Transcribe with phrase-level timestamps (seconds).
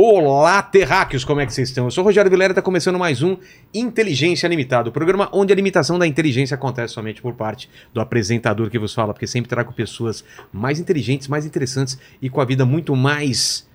[0.00, 1.86] Olá, terráqueos, como é que vocês estão?
[1.86, 3.36] Eu sou o Rogério Vilera e está começando mais um
[3.74, 8.70] Inteligência Limitada, o programa onde a limitação da inteligência acontece somente por parte do apresentador
[8.70, 12.64] que vos fala, porque sempre trago pessoas mais inteligentes, mais interessantes e com a vida
[12.64, 13.68] muito mais.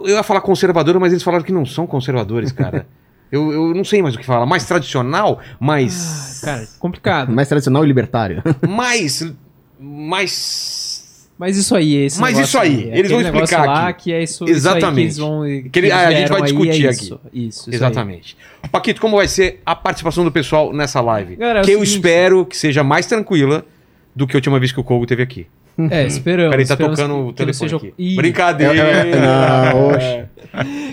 [0.00, 2.86] Eu ia falar conservadora, mas eles falaram que não são conservadores, cara.
[3.32, 4.46] Eu, eu não sei mais o que falar.
[4.46, 6.42] Mais tradicional, mais.
[6.42, 7.30] Ah, cara, complicado.
[7.30, 8.42] Mais tradicional e libertário.
[8.66, 9.22] mais.
[9.78, 10.77] Mais.
[11.38, 14.04] Mas isso aí, esse Mas isso aí, eles vão explicar lá aqui.
[14.04, 14.78] que é isso, Exatamente.
[14.78, 15.70] isso aí que eles vão...
[15.70, 17.04] Que ele- eles a gente vai aí, discutir é aqui.
[17.04, 18.36] Isso, isso, isso Exatamente.
[18.72, 21.36] Paquito, como vai ser a participação do pessoal nessa live?
[21.36, 23.64] Galera, é que eu seguinte- espero que seja mais tranquila
[24.16, 25.46] do que a última vez que o Kogo teve aqui.
[25.78, 25.86] aí.
[25.92, 26.50] É, esperamos.
[26.50, 27.94] Peraí, tá esperamos tocando que- o telefone seja- aqui.
[27.96, 29.04] Ih, Brincadeira!
[29.72, 30.24] Não, oxe.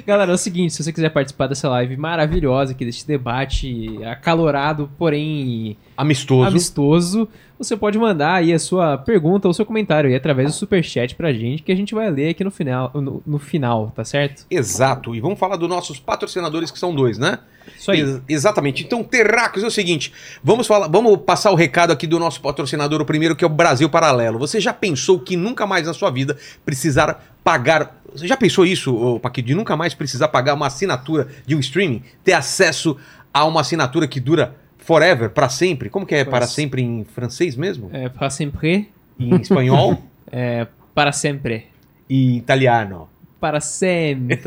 [0.06, 4.92] Galera, é o seguinte, se você quiser participar dessa live maravilhosa aqui, deste debate acalorado,
[4.98, 6.48] porém Amistoso.
[6.48, 7.28] amistoso,
[7.58, 11.32] você pode mandar aí a sua pergunta ou seu comentário aí através do superchat pra
[11.34, 14.46] gente, que a gente vai ler aqui no final, no, no final, tá certo?
[14.50, 15.16] Exato.
[15.16, 17.40] E vamos falar dos nossos patrocinadores, que são dois, né?
[17.78, 18.02] Isso aí.
[18.02, 18.84] Ex- exatamente.
[18.84, 23.02] Então, Terracos, é o seguinte: vamos falar, vamos passar o recado aqui do nosso patrocinador,
[23.02, 24.38] o primeiro, que é o Brasil Paralelo.
[24.40, 28.02] Você já pensou que nunca mais na sua vida precisar pagar.
[28.14, 32.02] Você já pensou isso, Paquito, de nunca mais precisar pagar uma assinatura de um streaming?
[32.24, 32.98] Ter acesso
[33.34, 35.90] a uma assinatura que dura forever, para sempre?
[35.90, 37.90] Como que é para sempre em francês mesmo?
[37.92, 40.02] É, para sempre, Em espanhol?
[40.32, 41.66] é, para sempre.
[42.10, 43.10] e em italiano?
[43.42, 44.38] Para sempre.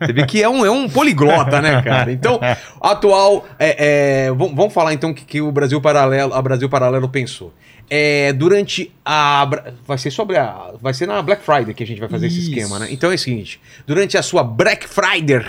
[0.00, 2.12] Você vê que é um, é um poliglota, né, cara?
[2.12, 2.38] Então,
[2.80, 3.46] atual.
[3.58, 7.08] é, é, vamos, vamos falar então o que, que o Brasil Paralelo, a Brasil Paralelo
[7.08, 7.52] pensou.
[7.88, 9.48] É, durante a.
[9.86, 10.72] Vai ser sobre a.
[10.80, 12.48] Vai ser na Black Friday que a gente vai fazer esse Isso.
[12.50, 12.88] esquema, né?
[12.90, 15.44] Então é o seguinte: durante a sua Black Friday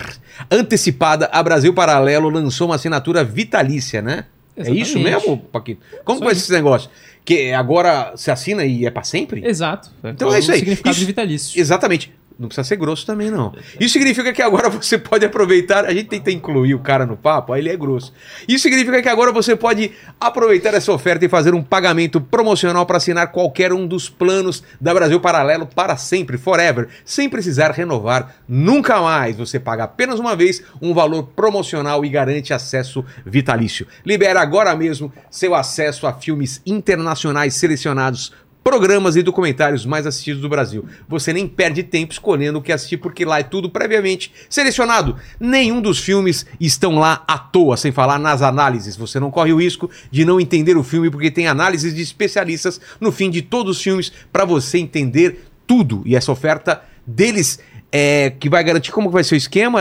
[0.52, 4.26] antecipada, a Brasil Paralelo lançou uma assinatura vitalícia, né?
[4.56, 5.04] É isso Exatamente.
[5.04, 5.82] mesmo, Paquito?
[6.04, 6.36] Como vai aí.
[6.36, 6.90] ser esse negócio?
[7.24, 9.46] Que agora se assina e é pra sempre?
[9.46, 9.92] Exato.
[10.04, 10.58] Então é isso aí.
[10.58, 11.60] O significado Isso- de vitalício.
[11.60, 12.12] Exatamente.
[12.40, 13.52] Não precisa ser grosso também, não.
[13.80, 15.86] Isso significa que agora você pode aproveitar.
[15.86, 18.14] A gente tenta incluir o cara no papo, aí ele é grosso.
[18.48, 22.98] Isso significa que agora você pode aproveitar essa oferta e fazer um pagamento promocional para
[22.98, 29.02] assinar qualquer um dos planos da Brasil Paralelo para sempre, forever, sem precisar renovar nunca
[29.02, 29.36] mais.
[29.38, 33.88] Você paga apenas uma vez um valor promocional e garante acesso vitalício.
[34.06, 38.32] Libera agora mesmo seu acesso a filmes internacionais selecionados
[38.68, 40.84] programas e documentários mais assistidos do Brasil.
[41.08, 45.16] Você nem perde tempo escolhendo o que assistir, porque lá é tudo previamente selecionado.
[45.40, 48.98] Nenhum dos filmes estão lá à toa, sem falar nas análises.
[48.98, 52.82] Você não corre o risco de não entender o filme, porque tem análises de especialistas
[53.00, 56.04] no fim de todos os filmes para você entender tudo.
[56.06, 59.80] E essa oferta deles é que vai garantir como vai ser o esquema.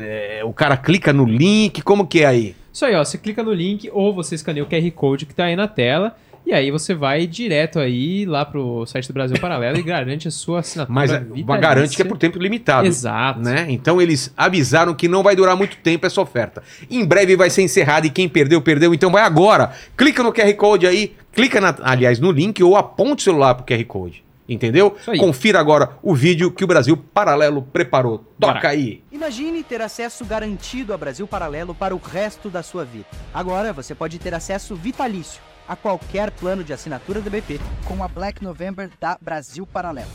[0.00, 2.56] É, o cara clica no link, como que é aí?
[2.72, 3.04] Isso aí, ó.
[3.04, 6.16] Você clica no link ou você escaneia o QR Code que tá aí na tela.
[6.46, 10.30] E aí você vai direto aí lá pro site do Brasil Paralelo e garante a
[10.30, 11.56] sua assinatura Mas vitalícia.
[11.58, 12.86] garante que é por tempo limitado.
[12.86, 13.40] Exato.
[13.40, 13.66] né?
[13.68, 16.62] Então eles avisaram que não vai durar muito tempo essa oferta.
[16.88, 18.94] Em breve vai ser encerrada e quem perdeu, perdeu.
[18.94, 19.72] Então vai agora.
[19.96, 23.64] Clica no QR Code aí, clica, na- aliás, no link ou aponte o celular pro
[23.66, 24.24] QR Code.
[24.48, 24.96] Entendeu?
[25.18, 28.18] Confira agora o vídeo que o Brasil Paralelo preparou.
[28.38, 28.68] Toca Bora.
[28.68, 29.02] aí.
[29.10, 33.06] Imagine ter acesso garantido a Brasil Paralelo para o resto da sua vida.
[33.34, 38.08] Agora você pode ter acesso vitalício a qualquer plano de assinatura da BP com a
[38.08, 40.10] Black November da Brasil Paralelo.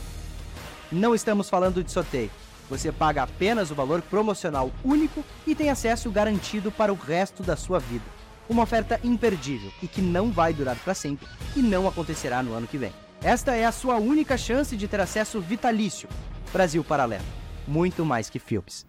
[0.92, 2.32] Não estamos falando de sorteio.
[2.70, 7.56] Você paga apenas o valor promocional único e tem acesso garantido para o resto da
[7.56, 8.06] sua vida.
[8.50, 12.68] Uma oferta imperdível e que não vai durar para sempre e não acontecerá no ano
[12.68, 12.94] que vem.
[13.24, 16.10] Esta é a sua única chance de ter acesso vitalício.
[16.52, 17.24] Brasil Paralelo.
[17.68, 18.86] Muito mais que filmes.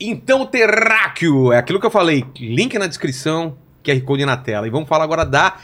[0.00, 2.24] Então, Terráqueo, é aquilo que eu falei.
[2.36, 4.66] Link na descrição, QR Code na tela.
[4.66, 5.56] E vamos falar agora da,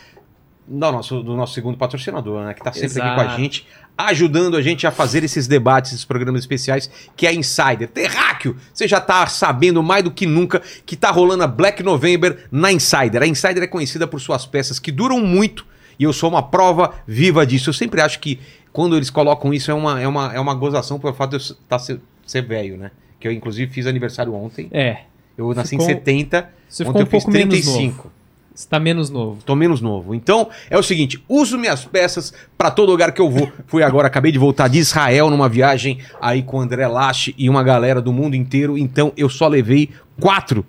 [0.67, 2.55] do, nosso, do nosso segundo patrocinador, né?
[2.55, 3.41] Que tá sempre aqui com a Exato.
[3.41, 7.89] gente, ajudando a gente a fazer esses debates, esses programas especiais, que é a Insider.
[7.89, 12.47] Terráqueo, você já tá sabendo mais do que nunca que tá rolando a Black November
[12.51, 13.23] na Insider.
[13.23, 15.67] A Insider é conhecida por suas peças que duram muito.
[15.99, 17.71] E eu sou uma prova viva disso.
[17.71, 18.39] Eu sempre acho que
[18.73, 21.57] quando eles colocam isso é uma, é uma, é uma gozação pelo fato de eu
[21.69, 22.93] tá, ser, ser velho, né?
[23.19, 24.69] Que eu, inclusive, fiz aniversário ontem.
[24.71, 24.99] É.
[25.37, 28.13] Eu nasci Ficou- em 70, Você ontem ficou um eu fiz pouco menos 35.
[28.59, 28.63] Novo.
[28.63, 29.43] Você tá menos novo.
[29.45, 30.15] Tô menos novo.
[30.15, 33.51] Então, é o seguinte, uso minhas peças pra todo lugar que eu vou.
[33.67, 37.49] Fui agora, acabei de voltar de Israel numa viagem aí com o André Lache e
[37.49, 38.77] uma galera do mundo inteiro.
[38.77, 39.91] Então, eu só levei
[40.21, 40.67] quatro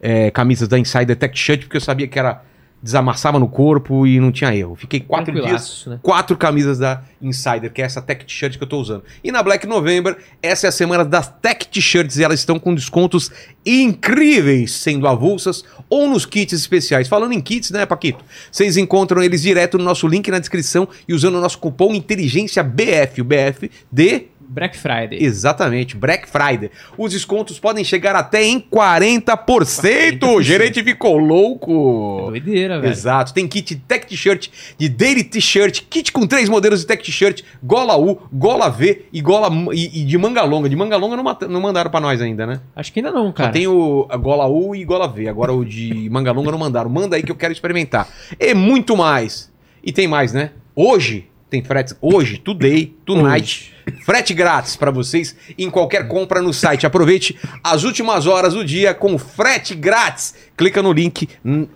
[0.00, 2.42] é, camisas da Insider Tech Shirt, porque eu sabia que era
[2.82, 4.74] desamassava no corpo e não tinha erro.
[4.74, 6.00] Fiquei quatro dias né?
[6.02, 9.04] quatro camisas da Insider, que é essa Tech T-shirt que eu tô usando.
[9.22, 12.74] E na Black November, essa é a semana das Tech T-shirts e elas estão com
[12.74, 13.30] descontos
[13.64, 17.06] incríveis, sendo avulsas ou nos kits especiais.
[17.06, 18.24] Falando em kits, né, Paquito?
[18.50, 22.62] Vocês encontram eles direto no nosso link na descrição e usando o nosso cupom Inteligência
[22.64, 25.18] BF, o BF de Black Friday.
[25.18, 26.70] Exatamente, Black Friday.
[26.98, 30.22] Os descontos podem chegar até em 40%.
[30.28, 32.26] O gerente ficou louco.
[32.28, 32.92] Doideira, velho.
[32.92, 33.32] Exato.
[33.32, 37.96] Tem kit Tech T-shirt, de Daily T-shirt, kit com três modelos de Tech T-shirt, gola
[37.96, 40.68] U, gola V e gola e, e de manga longa.
[40.68, 42.60] De manga longa não, não mandaram pra nós ainda, né?
[42.76, 43.52] Acho que ainda não, Só cara.
[43.52, 45.28] tem o gola U e gola V.
[45.28, 46.90] Agora o de manga longa não mandaram.
[46.90, 48.06] Manda aí que eu quero experimentar.
[48.38, 49.50] E muito mais.
[49.82, 50.50] E tem mais, né?
[50.76, 51.94] Hoje tem frete.
[52.00, 53.71] Hoje, today, tonight.
[54.04, 56.86] Frete grátis pra vocês em qualquer compra no site.
[56.86, 60.34] Aproveite as últimas horas do dia com frete grátis.
[60.56, 61.28] Clica no link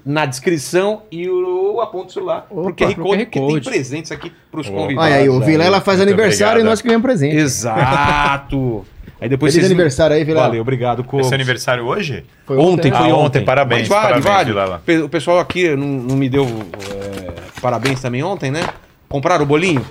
[0.05, 4.13] na descrição e o aponta o celular pro Opa, QR pro Code, que tem presentes
[4.13, 4.77] aqui pros Opa.
[4.77, 5.11] convidados.
[5.11, 6.67] Olha aí, o Vilela faz Muito aniversário obrigado.
[6.67, 7.37] e nós que ganhamos presente.
[7.37, 8.85] Exato.
[9.19, 9.73] Aí depois Feliz vocês...
[9.73, 10.47] aniversário aí, Vilela.
[10.49, 12.23] Valeu, obrigado, Esse é aniversário hoje?
[12.45, 13.45] Foi Ontem, Ah, foi ontem, ontem.
[13.47, 14.45] parabéns, Mas vale, parabéns, vale.
[14.85, 15.07] Vilela.
[15.07, 17.33] O pessoal aqui não, não me deu é,
[17.63, 18.69] parabéns também ontem, né?
[19.09, 19.83] Compraram o bolinho?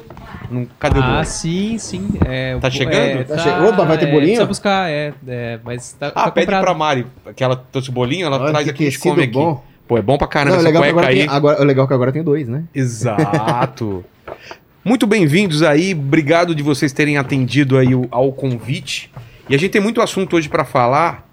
[0.49, 2.07] Não- cadê o Ah, sim, sim.
[2.25, 2.95] É, Tá chegando?
[2.95, 4.21] é, Tá che- Opa, vai ter é, bolinho?
[4.27, 6.63] Precisa buscar, é, é, mas tá, Ah, tá pede comprado.
[6.63, 7.05] pra Mari,
[7.35, 9.31] que ela trouxe o bolinho, ela Olha traz que aqui, a gente come aqui.
[9.33, 9.63] bom.
[9.87, 11.19] Pô, é bom pra caramba Não, é essa legal cueca agora aí.
[11.19, 12.63] tem, agora, é legal que agora tem dois, né?
[12.73, 14.03] Exato.
[14.83, 19.11] Muito bem-vindos aí, obrigado de vocês terem atendido aí o- ao convite.
[19.49, 21.24] E a gente tem muito assunto hoje pra falar,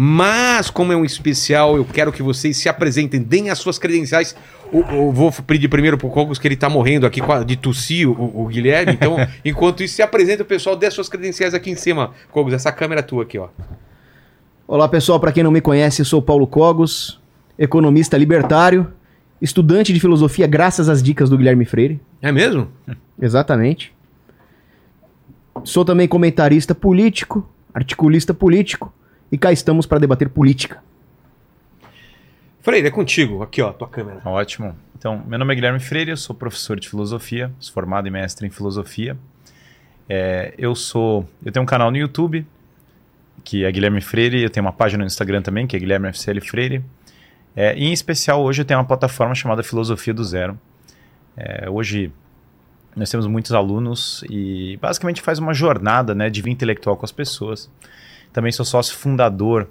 [0.00, 4.36] mas como é um especial, eu quero que vocês se apresentem, deem as suas credenciais.
[4.72, 8.46] Eu vou pedir primeiro pro Cogos que ele tá morrendo aqui de tossir, o, o
[8.46, 8.92] Guilherme.
[8.92, 12.12] Então, enquanto isso, se apresenta o pessoal, dê as suas credenciais aqui em cima.
[12.30, 13.48] Cogos, essa câmera é tua aqui, ó.
[14.68, 15.18] Olá, pessoal.
[15.18, 17.20] Para quem não me conhece, eu sou Paulo Cogos,
[17.58, 18.92] economista libertário,
[19.42, 22.00] estudante de filosofia graças às dicas do Guilherme Freire.
[22.22, 22.68] É mesmo?
[23.20, 23.92] Exatamente.
[25.64, 28.94] Sou também comentarista político, articulista político
[29.30, 30.82] e cá estamos para debater política.
[32.60, 33.42] Freire, é contigo.
[33.42, 34.20] Aqui, ó, tua câmera.
[34.24, 34.76] Ótimo.
[34.96, 38.46] Então, meu nome é Guilherme Freire, eu sou professor de filosofia, sou formado e mestre
[38.46, 39.16] em filosofia.
[40.08, 42.46] É, eu sou, eu tenho um canal no YouTube
[43.44, 46.40] que é Guilherme Freire, eu tenho uma página no Instagram também que é Guilherme FCL
[46.40, 46.84] Freire.
[47.56, 50.58] É, e em especial hoje eu tenho uma plataforma chamada Filosofia do Zero.
[51.36, 52.12] É, hoje
[52.94, 57.12] nós temos muitos alunos e basicamente faz uma jornada né, de vida intelectual com as
[57.12, 57.70] pessoas.
[58.32, 59.68] Também sou sócio fundador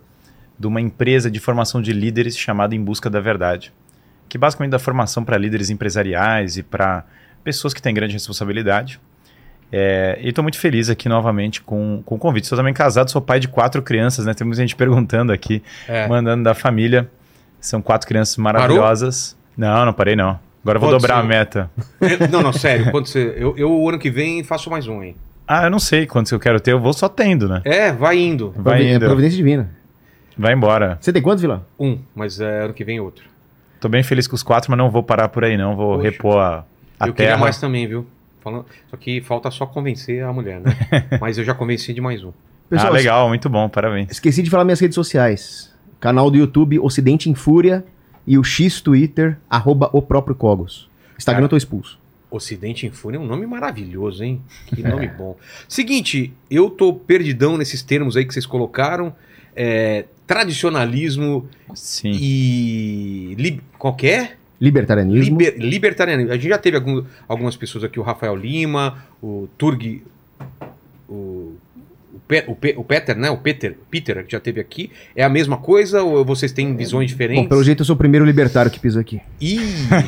[0.60, 3.72] de uma empresa de formação de líderes chamada Em Busca da Verdade,
[4.28, 7.04] que basicamente dá formação para líderes empresariais e para
[7.44, 9.00] pessoas que têm grande responsabilidade.
[9.72, 12.48] É, e estou muito feliz aqui novamente com, com o convite.
[12.48, 14.34] Sou também casado, sou pai de quatro crianças, né?
[14.34, 16.08] Temos gente perguntando aqui, É.
[16.08, 17.10] mandando da família.
[17.60, 19.36] São quatro crianças maravilhosas.
[19.58, 20.40] Não, não parei não.
[20.64, 21.20] Agora eu vou Pode dobrar ser.
[21.22, 21.72] a meta.
[22.30, 22.92] Não, não, sério.
[22.92, 25.16] Quando você, eu, eu, o ano que vem, faço mais um, hein?
[25.48, 27.62] Ah, eu não sei quantos eu quero ter, eu vou só tendo, né?
[27.64, 28.52] É, vai indo.
[28.52, 29.06] Vai Provi- é indo.
[29.06, 29.70] Providência divina.
[30.38, 30.98] Vai embora.
[31.02, 31.66] Você tem quantos, Vila?
[31.80, 33.24] Um, mas é, ano que vem outro.
[33.80, 35.76] Tô bem feliz com os quatro, mas não vou parar por aí não.
[35.76, 36.10] Vou Poxa.
[36.10, 36.66] repor a,
[37.00, 37.40] a eu queria terra.
[37.42, 38.06] mais também, viu?
[38.44, 40.76] Falando, só que falta só convencer a mulher, né?
[41.22, 42.32] mas eu já convenci de mais um.
[42.72, 44.12] ah, legal, muito bom, parabéns.
[44.12, 45.74] Esqueci de falar minhas redes sociais.
[46.00, 47.84] Canal do YouTube Ocidente em Fúria
[48.26, 50.88] e o X Twitter, arroba o próprio Cogos.
[51.18, 51.46] Instagram Cara.
[51.46, 51.98] eu tô expulso.
[52.30, 54.42] Ocidente em Fúria é um nome maravilhoso, hein?
[54.68, 55.38] Que nome bom.
[55.68, 59.16] Seguinte, eu tô perdidão nesses termos aí que vocês colocaram.
[59.56, 62.12] É, tradicionalismo Sim.
[62.14, 63.36] e.
[63.38, 64.38] Li, qualquer?
[64.60, 65.38] Libertarianismo.
[65.38, 66.32] Liber, libertarianismo.
[66.32, 70.02] A gente já teve algum- algumas pessoas aqui, o Rafael Lima, o Turg.
[72.28, 73.30] Pe- o Pe- o Peter, né?
[73.30, 74.92] O Peter, Peter, que já teve aqui.
[75.16, 77.44] É a mesma coisa ou vocês têm visões diferentes?
[77.44, 79.22] Bom, pelo jeito eu sou o primeiro libertário que pisa aqui.
[79.40, 79.60] Ih,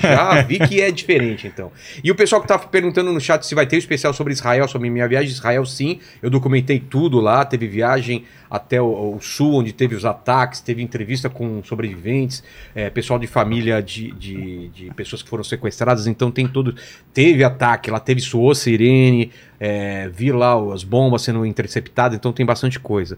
[0.01, 1.71] já vi que é diferente, então.
[2.03, 4.67] E o pessoal que tá perguntando no chat se vai ter um especial sobre Israel,
[4.67, 5.99] sobre minha viagem de Israel, sim.
[6.21, 7.45] Eu documentei tudo lá.
[7.45, 12.89] Teve viagem até o, o sul, onde teve os ataques, teve entrevista com sobreviventes, é,
[12.89, 16.07] pessoal de família de, de, de pessoas que foram sequestradas.
[16.07, 16.75] Então tem tudo.
[17.13, 22.45] Teve ataque, lá teve soou sirene, é, vi lá as bombas sendo interceptadas, então tem
[22.45, 23.17] bastante coisa.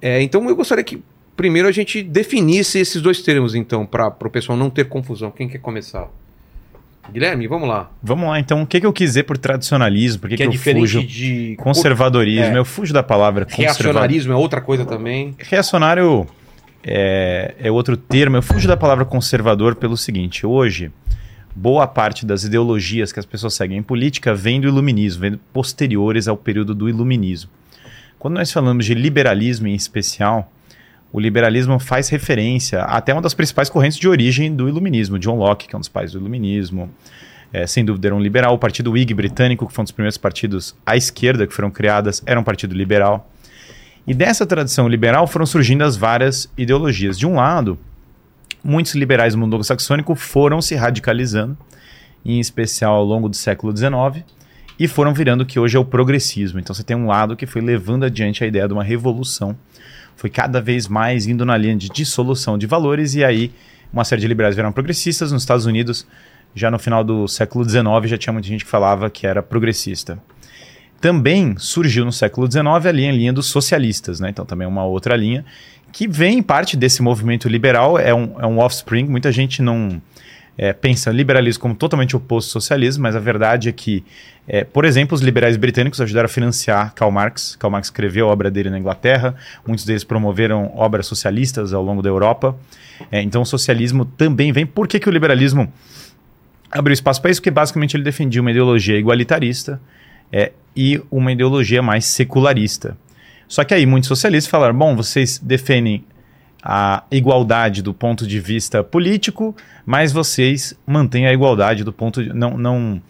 [0.00, 1.02] É, então eu gostaria que
[1.36, 5.30] primeiro a gente definisse esses dois termos, então, para o pessoal não ter confusão.
[5.30, 6.08] Quem quer começar?
[7.10, 7.90] Guilherme, vamos lá.
[8.02, 10.20] Vamos lá, então, o que, que eu quis dizer por tradicionalismo?
[10.20, 11.02] Por que, que que, é eu fujo?
[11.04, 12.58] de Conservadorismo, É.
[12.58, 13.82] eu fujo da palavra conservadorismo.
[13.84, 15.34] reacionarismo, é outra coisa também.
[15.38, 16.26] Reacionário
[16.82, 18.36] é, é outro termo.
[18.36, 20.90] Eu fujo da palavra conservador pelo seguinte: hoje,
[21.54, 26.28] boa parte das ideologias que as pessoas seguem em política vem do iluminismo, vem posteriores
[26.28, 27.50] ao período do iluminismo.
[28.18, 30.50] Quando nós falamos de liberalismo em especial,
[31.12, 35.68] o liberalismo faz referência até uma das principais correntes de origem do iluminismo, John Locke,
[35.68, 36.90] que é um dos pais do iluminismo.
[37.52, 38.54] É, sem dúvida era um liberal.
[38.54, 42.22] O Partido Whig britânico, que foi um dos primeiros partidos à esquerda que foram criadas,
[42.24, 43.30] era um partido liberal.
[44.06, 47.18] E dessa tradição liberal foram surgindo as várias ideologias.
[47.18, 47.78] De um lado,
[48.64, 51.58] muitos liberais do mundo saxônico foram se radicalizando,
[52.24, 54.24] em especial ao longo do século XIX,
[54.78, 56.58] e foram virando o que hoje é o progressismo.
[56.58, 59.54] Então você tem um lado que foi levando adiante a ideia de uma revolução,
[60.22, 63.50] foi cada vez mais indo na linha de dissolução de valores, e aí
[63.92, 65.32] uma série de liberais viraram progressistas.
[65.32, 66.06] Nos Estados Unidos,
[66.54, 70.22] já no final do século XIX, já tinha muita gente que falava que era progressista.
[71.00, 74.30] Também surgiu no século XIX a linha, a linha dos socialistas, né?
[74.30, 75.44] então também é uma outra linha,
[75.90, 80.00] que vem parte desse movimento liberal, é um, é um offspring, muita gente não
[80.56, 84.04] é, pensa liberalismo como totalmente oposto ao socialismo, mas a verdade é que,
[84.46, 87.56] é, por exemplo, os liberais britânicos ajudaram a financiar Karl Marx.
[87.56, 89.34] Karl Marx escreveu a obra dele na Inglaterra,
[89.66, 92.56] muitos deles promoveram obras socialistas ao longo da Europa.
[93.10, 94.66] É, então o socialismo também vem.
[94.66, 95.72] Por que, que o liberalismo
[96.70, 97.40] abriu espaço para isso?
[97.40, 99.80] Porque basicamente ele defendia uma ideologia igualitarista
[100.30, 102.96] é, e uma ideologia mais secularista.
[103.48, 106.04] Só que aí muitos socialistas falaram: bom, vocês defendem
[106.62, 109.54] a igualdade do ponto de vista político,
[109.84, 112.32] mas vocês mantêm a igualdade do ponto de.
[112.32, 113.02] Não, não,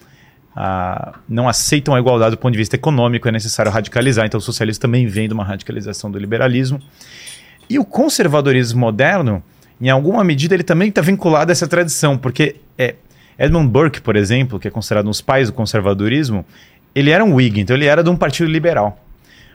[0.57, 4.25] a, não aceitam a igualdade do ponto de vista econômico, é necessário radicalizar.
[4.25, 6.81] Então, o socialismo também vem de uma radicalização do liberalismo.
[7.69, 9.43] E o conservadorismo moderno,
[9.81, 12.95] em alguma medida, ele também está vinculado a essa tradição, porque é,
[13.39, 16.45] Edmund Burke, por exemplo, que é considerado um dos pais do conservadorismo,
[16.95, 18.99] ele era um Whig, então ele era de um partido liberal.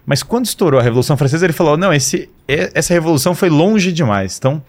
[0.08, 4.38] Mas quando estourou a Revolução Francesa, ele falou: não, esse, essa revolução foi longe demais.
[4.38, 4.64] Então,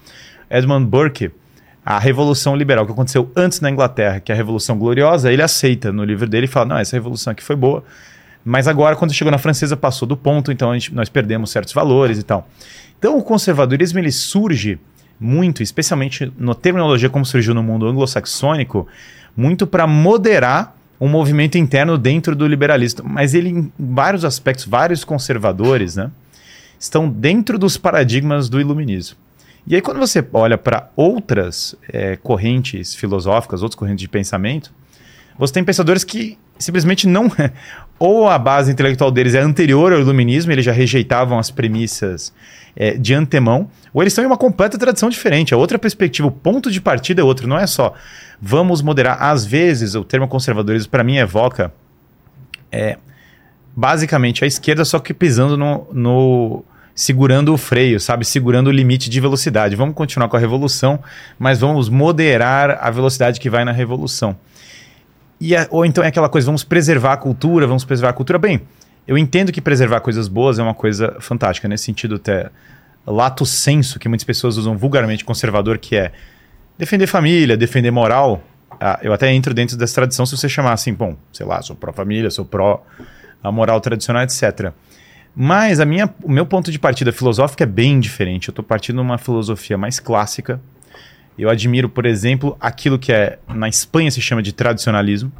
[0.50, 1.30] Edmund Burke,
[1.86, 5.92] a Revolução Liberal que aconteceu antes na Inglaterra, que é a Revolução Gloriosa, ele aceita
[5.92, 7.84] no livro dele e fala: não, essa revolução aqui foi boa.
[8.44, 12.18] Mas agora, quando chegou na francesa, passou do ponto, então gente, nós perdemos certos valores
[12.18, 12.48] e tal.
[12.98, 14.76] Então, o conservadorismo ele surge
[15.20, 18.88] muito, especialmente na terminologia como surgiu no mundo anglo-saxônico,
[19.36, 23.08] muito para moderar um movimento interno dentro do liberalismo.
[23.08, 26.10] Mas ele, em vários aspectos, vários conservadores, né,
[26.78, 29.16] estão dentro dos paradigmas do iluminismo.
[29.66, 34.72] E aí, quando você olha para outras é, correntes filosóficas, outras correntes de pensamento,
[35.38, 37.30] você tem pensadores que simplesmente não.
[37.98, 42.32] ou a base intelectual deles é anterior ao iluminismo, eles já rejeitavam as premissas
[42.80, 45.52] é, de antemão, ou eles estão em uma completa tradição diferente.
[45.52, 47.92] A outra perspectiva, o ponto de partida é outro, não é só
[48.40, 49.20] vamos moderar.
[49.20, 51.72] Às vezes, o termo conservadorismo para mim evoca
[52.70, 52.96] é,
[53.74, 56.64] basicamente a esquerda, só que pisando no, no.
[56.94, 58.24] segurando o freio, sabe?
[58.24, 59.74] Segurando o limite de velocidade.
[59.74, 61.00] Vamos continuar com a revolução,
[61.36, 64.36] mas vamos moderar a velocidade que vai na revolução.
[65.42, 68.38] A, ou então é aquela coisa, vamos preservar a cultura, vamos preservar a cultura.
[68.38, 68.60] Bem,
[69.08, 72.50] eu entendo que preservar coisas boas é uma coisa fantástica, nesse sentido até
[73.04, 76.12] lato senso, que muitas pessoas usam vulgarmente conservador, que é
[76.78, 78.40] Defender família, defender moral,
[78.80, 81.74] ah, eu até entro dentro dessa tradição se você chamar assim, bom, sei lá, sou
[81.74, 82.86] pró-família, sou pró
[83.42, 84.70] a moral tradicional, etc.
[85.34, 88.48] Mas a minha, o meu ponto de partida filosófico é bem diferente.
[88.48, 90.60] Eu estou partindo de uma filosofia mais clássica.
[91.36, 95.32] Eu admiro, por exemplo, aquilo que é na Espanha se chama de tradicionalismo,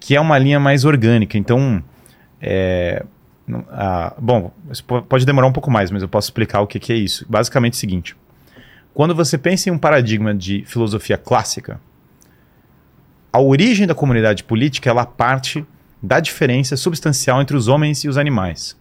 [0.00, 1.36] que é uma linha mais orgânica.
[1.36, 1.84] Então,
[2.40, 3.04] é,
[4.18, 4.52] bom,
[5.08, 7.24] pode demorar um pouco mais, mas eu posso explicar o que, que é isso.
[7.28, 8.16] Basicamente é o seguinte:
[8.92, 11.80] quando você pensa em um paradigma de filosofia clássica,
[13.32, 15.64] a origem da comunidade política ela parte
[16.02, 18.76] da diferença substancial entre os homens e os animais.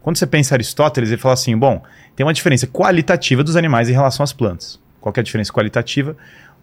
[0.00, 1.82] Quando você pensa em Aristóteles, ele fala assim: bom,
[2.14, 4.78] tem uma diferença qualitativa dos animais em relação às plantas.
[5.00, 6.16] Qual é a diferença qualitativa?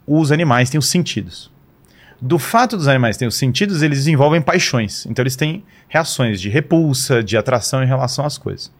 [0.05, 1.50] Os animais têm os sentidos.
[2.22, 5.08] Do fato dos animais terem os sentidos, eles desenvolvem paixões.
[5.08, 8.72] Então, eles têm reações de repulsa, de atração em relação às coisas.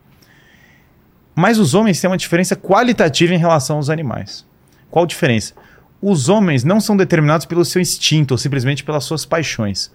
[1.36, 4.46] Mas os homens têm uma diferença qualitativa em relação aos animais.
[4.92, 5.56] Qual diferença?
[6.00, 9.92] Os homens não são determinados pelo seu instinto ou simplesmente pelas suas paixões.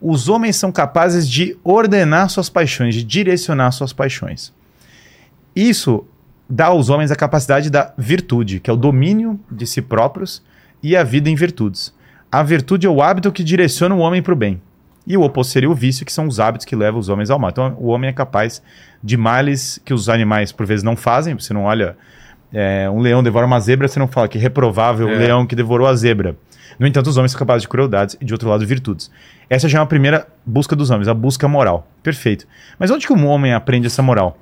[0.00, 4.52] Os homens são capazes de ordenar suas paixões, de direcionar suas paixões.
[5.54, 6.04] Isso
[6.48, 10.42] dá aos homens a capacidade da virtude, que é o domínio de si próprios
[10.82, 11.94] e a vida em virtudes.
[12.32, 14.60] A virtude é o hábito que direciona o homem para o bem.
[15.06, 17.38] E o oposto seria o vício, que são os hábitos que levam os homens ao
[17.38, 17.50] mal.
[17.50, 18.62] Então, o homem é capaz
[19.02, 21.34] de males que os animais, por vezes, não fazem.
[21.34, 21.96] Você não olha
[22.52, 25.12] é, um leão devora uma zebra, você não fala que reprovável é.
[25.12, 26.36] o leão que devorou a zebra.
[26.78, 29.10] No entanto, os homens são capazes de crueldades e, de outro lado, virtudes.
[29.48, 31.88] Essa já é uma primeira busca dos homens, a busca moral.
[32.02, 32.46] Perfeito.
[32.78, 34.38] Mas onde que um homem aprende essa moral?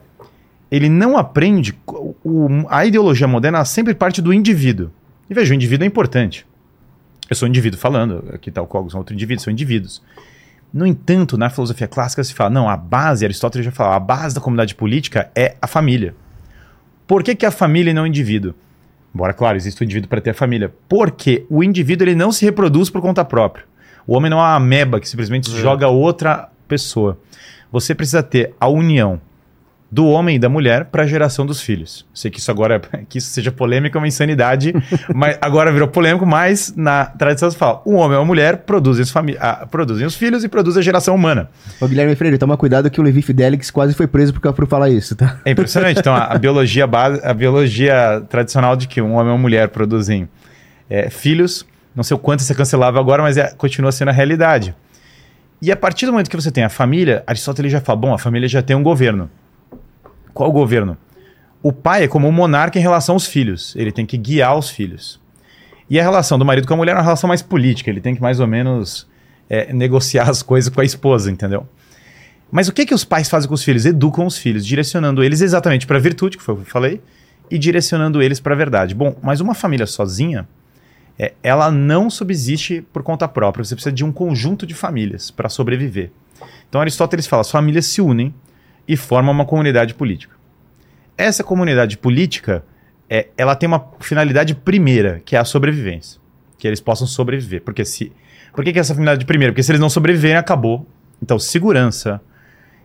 [0.70, 1.74] Ele não aprende.
[1.86, 4.90] O, a ideologia moderna sempre parte do indivíduo.
[5.30, 6.46] E veja, o indivíduo é importante.
[7.28, 10.02] Eu sou um indivíduo falando, aqui está o Cogos, são outro indivíduo, são indivíduos.
[10.72, 14.34] No entanto, na filosofia clássica se fala, não, a base, Aristóteles já falava, a base
[14.34, 16.14] da comunidade política é a família.
[17.06, 18.54] Por que, que a família e não o indivíduo?
[19.14, 20.72] Embora, claro, existe o indivíduo para ter a família.
[20.88, 23.64] Porque o indivíduo ele não se reproduz por conta própria.
[24.06, 25.60] O homem não é uma ameba que simplesmente é.
[25.60, 27.18] joga outra pessoa.
[27.72, 29.20] Você precisa ter a união
[29.90, 32.04] do homem e da mulher para a geração dos filhos.
[32.12, 34.74] Sei que isso agora que isso seja polêmico é uma insanidade,
[35.14, 39.04] mas agora virou polêmico, mas na tradição se fala, um homem e uma mulher produzem
[39.40, 41.48] ah, produzem os filhos e produzem a geração humana.
[41.80, 44.90] Ô, Guilherme Freire, toma cuidado que o Levi Fidelix quase foi preso por, por falar
[44.90, 45.38] isso, tá?
[45.44, 46.00] É impressionante.
[46.00, 49.68] Então, a, a biologia base, a biologia tradicional de que um homem e uma mulher
[49.68, 50.28] produzem
[50.90, 54.12] é, filhos, não sei o quanto isso é cancelável agora, mas é- continua sendo a
[54.12, 54.74] realidade.
[55.60, 58.18] E a partir do momento que você tem a família, Aristóteles já fala, bom, a
[58.18, 59.28] família já tem um governo.
[60.38, 60.96] Qual governo?
[61.60, 63.74] O pai é como um monarca em relação aos filhos.
[63.74, 65.20] Ele tem que guiar os filhos.
[65.90, 67.90] E a relação do marido com a mulher é uma relação mais política.
[67.90, 69.08] Ele tem que mais ou menos
[69.50, 71.66] é, negociar as coisas com a esposa, entendeu?
[72.52, 73.84] Mas o que, que os pais fazem com os filhos?
[73.84, 77.00] Educam os filhos, direcionando eles exatamente para a virtude, que foi o que eu falei,
[77.50, 78.94] e direcionando eles para a verdade.
[78.94, 80.46] Bom, mas uma família sozinha,
[81.18, 83.64] é, ela não subsiste por conta própria.
[83.64, 86.12] Você precisa de um conjunto de famílias para sobreviver.
[86.68, 88.32] Então Aristóteles fala: as famílias se unem
[88.88, 90.34] e formam uma comunidade política.
[91.16, 92.64] Essa comunidade política,
[93.10, 96.20] é, ela tem uma finalidade primeira, que é a sobrevivência,
[96.56, 97.60] que eles possam sobreviver.
[97.62, 98.10] Porque se,
[98.54, 99.52] por que, que essa finalidade primeira?
[99.52, 100.86] Porque se eles não sobreviverem, acabou.
[101.22, 102.20] Então segurança,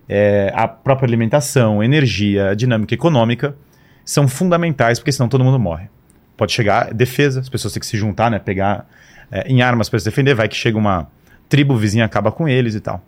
[0.09, 3.55] é, a própria alimentação, energia, a dinâmica econômica
[4.03, 5.87] são fundamentais, porque senão todo mundo morre.
[6.35, 8.89] Pode chegar defesa, as pessoas têm que se juntar, né, pegar
[9.31, 11.07] é, em armas para se defender, vai que chega uma
[11.47, 13.03] tribo vizinha acaba com eles e tal.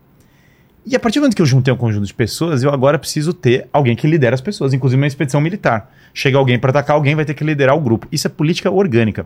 [0.86, 3.34] E a partir do momento que eu juntei um conjunto de pessoas, eu agora preciso
[3.34, 5.92] ter alguém que lidera as pessoas, inclusive uma expedição militar.
[6.14, 8.08] Chega alguém para atacar alguém, vai ter que liderar o grupo.
[8.12, 9.26] Isso é política orgânica.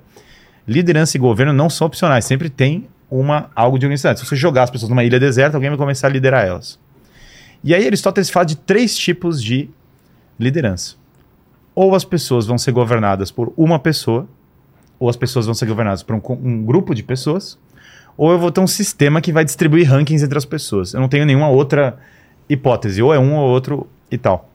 [0.66, 4.20] Liderança e governo não são opcionais, sempre tem uma algo de organicidade.
[4.20, 6.80] Se você jogar as pessoas numa ilha deserta, alguém vai começar a liderar elas.
[7.62, 9.70] E aí Aristóteles fala de três tipos de
[10.40, 10.96] liderança.
[11.76, 14.30] Ou as pessoas vão ser governadas por uma pessoa,
[14.98, 17.58] ou as pessoas vão ser governadas por um, um grupo de pessoas,
[18.20, 20.94] ou eu vou ter um sistema que vai distribuir rankings entre as pessoas.
[20.94, 21.98] Eu não tenho nenhuma outra
[22.50, 24.50] hipótese, ou é um ou outro e tal.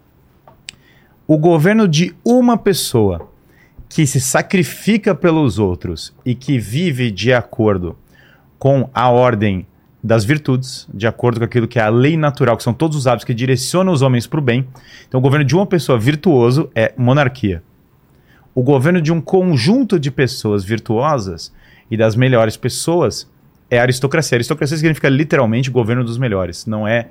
[1.26, 3.26] O governo de uma pessoa
[3.88, 7.96] que se sacrifica pelos outros e que vive de acordo
[8.58, 9.66] com a ordem
[10.02, 13.06] das virtudes, de acordo com aquilo que é a lei natural, que são todos os
[13.06, 14.68] hábitos que direcionam os homens para o bem.
[15.08, 17.62] Então, o governo de uma pessoa virtuoso é monarquia.
[18.54, 21.50] O governo de um conjunto de pessoas virtuosas
[21.90, 23.32] e das melhores pessoas
[23.74, 24.36] é aristocracia.
[24.36, 26.66] Aristocracia significa literalmente governo dos melhores.
[26.66, 27.08] Não é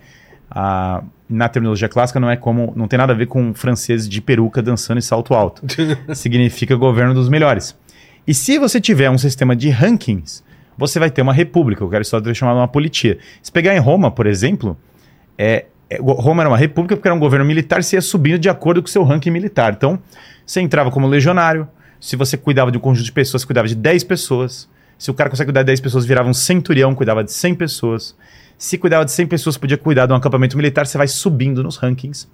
[0.49, 4.21] a, na terminologia clássica não é como não tem nada a ver com franceses de
[4.21, 5.63] peruca dançando em salto alto.
[6.13, 7.75] significa governo dos melhores.
[8.25, 10.43] E se você tiver um sistema de rankings,
[10.77, 13.17] você vai ter uma república, o que Aristóteles chamava uma politia.
[13.41, 14.77] Se pegar em Roma, por exemplo,
[15.37, 18.49] é, é, Roma era uma república porque era um governo militar, você ia subindo de
[18.49, 19.73] acordo com o seu ranking militar.
[19.73, 19.99] Então,
[20.45, 21.67] você entrava como legionário,
[21.99, 24.69] se você cuidava de um conjunto de pessoas, você cuidava de 10 pessoas.
[24.97, 28.15] Se o cara consegue cuidar de 10 pessoas, virava um centurião, cuidava de 100 pessoas.
[28.57, 31.77] Se cuidava de 100 pessoas, podia cuidar de um acampamento militar, você vai subindo nos
[31.77, 32.27] rankings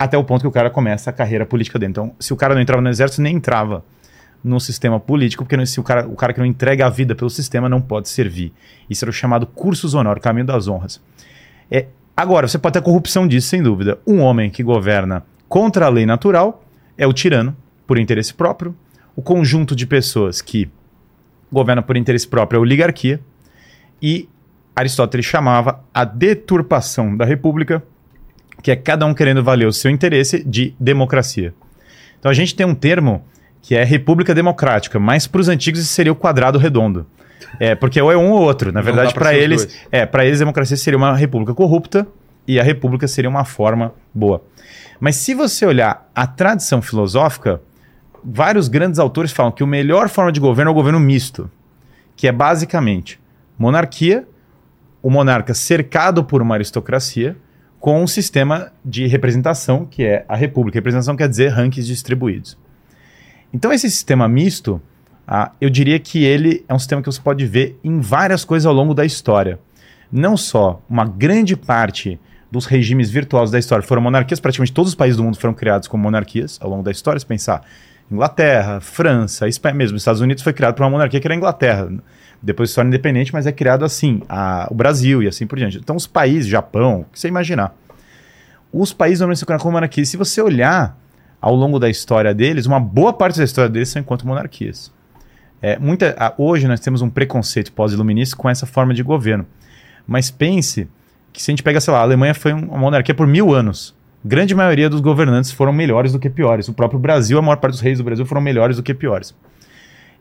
[0.00, 1.90] até o ponto que o cara começa a carreira política dele.
[1.90, 3.84] Então, se o cara não entrava no exército, nem entrava
[4.42, 7.28] no sistema político, porque se o cara, o cara que não entrega a vida pelo
[7.28, 8.50] sistema não pode servir.
[8.88, 11.02] Isso era o chamado cursus honor, caminho das honras.
[11.70, 13.98] É, agora, você pode ter corrupção disso, sem dúvida.
[14.06, 16.64] Um homem que governa contra a lei natural
[16.96, 17.54] é o tirano,
[17.86, 18.74] por interesse próprio.
[19.14, 20.70] O conjunto de pessoas que
[21.52, 23.20] governa por interesse próprio a oligarquia.
[24.00, 24.28] E
[24.74, 27.82] Aristóteles chamava a deturpação da república,
[28.62, 31.52] que é cada um querendo valer o seu interesse, de democracia.
[32.18, 33.24] Então a gente tem um termo
[33.62, 37.06] que é república democrática, mas para os antigos isso seria o quadrado redondo.
[37.58, 38.72] É, porque ou é um ou outro.
[38.72, 39.86] Na verdade, para eles, dois.
[39.90, 42.06] é, para eles a democracia seria uma república corrupta
[42.46, 44.42] e a república seria uma forma boa.
[44.98, 47.60] Mas se você olhar a tradição filosófica,
[48.24, 51.50] vários grandes autores falam que a melhor forma de governo é o governo misto,
[52.16, 53.20] que é basicamente
[53.58, 54.26] monarquia,
[55.02, 57.36] o monarca cercado por uma aristocracia,
[57.78, 60.78] com um sistema de representação, que é a república.
[60.78, 62.58] Representação quer dizer rankings distribuídos.
[63.52, 64.80] Então, esse sistema misto,
[65.26, 68.66] ah, eu diria que ele é um sistema que você pode ver em várias coisas
[68.66, 69.58] ao longo da história.
[70.12, 74.94] Não só uma grande parte dos regimes virtuosos da história foram monarquias, praticamente todos os
[74.94, 77.18] países do mundo foram criados como monarquias ao longo da história.
[77.18, 77.64] Se pensar
[78.10, 81.36] Inglaterra, França, Espanha mesmo, os Estados Unidos foi criado por uma monarquia que era a
[81.36, 81.88] Inglaterra.
[82.42, 85.78] Depois se torna independente, mas é criado assim, a- o Brasil e assim por diante.
[85.78, 87.74] Então, os países, Japão, o que você imaginar.
[88.72, 90.08] Os países normalmente se como monarquias.
[90.08, 90.96] Se você olhar
[91.40, 94.92] ao longo da história deles, uma boa parte da história deles são enquanto monarquias.
[95.62, 99.46] É, muita, a- hoje nós temos um preconceito pós-iluminista com essa forma de governo.
[100.06, 100.88] Mas pense
[101.32, 103.52] que se a gente pega, sei lá, a Alemanha foi um- uma monarquia por mil
[103.54, 103.94] anos.
[104.24, 106.68] Grande maioria dos governantes foram melhores do que piores.
[106.68, 109.34] O próprio Brasil, a maior parte dos reis do Brasil foram melhores do que piores.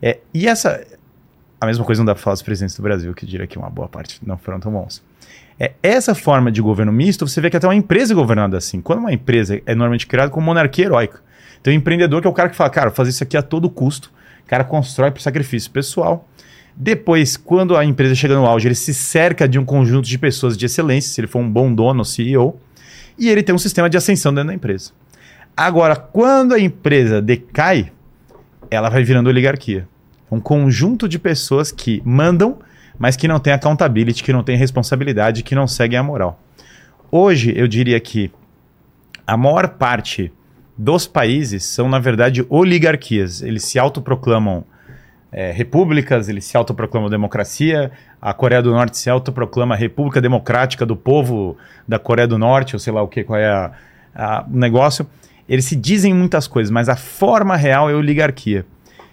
[0.02, 0.86] É, e essa.
[1.60, 3.70] A mesma coisa não dá para falar dos presidentes do Brasil, que diria que uma
[3.70, 5.04] boa parte não foram tão bons.
[5.60, 8.80] É, essa forma de governo misto, você vê que até uma empresa é governada assim.
[8.80, 11.22] Quando uma empresa é normalmente criada com monarquia heróica.
[11.60, 13.70] Então, o empreendedor que é o cara que fala, cara, fazer isso aqui a todo
[13.70, 14.10] custo.
[14.46, 16.26] O cara constrói por sacrifício pessoal.
[16.74, 20.56] Depois, quando a empresa chega no auge, ele se cerca de um conjunto de pessoas
[20.56, 22.58] de excelência, se ele for um bom dono, CEO,
[23.20, 24.92] e ele tem um sistema de ascensão dentro da empresa.
[25.56, 27.92] Agora, quando a empresa decai,
[28.72, 29.88] ela vai virando oligarquia.
[30.32, 32.60] Um conjunto de pessoas que mandam,
[32.98, 36.42] mas que não tem accountability, que não tem responsabilidade, que não seguem a moral.
[37.12, 38.32] Hoje, eu diria que
[39.28, 40.32] a maior parte
[40.78, 43.42] dos países são, na verdade, oligarquias.
[43.42, 44.64] Eles se autoproclamam
[45.32, 47.92] é, repúblicas, eles se autoproclamam democracia.
[48.22, 52.80] A Coreia do Norte se autoproclama República Democrática do Povo da Coreia do Norte, ou
[52.80, 53.72] sei lá o que, qual é
[54.48, 55.08] o negócio.
[55.48, 58.66] Eles se dizem muitas coisas, mas a forma real é oligarquia.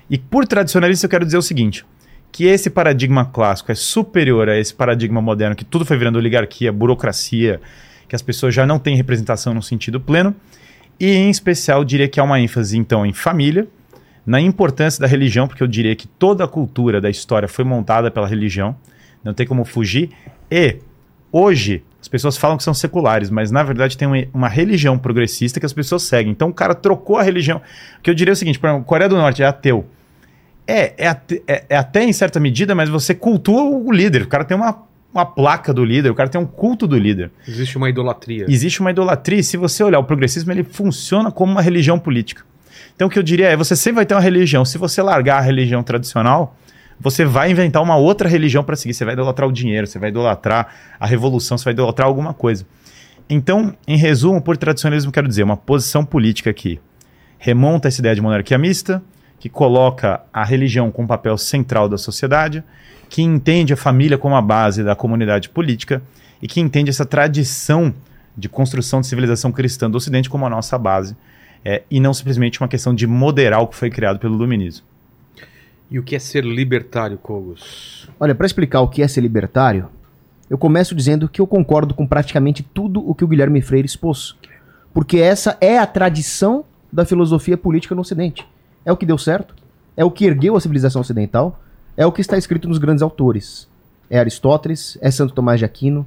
[0.08, 1.84] E por tradicionalista eu quero dizer o seguinte,
[2.30, 6.72] que esse paradigma clássico é superior a esse paradigma moderno, que tudo foi virando oligarquia,
[6.72, 7.60] burocracia,
[8.08, 10.34] que as pessoas já não têm representação no sentido pleno,
[10.98, 13.66] e, em especial, diria que há uma ênfase, então, em família,
[14.26, 18.10] na importância da religião, porque eu diria que toda a cultura da história foi montada
[18.10, 18.76] pela religião,
[19.22, 20.10] não tem como fugir.
[20.50, 20.76] E,
[21.30, 25.66] hoje, as pessoas falam que são seculares, mas na verdade tem uma, religião progressista que
[25.66, 26.32] as pessoas seguem.
[26.32, 27.60] Então o cara trocou a religião.
[28.02, 29.86] Que eu diria o seguinte: por exemplo, Coreia do Norte é ateu.
[30.66, 34.22] É, é, é, é, até em certa medida, mas você cultua o líder.
[34.22, 37.30] O cara tem uma uma placa do líder, o cara tem um culto do líder.
[37.48, 38.44] Existe uma idolatria.
[38.46, 42.44] Existe uma idolatria, e se você olhar o progressismo, ele funciona como uma religião política.
[42.94, 44.64] Então o que eu diria é, você sempre vai ter uma religião.
[44.64, 46.56] Se você largar a religião tradicional,
[46.98, 48.94] você vai inventar uma outra religião para seguir.
[48.94, 52.66] Você vai idolatrar o dinheiro, você vai idolatrar a revolução, você vai idolatrar alguma coisa.
[53.28, 56.80] Então, em resumo, por tradicionalismo, quero dizer, uma posição política que
[57.38, 59.02] remonta essa ideia de monarquia mista,
[59.38, 62.62] que coloca a religião como papel central da sociedade,
[63.08, 66.02] que entende a família como a base da comunidade política
[66.40, 67.94] e que entende essa tradição
[68.36, 71.16] de construção de civilização cristã do Ocidente como a nossa base,
[71.68, 74.86] é, e não simplesmente uma questão de moderar o que foi criado pelo Iluminismo.
[75.90, 78.08] E o que é ser libertário, Cogos?
[78.20, 79.88] Olha, para explicar o que é ser libertário,
[80.48, 84.36] eu começo dizendo que eu concordo com praticamente tudo o que o Guilherme Freire expôs.
[84.94, 88.46] Porque essa é a tradição da filosofia política no Ocidente.
[88.84, 89.52] É o que deu certo,
[89.96, 91.60] é o que ergueu a civilização ocidental,
[91.96, 93.68] é o que está escrito nos grandes autores.
[94.08, 96.06] É Aristóteles, é Santo Tomás de Aquino.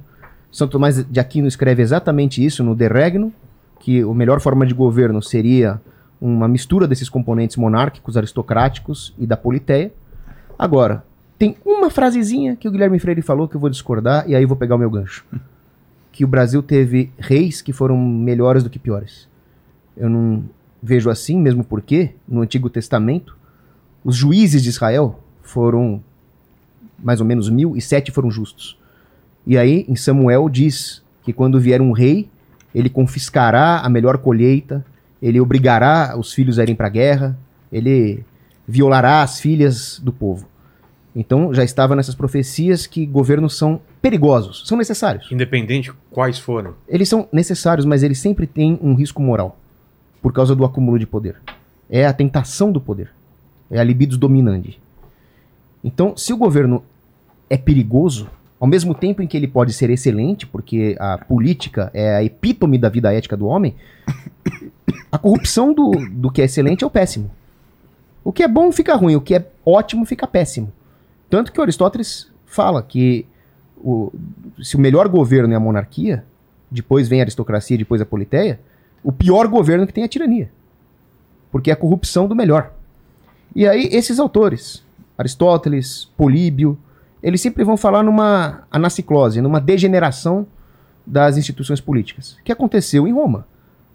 [0.50, 3.30] Santo Tomás de Aquino escreve exatamente isso no De Regno,
[3.80, 5.80] que a melhor forma de governo seria
[6.20, 9.92] uma mistura desses componentes monárquicos, aristocráticos e da politeia.
[10.58, 11.02] Agora,
[11.38, 14.56] tem uma frasezinha que o Guilherme Freire falou que eu vou discordar e aí vou
[14.56, 15.24] pegar o meu gancho.
[16.12, 19.28] Que o Brasil teve reis que foram melhores do que piores.
[19.96, 20.44] Eu não
[20.82, 23.36] vejo assim, mesmo porque no Antigo Testamento
[24.04, 26.02] os juízes de Israel foram
[26.98, 28.76] mais ou menos mil e sete foram justos.
[29.46, 32.28] E aí, em Samuel, diz que quando vier um rei,
[32.74, 34.84] ele confiscará a melhor colheita,
[35.22, 37.38] ele obrigará os filhos a irem para a guerra,
[37.72, 38.24] ele
[38.66, 40.48] violará as filhas do povo.
[41.14, 45.30] Então já estava nessas profecias que governos são perigosos, são necessários.
[45.30, 46.74] Independente quais foram.
[46.88, 49.58] Eles são necessários, mas eles sempre têm um risco moral
[50.22, 51.36] por causa do acúmulo de poder.
[51.88, 53.10] É a tentação do poder.
[53.70, 54.80] É a libido dominante.
[55.82, 56.84] Então, se o governo
[57.48, 58.28] é perigoso,
[58.60, 62.76] ao mesmo tempo em que ele pode ser excelente, porque a política é a epítome
[62.76, 63.74] da vida ética do homem,
[65.10, 67.30] a corrupção do, do que é excelente é o péssimo.
[68.22, 70.70] O que é bom fica ruim, o que é ótimo fica péssimo.
[71.30, 73.24] Tanto que Aristóteles fala que
[73.78, 74.12] o,
[74.62, 76.22] se o melhor governo é a monarquia,
[76.70, 78.60] depois vem a aristocracia, depois a politeia,
[79.02, 80.50] o pior governo que tem é a tirania.
[81.50, 82.72] Porque é a corrupção do melhor.
[83.56, 84.84] E aí, esses autores,
[85.16, 86.78] Aristóteles, Políbio,
[87.22, 90.46] eles sempre vão falar numa anaciclose, numa degeneração
[91.06, 93.46] das instituições políticas, que aconteceu em Roma.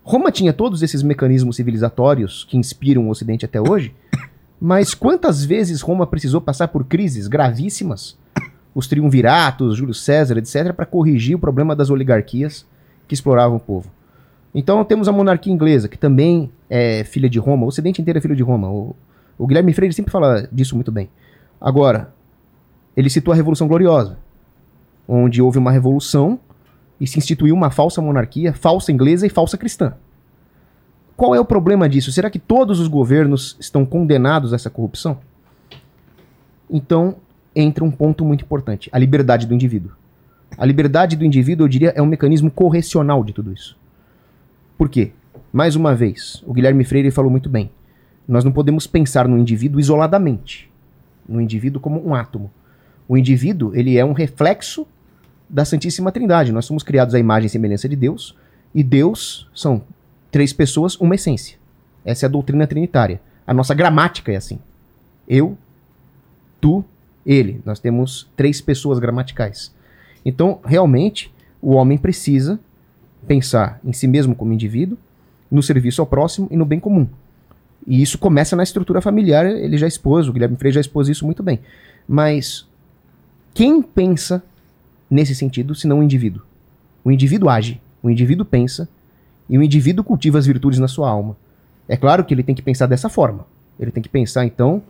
[0.03, 3.93] Roma tinha todos esses mecanismos civilizatórios que inspiram o Ocidente até hoje,
[4.61, 8.17] mas quantas vezes Roma precisou passar por crises gravíssimas,
[8.73, 12.65] os triunviratos, Júlio César, etc., para corrigir o problema das oligarquias
[13.07, 13.89] que exploravam o povo?
[14.53, 18.21] Então temos a monarquia inglesa, que também é filha de Roma, o Ocidente inteiro é
[18.21, 18.69] filho de Roma.
[18.69, 18.95] O,
[19.37, 21.09] o Guilherme Freire sempre fala disso muito bem.
[21.59, 22.13] Agora,
[22.95, 24.17] ele citou a Revolução Gloriosa,
[25.07, 26.39] onde houve uma revolução
[26.99, 29.93] e se instituiu uma falsa monarquia, falsa inglesa e falsa cristã.
[31.15, 32.11] Qual é o problema disso?
[32.11, 35.17] Será que todos os governos estão condenados a essa corrupção?
[36.69, 37.15] Então,
[37.55, 39.91] entra um ponto muito importante: a liberdade do indivíduo.
[40.57, 43.77] A liberdade do indivíduo, eu diria, é um mecanismo correcional de tudo isso.
[44.77, 45.11] Por quê?
[45.51, 47.71] Mais uma vez, o Guilherme Freire falou muito bem.
[48.27, 50.69] Nós não podemos pensar no indivíduo isoladamente.
[51.27, 52.51] no indivíduo como um átomo.
[53.07, 54.87] O indivíduo, ele é um reflexo
[55.49, 56.51] da Santíssima Trindade.
[56.51, 58.35] Nós somos criados à imagem e semelhança de Deus,
[58.73, 59.83] e Deus são
[60.31, 61.57] três pessoas, uma essência.
[62.03, 63.21] Essa é a doutrina trinitária.
[63.47, 64.59] A nossa gramática é assim.
[65.27, 65.57] Eu,
[66.59, 66.83] tu,
[67.25, 67.61] ele.
[67.65, 69.73] Nós temos três pessoas gramaticais.
[70.25, 72.59] Então, realmente, o homem precisa
[73.27, 74.97] pensar em si mesmo como indivíduo,
[75.49, 77.07] no serviço ao próximo e no bem comum.
[77.87, 81.25] E isso começa na estrutura familiar, ele já expôs, o Guilherme Freire já expôs isso
[81.25, 81.59] muito bem.
[82.07, 82.67] Mas
[83.55, 84.43] quem pensa
[85.09, 86.43] nesse sentido senão o indivíduo?
[87.05, 88.89] O indivíduo age, o indivíduo pensa
[89.49, 91.37] e o indivíduo cultiva as virtudes na sua alma.
[91.87, 93.47] É claro que ele tem que pensar dessa forma.
[93.79, 94.83] Ele tem que pensar, então,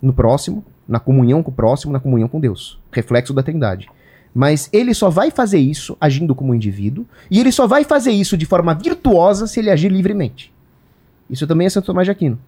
[0.00, 2.78] no próximo, na comunhão com o próximo, na comunhão com Deus.
[2.92, 3.88] Reflexo da Trindade.
[4.34, 8.36] Mas ele só vai fazer isso agindo como indivíduo, e ele só vai fazer isso
[8.36, 10.52] de forma virtuosa se ele agir livremente.
[11.30, 12.38] Isso também é Santo Tomás de Aquino.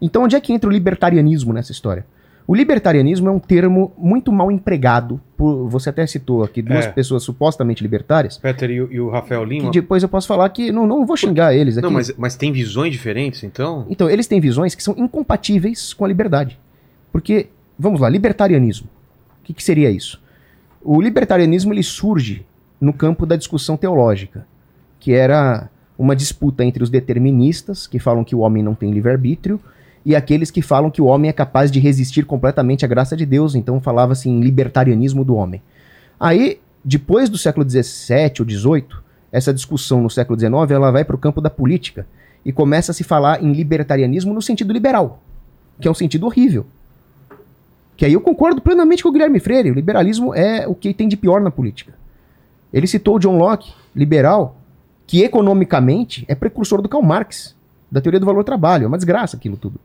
[0.00, 2.06] Então, onde é que entra o libertarianismo nessa história?
[2.46, 5.20] O libertarianismo é um termo muito mal empregado.
[5.36, 6.90] Por, você até citou aqui duas É.
[6.90, 8.36] pessoas supostamente libertárias.
[8.38, 9.70] Peter e, o- e o Rafael Que Lima.
[9.70, 11.84] depois eu posso falar que não, não vou xingar eles aqui.
[11.84, 13.86] Não, mas, mas tem visões diferentes, então?
[13.88, 16.58] Então, eles têm visões que são incompatíveis com a liberdade.
[17.12, 17.46] Porque,
[17.78, 18.88] vamos lá, libertarianismo.
[19.40, 20.20] O que, que seria isso?
[20.82, 22.44] O libertarianismo ele surge
[22.80, 24.44] no campo da discussão teológica,
[24.98, 29.60] que era uma disputa entre os deterministas, que falam que o homem não tem livre-arbítrio,
[30.04, 33.24] e aqueles que falam que o homem é capaz de resistir completamente à graça de
[33.24, 35.62] Deus, então falava-se em libertarianismo do homem.
[36.18, 41.16] Aí, depois do século XVII ou XVIII, essa discussão no século XIX ela vai para
[41.16, 42.06] o campo da política
[42.44, 45.22] e começa a se falar em libertarianismo no sentido liberal,
[45.80, 46.66] que é um sentido horrível.
[47.96, 51.08] Que aí eu concordo plenamente com o Guilherme Freire, o liberalismo é o que tem
[51.08, 51.94] de pior na política.
[52.72, 54.56] Ele citou o John Locke, liberal,
[55.06, 57.54] que economicamente é precursor do Karl Marx,
[57.92, 59.78] da teoria do valor-trabalho, é uma desgraça aquilo tudo.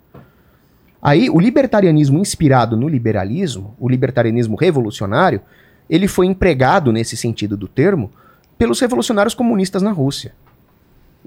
[1.02, 5.42] Aí, o libertarianismo inspirado no liberalismo, o libertarianismo revolucionário,
[5.90, 8.10] ele foi empregado nesse sentido do termo
[8.58, 10.34] pelos revolucionários comunistas na Rússia.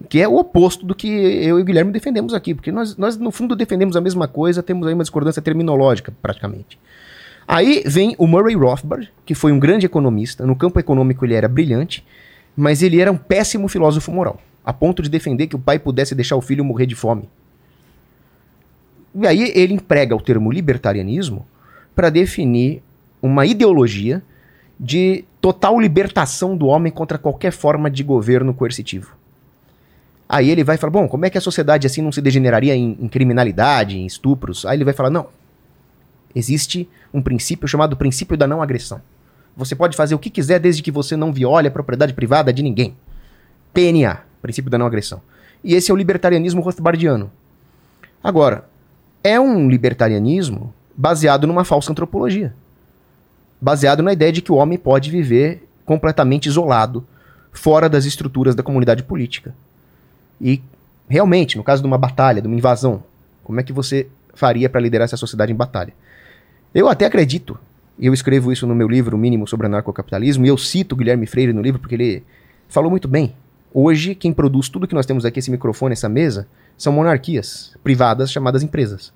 [0.08, 3.18] Que é o oposto do que eu e o Guilherme defendemos aqui, porque nós, nós
[3.18, 6.78] no fundo defendemos a mesma coisa, temos aí uma discordância terminológica, praticamente.
[7.46, 11.48] Aí vem o Murray Rothbard, que foi um grande economista, no campo econômico ele era
[11.48, 12.04] brilhante,
[12.56, 16.14] mas ele era um péssimo filósofo moral, a ponto de defender que o pai pudesse
[16.14, 17.29] deixar o filho morrer de fome.
[19.14, 21.46] E aí ele emprega o termo libertarianismo
[21.94, 22.83] para definir
[23.20, 24.23] uma ideologia
[24.79, 29.14] de total libertação do homem contra qualquer forma de governo coercitivo.
[30.29, 32.96] Aí ele vai falar, bom, como é que a sociedade assim não se degeneraria em,
[33.01, 34.64] em criminalidade, em estupros?
[34.64, 35.27] Aí ele vai falar, não,
[36.35, 39.03] existe um princípio chamado princípio da não agressão.
[39.57, 42.62] Você pode fazer o que quiser desde que você não viole a propriedade privada de
[42.62, 42.94] ninguém.
[43.75, 45.20] PNA, princípio da não agressão.
[45.62, 47.31] E esse é o libertarianismo rothbardiano.
[48.22, 48.64] Agora,
[49.22, 52.55] é um libertarianismo baseado numa falsa antropologia.
[53.61, 57.05] Baseado na ideia de que o homem pode viver completamente isolado,
[57.53, 59.55] fora das estruturas da comunidade política.
[60.40, 60.62] E
[61.09, 63.03] realmente, no caso de uma batalha, de uma invasão,
[63.42, 65.92] como é que você faria para liderar essa sociedade em batalha?
[66.72, 67.59] Eu até acredito,
[67.98, 71.53] e eu escrevo isso no meu livro, Mínimo sobre Anarcocapitalismo, e eu cito Guilherme Freire
[71.53, 72.22] no livro porque ele
[72.68, 73.35] falou muito bem.
[73.72, 78.30] Hoje, quem produz tudo que nós temos aqui, esse microfone, essa mesa, são monarquias privadas
[78.30, 79.12] chamadas empresas.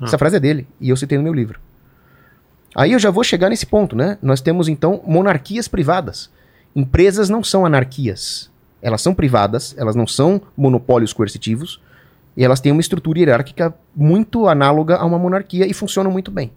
[0.00, 0.06] Ah.
[0.06, 1.60] Essa frase é dele, e eu citei no meu livro.
[2.74, 4.18] Aí eu já vou chegar nesse ponto, né?
[4.22, 6.30] Nós temos então monarquias privadas.
[6.74, 8.50] Empresas não são anarquias.
[8.80, 11.80] Elas são privadas, elas não são monopólios coercitivos,
[12.36, 16.50] e elas têm uma estrutura hierárquica muito análoga a uma monarquia e funcionam muito bem.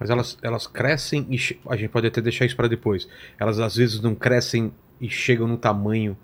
[0.00, 1.36] Mas elas, elas crescem e.
[1.68, 3.06] A gente pode até deixar isso para depois.
[3.38, 6.16] Elas às vezes não crescem e chegam no tamanho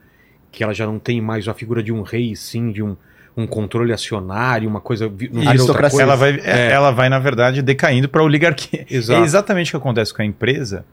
[0.51, 2.97] que ela já não tem mais a figura de um rei, sim, de um,
[3.37, 5.07] um controle acionário, uma coisa.
[5.07, 5.91] Não vira outra Aristocracia.
[5.91, 6.03] coisa.
[6.03, 6.71] Ela vai, É.
[6.71, 8.87] ela vai, na verdade, decaindo para a oligarquia.
[8.88, 9.21] Exato.
[9.21, 10.85] É exatamente o que acontece com a empresa.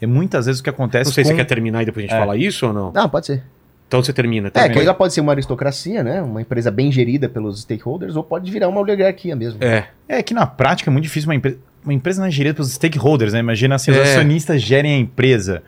[0.00, 1.36] É muitas vezes o que acontece Não sei se com...
[1.36, 2.20] você quer terminar e depois a gente É.
[2.20, 2.92] fala isso ou não.
[2.94, 3.42] Ah, pode ser.
[3.88, 4.48] Então você termina.
[4.48, 4.74] É, termina.
[4.74, 6.20] que ela pode ser uma aristocracia, né?
[6.20, 9.64] Uma empresa bem gerida pelos stakeholders, ou pode virar uma oligarquia mesmo.
[9.64, 9.86] É.
[10.06, 11.56] É que na prática é muito difícil uma empresa.
[11.82, 13.38] Uma empresa não é gerida pelos stakeholders, né?
[13.40, 14.02] Imagina assim, os É.
[14.02, 15.62] acionistas gerem a empresa.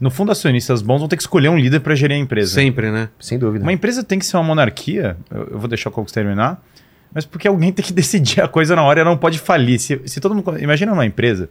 [0.00, 2.54] No fundo, acionistas bons vão ter que escolher um líder para gerir a empresa.
[2.54, 3.08] Sempre, né?
[3.20, 3.64] Sem dúvida.
[3.64, 6.62] Uma empresa tem que ser uma monarquia, eu, eu vou deixar o Cocos terminar,
[7.14, 9.78] mas porque alguém tem que decidir a coisa na hora e ela não pode falir.
[9.78, 10.58] Se, se todo mundo.
[10.58, 11.48] Imagina uma empresa.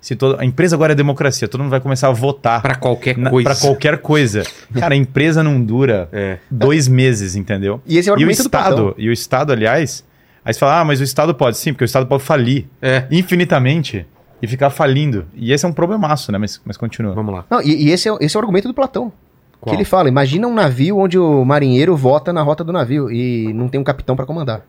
[0.00, 3.16] Se todo, a empresa agora é democracia, todo mundo vai começar a votar Pra qualquer
[3.16, 3.48] na- coisa.
[3.50, 4.42] pra qualquer coisa.
[4.74, 6.38] Cara, a empresa não dura É.
[6.50, 7.80] dois meses, entendeu?
[7.86, 10.04] E esse é o E o argumento do Estado, e o Estado, aliás,
[10.44, 13.04] aí você fala, ah, mas o Estado pode sim, porque o Estado pode falir É.
[13.12, 14.04] infinitamente
[14.42, 15.24] e ficar falindo.
[15.34, 16.36] E esse é um problemaço, né?
[16.38, 17.14] Mas, mas continua.
[17.14, 17.44] Vamos lá.
[17.48, 19.12] Não, e, e esse, é, esse é o argumento do Platão.
[19.60, 19.70] Qual?
[19.72, 23.52] Que ele fala: imagina um navio onde o marinheiro vota na rota do navio e
[23.54, 24.62] não tem um capitão para comandar.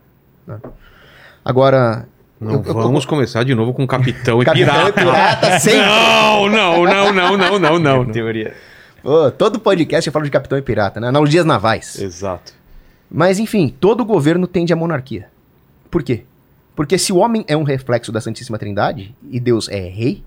[0.46, 0.58] né?
[1.44, 2.06] Agora,
[2.40, 4.92] Não Eu- eu- vamos começar de novo com Capitão e Capitão e Pirata.
[4.92, 5.80] pirata sempre.
[5.80, 8.04] Não, não, não, não, não, não, não.
[8.10, 8.54] Teoria.
[9.38, 11.08] Todo podcast eu falo de capitão e pirata, né?
[11.08, 11.98] Analogias navais.
[12.00, 12.52] Exato.
[13.10, 15.28] Mas enfim, todo governo tende à monarquia.
[15.90, 16.24] Por quê?
[16.74, 20.22] Porque se o homem é um reflexo da Santíssima Trindade e Deus é rei,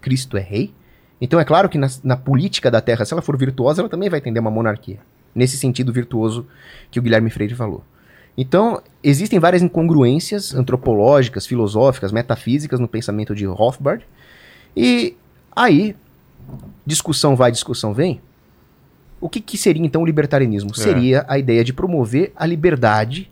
[0.00, 0.72] Cristo é rei,
[1.20, 4.10] então é claro que na, na política da Terra, se ela for virtuosa, ela também
[4.10, 4.98] vai tender uma monarquia.
[5.34, 6.46] Nesse sentido virtuoso
[6.90, 7.84] que o Guilherme Freire falou.
[8.36, 14.04] Então, existem várias incongruências antropológicas, filosóficas, metafísicas no pensamento de Rothbard.
[14.76, 15.16] E
[15.54, 15.94] aí,
[16.84, 18.20] discussão vai, discussão vem.
[19.20, 20.74] O que, que seria então o libertarianismo?
[20.74, 23.30] Seria a ideia de promover a liberdade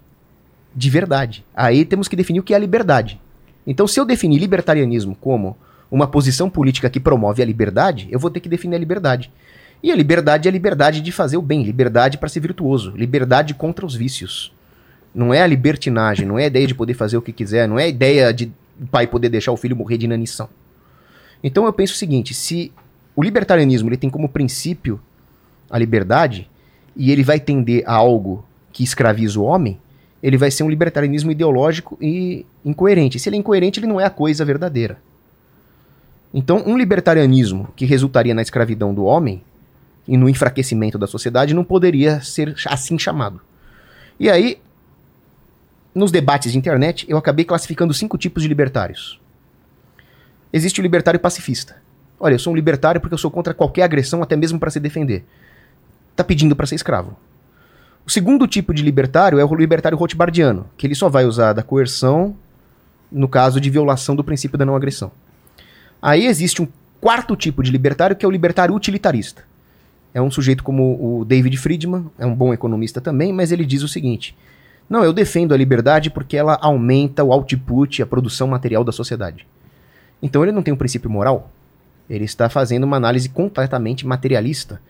[0.74, 1.44] de verdade.
[1.54, 3.20] Aí temos que definir o que é a liberdade.
[3.66, 5.56] Então, se eu definir libertarianismo como
[5.90, 9.30] uma posição política que promove a liberdade, eu vou ter que definir a liberdade.
[9.82, 13.54] E a liberdade é a liberdade de fazer o bem, liberdade para ser virtuoso, liberdade
[13.54, 14.52] contra os vícios.
[15.14, 17.78] Não é a libertinagem, não é a ideia de poder fazer o que quiser, não
[17.78, 18.52] é a ideia de
[18.90, 20.48] pai poder deixar o filho morrer de inanição.
[21.42, 22.72] Então eu penso o seguinte, se
[23.16, 25.00] o libertarianismo ele tem como princípio
[25.70, 26.48] a liberdade
[26.94, 29.80] e ele vai tender a algo que escraviza o homem,
[30.22, 33.18] ele vai ser um libertarianismo ideológico e incoerente.
[33.18, 34.98] Se ele é incoerente, ele não é a coisa verdadeira.
[36.32, 39.42] Então, um libertarianismo que resultaria na escravidão do homem
[40.06, 43.40] e no enfraquecimento da sociedade não poderia ser assim chamado.
[44.18, 44.58] E aí,
[45.94, 49.18] nos debates de internet, eu acabei classificando cinco tipos de libertários.
[50.52, 51.76] Existe o libertário pacifista.
[52.18, 54.78] Olha, eu sou um libertário porque eu sou contra qualquer agressão, até mesmo para se
[54.78, 55.24] defender.
[56.14, 57.16] Tá pedindo para ser escravo.
[58.10, 61.62] O segundo tipo de libertário é o libertário rothbardiano, que ele só vai usar da
[61.62, 62.34] coerção
[63.08, 65.12] no caso de violação do princípio da não agressão.
[66.02, 66.66] Aí existe um
[67.00, 69.44] quarto tipo de libertário que é o libertário utilitarista.
[70.12, 73.84] É um sujeito como o David Friedman, é um bom economista também, mas ele diz
[73.84, 74.36] o seguinte:
[74.88, 79.46] Não, eu defendo a liberdade porque ela aumenta o output, a produção material da sociedade.
[80.20, 81.48] Então ele não tem um princípio moral.
[82.08, 84.80] Ele está fazendo uma análise completamente materialista.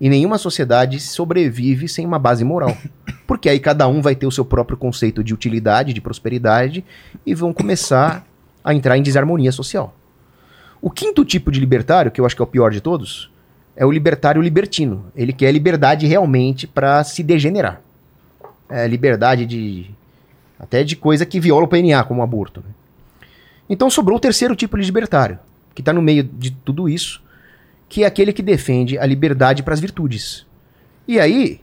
[0.00, 2.76] E nenhuma sociedade sobrevive sem uma base moral.
[3.26, 6.84] Porque aí cada um vai ter o seu próprio conceito de utilidade, de prosperidade,
[7.26, 8.26] e vão começar
[8.62, 9.94] a entrar em desarmonia social.
[10.80, 13.30] O quinto tipo de libertário, que eu acho que é o pior de todos,
[13.76, 15.06] é o libertário libertino.
[15.14, 17.80] Ele quer liberdade realmente para se degenerar.
[18.68, 19.90] É liberdade de.
[20.58, 22.60] até de coisa que viola o PNA, como o aborto.
[22.60, 22.70] né?
[23.68, 25.38] Então sobrou o terceiro tipo de libertário,
[25.74, 27.22] que está no meio de tudo isso,
[27.88, 30.46] que é aquele que defende a liberdade para as virtudes.
[31.06, 31.60] E aí,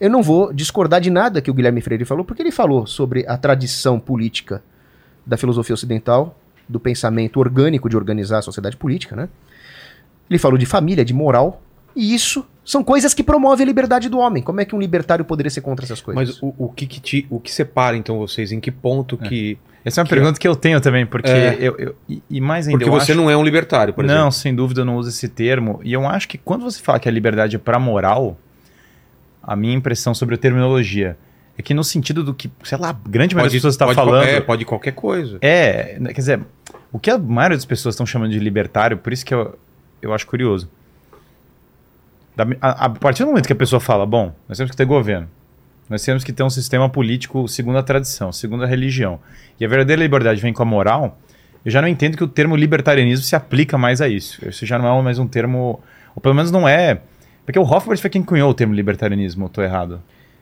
[0.00, 3.24] eu não vou discordar de nada que o Guilherme Freire falou, porque ele falou sobre
[3.28, 4.62] a tradição política
[5.24, 6.36] da filosofia ocidental,
[6.68, 9.28] do pensamento orgânico de organizar a sociedade política, né?
[10.28, 11.60] Ele falou de família, de moral,
[11.94, 14.42] e isso são coisas que promovem a liberdade do homem.
[14.42, 16.36] Como é que um libertário poderia ser contra essas coisas?
[16.38, 18.52] Mas o, o que, que te- o que separa, então, vocês?
[18.52, 19.58] Em que ponto que.
[19.84, 21.56] Essa é uma Que- pergunta que eu tenho também, porque É.
[21.58, 21.94] eu, eu-
[22.28, 23.20] e, mais ainda Porque eu você acho...
[23.20, 24.32] não é um libertário, por não, exemplo.
[24.32, 25.80] sem dúvida eu não uso esse termo.
[25.82, 28.38] E eu acho que quando você fala que a liberdade é para moral,
[29.42, 31.16] a minha impressão sobre a terminologia
[31.56, 33.96] é que no sentido do que, sei lá, a grande maioria das pessoas está pode,
[33.96, 34.24] falando.
[34.24, 35.38] É, pode qualquer coisa.
[35.40, 36.40] É, quer dizer,
[36.92, 39.58] o que a maioria das pessoas estão chamando de libertário, por isso que eu,
[40.02, 40.68] eu acho curioso.
[42.36, 44.84] Da- a, a partir do momento que a pessoa fala, bom, nós temos que ter
[44.84, 45.28] governo,
[45.90, 49.18] nós temos que ter um sistema político segundo a tradição, segundo a religião,
[49.58, 51.18] e a verdadeira liberdade vem com a moral,
[51.64, 54.48] eu já não entendo que o termo libertarianismo se aplica mais a isso.
[54.48, 55.80] Isso já não é mais um termo,
[56.14, 57.02] ou pelo menos não é.
[57.44, 60.00] Porque o Hofbard foi quem cunhou o termo libertarianismo, eu tô errado.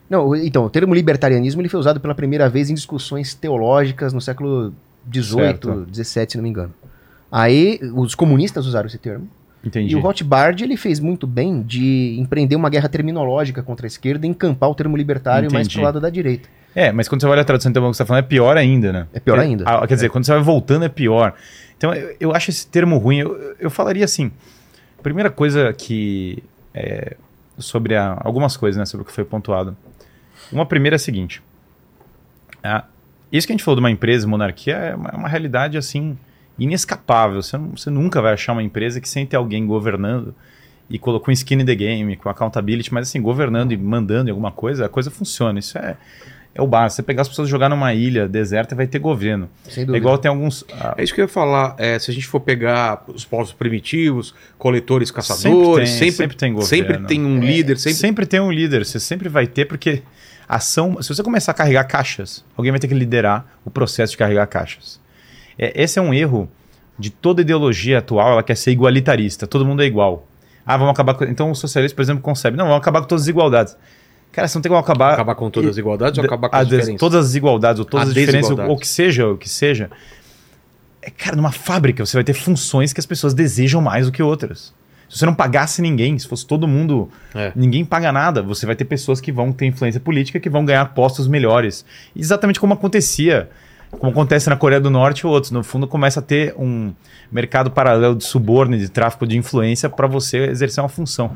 [0.09, 4.21] Não, então, o termo libertarianismo ele foi usado pela primeira vez em discussões teológicas no
[4.21, 4.73] século
[5.13, 5.87] XVIII.
[5.93, 6.75] XVII, se não me engano.
[7.33, 9.29] Aí, os comunistas usaram esse termo.
[9.65, 9.93] Entendi.
[9.93, 14.25] E o Rothbard, ele fez muito bem de empreender uma guerra terminológica contra a esquerda
[14.27, 15.77] e encampar o termo libertário mais Entendi.
[15.79, 16.49] pro lado da direita.
[16.75, 18.93] É, mas quando você olha a tradução então, que você está falando, é pior ainda,
[18.93, 19.07] né?
[19.13, 19.65] É pior ainda.
[19.67, 21.35] ah, quer dizer, quando você vai voltando é pior.
[21.77, 23.19] Então, eu, eu acho esse termo ruim.
[23.19, 24.31] Eu, eu falaria assim:
[24.99, 26.43] a primeira coisa que.
[26.73, 27.17] é,
[27.59, 28.85] sobre a- algumas coisas, né?
[28.87, 29.77] Sobre o que foi pontuado.
[30.53, 31.43] Uma primeira é a seguinte:
[32.63, 32.85] ah,
[33.33, 36.17] isso que a gente falou de uma empresa, monarquia, é uma, é uma realidade assim
[36.59, 37.43] inescapável.
[37.43, 40.35] Você, não- você nunca vai achar uma empresa que sem ter alguém governando
[40.91, 44.33] e colocou um skin in the game, com accountability, mas assim, governando e mandando em
[44.33, 45.59] alguma coisa, a coisa funciona.
[45.59, 45.97] Isso é,
[46.55, 46.97] é o básico.
[46.97, 49.51] Você pegar as pessoas e jogar numa ilha deserta, vai ter governo.
[49.65, 49.99] Sem É dúvida.
[49.99, 50.65] igual tem alguns.
[50.73, 51.75] ah, É isso que eu ia falar.
[51.79, 56.37] é, se a gente for pegar os povos primitivos, coletores, caçadores, Sempre tem, sempre, sempre
[56.37, 56.69] tem governo.
[56.69, 57.99] sempre tem um líder, sempre...
[57.99, 58.27] sempre.
[58.27, 60.03] tem um líder, você sempre vai ter, porque
[60.49, 61.01] ação.
[61.03, 64.47] Se você começar a carregar caixas, alguém vai ter que liderar o processo de carregar
[64.47, 64.99] caixas.
[65.59, 66.49] É, esse é um erro
[66.99, 70.27] de toda ideologia atual, ela quer ser igualitarista, todo mundo é igual.
[70.67, 71.25] Ah, vamos acabar com.
[71.25, 72.57] Então o socialista, por exemplo, concebe.
[72.57, 73.77] Não, vamos acabar com todas as desigualdades.
[74.33, 75.15] Cara, você não tem como acabar.
[75.15, 77.01] Acabar com todas as igualdades ou acabar com as diferenças?
[77.01, 79.91] Todas as desigualdades, ou todas as diferenças, ou, ou que seja, o que seja.
[81.01, 84.23] é, cara, numa fábrica você vai ter funções que as pessoas desejam mais do que
[84.23, 84.75] outras.
[85.09, 87.51] Se você não pagasse ninguém, se fosse todo mundo, É.
[87.57, 90.85] ninguém paga nada, você vai ter pessoas que vão ter influência política, que vão ganhar
[90.93, 91.83] postos melhores.
[92.15, 93.49] Exatamente como acontecia,
[93.91, 95.51] como acontece na Coreia do Norte ou outros.
[95.51, 96.93] No fundo, começa a ter um
[97.31, 101.35] mercado paralelo de suborno, e de tráfico de influência para você exercer uma função.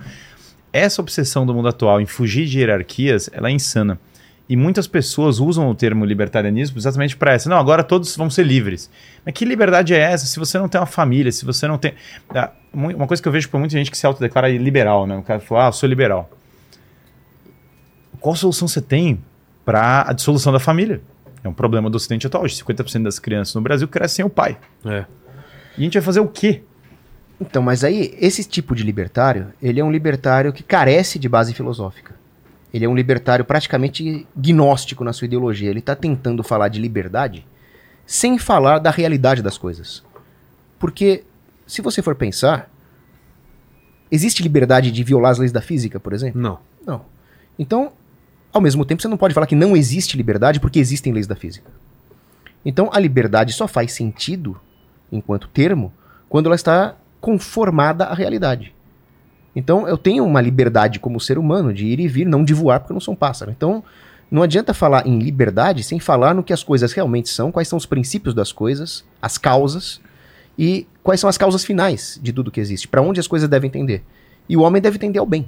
[0.73, 3.99] Essa obsessão do mundo atual em fugir de hierarquias, ela é insana.
[4.49, 7.49] E muitas pessoas usam o termo libertarianismo exatamente para essa.
[7.49, 8.91] Não, agora todos vão ser livres.
[9.25, 11.95] Mas que liberdade é essa se você não tem uma família, se você não tem.
[12.31, 15.17] Ah, Uma coisa que eu vejo por muita gente que se autodeclara liberal, né?
[15.17, 16.31] O cara fala, ah, eu sou liberal.
[18.21, 19.23] Qual solução você tem
[19.65, 21.01] para a dissolução da família?
[21.45, 22.45] É um problema do Ocidente atual.
[22.45, 24.59] Hoje, 50% das crianças no Brasil crescem sem o pai.
[24.85, 25.05] É.
[25.77, 26.63] E a gente vai fazer o quê?
[27.41, 31.53] Então, mas aí, esse tipo de libertário, ele é um libertário que carece de base
[31.53, 32.15] filosófica.
[32.73, 35.69] Ele é um libertário praticamente gnóstico na sua ideologia.
[35.69, 37.45] Ele está tentando falar de liberdade
[38.07, 40.03] sem falar da realidade das coisas.
[40.79, 41.25] Porque,
[41.67, 42.71] se você for pensar,
[44.11, 46.41] existe liberdade de violar as leis da física, por exemplo?
[46.41, 46.59] Não.
[46.87, 47.05] Não.
[47.59, 47.93] Então,
[48.53, 51.35] ao mesmo tempo, você não pode falar que não existe liberdade porque existem leis da
[51.35, 51.71] física.
[52.65, 54.61] Então, a liberdade só faz sentido,
[55.11, 55.93] enquanto termo,
[56.29, 58.75] quando ela está conformada à realidade.
[59.55, 62.81] Então, eu tenho uma liberdade como ser humano de ir e vir, não de voar
[62.81, 63.51] porque eu não sou um pássaro.
[63.51, 63.83] Então,
[64.31, 67.77] não adianta falar em liberdade sem falar no que as coisas realmente são, quais são
[67.77, 70.01] os princípios das coisas, as causas
[70.59, 73.71] e quais são as causas finais de tudo que existe, para onde as coisas devem
[73.71, 74.03] tender.
[74.49, 75.47] E o homem deve tender ao bem.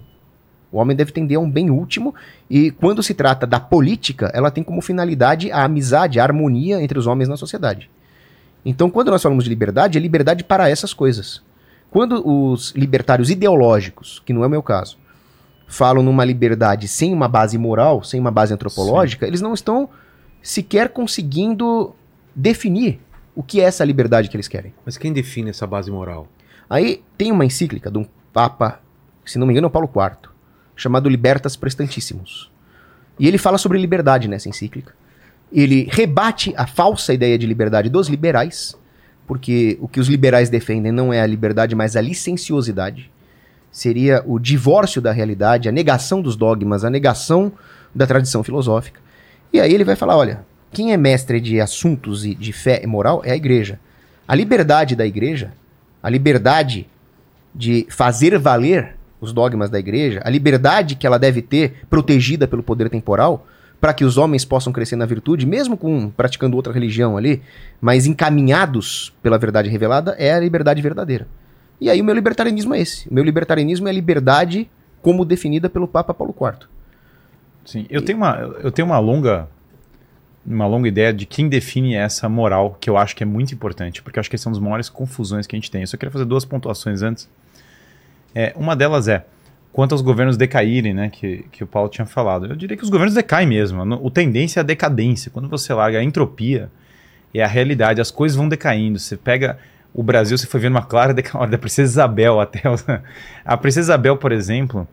[0.75, 2.13] O homem deve tender a um bem último,
[2.51, 6.99] e quando se trata da política, ela tem como finalidade a amizade, a harmonia entre
[6.99, 7.89] os homens na sociedade.
[8.65, 11.41] Então, quando nós falamos de liberdade, é liberdade para essas coisas.
[11.93, 14.99] Quando os libertários ideológicos, que não é o meu caso,
[15.69, 19.89] falam numa liberdade sem uma base moral, sem uma base antropológica, eles não estão
[20.43, 21.95] sequer conseguindo
[22.35, 22.99] definir
[23.33, 24.75] o que é essa liberdade que eles querem.
[24.85, 26.27] Mas quem define essa base moral?
[26.69, 28.81] Aí tem uma encíclica de um Papa,
[29.25, 30.34] se não me engano é o Paulo IV,
[30.77, 32.51] chamado Libertas Prestantissimus.
[33.19, 34.93] E ele fala sobre liberdade nessa encíclica.
[35.53, 38.77] Ele rebate a falsa ideia de liberdade dos liberais,
[39.27, 43.11] porque o que os liberais defendem não é a liberdade, mas a licenciosidade.
[43.71, 47.53] Seria o divórcio da realidade, a negação dos dogmas, a negação
[47.95, 49.01] da tradição filosófica.
[49.53, 52.87] E aí ele vai falar: olha, quem é mestre de assuntos e de fé e
[52.87, 53.79] moral é a igreja.
[54.27, 55.53] A liberdade da igreja,
[56.03, 56.89] a liberdade
[57.55, 62.63] de fazer valer os dogmas da igreja, a liberdade que ela deve ter protegida pelo
[62.63, 63.47] poder temporal,
[63.81, 67.43] para que os homens possam crescer na virtude, mesmo com praticando outra religião ali,
[67.81, 71.27] mas encaminhados pela verdade revelada, é a liberdade verdadeira.
[71.81, 73.09] E aí o meu libertarianismo é esse.
[73.09, 74.71] O meu libertarianismo é a liberdade
[75.03, 76.67] como definida pelo Papa Paulo IV.
[77.67, 79.49] Sim, eu tenho uma, eu tenho uma longa
[80.47, 84.03] uma longa ideia de quem define essa moral, que eu acho que é muito importante,
[84.03, 85.81] porque eu acho que essa é uma das maiores confusões que a gente tem.
[85.81, 87.29] Eu só queria fazer duas pontuações antes.
[88.35, 89.25] É, uma delas é
[89.73, 92.47] quanto aos governos decaírem, né, que, que o Paulo tinha falado.
[92.47, 93.83] Eu diria que os governos decaem mesmo.
[94.05, 95.31] O tendência é a decadência.
[95.31, 96.71] Quando você larga a entropia,
[97.33, 98.99] é a realidade, as coisas vão decaindo.
[98.99, 99.59] Você pega
[99.93, 102.63] o Brasil, você foi vendo uma clara decadência da Princesa Isabel até.
[103.45, 104.87] A Princesa Isabel, por exemplo,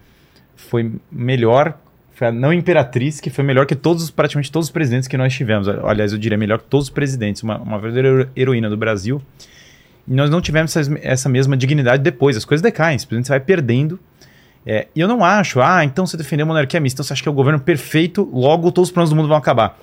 [0.56, 1.78] foi melhor,
[2.14, 5.18] foi a não imperatriz que foi melhor que todos, os- praticamente todos os presidentes que
[5.18, 5.68] nós tivemos.
[5.68, 9.22] Aliás, eu diria melhor que todos os presidentes, uma, uma verdadeira hero- heroína do Brasil.
[10.08, 13.40] E nós não tivemos essa, essa mesma dignidade depois, as coisas decaem, simplesmente você vai
[13.40, 14.00] perdendo.
[14.66, 17.24] É, e eu não acho, ah, então você defendeu a monarquia mista, então você acha
[17.24, 19.80] que é o governo perfeito, logo todos os problemas do mundo vão acabar.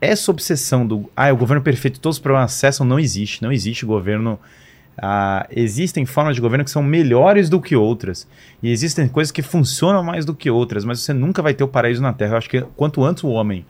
[0.00, 3.42] Essa obsessão do, ah, é o governo perfeito, todos os problemas cessam, não existe.
[3.42, 4.38] Não existe governo
[4.98, 8.26] ah, existem formas de governo que são melhores do que outras.
[8.62, 11.68] E existem coisas que funcionam mais do que outras, mas você nunca vai ter o
[11.68, 12.32] paraíso na Terra.
[12.32, 13.66] Eu acho que quanto antes o homem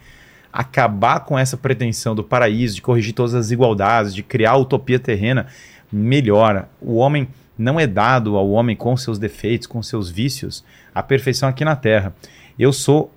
[0.52, 5.46] acabar com essa pretensão do paraíso, de corrigir todas as desigualdades, de criar utopia terrena,
[5.96, 6.68] melhora.
[6.80, 7.28] O homem
[7.58, 11.74] não é dado ao homem com seus defeitos, com seus vícios, a perfeição aqui na
[11.74, 12.14] Terra.
[12.58, 13.10] Eu sou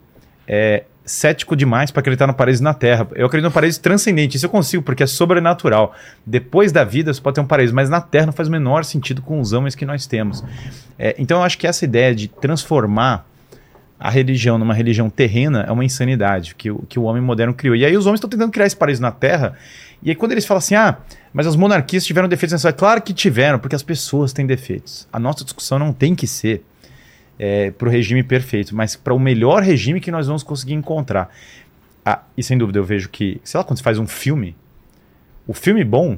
[0.48, 3.08] é, cético demais para acreditar no paraíso na Terra.
[3.16, 5.94] Eu acredito no paraíso transcendente, isso eu consigo, porque é sobrenatural.
[6.26, 8.86] Depois da vida você pode ter um paraíso, mas na Terra não faz o menor
[8.86, 10.44] sentido com os homens que nós temos.
[10.98, 13.26] É, então eu acho que essa ideia de transformar
[14.00, 17.76] a religião numa religião terrena é uma insanidade que, que o homem moderno criou.
[17.76, 19.56] E aí os homens estão tentando criar esse paraíso na Terra,
[20.02, 20.98] e aí quando eles falam assim, ah,
[21.34, 25.08] mas as monarquias tiveram defeitos nessa Claro que tiveram, porque as pessoas têm defeitos.
[25.12, 26.64] A nossa discussão não tem que ser
[27.38, 31.30] é, para o regime perfeito, mas para o melhor regime que nós vamos conseguir encontrar.
[32.06, 34.56] Ah, e sem dúvida eu vejo que, sei lá, quando você faz um filme,
[35.46, 36.18] o filme bom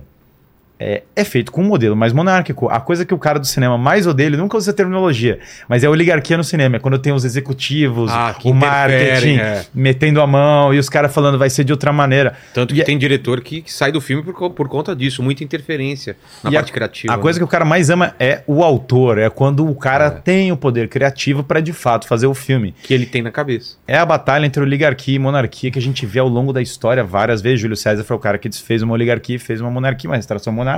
[0.84, 2.68] é, é feito com um modelo mais monárquico.
[2.70, 5.38] A coisa que o cara do cinema mais odeia, ele nunca usa a terminologia,
[5.70, 6.78] mas é oligarquia no cinema.
[6.78, 9.64] É quando tem os executivos, Ah, o marketing, é.
[9.74, 12.34] metendo a mão e os caras falando vai ser de outra maneira.
[12.54, 15.22] Tanto que E a- tem diretor que, que sai do filme por, por conta disso,
[15.22, 17.14] muita interferência na E a- parte criativa.
[17.14, 17.42] A coisa né?
[17.42, 20.88] que o cara mais ama é o autor, é quando o cara tem o poder
[20.88, 22.74] criativo para de fato fazer o filme.
[22.82, 23.76] que ele tem na cabeça.
[23.88, 27.04] É a batalha entre oligarquia e monarquia que a gente vê ao longo da história
[27.04, 27.60] várias vezes.
[27.60, 30.52] Júlio César foi o cara que desfez uma oligarquia e fez uma monarquia, uma restauração
[30.54, 30.71] monárquica.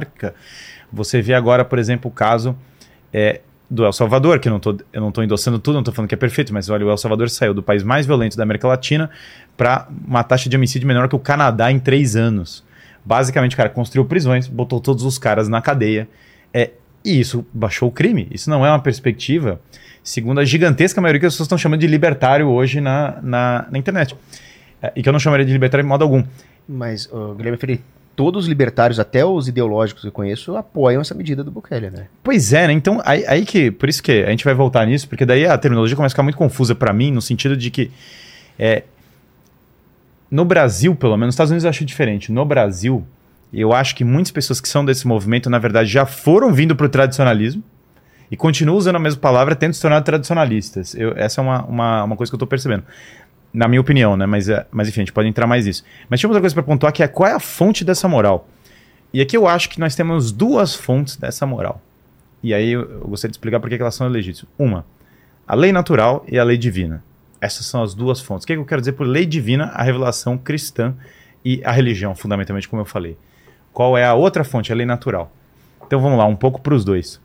[0.91, 2.55] Você vê agora, por exemplo, o caso
[3.11, 5.91] é, do El Salvador, que eu não tô, eu não tô endossando tudo, não tô
[5.91, 8.43] falando que é perfeito, mas olha, o El Salvador saiu do país mais violento da
[8.43, 9.09] América Latina
[9.57, 12.63] para uma taxa de homicídio menor que o Canadá em três anos.
[13.03, 16.07] Basicamente, o cara construiu prisões, botou todos os caras na cadeia.
[16.53, 16.71] É,
[17.03, 18.27] e isso baixou o crime.
[18.31, 19.59] Isso não é uma perspectiva,
[20.03, 23.77] segundo a gigantesca maioria que as pessoas estão chamando de libertário hoje na, na, na
[23.77, 24.15] internet.
[24.81, 26.23] É, e que eu não chamaria de libertário de modo algum.
[26.67, 27.81] Mas, ô, Guilherme Freire,
[28.15, 32.07] todos os libertários, até os ideológicos que eu conheço, apoiam essa medida do Bukele, né?
[32.23, 32.73] Pois é, né?
[32.73, 33.71] Então, aí, aí que.
[33.71, 36.23] Por isso que a gente vai voltar nisso, porque daí a terminologia começa a ficar
[36.23, 37.91] muito confusa pra mim, no sentido de que.
[38.57, 38.83] É,
[40.29, 42.31] no Brasil, pelo menos, nos Estados Unidos eu acho diferente.
[42.31, 43.05] No Brasil,
[43.53, 46.89] eu acho que muitas pessoas que são desse movimento, na verdade, já foram vindo pro
[46.89, 47.63] tradicionalismo
[48.31, 50.95] e continuam usando a mesma palavra, tendo se tornado tradicionalistas.
[50.95, 52.83] Eu- essa é uma, uma, uma coisa que eu tô percebendo.
[53.53, 54.25] Na minha opinião, né?
[54.25, 55.83] Mas, é, mas enfim, a gente pode entrar mais nisso.
[56.09, 58.47] Mas tinha outra coisa pra pontuar que é qual é a fonte dessa moral.
[59.13, 61.79] E aqui eu acho que nós temos duas fontes dessa moral.
[62.41, 64.51] E aí eu, gostaria de explicar por que elas são legítimas.
[64.57, 64.85] Uma,
[65.47, 67.03] a lei natural e a lei divina.
[67.39, 68.43] Essas são as duas fontes.
[68.43, 69.65] O que, que eu quero dizer por lei divina?
[69.65, 70.95] A revelação cristã
[71.45, 73.17] e a religião, fundamentalmente, como eu falei.
[73.71, 74.71] Qual é a outra fonte?
[74.71, 75.31] A lei natural.
[75.85, 77.19] Então vamos lá, um pouco para os dois.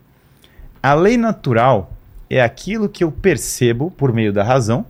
[0.83, 1.93] A lei natural
[2.29, 4.85] é aquilo que eu percebo por meio da razão,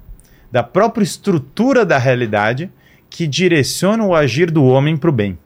[0.50, 2.70] da própria estrutura da realidade,
[3.10, 5.38] que direciona o agir do homem para o bem.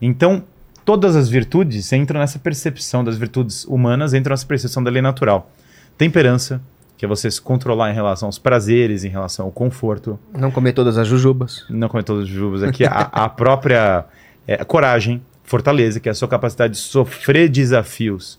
[0.00, 0.42] Então,
[0.84, 5.50] todas as virtudes entram nessa percepção das virtudes humanas, entram nessa percepção da lei natural.
[5.96, 6.60] Temperança,
[6.96, 10.72] que é você se controlar em relação aos prazeres, em relação ao conforto, Não comer
[10.72, 11.64] todas as jujubas.
[11.70, 14.04] não comer todos os jujubas aqui, a, a própria
[14.46, 18.38] é, coragem, fortaleza, que é a sua capacidade de sofrer desafios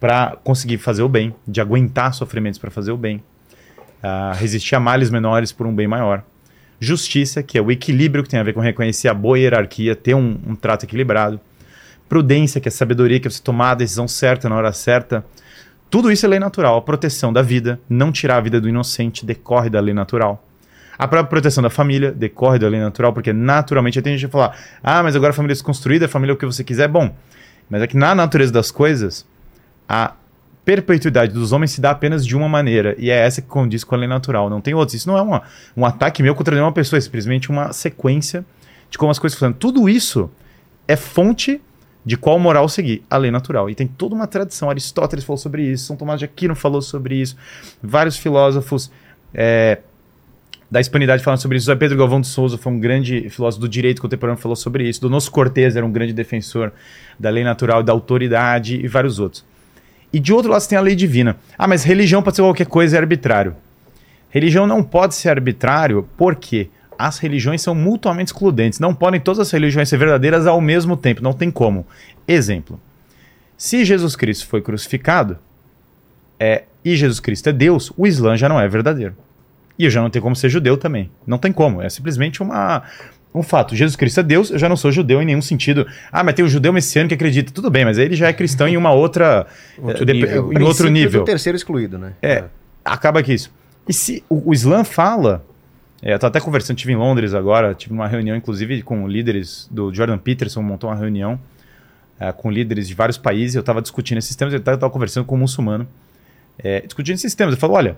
[0.00, 3.22] para conseguir fazer o bem, de aguentar sofrimentos para fazer o bem,
[4.02, 6.22] a resistir a males menores por um bem maior.
[6.80, 10.14] Justiça, que é o equilíbrio que tem a ver com reconhecer a boa hierarquia, ter
[10.14, 11.40] um, um trato equilibrado.
[12.08, 15.24] Prudência, que é sabedoria, que é você tomar a decisão certa na hora certa.
[15.90, 16.76] Tudo isso é lei natural.
[16.76, 20.44] A proteção da vida, não tirar a vida do inocente, decorre da lei natural.
[20.98, 24.56] A própria proteção da família decorre da lei natural, porque naturalmente tem gente que falar:
[24.82, 26.88] ah, mas agora a família é desconstruída, a família é o que você quiser.
[26.88, 27.14] Bom,
[27.70, 29.24] mas é que na natureza das coisas,
[29.88, 30.12] a
[30.68, 33.94] perpetuidade dos homens se dá apenas de uma maneira, e é essa que condiz com
[33.94, 34.92] a lei natural, não tem outros.
[34.96, 35.42] Isso não é uma,
[35.74, 38.44] um ataque meu contra nenhuma pessoa, é simplesmente uma sequência
[38.90, 39.56] de como as coisas funcionam.
[39.58, 40.30] Tudo isso
[40.86, 41.58] é fonte
[42.04, 43.70] de qual moral seguir, a lei natural.
[43.70, 44.68] E tem toda uma tradição.
[44.68, 47.34] Aristóteles falou sobre isso, São Tomás de Aquino falou sobre isso,
[47.82, 48.90] vários filósofos
[49.32, 49.78] é,
[50.70, 51.64] da hispanidade falam sobre isso.
[51.64, 55.00] José Pedro Galvão de Souza foi um grande filósofo do direito contemporâneo falou sobre isso.
[55.00, 56.70] Donoso Cortez era um grande defensor
[57.18, 59.47] da lei natural, da autoridade e vários outros.
[60.12, 61.36] E de outro lado você tem a lei divina.
[61.56, 63.54] Ah, mas religião pode ser qualquer coisa, é arbitrário.
[64.30, 68.80] Religião não pode ser arbitrário porque as religiões são mutuamente excludentes.
[68.80, 71.22] Não podem todas as religiões ser verdadeiras ao mesmo tempo.
[71.22, 71.86] Não tem como.
[72.26, 72.80] Exemplo.
[73.56, 75.38] Se Jesus Cristo foi crucificado
[76.38, 79.14] é, e Jesus Cristo é Deus, o Islã já não é verdadeiro.
[79.78, 81.10] E eu já não tenho como ser judeu também.
[81.26, 81.80] Não tem como.
[81.80, 82.82] É simplesmente uma,
[83.38, 83.74] um fato.
[83.76, 85.86] Jesus Cristo é Deus, eu já não sou judeu em nenhum sentido.
[86.10, 87.52] Ah, mas tem o judeu messiânico que acredita.
[87.52, 89.46] Tudo bem, mas ele já é cristão em uma outra.
[89.78, 90.52] Outro eh, dep- nível.
[90.52, 91.24] Em outro nível.
[91.24, 92.12] terceiro excluído, né?
[92.22, 92.44] É,
[92.84, 93.50] acaba que isso.
[93.88, 95.44] E se o, o Islã fala.
[96.00, 99.66] É, eu tô até conversando, estive em Londres agora, tive uma reunião, inclusive, com líderes
[99.68, 101.40] do Jordan Peterson, montou uma reunião
[102.20, 103.56] é, com líderes de vários países.
[103.56, 105.88] Eu estava discutindo esses temas, eu estava conversando com um muçulmano,
[106.58, 107.54] é, discutindo esses temas.
[107.54, 107.96] Eu falo: olha,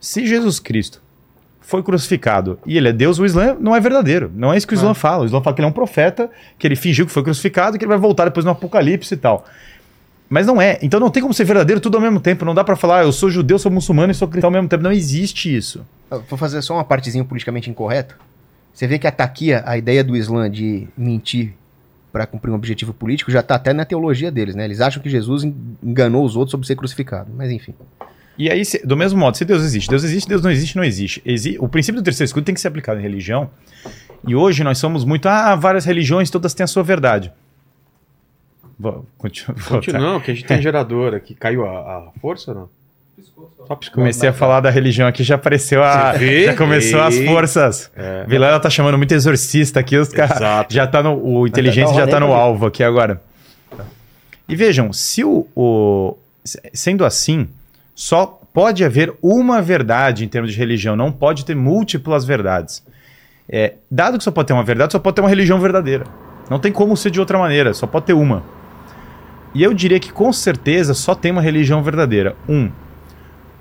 [0.00, 1.00] se Jesus Cristo
[1.60, 4.30] foi crucificado e ele é Deus, o Islã não é verdadeiro.
[4.34, 5.24] Não é isso que o Islã fala.
[5.24, 7.78] O Islã fala que ele é um profeta, que ele fingiu que foi crucificado e
[7.78, 9.44] que ele vai voltar depois no Apocalipse e tal.
[10.30, 10.78] Mas não é.
[10.82, 12.44] Então não tem como ser verdadeiro tudo ao mesmo tempo.
[12.44, 14.68] Não dá pra falar, "Ah, eu sou judeu, sou muçulmano e sou cristão ao mesmo
[14.68, 14.82] tempo.
[14.82, 15.84] Não existe isso.
[16.10, 18.14] Eu Vou fazer só uma partezinha politicamente incorreta.
[18.74, 21.52] Você vê que a taquia, a ideia do Islã de mentir
[22.12, 24.64] para cumprir um objetivo político, já tá até na teologia deles, né?
[24.64, 27.30] Eles acham que Jesus en- enganou os outros sobre ser crucificado.
[27.36, 27.74] Mas enfim.
[28.38, 30.84] E aí, se- do mesmo modo, se Deus existe, Deus existe, Deus não existe, não
[30.84, 31.20] existe.
[31.26, 33.50] Exi- o princípio do terceiro escudo tem que ser aplicado em religião.
[34.26, 37.32] E hoje nós somos muito, ah, várias religiões, todas têm a sua verdade.
[38.78, 41.34] Vou, continu- vou- Continua, não, que a gente tem gerador aqui.
[41.34, 42.68] Caiu a, a força ou não?
[43.66, 43.96] Só piscou.
[44.02, 46.14] Comecei a falar da religião aqui, já apareceu a.
[46.44, 47.90] Já começou as forças.
[47.96, 48.24] É.
[48.26, 50.36] Vilela tá chamando muito exorcista aqui, os caras.
[50.36, 50.72] Exato.
[50.72, 51.14] Já tá no.
[51.22, 53.20] O inteligência Tá- tá já tá no alvo aqui agora.
[54.48, 56.16] E vejam, se o, o-
[56.72, 57.48] sendo assim,
[57.98, 62.80] só pode haver uma verdade em termos de religião, não pode ter múltiplas verdades.
[63.48, 66.04] É, dado que só pode ter uma verdade, só pode ter uma religião verdadeira.
[66.48, 68.44] Não tem como ser de outra maneira, só pode ter uma.
[69.52, 72.36] E eu diria que com certeza só tem uma religião verdadeira.
[72.48, 72.70] Um,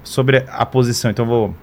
[0.03, 1.09] sobre a posição.
[1.09, 1.55] Então vou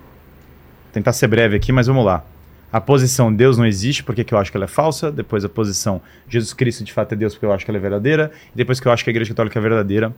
[0.93, 2.25] tentar ser breve aqui, mas vamos lá.
[2.73, 5.13] A posição Deus não existe porque que eu acho que ela é falsa.
[5.13, 7.81] Depois a posição Jesus Cristo de fato é Deus porque eu acho que ela é
[7.81, 8.33] verdadeira.
[8.53, 10.13] E depois que eu acho que a Igreja Católica é verdadeira.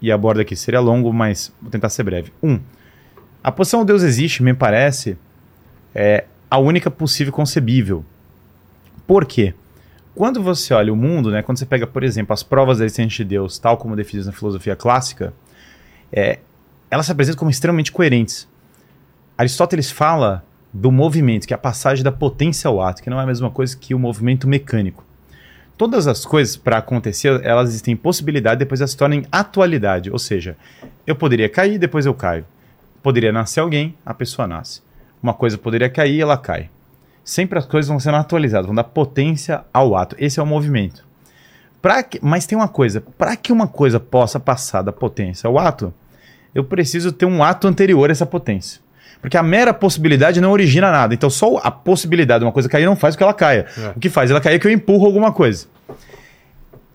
[0.00, 0.54] E aborda aqui.
[0.56, 2.32] Seria longo, mas vou tentar ser breve.
[2.42, 2.58] Um,
[3.42, 5.16] a posição Deus existe, me parece,
[5.94, 8.04] é a única possível concebível.
[9.06, 9.54] Por quê?
[10.14, 13.24] Quando você olha o mundo, né, quando você pega, por exemplo, as provas da existência
[13.24, 15.34] de Deus, tal como definidas na filosofia clássica,
[16.12, 16.38] é,
[16.90, 18.46] elas se apresentam como extremamente coerentes.
[19.36, 23.24] Aristóteles fala do movimento, que é a passagem da potência ao ato, que não é
[23.24, 25.04] a mesma coisa que o movimento mecânico.
[25.76, 30.10] Todas as coisas, para acontecer, elas existem possibilidade, depois elas se tornam atualidade.
[30.10, 30.56] Ou seja,
[31.06, 32.44] eu poderia cair, depois eu caio.
[33.02, 34.80] Poderia nascer alguém, a pessoa nasce.
[35.22, 36.70] Uma coisa poderia cair, ela cai.
[37.24, 40.14] Sempre as coisas vão sendo atualizadas, vão dar potência ao ato.
[40.18, 41.04] Esse é o movimento.
[42.08, 45.92] Que, mas tem uma coisa, para que uma coisa possa passar da potência ao ato,
[46.54, 48.80] eu preciso ter um ato anterior a essa potência.
[49.24, 51.14] Porque a mera possibilidade não origina nada.
[51.14, 53.64] Então só a possibilidade de uma coisa cair não faz com que ela caia.
[53.74, 53.92] É.
[53.96, 55.66] O que faz ela cair é que eu empurro alguma coisa.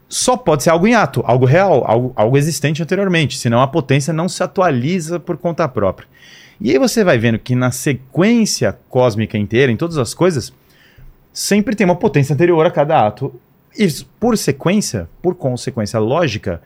[0.08, 3.36] Só pode ser algo em ato, algo real, algo, algo existente anteriormente.
[3.36, 6.08] Senão a potência não se atualiza por conta própria.
[6.62, 10.54] E aí você vai vendo que na sequência cósmica inteira, em todas as coisas,
[11.34, 13.34] sempre tem uma potência anterior a cada ato.
[13.76, 13.88] E
[14.20, 16.62] por sequência, por consequência lógica,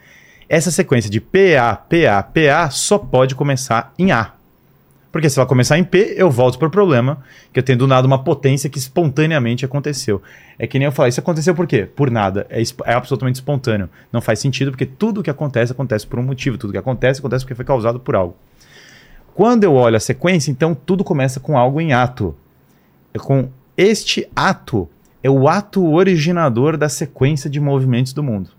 [0.50, 4.34] essa sequência de PA, PA, PA só pode começar em A.
[5.14, 7.20] Porque se ela começar em P, eu volto para o problema,
[7.54, 10.20] que eu tenho do nada uma potência que espontaneamente aconteceu.
[10.58, 11.86] É que nem eu falei, isso aconteceu por quê?
[11.86, 12.48] Por nada.
[12.50, 13.88] É, é absolutamente espontâneo.
[14.12, 16.58] Não faz sentido, porque tudo que acontece, acontece por um motivo.
[16.58, 18.36] Tudo que acontece, acontece porque foi causado por algo.
[19.36, 22.36] Quando eu olho a sequência, então tudo começa com algo em ato.
[23.14, 24.90] É com este ato,
[25.22, 28.50] é o ato originador da sequência de movimentos do mundo.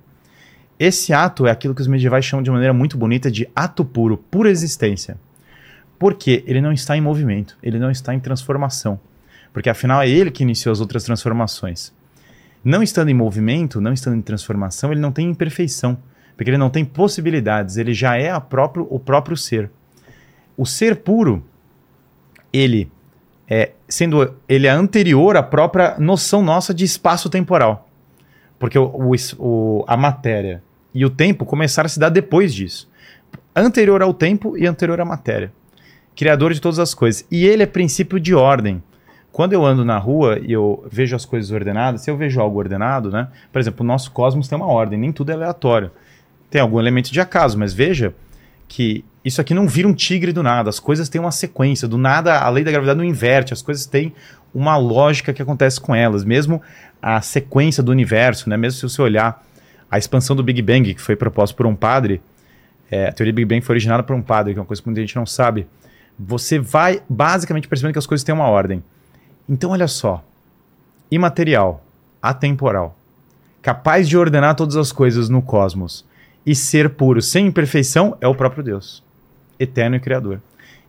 [0.79, 4.17] Esse ato é aquilo que os medievais chamam de maneira muito bonita de ato puro,
[4.17, 5.17] pura existência.
[5.99, 8.99] Porque ele não está em movimento, ele não está em transformação.
[9.53, 11.93] Porque afinal é ele que iniciou as outras transformações.
[12.65, 15.97] Não estando em movimento, não estando em transformação, ele não tem imperfeição.
[16.37, 19.71] Porque ele não tem possibilidades, ele já é próprio, o próprio ser.
[20.57, 21.45] O ser puro,
[22.53, 22.91] ele
[23.49, 27.89] é sendo ele é anterior à própria noção nossa de espaço temporal.
[28.59, 30.63] Porque o, o o- a matéria
[30.95, 32.89] e o tempo começaram a se dar depois disso.
[33.55, 35.53] Anterior ao tempo e anterior à matéria.
[36.17, 37.27] Criador de todas as coisas.
[37.31, 38.83] E ele é princípio de ordem.
[39.33, 42.59] Quando eu ando na rua e eu vejo as coisas ordenadas, se eu vejo algo
[42.59, 43.29] ordenado, né?
[43.53, 45.91] Por exemplo, o nosso cosmos tem uma ordem, nem tudo é aleatório.
[46.49, 48.15] Tem algum elemento de acaso, mas veja
[48.69, 50.71] que isso aqui não vira um tigre do nada.
[50.71, 51.89] As coisas têm uma sequência.
[51.89, 53.53] Do nada, a lei da gravidade não inverte.
[53.53, 54.15] As coisas têm
[54.55, 56.25] uma lógica que acontece com elas.
[56.25, 56.63] Mesmo
[57.03, 58.57] a sequência do universo, né?
[58.57, 59.45] Mesmo se você olhar
[59.91, 62.23] a expansão do Big Bang, que foi proposta por um padre,
[62.91, 64.81] é, a teoria do Big Bang foi originada por um padre, que é uma coisa
[64.81, 65.67] que muita gente não sabe.
[66.19, 68.83] Você vai basicamente percebendo que as coisas têm uma ordem.
[69.49, 70.25] Então, olha só.
[71.11, 71.85] Imaterial,
[72.23, 72.97] atemporal,
[73.61, 76.05] capaz de ordenar todas as coisas no cosmos
[76.47, 79.03] e ser puro, sem imperfeição, é o próprio Deus,
[79.59, 80.41] eterno e criador.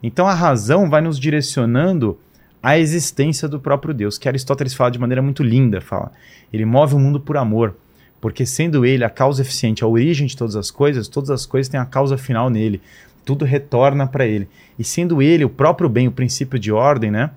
[0.01, 2.17] Então a razão vai nos direcionando
[2.61, 6.11] à existência do próprio Deus, que Aristóteles fala de maneira muito linda, fala.
[6.51, 7.75] Ele move o mundo por amor,
[8.19, 11.69] porque sendo ele a causa eficiente, a origem de todas as coisas, todas as coisas
[11.69, 12.81] têm a causa final nele.
[13.25, 14.47] Tudo retorna para ele.
[14.77, 17.31] E sendo ele o próprio bem, o princípio de ordem, né?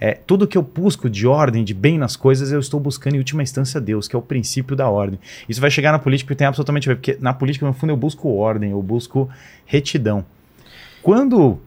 [0.00, 3.18] É, tudo que eu busco de ordem, de bem nas coisas, eu estou buscando em
[3.18, 5.18] última instância Deus, que é o princípio da ordem.
[5.48, 7.90] Isso vai chegar na política e tem absolutamente a ver, porque na política, no fundo,
[7.90, 9.30] eu busco ordem, eu busco
[9.64, 10.24] retidão.
[11.02, 11.58] Quando.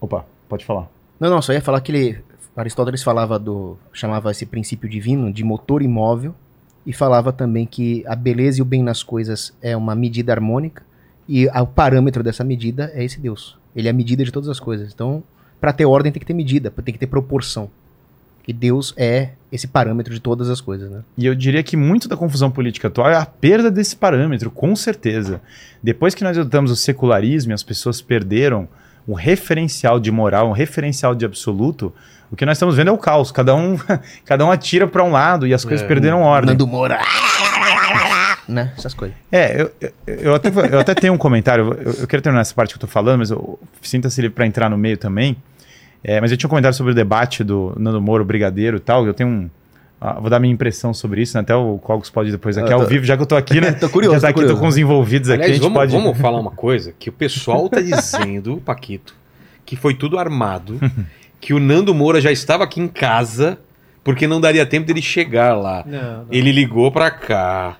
[0.00, 0.88] Opa, pode falar.
[1.18, 2.18] Não, não, só ia falar que ele,
[2.56, 3.78] Aristóteles falava do.
[3.92, 6.34] chamava esse princípio divino de motor imóvel
[6.84, 10.82] e falava também que a beleza e o bem nas coisas é uma medida harmônica
[11.32, 13.56] e o parâmetro dessa medida é esse Deus.
[13.76, 14.92] Ele é a medida de todas as coisas.
[14.92, 15.22] Então,
[15.60, 17.70] para ter ordem tem que ter medida, tem que ter proporção.
[18.48, 21.02] E Deus é esse parâmetro de todas as coisas, né?
[21.16, 24.74] E eu diria que muito da confusão política atual é a perda desse parâmetro, com
[24.74, 25.40] certeza.
[25.80, 28.66] Depois que nós adotamos o secularismo e as pessoas perderam
[29.06, 31.92] um referencial de moral, um referencial de absoluto,
[32.32, 33.30] o que nós estamos vendo é o caos.
[33.30, 33.76] Cada um,
[34.24, 35.88] cada um atira para um lado e as coisas É.
[35.88, 36.50] perderam ordem.
[36.50, 36.98] Nando Moura.
[38.50, 38.72] Né?
[38.76, 39.16] Essas coisas.
[39.30, 42.54] É, eu, eu, eu até, eu até tenho um comentário, eu, eu quero terminar essa
[42.54, 43.32] parte que eu tô falando, mas
[43.82, 45.36] sinta-se livre para entrar no meio também.
[46.02, 49.06] É, mas eu tinha um comentário sobre o debate do Nando Moro Brigadeiro e tal.
[49.06, 49.50] Eu tenho um,
[50.00, 51.42] ah, vou dar minha impressão sobre isso, né?
[51.42, 53.60] Até o Cogos pode depois aqui Eu ao tô- vivo, já que eu tô aqui,
[53.60, 53.72] né?
[53.78, 54.54] Tô curioso, Já tá tô aqui, curioso.
[54.54, 55.92] tô com os envolvidos aqui, a Aliás, gente vamos, pode...
[55.92, 59.14] vamos falar uma coisa que o pessoal tá dizendo, Paquito,
[59.66, 60.80] que foi tudo armado,
[61.38, 63.58] que o Nando Moura já estava aqui em casa,
[64.02, 65.84] porque não daria tempo dele chegar lá.
[65.86, 66.26] Não, não.
[66.30, 67.76] Ele ligou pra cá.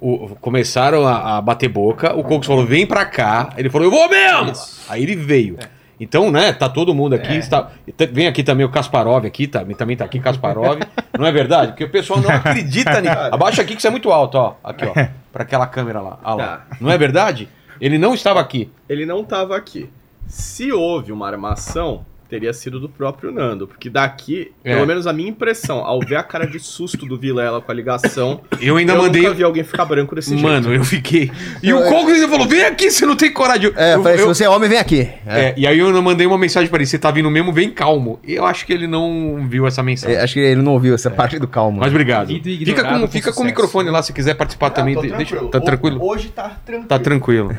[0.00, 2.14] O- começaram a, a bater boca.
[2.14, 3.50] O Cocos falou: vem pra cá.
[3.56, 4.52] Ele falou: eu vou mesmo.
[4.88, 5.58] Aí ele veio.
[6.00, 7.34] Então, né, tá todo mundo aqui.
[7.36, 10.78] Está, te- vem aqui também o Kasparov aqui, tá, também tá aqui Kasparov.
[11.18, 11.72] não é verdade?
[11.72, 13.16] Porque o pessoal não acredita nisso.
[13.32, 14.54] Abaixa aqui que isso é muito alto, ó.
[14.62, 14.92] Aqui, ó.
[15.32, 16.18] Pra aquela câmera lá.
[16.22, 16.66] Ah, lá.
[16.80, 17.48] Não é verdade?
[17.80, 18.70] Ele não estava aqui.
[18.88, 19.90] Ele não tava aqui.
[20.28, 23.66] Se houve uma armação, teria sido do próprio Nando.
[23.66, 24.74] Porque daqui, É.
[24.74, 27.74] pelo menos a minha impressão, ao ver a cara de susto do Vilela com a
[27.74, 29.22] ligação, Eu ainda eu mandei.
[29.22, 30.80] nunca vi alguém ficar branco desse Mano, jeito.
[30.80, 31.30] eu fiquei.
[31.62, 33.72] E o Cocos ainda falou: vem aqui, você não tem coragem.
[33.76, 35.08] É, eu falei, eu, se você é homem, vem aqui.
[35.26, 35.40] É.
[35.40, 38.18] É, e aí eu mandei uma mensagem pra ele: você tá vindo mesmo, vem calmo.
[38.26, 40.16] E eu acho que ele não viu essa mensagem.
[40.16, 41.78] É, acho que ele não ouviu essa parte do calmo.
[41.80, 42.28] Mas obrigado.
[42.28, 44.94] Fica com, com fica com o microfone lá se quiser participar também.
[44.94, 45.50] tô de- deixa- tranquilo.
[45.50, 46.04] tá tranquilo?
[46.04, 46.88] Hoje tá tranquilo.
[46.88, 47.56] Tá tranquilo.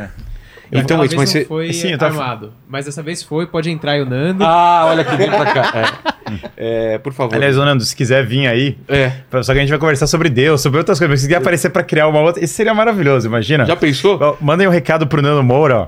[0.71, 1.45] Então, isso, vez mas você.
[1.45, 2.53] foi Sim, tava- armado.
[2.67, 4.43] Mas dessa vez foi, pode entrar aí o Nando.
[4.43, 5.73] Ah, olha aqui, vem pra cá.
[5.75, 6.19] É,
[6.95, 7.33] É, por favor.
[7.33, 9.11] Aliás, ô Nando, se quiser vir aí, é.
[9.41, 11.21] só que a gente vai conversar sobre Deus, sobre outras coisas.
[11.21, 13.65] Se quiser aparecer pra criar uma outra, isso seria maravilhoso, imagina.
[13.65, 14.37] Já pensou?
[14.39, 15.87] Mandem um recado pro Nando Moura, ó.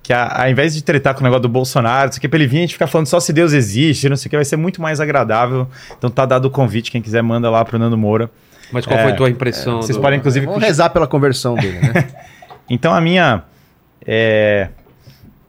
[0.00, 2.46] Que a- ao invés de tretar com o negócio do Bolsonaro, isso aqui, pra ele
[2.46, 4.56] vir a gente ficar falando só se Deus existe, não sei o que, vai ser
[4.56, 5.66] muito mais agradável.
[5.98, 8.30] Então tá dado o convite, quem quiser manda lá pro Nando Moura.
[8.72, 9.82] Mas qual É, foi a tua impressão?
[9.82, 12.08] Vocês do- podem, inclusive, Vamos rezar pela conversão dele, né?
[12.70, 13.42] Então a minha.
[14.06, 14.68] É,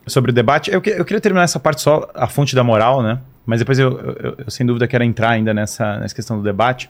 [0.07, 3.19] sobre o debate, eu, eu queria terminar essa parte só, a fonte da moral, né?
[3.45, 6.89] Mas depois eu, eu- eu, sem dúvida quero entrar ainda nessa, nessa questão do debate.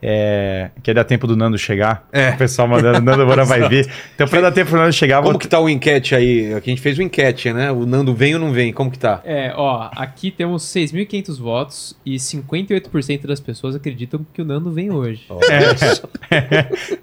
[0.00, 2.06] É, que aí dá tempo do Nando chegar.
[2.12, 2.30] É.
[2.30, 3.88] O pessoal mandando, Nando Moura vai vir.
[4.14, 5.38] Então, pra dar tempo pro Nando chegar, Como vou...
[5.38, 6.54] que tá o enquete aí?
[6.54, 7.70] Aqui a gente fez o enquete, né?
[7.72, 8.72] O Nando vem ou não vem?
[8.72, 9.20] Como que tá?
[9.24, 14.90] É, ó, aqui temos 6.500 votos e 58% das pessoas acreditam que o Nando vem
[14.90, 15.26] hoje.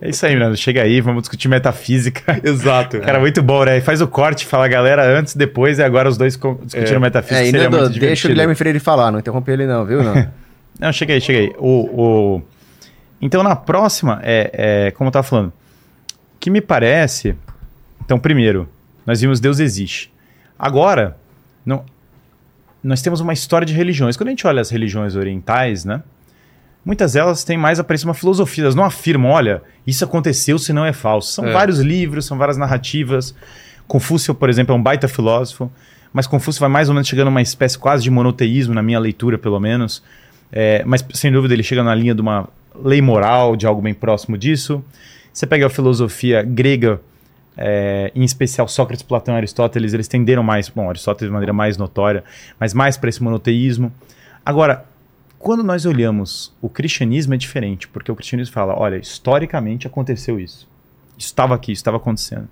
[0.02, 0.56] É isso aí, Nando.
[0.56, 2.40] Chega aí, vamos discutir metafísica.
[2.44, 3.00] Exato.
[3.00, 3.82] Cara, muito bom, né?
[3.82, 7.46] Faz o corte, fala galera antes, depois, e agora os dois discutindo metafísica.
[7.46, 8.32] É, e Nando, deixa o.
[8.32, 10.04] Guilherme Freire falar, não interrompe ele não, viu?
[10.04, 10.16] Não.
[10.78, 11.54] Não, chega aí, chega aí.
[11.58, 12.42] O, o...
[13.22, 15.54] Então, na próxima, é, é, como eu tava falando,
[16.40, 17.36] que me parece.
[18.04, 18.68] Então, primeiro,
[19.06, 20.12] nós vimos Deus existe.
[20.60, 21.18] Agora,
[21.66, 21.84] não,
[22.84, 24.16] nós temos uma história de religiões.
[24.16, 26.04] Quando a gente olha as religiões orientais, né?
[26.86, 30.94] Muitas delas têm mais aparência uma filosofia, elas não afirmam, olha, isso aconteceu, senão é
[30.94, 31.32] falso.
[31.34, 31.52] São É.
[31.52, 33.34] vários livros, são várias narrativas.
[33.88, 35.72] Confúcio, por exemplo, é um baita filósofo,
[36.14, 39.00] mas Confúcio vai mais ou menos chegando a uma espécie quase de monoteísmo, na minha
[39.00, 40.04] leitura, pelo menos.
[40.52, 42.48] É, mas, sem dúvida, ele chega na linha de uma
[42.84, 44.84] lei moral, de algo bem próximo disso.
[45.32, 47.02] Você pega a filosofia grega,
[47.58, 51.78] é, em especial Sócrates, Platão e Aristóteles, eles tenderam mais, bom, Aristóteles de maneira mais
[51.78, 52.24] notória,
[52.60, 53.92] mas mais para esse monoteísmo.
[54.46, 54.86] Agora,
[55.38, 60.68] quando nós olhamos o cristianismo é diferente, porque o cristianismo fala, olha, historicamente aconteceu isso.
[61.18, 62.48] Estava aqui, estava acontecendo.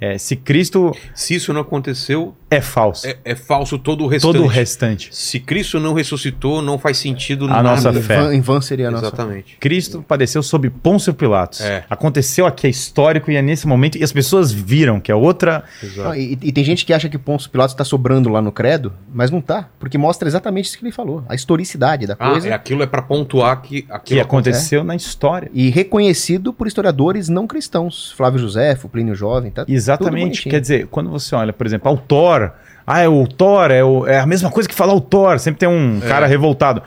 [0.00, 4.32] É, se Cristo Se isso não aconteceu, é falso, é, é falso todo o restante.
[4.32, 5.08] todo o restante.
[5.12, 7.62] Se Cristo não ressuscitou, não faz sentido A nada.
[7.62, 8.16] nossa em, fé.
[8.20, 9.56] vão, em vão seria a nossa Exatamente.
[9.58, 11.60] Cristo padeceu sob Pôncio Pilatos.
[11.60, 11.84] É.
[11.90, 15.64] Aconteceu aqui, é histórico e é nesse momento, e as pessoas viram que é outra.
[15.96, 18.92] Não, e, e tem gente que acha que Pôncio Pilatos está sobrando lá no credo,
[19.12, 22.48] mas não tá, porque mostra exatamente isso que ele falou, a historicidade da Ah, coisa.
[22.48, 25.50] é, aquilo é pra pontuar que Que aquilo aconteceu na história.
[25.52, 28.12] E reconhecido por historiadores não cristãos.
[28.16, 29.64] Flávio Josefo, Plínio Jovem, tá?
[29.64, 30.42] tudo Exatamente.
[30.50, 32.50] Quer dizer, quando você olha, por exemplo, ao Thor,
[32.86, 35.58] ah, é o Thor, é, o- é a mesma coisa que falar o Thor, sempre
[35.60, 36.82] tem um cara revoltado.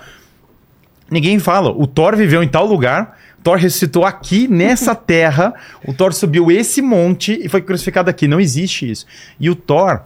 [1.09, 5.53] Ninguém fala, o Thor viveu em tal lugar, o Thor ressuscitou aqui nessa terra,
[5.85, 8.27] o Thor subiu esse monte e foi crucificado aqui.
[8.27, 9.05] Não existe isso.
[9.39, 10.01] E o Thor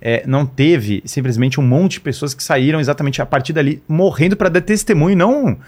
[0.00, 4.36] é, não teve simplesmente um monte de pessoas que saíram exatamente a partir dali morrendo
[4.36, 5.58] para dar testemunho, não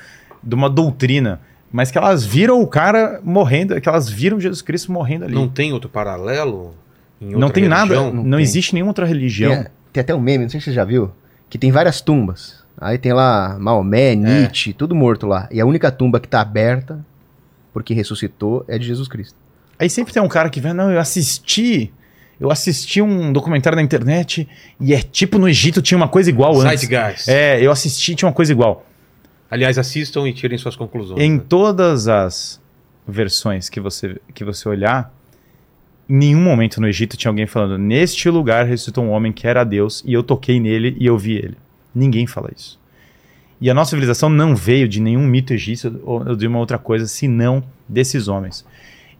[0.42, 1.40] de uma doutrina,
[1.72, 5.34] mas que elas viram o cara morrendo, que elas viram Jesus Cristo morrendo ali.
[5.34, 6.74] Não tem outro paralelo?
[7.20, 8.12] Em Não tem nada, religião?
[8.12, 8.42] não, Não tem.
[8.44, 9.54] existe nenhuma outra religião.
[9.54, 11.10] Tem, tem até um meme, não sei se você já viu,
[11.48, 12.64] que tem várias tumbas.
[12.78, 15.48] Aí tem lá Maomé, Nietzsche, tudo morto lá.
[15.50, 16.98] E a única tumba que tá aberta,
[17.72, 19.34] porque ressuscitou, é de Jesus Cristo.
[19.78, 21.90] Aí sempre tem um cara que vem, não, eu assisti,
[22.38, 24.46] eu assisti um documentário na internet
[24.78, 26.80] e é tipo no Egito tinha uma coisa igual antes.
[26.86, 27.28] Zeitgeist.
[27.30, 28.84] É, eu assisti tinha uma coisa igual.
[29.50, 31.20] Aliás, assistam e tirem suas conclusões.
[31.20, 31.42] Em né?
[31.48, 32.60] todas as
[33.06, 35.14] versões que você que você olhar,
[36.08, 39.62] em nenhum momento no Egito tinha alguém falando, neste lugar ressuscitou um homem que era
[39.64, 41.56] Deus e eu toquei nele e eu vi ele.
[41.94, 42.78] Ninguém fala isso.
[43.60, 47.06] E a nossa civilização não veio de nenhum mito egípcio ou de uma outra coisa,
[47.06, 48.66] senão desses homens.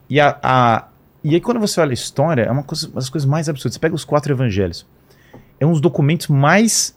[0.09, 0.87] E, a, a-
[1.23, 3.73] e aí, quando você olha a história, é uma, coisa, uma das coisas mais absurdas.
[3.73, 4.85] Você pega os quatro evangelhos.
[5.59, 6.95] É um dos documentos mais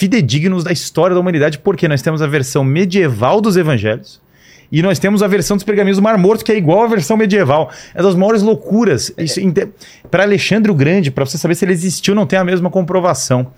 [0.00, 4.18] fidedignos da história da humanidade, porque nós temos a versão medieval dos evangelhos
[4.72, 7.18] e nós temos a versão dos pergaminhos do Mar Morto, que é igual à versão
[7.18, 7.70] medieval.
[7.94, 9.12] É das maiores loucuras.
[10.10, 13.48] Para Alexandre o Grande, para você saber se ele existiu, não tem a mesma comprovação.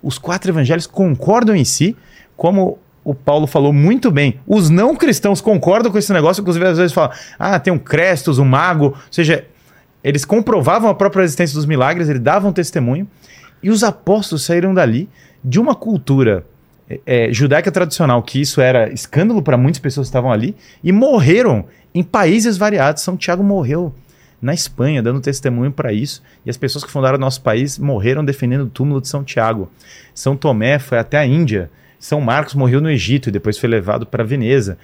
[0.00, 1.96] Os quatro evangelhos concordam em si,
[2.36, 4.38] como o Paulo falou muito bem.
[4.46, 8.38] Os não cristãos concordam com esse negócio, inclusive às vezes falam, ah, tem um Crestos,
[8.38, 8.84] um mago.
[8.84, 9.46] Ou seja,
[10.04, 13.08] eles comprovavam a própria existência dos milagres, eles davam testemunho.
[13.60, 15.08] E os apóstolos saíram dali
[15.48, 16.44] de uma cultura
[16.90, 20.92] é, é, judaica tradicional, que isso era escândalo para muitas pessoas que estavam ali, e
[20.92, 23.02] morreram em países variados.
[23.02, 23.94] São Tiago morreu
[24.42, 28.22] na Espanha, dando testemunho para isso, e as pessoas que fundaram o nosso país morreram
[28.22, 29.70] defendendo o túmulo de São Tiago.
[30.14, 31.70] São Tomé foi até a Índia.
[31.98, 34.76] São Marcos morreu no Egito e depois foi levado para Veneza.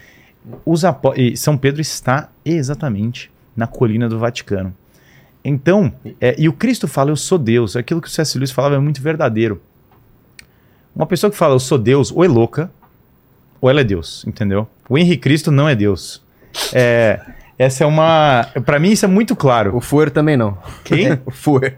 [1.37, 4.75] São Pedro está exatamente na colina do Vaticano.
[5.45, 7.77] Então, é, e o Cristo fala, eu sou Deus.
[7.77, 8.39] Aquilo que o C.S.
[8.39, 9.61] Lewis falava é muito verdadeiro.
[10.95, 12.71] Uma pessoa que fala eu sou Deus, ou é louca,
[13.61, 14.69] ou ela é Deus, entendeu?
[14.89, 16.23] O Henrique Cristo não é Deus.
[16.73, 17.21] É,
[17.59, 18.47] essa é uma.
[18.65, 19.77] Para mim, isso é muito claro.
[19.77, 20.59] O Fuer também não.
[20.85, 21.19] Quem?
[21.25, 21.77] o Fuer.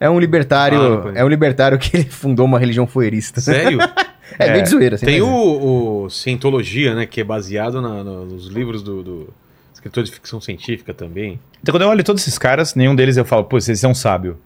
[0.00, 1.08] É um libertário.
[1.08, 3.40] Ah, é um libertário que ele fundou uma religião fuerista.
[3.40, 3.80] Sério?
[4.38, 4.94] é, é, bem de zoeira.
[4.94, 7.04] Assim, Tem o, o Cientologia, né?
[7.04, 9.34] Que é baseado na, no, nos livros do, do,
[9.74, 11.40] escritor de ficção científica também.
[11.60, 13.94] Então, quando eu olho todos esses caras, nenhum deles eu falo, pô, esse é um
[13.94, 14.38] sábio.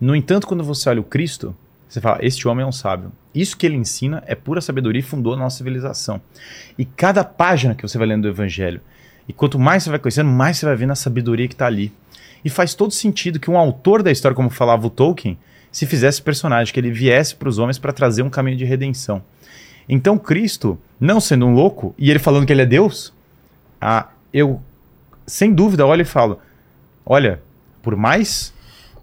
[0.00, 1.54] No entanto, quando você olha o Cristo,
[1.88, 3.12] você fala, este homem é um sábio.
[3.34, 6.20] Isso que ele ensina é pura sabedoria e fundou a nossa civilização.
[6.76, 8.80] E cada página que você vai lendo do Evangelho,
[9.28, 11.92] e quanto mais você vai conhecendo, mais você vai vendo a sabedoria que está ali.
[12.44, 15.38] E faz todo sentido que um autor da história, como falava o Tolkien,
[15.70, 19.22] se fizesse personagem, que ele viesse para os homens para trazer um caminho de redenção.
[19.88, 23.12] Então Cristo, não sendo um louco, e ele falando que ele é Deus,
[23.80, 24.60] ah, eu,
[25.26, 26.40] sem dúvida, olho e falo:
[27.04, 27.42] olha,
[27.82, 28.52] por mais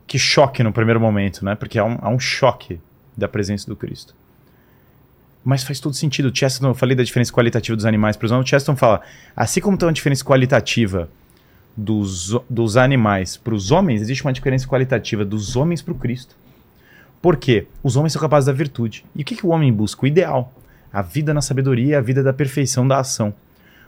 [0.07, 1.55] que choque no primeiro momento, né?
[1.55, 2.79] Porque há um, há um choque
[3.15, 4.15] da presença do Cristo.
[5.43, 6.29] Mas faz todo sentido.
[6.29, 8.45] O Chesterton, eu falei da diferença qualitativa dos animais para os homens.
[8.45, 9.01] O Chesterton fala:
[9.35, 11.09] assim como tem uma diferença qualitativa
[11.75, 16.35] dos, dos animais para os homens, existe uma diferença qualitativa dos homens para o Cristo.
[17.21, 17.67] Por quê?
[17.81, 19.05] Os homens são capazes da virtude.
[19.15, 20.03] E o que, que o homem busca?
[20.03, 20.53] O ideal.
[20.91, 23.33] A vida na sabedoria, a vida da perfeição da ação.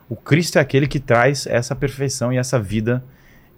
[0.10, 3.04] O Cristo é aquele que traz essa perfeição e essa vida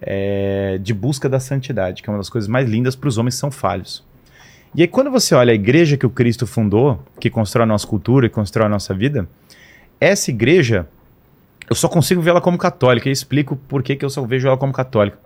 [0.01, 3.35] é, de busca da santidade, que é uma das coisas mais lindas para os homens
[3.35, 4.03] que são falhos.
[4.75, 7.87] E aí, quando você olha a igreja que o Cristo fundou, que constrói a nossa
[7.87, 9.27] cultura e constrói a nossa vida,
[9.99, 10.87] essa igreja,
[11.69, 13.09] eu só consigo vê-la como católica.
[13.09, 15.17] E explico por que, que eu só vejo ela como católica.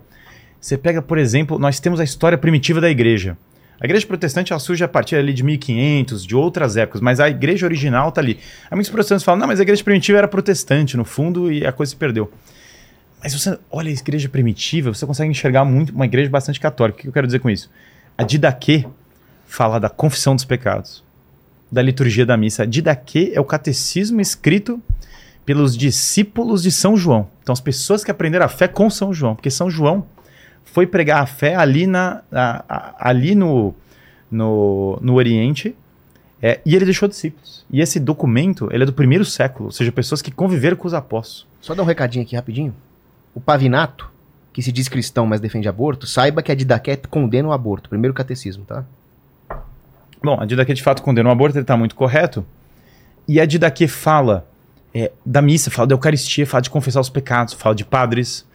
[0.59, 3.37] Você pega, por exemplo, nós temos a história primitiva da igreja.
[3.79, 7.27] A igreja protestante ela surge a partir ali de 1500, de outras épocas, mas a
[7.27, 8.39] igreja original está ali.
[8.69, 11.71] Aí muitos protestantes falam, não, mas a igreja primitiva era protestante, no fundo, e a
[11.71, 12.31] coisa se perdeu.
[13.23, 16.99] Mas você olha a igreja primitiva, você consegue enxergar muito uma igreja bastante católica.
[16.99, 17.69] O que eu quero dizer com isso?
[18.17, 18.85] A Didaquê
[19.45, 21.03] fala da confissão dos pecados,
[21.71, 22.63] da liturgia da missa.
[22.63, 24.81] A Didaquê é o catecismo escrito
[25.45, 27.27] pelos discípulos de São João.
[27.43, 30.05] Então, as pessoas que aprenderam a fé com São João, porque São João
[30.65, 33.73] foi pregar a fé ali, na, a, a, ali no,
[34.31, 35.75] no, no Oriente
[36.41, 37.65] é, e ele deixou discípulos.
[37.69, 40.93] E esse documento ele é do primeiro século, ou seja, pessoas que conviveram com os
[40.93, 41.47] apóstolos.
[41.59, 42.73] Só dar um recadinho aqui rapidinho
[43.33, 44.09] o Pavinato,
[44.53, 47.89] que se diz cristão, mas defende aborto, saiba que a Didaqué condena o aborto.
[47.89, 48.83] Primeiro catecismo, tá?
[50.23, 52.45] Bom, a Didaqué de fato condena o aborto, ele está muito correto.
[53.27, 54.45] E a Didaqué fala
[54.93, 58.45] é, da missa, fala da Eucaristia, fala de confessar os pecados, fala de padres,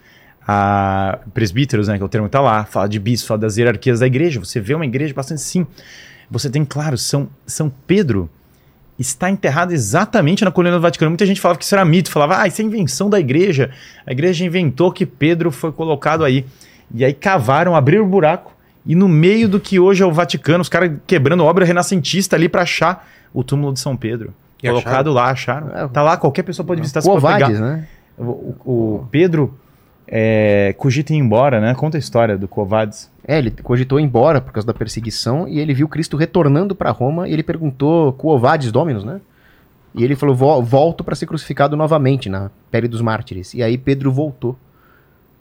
[0.47, 3.57] a, presbíteros, né, que é o termo que está lá, fala de bispos, fala das
[3.57, 4.39] hierarquias da igreja.
[4.39, 5.67] Você vê uma igreja bastante sim.
[6.31, 8.31] Você tem, claro, São, São Pedro
[8.99, 11.11] está enterrado exatamente na colina do Vaticano.
[11.11, 13.71] Muita gente falava que isso era mito, falava, ah, isso é invenção da igreja.
[14.07, 16.45] A igreja inventou que Pedro foi colocado aí.
[16.95, 20.63] E aí cavaram, abriram o buraco, e no meio do que hoje é o Vaticano,
[20.63, 24.33] os caras quebrando obra renascentista ali para achar o túmulo de São Pedro.
[24.63, 25.13] E colocado acharam?
[25.13, 25.71] lá, acharam.
[25.77, 27.03] É, tá lá, qualquer pessoa pode visitar.
[27.03, 27.61] Covades, pegar.
[27.61, 27.89] né?
[28.17, 29.59] O, o, o Pedro
[30.09, 31.75] é, cogita ir embora, né?
[31.75, 33.11] Conta a história do Covades.
[33.27, 36.91] É, ele cogitou ir embora por causa da perseguição e ele viu Cristo retornando para
[36.91, 39.21] Roma e ele perguntou Covades Dominus, né?
[39.95, 43.55] E ele falou: volto para ser crucificado novamente na pele dos mártires.
[43.55, 44.57] E aí Pedro voltou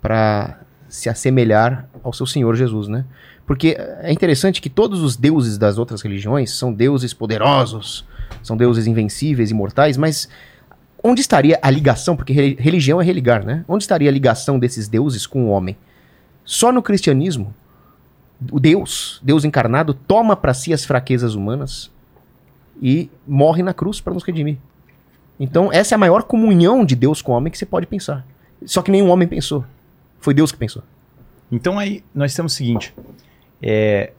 [0.01, 3.05] para se assemelhar ao seu Senhor Jesus, né?
[3.45, 8.05] Porque é interessante que todos os deuses das outras religiões são deuses poderosos,
[8.41, 10.28] são deuses invencíveis, imortais, mas
[11.06, 12.16] onde estaria a ligação?
[12.16, 13.64] Porque religião é religar, né?
[13.68, 15.78] Onde estaria a ligação desses deuses com o homem?
[16.43, 17.53] Só no cristianismo,
[18.51, 21.91] o Deus, Deus encarnado, toma para si as fraquezas humanas
[22.82, 24.58] e morre na cruz para nos redimir.
[25.39, 28.26] Então, essa é a maior comunhão de Deus com o homem que você pode pensar.
[28.66, 29.66] Só que nenhum homem pensou.
[30.20, 30.82] Foi Deus que pensou.
[31.51, 32.93] Então aí nós temos o seguinte:
[33.62, 34.12] é,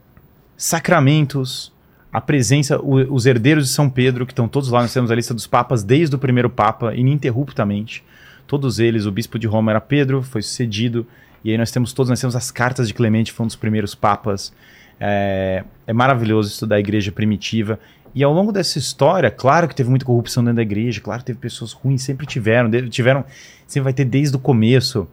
[0.55, 1.73] sacramentos,
[2.17, 5.15] a presença, o- os herdeiros de São Pedro, que estão todos lá, nós temos a
[5.15, 8.03] lista dos papas desde o primeiro papa, ininterruptamente.
[8.47, 11.05] Todos eles, o bispo de Roma era Pedro, foi sucedido,
[11.43, 13.93] e aí nós temos todos, nós temos as cartas de Clemente, foi um dos primeiros
[13.93, 14.51] papas.
[14.99, 17.79] É, é maravilhoso estudar a igreja primitiva.
[18.15, 21.27] E ao longo dessa história, claro que teve muita corrupção dentro da igreja, claro que
[21.27, 23.23] teve pessoas ruins, sempre tiveram, tiveram,
[23.67, 25.07] sempre vai ter desde o começo.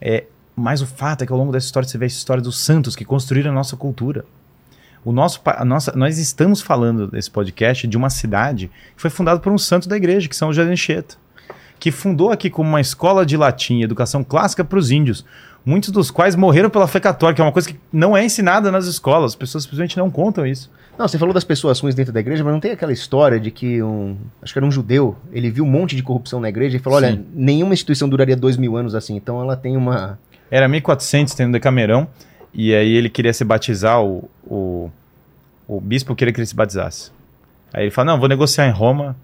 [0.00, 0.24] É,
[0.56, 2.96] mas o fato é que ao longo dessa história você vê a história dos santos
[2.96, 4.24] que construíram a nossa cultura.
[5.08, 9.40] O nosso, a nossa, nós estamos falando nesse podcast de uma cidade que foi fundada
[9.40, 11.16] por um santo da igreja, que São José de Anchieta,
[11.80, 15.24] que fundou aqui como uma escola de latim educação clássica para os índios,
[15.64, 18.70] muitos dos quais morreram pela fé católica, que é uma coisa que não é ensinada
[18.70, 20.70] nas escolas, as pessoas simplesmente não contam isso.
[20.98, 23.50] Não, você falou das pessoas ruins dentro da igreja, mas não tem aquela história de
[23.50, 24.14] que um.
[24.42, 26.98] Acho que era um judeu, ele viu um monte de corrupção na igreja e falou:
[26.98, 27.24] olha, Sim.
[27.32, 30.18] nenhuma instituição duraria dois mil anos assim, então ela tem uma.
[30.50, 32.06] Era 1400, tem no Decamerão,
[32.52, 34.90] e aí ele queria se batizar, o, o,
[35.66, 37.10] o bispo queria que ele se batizasse.
[37.72, 39.16] Aí ele falou, não, vou negociar em Roma,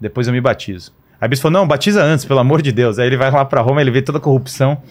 [0.00, 0.92] depois eu me batizo.
[1.20, 2.98] Aí o bispo falou, não, batiza antes, pelo amor de Deus.
[2.98, 4.82] Aí ele vai lá pra Roma, ele vê toda a corrupção,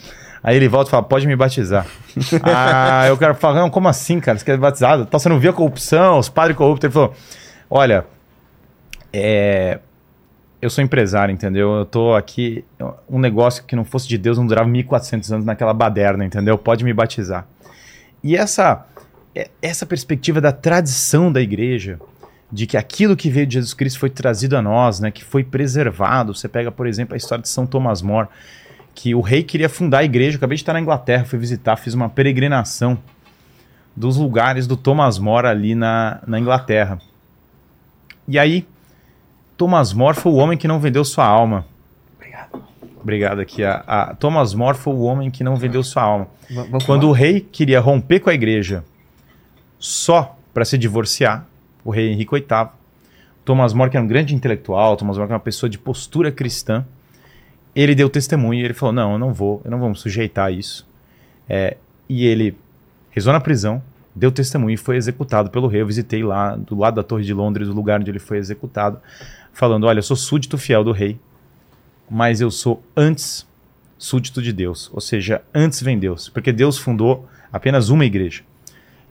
[0.41, 1.85] aí ele volta e fala, pode me batizar.
[2.43, 5.03] ah, eu quero falar, não, como assim, cara, você quer ser batizado?
[5.03, 6.85] Então você não viu a corrupção, os padres corruptos?
[6.85, 7.13] Ele falou,
[7.69, 8.05] olha,
[9.11, 9.79] é,
[10.61, 11.71] eu sou empresário, entendeu?
[11.71, 12.63] Eu tô aqui.
[13.09, 16.57] Um negócio que não fosse de Deus não durava 1400 anos naquela baderna, entendeu?
[16.57, 17.47] Pode me batizar.
[18.23, 18.85] E essa,
[19.33, 21.99] é- essa perspectiva da tradição da igreja,
[22.51, 25.09] de que aquilo que veio de Jesus Cristo foi trazido a nós, né?
[25.09, 26.35] Que foi preservado.
[26.35, 28.27] Você pega, por exemplo, a história de São Tomás More,
[28.93, 30.37] que o rei queria fundar a igreja.
[30.37, 32.97] Acabei de estar na Inglaterra, fui visitar, fiz uma peregrinação
[33.95, 36.99] dos lugares do Thomas More ali na, na Inglaterra.
[38.27, 38.67] E aí,
[39.57, 41.65] Thomas More foi o homem que não vendeu sua alma.
[43.01, 43.39] Obrigado.
[43.39, 43.63] Aqui.
[43.63, 46.27] A, a- Thomas More foi o homem que não vendeu sua alma.
[46.85, 48.83] Quando o rei queria romper com a igreja
[49.79, 51.45] só para se divorciar,
[51.83, 52.67] o rei Henrique VIII,
[53.43, 56.31] Thomas More, que era um grande intelectual, Thomas More, que era uma pessoa de postura
[56.31, 56.85] cristã,
[57.75, 60.47] ele deu testemunho e ele falou: Não, eu não vou, eu não vou me sujeitar
[60.47, 60.87] a isso.
[61.49, 61.77] É,
[62.07, 62.55] e ele
[63.09, 63.81] rezou na prisão,
[64.15, 65.81] deu testemunho e foi executado pelo rei.
[65.81, 68.99] Eu visitei lá, do lado da Torre de Londres, o lugar onde ele foi executado,
[69.53, 71.17] falando: Olha, eu sou súdito fiel do rei,
[72.11, 73.47] mas eu sou antes
[73.97, 78.43] súdito de Deus, ou seja, antes vem Deus, porque Deus fundou apenas uma igreja.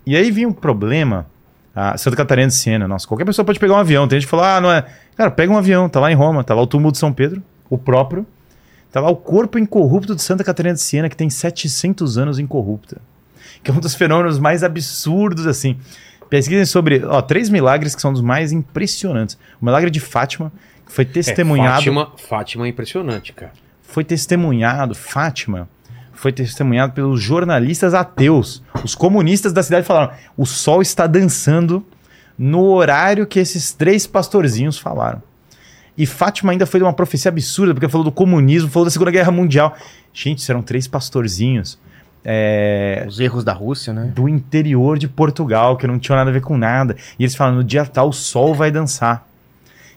[0.05, 1.26] E aí vinha um problema,
[1.74, 4.30] a Santa Catarina de Siena, nossa, qualquer pessoa pode pegar um avião, tem gente que
[4.30, 4.84] fala, ah, não é,
[5.16, 7.42] cara, pega um avião, tá lá em Roma, tá lá o túmulo de São Pedro,
[7.70, 8.26] o próprio,
[8.92, 13.01] tá lá o corpo incorrupto de Santa Catarina de Siena, que tem 700 anos incorrupta,
[13.62, 15.78] que é um dos fenômenos mais absurdos, assim.
[16.28, 19.36] Pesquisem sobre, ó, três milagres que são dos mais impressionantes.
[19.61, 20.53] O milagre de Fátima,
[20.91, 23.53] foi testemunhado Fátima, Fátima é impressionante, cara.
[23.82, 25.68] foi testemunhado, Fátima,
[26.12, 28.62] foi testemunhado pelos jornalistas ateus.
[28.84, 31.86] Os comunistas da cidade falaram: o sol está dançando
[32.36, 35.22] no horário que esses três pastorzinhos falaram.
[35.97, 39.11] E Fátima ainda foi de uma profecia absurda, porque falou do comunismo, falou da Segunda
[39.11, 39.76] Guerra Mundial.
[40.12, 41.78] Gente, serão três pastorzinhos
[42.24, 44.12] é, Os erros da Rússia, né?
[44.14, 46.97] do interior de Portugal, que não tinham nada a ver com nada.
[47.18, 49.26] E eles falam: no dia tal, o sol vai dançar.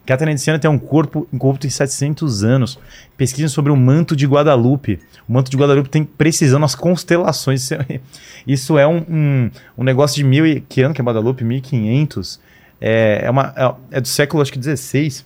[0.06, 2.78] Catarina de Siena tem um corpo incorrupto em 700 anos.
[3.16, 4.99] Pesquisem sobre o manto de Guadalupe.
[5.28, 7.64] O manto de Guadalupe tem precisão nas constelações.
[7.64, 7.99] Isso é,
[8.45, 10.60] isso é um, um, um negócio de mil e...
[10.60, 11.43] Que ano que é Guadalupe?
[11.45, 12.39] 1500.
[12.82, 15.26] É, é, uma, é, é do século, acho que 16.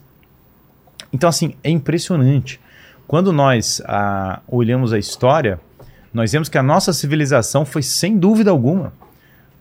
[1.11, 2.59] Então, assim, é impressionante.
[3.07, 5.59] Quando nós ah, olhamos a história,
[6.13, 8.93] nós vemos que a nossa civilização foi, sem dúvida alguma,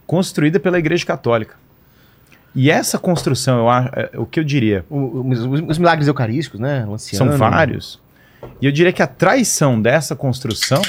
[0.07, 1.57] construída pela Igreja Católica.
[2.57, 5.39] E essa construção, eu acho, é, o que eu diria, O- os,
[5.69, 6.85] os milagres eucarísticos, né?
[6.89, 7.31] Lanciano.
[7.31, 8.01] são vários.
[8.61, 10.81] E eu diria que a traição dessa construção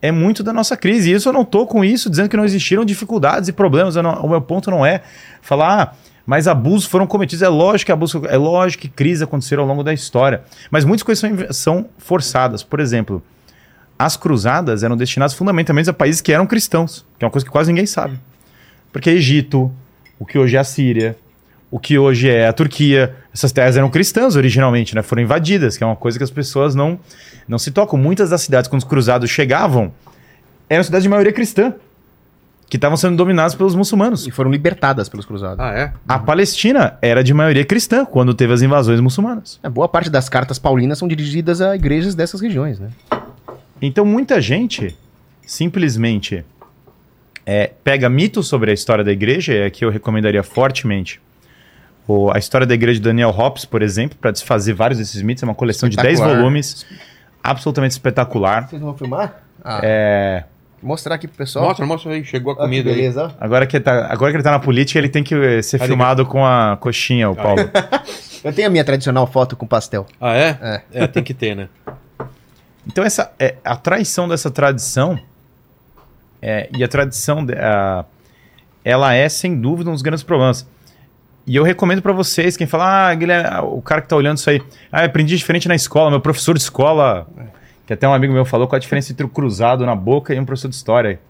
[0.00, 1.10] é muito da nossa crise.
[1.10, 3.96] E isso eu não estou com isso dizendo que não existiram dificuldades e problemas.
[3.96, 5.02] Não- o meu ponto não é
[5.42, 7.42] falar, ah, mas abusos foram cometidos.
[7.42, 10.42] É lógico que abuso, é lógico que crises aconteceram ao longo da história.
[10.70, 12.62] Mas muitas coisas são, são forçadas.
[12.62, 13.22] Por exemplo,
[13.98, 17.50] as cruzadas eram destinadas fundamentalmente a países que eram cristãos, que é uma coisa que
[17.50, 18.18] quase ninguém sabe.
[18.92, 19.72] Porque Egito,
[20.18, 21.16] o que hoje é a Síria,
[21.70, 25.02] o que hoje é a Turquia, essas terras eram cristãs originalmente, né?
[25.02, 26.98] Foram invadidas, que é uma coisa que as pessoas não,
[27.46, 27.98] não se tocam.
[27.98, 29.92] Muitas das cidades, quando os cruzados chegavam,
[30.68, 31.74] eram cidades de maioria cristã,
[32.68, 34.26] que estavam sendo dominadas pelos muçulmanos.
[34.26, 35.60] E foram libertadas pelos cruzados.
[35.60, 35.92] Ah, é?
[36.06, 39.60] A Palestina era de maioria cristã quando teve as invasões muçulmanas.
[39.62, 42.90] É, boa parte das cartas paulinas são dirigidas a igrejas dessas regiões, né?
[43.80, 44.96] Então muita gente
[45.46, 46.44] simplesmente
[47.46, 51.20] é, pega mitos sobre a história da igreja, e aqui eu recomendaria fortemente
[52.08, 55.42] o- a história da igreja de Daniel Hobbes, por exemplo, para desfazer vários desses mitos.
[55.42, 56.36] É uma coleção de 10 Espetacular.
[56.40, 56.84] volumes,
[57.42, 58.68] absolutamente espetacular.
[58.68, 59.42] Vocês vão filmar?
[59.64, 60.44] Ah, É,
[60.82, 61.64] Mostrar aqui pro pessoal.
[61.66, 62.96] Mostra, mostra aí, chegou a que comida aí.
[62.96, 63.24] beleza.
[63.40, 63.44] ó.
[63.44, 65.78] Agora que, ele tá, agora que ele tá na política, ele tem que eh, ser
[65.78, 65.88] Cadê?
[65.88, 67.62] filmado com a coxinha, o Paulo.
[68.44, 70.06] Eu tenho a minha tradicional foto com pastel.
[70.20, 70.58] Ah, é?
[70.60, 70.82] É.
[70.92, 71.68] É, tem que ter, né?
[72.86, 75.18] Então, essa, é, a traição dessa tradição,
[76.46, 78.04] é, e a tradição, a-
[78.84, 80.66] ela é, sem dúvida, um dos grandes problemas.
[81.44, 84.36] E eu recomendo pra vocês, quem fala, ah, Guilherme, ah, o cara que tá olhando
[84.38, 87.26] isso aí, ah, aprendi diferente na escola, meu professor de escola,
[87.86, 90.40] que até um amigo meu falou, qual a diferença entre o cruzado na boca e
[90.40, 91.20] um professor de história.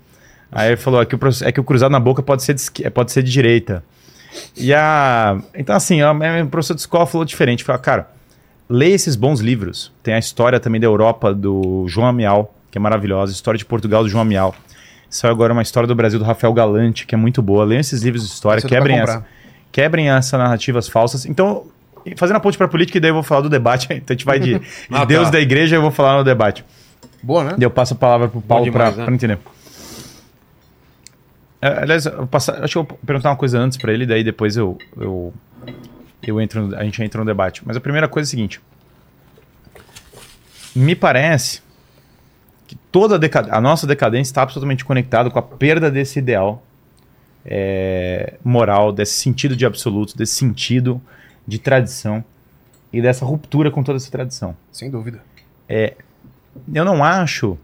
[0.52, 2.90] Aí ele falou, é que o, é que o cruzado na boca pode ser de,
[2.90, 3.82] pode ser de direita.
[4.56, 5.38] E a...
[5.54, 8.08] Então, assim, a minha professor de escola falou diferente, falou, cara,
[8.68, 9.92] leia esses bons livros.
[10.02, 13.32] Tem a história também da Europa do João Amial, que é maravilhosa.
[13.32, 14.54] História de Portugal do João Amial.
[15.08, 17.64] Saiu agora uma história do Brasil do Rafael Galante, que é muito boa.
[17.64, 19.26] Leiam esses livros de história, quebrem, essa,
[19.70, 21.24] quebrem essas narrativas falsas.
[21.26, 21.66] Então,
[22.16, 23.88] fazendo a ponte para política, e daí eu vou falar do debate.
[23.94, 25.32] Então a gente vai de, de Ah, Deus tá.
[25.32, 26.64] da igreja, eu vou falar no debate.
[27.22, 27.56] Boa, né?
[27.58, 29.14] Eu passo a palavra pro Paulo demais, para né?
[29.14, 29.38] entender.
[31.60, 34.22] É, aliás, eu passar, acho que eu vou perguntar uma coisa antes para ele, daí
[34.22, 35.32] depois eu, eu,
[36.22, 37.62] eu entro, a gente entra no debate.
[37.64, 38.60] Mas a primeira coisa é a seguinte:
[40.74, 41.62] me parece
[42.66, 46.62] que toda a, a nossa decadência está absolutamente conectada com a perda desse ideal
[47.44, 51.00] é, moral, desse sentido de absoluto, desse sentido
[51.46, 52.24] de tradição
[52.92, 54.56] e dessa ruptura com toda essa tradição.
[54.72, 55.22] Sem dúvida.
[56.72, 57.58] Eu não acho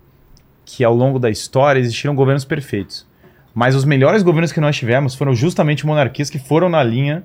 [0.64, 3.07] que ao longo da história existiram governos perfeitos.
[3.55, 7.24] Mas os melhores governos que nós tivemos foram justamente monarquias que foram na linha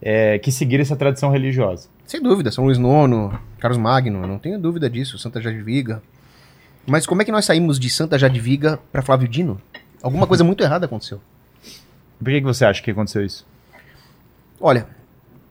[0.00, 1.88] é, que seguiram essa tradição religiosa.
[2.06, 2.50] Sem dúvida.
[2.50, 5.18] São Luís IX, Carlos Magno, não tenho dúvida disso.
[5.18, 6.02] Santa Jadviga.
[6.86, 9.60] Mas como é que nós saímos de Santa Jadviga pra Flávio Dino?
[10.02, 11.20] Alguma coisa muito errada aconteceu.
[12.18, 13.46] Por que, que você acha que aconteceu isso?
[14.60, 14.86] Olha,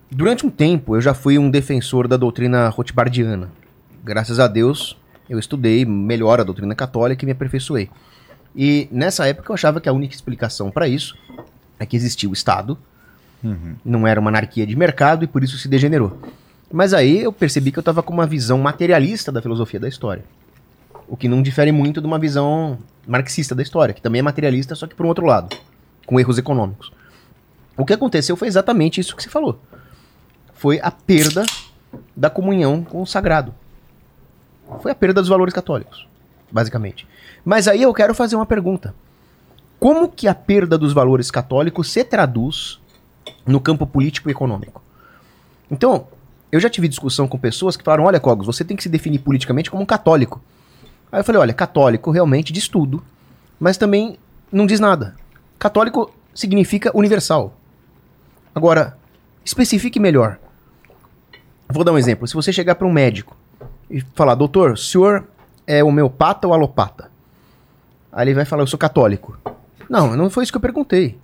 [0.09, 3.49] durante um tempo eu já fui um defensor da doutrina rothbardiana.
[4.03, 4.97] Graças a Deus,
[5.29, 7.89] eu estudei melhor a doutrina católica e me aperfeiçoei.
[8.55, 11.17] E nessa época eu achava que a única explicação para isso
[11.79, 12.77] é que existia o Estado,
[13.83, 16.19] não era uma anarquia de mercado e por isso se degenerou.
[16.71, 20.23] Mas aí eu percebi que eu estava com uma visão materialista da filosofia da história.
[21.11, 24.75] O que não difere muito de uma visão marxista da história, que também é materialista,
[24.75, 25.53] só que por um outro lado,
[26.05, 26.89] com erros econômicos.
[27.75, 29.59] O que aconteceu foi exatamente isso que você falou.
[30.53, 31.43] Foi a perda
[32.15, 33.53] da comunhão com o sagrado.
[34.81, 36.07] Foi a perda dos valores católicos,
[36.49, 37.05] basicamente.
[37.43, 38.95] Mas aí eu quero fazer uma pergunta.
[39.81, 42.79] Como que a perda dos valores católicos se traduz
[43.45, 44.81] no campo político e econômico?
[45.69, 46.07] Então,
[46.49, 49.19] eu já tive discussão com pessoas que falaram: olha, Cogos, você tem que se definir
[49.19, 50.41] politicamente como um católico.
[51.11, 53.03] Aí eu falei: olha, católico realmente diz tudo,
[53.59, 54.17] mas também
[54.51, 55.15] não diz nada.
[55.59, 57.53] Católico significa universal.
[58.53, 58.97] Agora,
[59.43, 60.39] especifique melhor.
[61.69, 62.27] Vou dar um exemplo.
[62.27, 63.35] Se você chegar para um médico
[63.89, 65.25] e falar, doutor, o senhor
[65.65, 67.09] é homeopata ou alopata?
[68.11, 69.37] Aí ele vai falar, eu sou católico.
[69.89, 71.17] Não, não foi isso que eu perguntei.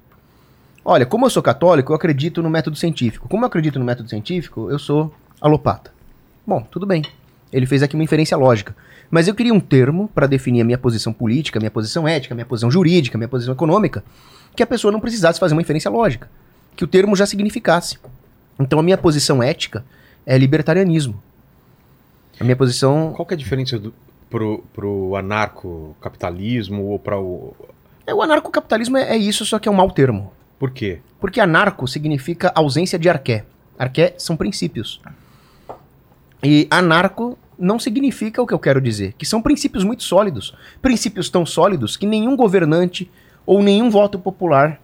[0.86, 3.28] Olha, como eu sou católico, eu acredito no método científico.
[3.28, 5.92] Como eu acredito no método científico, eu sou alopata.
[6.46, 7.04] Bom, tudo bem.
[7.52, 8.76] Ele fez aqui uma inferência lógica.
[9.10, 12.34] Mas eu queria um termo para definir a minha posição política, a minha posição ética,
[12.34, 14.04] a minha posição jurídica, a minha posição econômica,
[14.56, 16.30] que a pessoa não precisasse fazer uma inferência lógica.
[16.76, 17.98] Que o termo já significasse.
[18.60, 19.86] Então a minha posição ética
[20.26, 21.22] é libertarianismo.
[22.40, 23.14] A minha posição.
[23.16, 23.94] Qual que é a diferença do,
[24.30, 27.56] pro, pro anarcocapitalismo ou para o.
[28.06, 30.32] É, o anarcocapitalismo é, é isso, só que é um mau termo.
[30.60, 31.00] Por quê?
[31.20, 33.46] Porque anarco significa ausência de arqué.
[33.78, 35.02] Arqué são princípios.
[36.50, 40.56] E anarco não significa o que eu quero dizer, que são princípios muito sólidos.
[40.82, 43.12] Princípios tão sólidos que nenhum governante
[43.46, 44.80] ou nenhum voto popular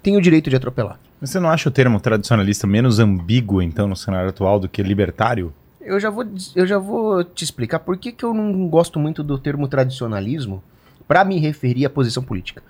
[0.00, 0.98] tem o direito de atropelar.
[1.20, 5.52] Você não acha o termo tradicionalista menos ambíguo, então, no cenário atual do que libertário?
[5.80, 9.24] Eu já vou, eu já vou te explicar por que, que eu não gosto muito
[9.24, 10.62] do termo tradicionalismo
[11.08, 12.62] para me referir à posição política.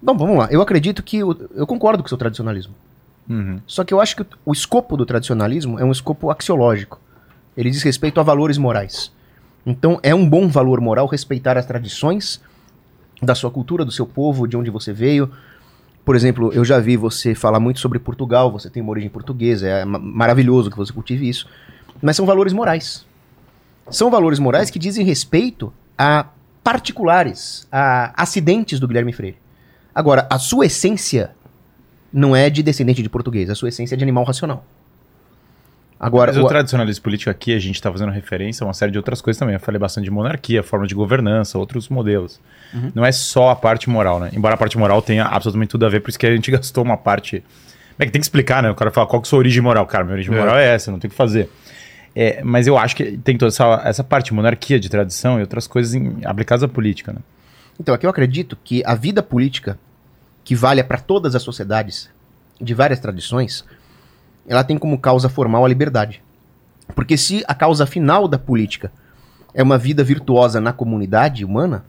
[0.00, 0.46] Bom, vamos lá.
[0.52, 1.24] Eu acredito que.
[1.24, 2.74] o- eu concordo com o seu tradicionalismo.
[3.28, 3.58] Uhum.
[3.66, 7.00] Só que eu acho que o- o escopo do tradicionalismo é um escopo axiológico.
[7.56, 9.12] Ele diz respeito a valores morais.
[9.64, 12.40] Então é um bom valor moral respeitar as tradições
[13.22, 15.30] da sua cultura, do seu povo, de onde você veio.
[16.04, 19.66] Por exemplo, eu já vi você falar muito sobre Portugal, você tem uma origem portuguesa,
[19.66, 21.48] é ma- maravilhoso que você cultive isso.
[22.00, 23.04] Mas são valores morais.
[23.90, 26.26] São valores morais que dizem respeito a
[26.62, 29.38] particulares, a acidentes do Guilherme Freire.
[29.94, 31.30] Agora, a sua essência
[32.12, 34.64] não é de descendente de português, a sua essência é de animal racional.
[35.98, 38.92] Agora, Mas o o- tradicionalismo político aqui, a gente está fazendo referência a uma série
[38.92, 39.54] de outras coisas também.
[39.54, 42.38] Eu falei bastante de monarquia, forma de governança, outros modelos.
[42.94, 44.30] Não é só a parte moral, né?
[44.34, 46.84] Embora a parte moral tenha absolutamente tudo a ver, por isso que a gente gastou
[46.84, 47.42] uma parte.
[47.98, 48.70] É que tem que explicar, né?
[48.70, 49.86] O cara fala qual que é a sua origem moral.
[49.86, 50.38] Cara, minha origem É.
[50.38, 51.50] moral é essa, não tem o que fazer.
[52.14, 55.66] É, mas eu acho que tem toda essa, essa parte, monarquia de tradição e outras
[55.66, 57.20] coisas em- aplicadas à política, né?
[57.80, 59.78] Então, aqui eu acredito que a vida política,
[60.44, 62.10] que valha para todas as sociedades
[62.60, 63.64] de várias tradições,
[64.46, 66.22] ela tem como causa formal a liberdade.
[66.94, 68.92] Porque se a causa final da política
[69.52, 71.84] é uma vida virtuosa na comunidade humana,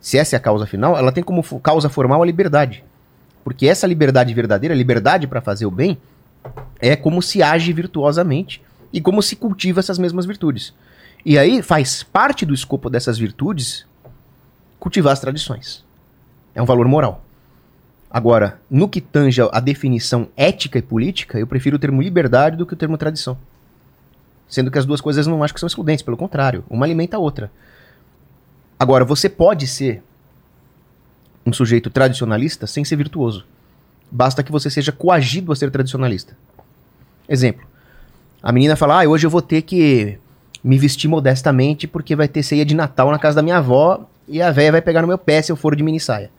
[0.00, 2.84] se essa é a causa final, ela tem como causa formal a liberdade.
[3.42, 5.98] Porque essa liberdade verdadeira, liberdade para fazer o bem,
[6.78, 8.62] é como se age virtuosamente
[8.92, 10.72] e como se cultiva essas mesmas virtudes.
[11.24, 13.84] E aí faz parte do escopo dessas virtudes
[14.78, 15.84] cultivar as tradições.
[16.54, 17.24] É um valor moral.
[18.10, 22.64] Agora, no que tange a definição ética e política, eu prefiro o termo liberdade do
[22.64, 23.36] que o termo tradição.
[24.48, 27.20] Sendo que as duas coisas não acho que são excludentes, pelo contrário, uma alimenta a
[27.20, 27.50] outra.
[28.78, 30.02] Agora, você pode ser
[31.44, 33.44] um sujeito tradicionalista sem ser virtuoso.
[34.10, 36.34] Basta que você seja coagido a ser tradicionalista.
[37.28, 37.66] Exemplo.
[38.42, 40.18] A menina fala: "Ah, hoje eu vou ter que
[40.64, 44.40] me vestir modestamente porque vai ter ceia de Natal na casa da minha avó e
[44.40, 46.30] a véia vai pegar no meu pé se eu for de mini saia."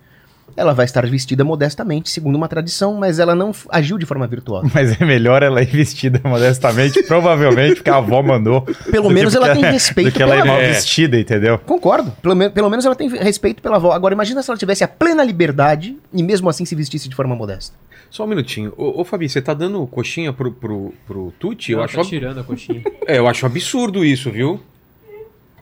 [0.58, 4.70] Ela vai estar vestida modestamente, segundo uma tradição, mas ela não agiu de forma virtuosa.
[4.74, 8.62] Mas é melhor ela ir vestida modestamente, provavelmente, porque a avó mandou.
[8.92, 10.68] Pelo menos ela tem respeito Do que ela pela ir mal avó.
[10.68, 11.58] vestida, entendeu?
[11.60, 12.12] Concordo.
[12.22, 13.92] Pelo, men- pelo menos ela tem respeito pela avó.
[13.92, 17.36] Agora, imagina se ela tivesse a plena liberdade e mesmo assim se vestisse de forma
[17.36, 17.76] modesta.
[18.10, 18.74] Só um minutinho.
[18.76, 21.72] Ô, ô Fabi, você tá dando coxinha pro, pro, pro Tuti?
[21.72, 22.82] Eu Ela acho, tá ab- tirando a coxinha.
[23.08, 24.60] é, eu acho absurdo isso, viu?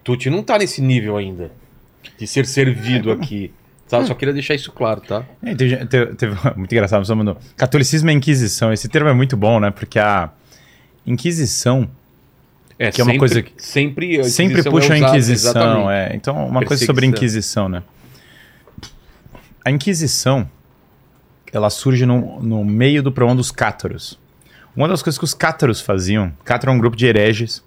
[0.03, 1.51] Tuti não tá nesse nível ainda.
[2.18, 3.51] De ser servido aqui.
[3.89, 4.03] Tá?
[4.05, 5.23] Só queria deixar isso claro, tá?
[5.41, 7.38] É, teve, teve- teve- muito engraçado, você mandou.
[7.55, 8.73] Catolicismo é Inquisição.
[8.73, 9.72] Esse termo é muito bom, né?
[9.72, 10.30] Porque a
[11.05, 11.89] Inquisição
[12.80, 15.51] É, Que é uma sempre, coisa que- Sempre, a sempre Inquisição puxa é a Inquisição.
[15.51, 15.89] exatamente.
[15.91, 16.15] É.
[16.15, 17.09] Então, uma coisa sobre a.
[17.09, 17.81] Inquisição, né?
[19.65, 20.49] A Inquisição,
[21.51, 24.19] ela surge no, no meio do problema dos cátaros.
[24.76, 27.64] Uma das coisas que os cátaros faziam, cátaro é um grupo de hereges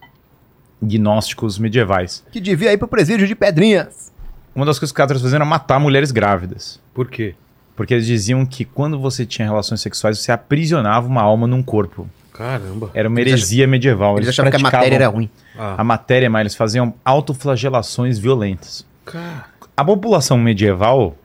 [0.83, 2.25] gnósticos medievais.
[2.31, 4.10] Que devia ir pro presídio de Pedrinhas.
[4.55, 6.81] Uma das coisas que os cátaros faziam era matar mulheres grávidas.
[6.93, 7.35] Por quê?
[7.77, 12.09] Porque eles diziam que quando você tinha relações sexuais, você aprisionava uma alma num corpo.
[12.33, 12.91] Caramba.
[12.95, 14.17] Era uma Eles heresia medieval.
[14.17, 15.29] Eles achavam que a matéria era ruim.
[15.59, 18.85] Ah, A matéria, mas eles faziam autoflagelações violentas.
[19.05, 19.47] cara.
[19.77, 21.17] A população medieval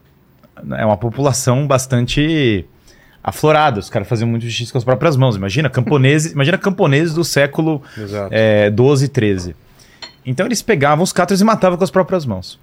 [0.78, 2.64] é uma população bastante
[3.22, 3.80] aflorada.
[3.80, 5.36] Os caras faziam muito justiça com as próprias mãos.
[5.36, 8.30] Imagina camponeses, imagina camponeses do século Exato.
[8.32, 9.56] é, 12, 13.
[10.26, 12.58] Então eles pegavam os cátaros e matavam com as próprias mãos.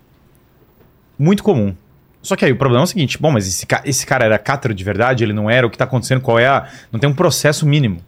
[1.23, 1.75] Muito comum.
[2.23, 4.39] Só que aí o problema é o seguinte: bom, mas esse, ca- esse cara era
[4.39, 5.25] cátaro de verdade?
[5.25, 5.67] Ele não era?
[5.67, 6.21] O que está acontecendo?
[6.21, 6.67] Qual é a.
[6.91, 8.01] Não tem um processo mínimo.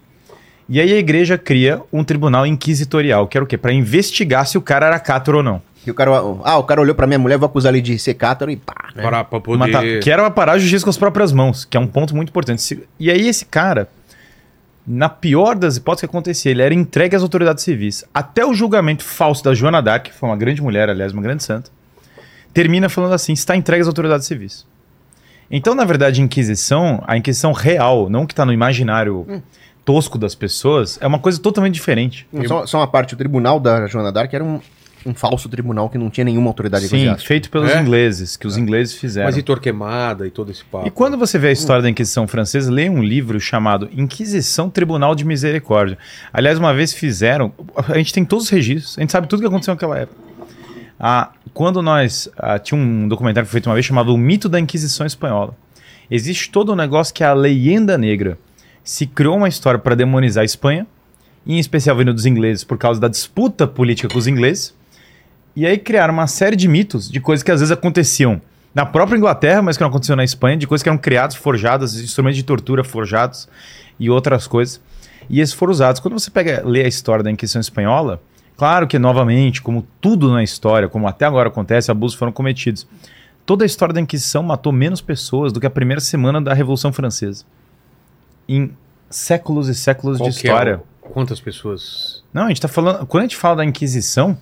[0.68, 3.58] E aí a igreja cria um tribunal inquisitorial, que era o quê?
[3.58, 5.60] Para investigar se o cara era cátaro ou não.
[5.86, 6.10] E o cara,
[6.44, 8.72] ah, o cara olhou pra minha mulher, vou acusar ele de ser cátaro e pá,
[8.96, 9.02] né?
[9.02, 9.58] Para, pra poder...
[9.58, 12.30] Matar, que era parar a justiça com as próprias mãos, que é um ponto muito
[12.30, 12.62] importante.
[12.62, 13.86] Se- E aí esse cara,
[14.86, 18.02] na pior das hipóteses que acontecia, ele era entregue às autoridades civis.
[18.14, 21.42] Até o julgamento falso da Joana d'Arc, que foi uma grande mulher, aliás, uma grande
[21.42, 21.70] santa,
[22.54, 24.64] termina falando assim, está entregue às autoridades civis.
[25.50, 29.42] Então, na verdade, a Inquisição, a Inquisição real, não que está no imaginário
[29.84, 32.26] tosco das pessoas, é uma coisa totalmente diferente.
[32.46, 34.58] Só, só uma parte, o tribunal da Joana d'Arc era um,
[35.04, 37.80] um falso tribunal que não tinha nenhuma autoridade Sim, feito pelos É?
[37.80, 39.26] ingleses, que os ingleses fizeram.
[39.26, 40.88] Mas e Torquemada e todo esse papo?
[40.88, 45.14] E quando você vê a história da Inquisição Francesa, leia um livro chamado Inquisição Tribunal
[45.14, 45.98] de Misericórdia.
[46.32, 47.52] Aliás, uma vez fizeram.
[47.76, 50.23] A gente tem todos os registros, a gente sabe tudo que aconteceu naquela época.
[51.06, 52.30] Ah, quando nós.
[52.38, 55.54] ah, tinha um documentário feito uma vez chamado O Mito da Inquisição Espanhola.
[56.10, 58.38] Existe todo um negócio que é a leyenda negra.
[58.82, 60.86] Se criou uma história para demonizar a Espanha,
[61.46, 64.74] em especial vindo dos ingleses, por causa da disputa política com os ingleses.
[65.54, 68.40] E aí criaram uma série de mitos de coisas que às vezes aconteciam
[68.74, 72.00] na própria Inglaterra, mas que não aconteciam na Espanha, de coisas que eram criadas, forjadas,
[72.00, 73.46] instrumentos de tortura forjados
[74.00, 74.80] e outras coisas.
[75.28, 76.00] E esses foram usados.
[76.00, 78.22] Quando você pega, lê a história da Inquisição Espanhola,
[78.56, 82.86] claro que, novamente, como tudo na história, como até agora acontece, abusos foram cometidos.
[83.46, 86.92] Toda a história da Inquisição matou menos pessoas do que a primeira semana da Revolução
[86.92, 87.44] Francesa.
[88.48, 88.70] Em
[89.10, 90.82] séculos e séculos Qual de é história.
[91.02, 92.24] o- Quantas pessoas?
[92.32, 93.06] Não, a gente tá falando.
[93.06, 94.38] Quando a gente fala da Inquisição,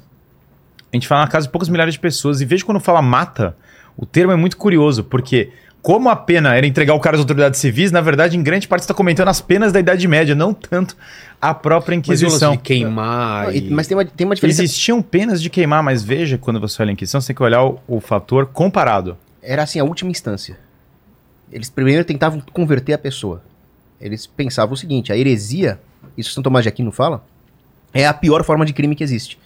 [0.92, 2.40] a gente fala na casa de poucas milhares de pessoas.
[2.40, 3.56] E veja quando fala mata,
[3.96, 5.50] o termo é muito curioso, porque
[5.82, 8.82] como a pena era entregar o cara às autoridades civis, na verdade, em grande parte,
[8.82, 10.96] está comentando as penas da Idade Média, não tanto
[11.40, 12.52] a própria Mas Inquisição.
[12.52, 13.66] de queimar e...
[13.66, 14.62] e- Mas tem uma, tem uma diferença.
[14.62, 17.64] Existiam penas de queimar, mas veja, quando você olha a Inquisição, você tem que olhar
[17.64, 19.18] o, o fator comparado.
[19.42, 20.56] Era assim, a última instância.
[21.50, 23.42] Eles primeiro tentavam converter a pessoa.
[24.00, 25.80] Eles pensavam o seguinte: a heresia,
[26.16, 27.24] isso São Tomás de Aquino fala,
[27.92, 29.36] é a pior forma de crime que existe.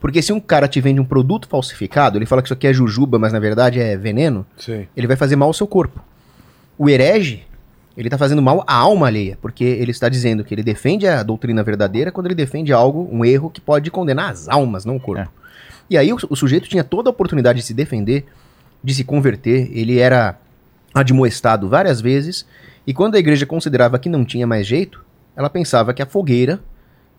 [0.00, 2.72] Porque se um cara te vende um produto falsificado, ele fala que isso aqui é
[2.72, 4.86] jujuba, mas na verdade é veneno, Sim.
[4.96, 6.02] ele vai fazer mal ao seu corpo.
[6.78, 7.44] O herege,
[7.96, 11.22] ele está fazendo mal à alma alheia, porque ele está dizendo que ele defende a
[11.22, 15.00] doutrina verdadeira quando ele defende algo, um erro que pode condenar as almas, não o
[15.00, 15.22] corpo.
[15.22, 15.28] É.
[15.88, 18.26] E aí o, o sujeito tinha toda a oportunidade de se defender
[18.86, 20.38] de se converter, ele era
[20.94, 22.46] admoestado várias vezes,
[22.86, 25.04] e quando a igreja considerava que não tinha mais jeito,
[25.34, 26.60] ela pensava que a fogueira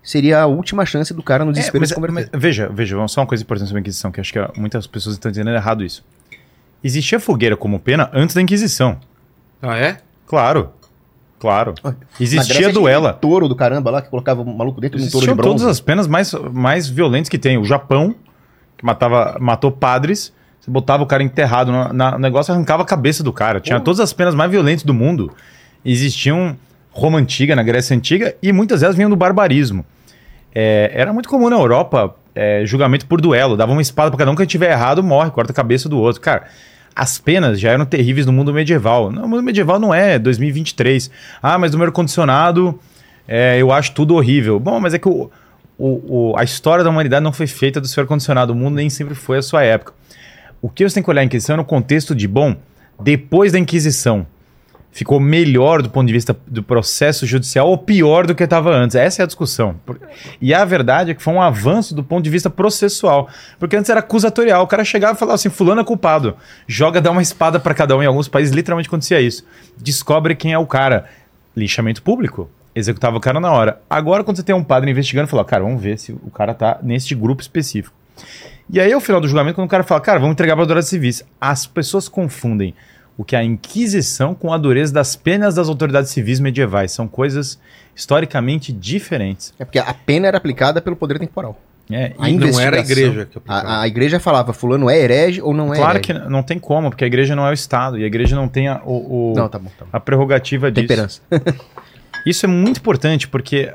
[0.07, 2.29] seria a última chance do cara no É, desespero mas- de se converter.
[2.31, 4.87] mas veja, veja, vamos- só uma coisa importante sobre a Inquisição, que acho que muitas
[4.87, 6.03] pessoas estão entendendo errado isso.
[6.83, 8.97] Existia fogueira como pena antes da Inquisição.
[9.61, 9.97] Ah, é?
[10.25, 10.69] Claro.
[11.39, 11.73] Claro.
[11.83, 13.11] Na Existia duela.
[13.15, 15.57] um touro do caramba lá, que colocava o maluco dentro de um touro de bronze.
[15.59, 17.57] todas as penas mais, mais violentas que tem.
[17.57, 18.15] O Japão,
[18.77, 22.81] que matava, matou padres, você botava o cara enterrado no, na- no negócio e arrancava
[22.83, 23.59] a cabeça do cara.
[23.59, 25.31] Tinha todas as penas mais violentas do mundo.
[25.85, 26.57] Existiam
[26.91, 29.85] Roma Antiga, na Grécia Antiga, e muitas delas vinham do barbarismo.
[30.59, 33.55] É, era muito comum na Europa é, julgamento por duelo.
[33.55, 36.19] Dava uma espada pra cada um que tiver errado, morre, corta a cabeça do outro.
[36.19, 36.45] Cara,
[36.95, 39.11] as penas já eram terríveis no mundo medieval.
[39.11, 41.11] No mundo medieval não é 2023.
[41.43, 42.79] Ah, mas no meu ar-condicionado
[43.27, 44.59] é, eu acho tudo horrível.
[44.59, 45.29] Bom, mas é que o,
[45.77, 48.51] o- o- a história da humanidade não foi feita do seu ar-condicionado.
[48.51, 49.93] O mundo nem sempre foi a sua época.
[50.59, 52.55] O que você tem que olhar a Inquisição é no contexto de, bom,
[52.99, 54.25] depois da Inquisição,
[54.91, 58.95] ficou melhor do ponto de vista do processo judicial ou pior do que estava antes?
[58.95, 59.75] Essa é a discussão.
[60.41, 63.29] E a verdade é que foi um avanço do ponto de vista processual.
[63.59, 64.63] Porque antes era acusatorial.
[64.63, 66.35] O cara chegava e falava assim: Fulano é culpado.
[66.67, 68.01] Joga, dá uma espada para cada um.
[68.01, 69.45] Em alguns países, literalmente acontecia isso.
[69.77, 71.05] Descobre quem é o cara.
[71.55, 72.49] Lixamento público.
[72.75, 73.81] Executava o cara na hora.
[73.89, 76.79] Agora, quando você tem um padre investigando, fala: Cara, vamos ver se o cara tá
[76.81, 77.95] neste grupo específico.
[78.69, 80.89] E aí, ao final do julgamento, quando o cara fala, cara, vamos entregar para autoridades
[80.89, 82.73] civis, as pessoas confundem
[83.17, 86.91] o que é a Inquisição com a dureza das penas das autoridades civis medievais.
[86.91, 87.59] São coisas
[87.95, 89.53] historicamente diferentes.
[89.57, 91.59] É porque a pena era aplicada pelo poder temporal.
[91.89, 93.67] É, A não era a igreja que aplicava.
[93.67, 96.19] A, a igreja falava, fulano é herege ou não é claro herege.
[96.21, 98.47] que não tem como, porque a igreja não é o Estado e a igreja não
[98.47, 99.89] tem a, o, o- Não, tá bom, tá bom.
[99.93, 100.85] a prerrogativa disso.
[100.85, 101.21] Temperança.
[102.25, 103.71] Isso é muito importante porque,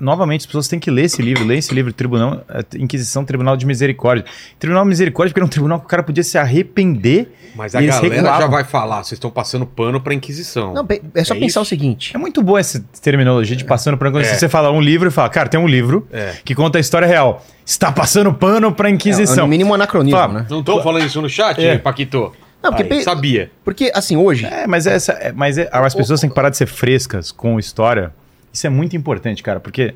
[0.00, 3.56] novamente, as pessoas têm que ler esse livro, ler esse livro, Tribunal, eh, Inquisição, Tribunal
[3.56, 4.24] de Misericórdia.
[4.58, 7.32] Tribunal de Misericórdia porque era um tribunal que o cara podia se arrepender.
[7.54, 8.40] Mas a E galera regulavam.
[8.40, 10.74] já vai falar, vocês estão passando pano pra Inquisição.
[10.74, 11.60] Não, é só É pensar isso?
[11.60, 12.14] o seguinte.
[12.14, 14.34] É muito boa essa terminologia de passando por quando É.
[14.34, 16.34] você fala um livro e fala, cara, tem um livro É.
[16.44, 17.44] que conta a história real.
[17.64, 19.44] Está passando pano pra É, Inquisição.
[19.44, 20.32] no mínimo anacronismo, Fala.
[20.40, 20.46] né?
[20.50, 21.78] Não estão falando isso no chat, É.
[21.78, 22.32] Paquito?
[22.62, 23.50] Não, porque, Aí, Sabia.
[23.64, 26.56] porque assim, hoje, É, mas essa, é- mas é- as pessoas têm que parar de
[26.56, 28.12] ser frescas com história.
[28.56, 29.94] Isso é muito importante, cara, porque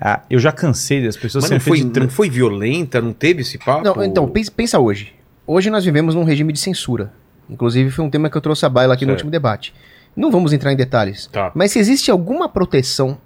[0.00, 3.42] ah, eu já cansei das pessoas Mas não foi, de não foi violenta, não teve
[3.42, 3.82] esse papo?
[3.84, 5.12] Não, então, pensa, pensa hoje.
[5.44, 7.12] Hoje nós vivemos num regime de censura.
[7.48, 9.18] Inclusive, foi um tema que eu trouxe à baila aqui no Certo.
[9.22, 9.74] último debate.
[10.14, 11.26] Não vamos entrar em detalhes.
[11.26, 11.50] Tá.
[11.52, 13.18] Mas se existe alguma proteção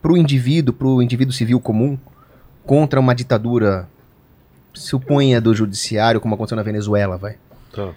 [0.00, 1.98] para o indivíduo, para o indivíduo civil comum,
[2.64, 3.88] contra uma ditadura,
[4.72, 7.34] suponha do judiciário, como aconteceu na Venezuela, vai.
[7.74, 7.88] Tá.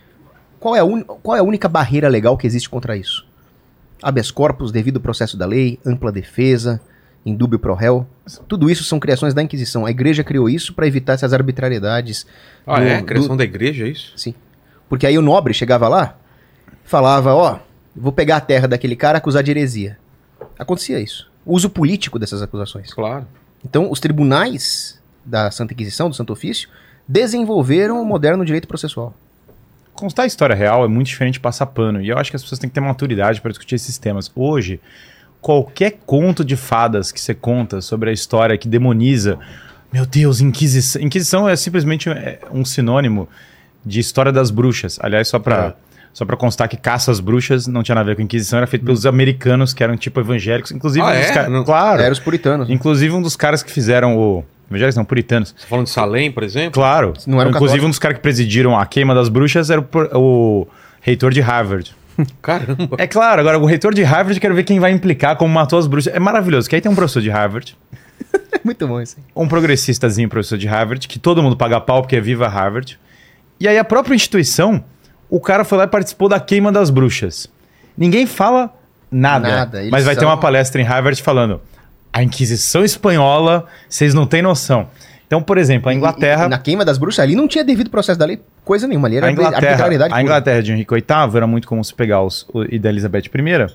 [0.59, 3.28] Qual é, a un- qual é a única barreira legal que existe contra isso?
[4.01, 6.79] Habeas corpus, devido processo da lei, ampla defesa,
[7.25, 8.07] indúbio pro réu.
[8.47, 9.85] Tudo isso são criações da Inquisição.
[9.85, 12.25] A igreja criou isso para evitar essas arbitrariedades.
[12.65, 12.97] Ah, do- é?
[12.99, 14.13] do- Criação da igreja, é isso?
[14.15, 14.33] Sim.
[14.87, 16.17] Porque aí o nobre chegava lá,
[16.83, 17.59] falava, ó,
[17.95, 19.97] vou pegar a terra daquele cara e acusar de heresia.
[20.57, 21.29] Acontecia isso.
[21.45, 22.93] O uso político dessas acusações.
[22.93, 23.27] Claro.
[23.65, 26.69] Então, os tribunais da Santa Inquisição, do Santo Ofício,
[27.07, 29.13] desenvolveram o moderno direito processual.
[29.99, 32.01] Contar a história real é muito diferente de passar pano.
[32.01, 34.31] E eu acho que as pessoas têm que ter maturidade para discutir esses temas.
[34.35, 34.79] Hoje,
[35.41, 39.37] qualquer conto de fadas que você conta sobre a história que demoniza.
[39.91, 41.01] Meu Deus, Inquisição.
[41.01, 43.27] Inquisição é simplesmente é, um sinônimo
[43.85, 44.97] de história das bruxas.
[45.01, 45.75] Aliás, só para.
[45.85, 45.89] É.
[46.11, 48.65] Só pra constar que caça às bruxas não tinha nada a ver com Inquisição, era
[48.67, 50.71] feito pelos americanos, que eram tipo evangélicos.
[50.71, 51.49] Inclusive, Ah, um é?
[51.49, 52.01] Não- Claro.
[52.01, 52.67] Eram os puritanos.
[52.67, 52.73] né?
[52.73, 54.43] Inclusive, um dos caras que fizeram o.
[54.69, 55.49] Evangélicos não, puritanos.
[55.55, 56.71] Você tá falando de Salem, por exemplo?
[56.71, 57.13] Claro.
[57.25, 57.85] Não eram Inclusive, católicos.
[57.85, 59.87] um dos caras que presidiram a queima das bruxas era o,
[60.17, 60.67] o
[61.01, 61.95] reitor de Harvard.
[62.41, 62.95] Caramba.
[62.97, 65.87] É claro, agora o reitor de Harvard, quero ver quem vai implicar como matou as
[65.87, 66.13] bruxas.
[66.13, 67.75] É maravilhoso, que aí tem um professor de Harvard,
[68.63, 69.15] Muito bom isso.
[69.17, 69.23] aí.
[69.35, 72.99] um progressistazinho professor de Harvard, que todo mundo paga pau porque é viva Harvard.
[73.59, 74.83] E aí a própria instituição,
[75.29, 77.47] o cara foi lá e participou da queima das bruxas.
[77.97, 78.73] Ninguém fala
[79.11, 81.61] nada, Nada, mas vai ter são- uma palestra em Harvard falando
[82.11, 84.87] a Inquisição Espanhola, vocês não têm noção.
[85.27, 86.43] Então, por exemplo, a Inglaterra...
[86.43, 89.07] E- e na queima das bruxas ali não tinha devido processo da lei, coisa nenhuma.
[89.07, 90.11] Ali era a Inglaterra, arbitrariedade.
[90.11, 90.21] a pura.
[90.23, 93.73] Inglaterra de Henrique VIII era muito comum você pegar os o- e da Elizabeth I.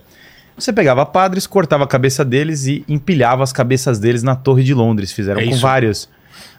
[0.56, 4.74] Você pegava padres, cortava a cabeça deles e empilhava as cabeças deles na Torre de
[4.74, 5.12] Londres.
[5.12, 5.60] Fizeram É com isso.
[5.60, 6.08] vários.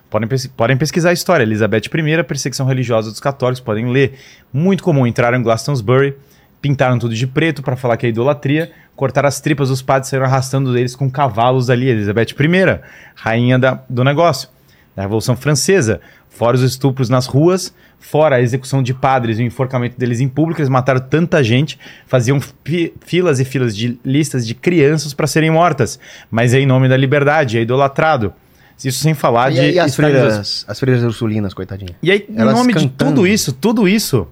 [0.09, 1.43] Podem, podem pesquisar a história.
[1.43, 4.17] Elizabeth I, perseguição religiosa dos católicos, podem ler.
[4.53, 5.05] Muito comum.
[5.05, 6.15] Entraram em Glastonbury,
[6.61, 10.25] pintaram tudo de preto para falar que é idolatria, cortaram as tripas dos padres, saíram
[10.25, 11.87] arrastando eles com cavalos ali.
[11.89, 12.79] Elizabeth I,
[13.15, 14.49] rainha da- do negócio
[14.95, 15.99] da Revolução Francesa,
[16.29, 20.27] fora os estupros nas ruas, fora a execução de padres e o enforcamento deles em
[20.27, 21.77] público, eles mataram tanta gente,
[22.07, 25.99] faziam fi- filas e filas de listas de crianças para serem mortas,
[26.31, 28.33] mas é em nome da liberdade, é idolatrado.
[28.77, 31.95] Isso sem falar E, de aí as freiras, as freiras ursulinas, coitadinha.
[32.03, 33.11] E aí, em Elas nome de cantando.
[33.15, 34.27] tudo isso, tudo isso,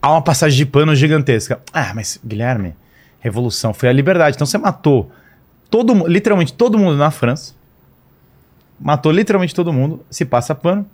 [0.00, 1.60] há uma passagem de pano gigantesca.
[1.72, 2.74] Ah, mas Guilherme,
[3.20, 4.34] revolução foi a liberdade.
[4.34, 5.10] Então você matou
[5.70, 7.54] todo, literalmente todo mundo na França.
[8.80, 10.86] Matou literalmente todo mundo, se passa pano.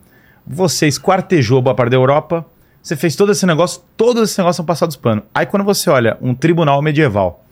[0.46, 2.44] Você esquartejou boa parte da Europa.
[2.82, 5.22] Você fez todo esse negócio, todos esses negócios são passados pano.
[5.34, 7.44] Aí quando você olha um tribunal medieval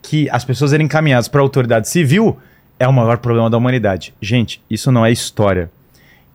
[0.00, 2.38] que as pessoas eram encaminhadas para a autoridade civil,
[2.78, 4.14] é o maior problema da humanidade.
[4.20, 5.70] Gente, isso não é história.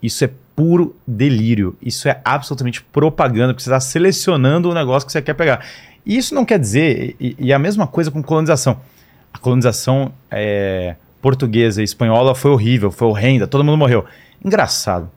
[0.01, 1.75] Isso é puro delírio.
[1.81, 5.65] Isso é absolutamente propaganda, porque você está selecionando o negócio que você quer pegar.
[6.07, 8.79] E isso não quer dizer, e, e a mesma coisa com colonização.
[9.33, 14.05] A colonização é, portuguesa e espanhola foi horrível, foi horrenda, todo mundo morreu.
[14.43, 15.09] Engraçado.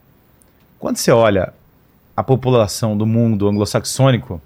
[0.78, 1.52] Quando você olha
[2.16, 4.40] a população do mundo anglo-saxônico,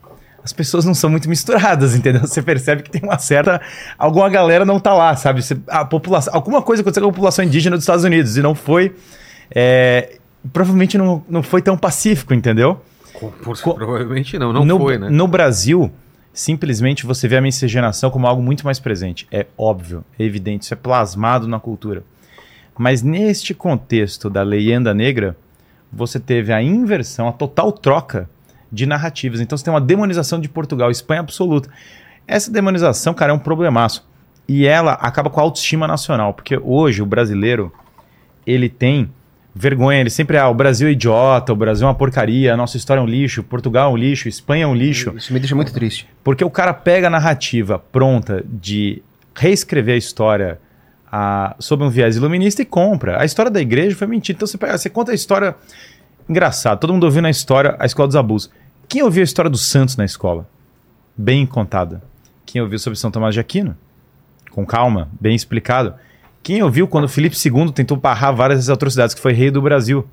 [0.45, 2.21] as pessoas não são muito misturadas, entendeu?
[2.21, 3.61] Você percebe que tem uma certa.
[3.97, 5.43] Alguma galera não tá lá, sabe?
[5.43, 8.55] Você- a população, alguma coisa aconteceu com a população indígena dos Estados Unidos e não
[8.55, 8.95] foi.
[9.55, 10.19] é,
[10.53, 12.79] provavelmente não, não foi tão pacífico, entendeu?
[13.43, 15.09] Por- Co- provavelmente não, não no, foi, né?
[15.09, 15.91] No Brasil,
[16.35, 19.27] simplesmente você vê a miscigenação como algo muito mais presente.
[19.31, 22.03] É óbvio, é evidente, isso é plasmado na cultura.
[22.77, 25.37] Mas neste contexto da leyenda negra,
[25.93, 28.29] você teve a inversão, a total troca
[28.71, 29.41] de narrativas.
[29.41, 31.71] Então você tem uma demonização de Portugal, Espanha absoluta.
[32.27, 34.05] Essa demonização, cara, é um problemaço.
[34.49, 37.73] E ela acaba com a autoestima nacional, porque hoje o brasileiro,
[38.45, 39.09] ele tem
[39.55, 42.77] vergonha, ele sempre, ah, o Brasil é idiota, o Brasil é uma porcaria, a nossa
[42.77, 45.15] história é um lixo, Portugal é um lixo, Espanha é um lixo.
[45.17, 46.09] Isso me deixa muito triste.
[46.25, 49.03] Porque o cara pega a narrativa pronta de
[49.35, 50.59] reescrever a história
[51.11, 53.21] ah, sob um viés iluminista e compra.
[53.21, 54.37] A história da igreja foi mentira.
[54.37, 55.55] Então você, pega, você conta a história.
[56.29, 58.51] Engraçado, todo mundo ouviu na história a escola dos abusos.
[58.89, 60.49] Quem ouviu a história dos santos na escola?
[61.17, 62.03] Bem contada.
[62.45, 63.77] Quem ouviu sobre São Tomás de Aquino?
[64.51, 65.95] Com calma, bem explicado.
[66.45, 70.07] Quem ouviu quando Felipe II tentou barrar várias atrocidades, que foi rei do Brasil?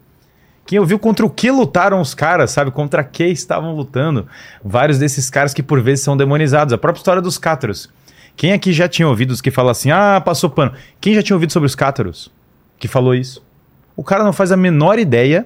[0.65, 2.71] Quem ouviu contra o que lutaram os caras, sabe?
[2.71, 4.25] Contra que estavam lutando?
[4.63, 6.73] Vários desses caras que por vezes são demonizados.
[6.73, 7.89] A própria história dos cátaros.
[8.37, 10.71] Quem aqui já tinha ouvido os que falam assim, ah, passou pano?
[11.01, 12.31] Quem já tinha ouvido sobre os cátaros
[12.79, 13.43] que falou isso?
[13.93, 15.45] O cara não faz a menor ideia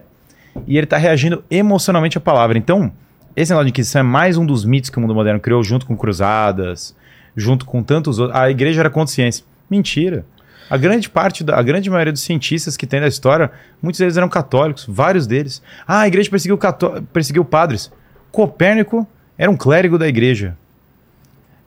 [0.67, 2.59] e ele tá reagindo emocionalmente à palavra.
[2.59, 2.91] Então,
[3.35, 5.87] esse negócio de Inquisição é mais um dos mitos que o mundo moderno criou, junto
[5.87, 6.95] com cruzadas,
[7.35, 8.39] junto com tantos outros.
[8.39, 9.43] A igreja era consciência.
[9.67, 10.23] Mentira.
[10.69, 13.51] A grande parte, da, a grande maioria dos cientistas que tem da história,
[13.81, 15.61] muitos deles eram católicos, vários deles.
[15.87, 17.91] Ah, a igreja perseguiu, cató- perseguiu padres.
[18.31, 20.57] Copérnico era um clérigo da igreja.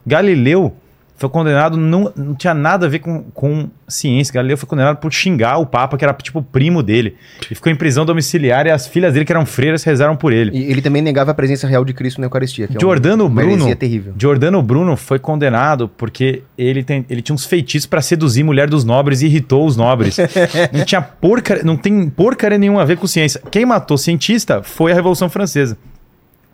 [0.07, 0.75] Galileu
[1.19, 4.33] foi condenado, não, não tinha nada a ver com, com ciência.
[4.33, 7.17] Galileu foi condenado por xingar o Papa, que era tipo primo dele.
[7.51, 10.57] E ficou em prisão domiciliar e as filhas dele, que eram freiras, rezaram por ele.
[10.57, 12.69] E ele também negava a presença real de Cristo na Eucaristia.
[12.69, 13.57] Que é Giordano uma Bruno.
[13.57, 14.15] heresia terrível.
[14.17, 18.85] Giordano Bruno foi condenado porque ele, tem, ele tinha uns feitiços pra seduzir mulher dos
[18.85, 20.17] nobres e irritou os nobres.
[20.73, 23.43] não tinha porcaria, não tem porcaria nenhuma a ver com ciência.
[23.51, 25.77] Quem matou cientista foi a Revolução Francesa,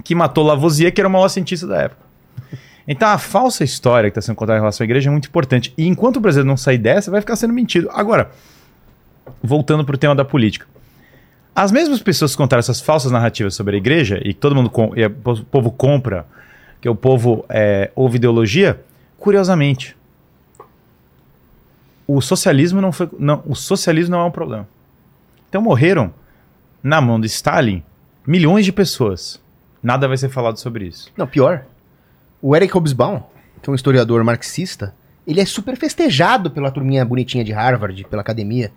[0.02, 2.03] que matou Lavoisier, que era o maior cientista da época.
[2.86, 5.72] Então a falsa história que está sendo contada em relação à igreja é muito importante.
[5.76, 7.88] E enquanto o brasileiro não sair dessa, vai ficar sendo mentido.
[7.92, 8.30] Agora,
[9.42, 10.66] voltando para o tema da política.
[11.54, 15.04] As mesmas pessoas que contaram essas falsas narrativas sobre a igreja, e todo mundo e
[15.04, 16.26] o povo compra,
[16.80, 18.80] que o povo é, ouve ideologia,
[19.18, 19.96] curiosamente,
[22.06, 23.08] o socialismo não foi.
[23.18, 24.68] Não, o socialismo não é um problema.
[25.48, 26.12] Então morreram
[26.82, 27.82] na mão de Stalin
[28.26, 29.40] milhões de pessoas.
[29.82, 31.10] Nada vai ser falado sobre isso.
[31.16, 31.64] Não, pior.
[32.46, 33.22] O Eric Hobsbawm,
[33.62, 34.94] que é um historiador marxista,
[35.26, 38.70] ele é super festejado pela turminha bonitinha de Harvard, pela academia.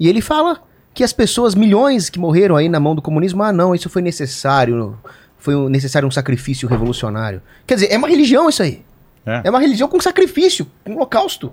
[0.00, 0.60] E ele fala
[0.92, 4.02] que as pessoas, milhões que morreram aí na mão do comunismo, ah, não, isso foi
[4.02, 4.98] necessário.
[5.38, 7.40] Foi necessário um sacrifício revolucionário.
[7.64, 8.82] Quer dizer, é uma religião isso aí.
[9.24, 9.42] É.
[9.44, 11.52] É uma religião com sacrifício, com holocausto.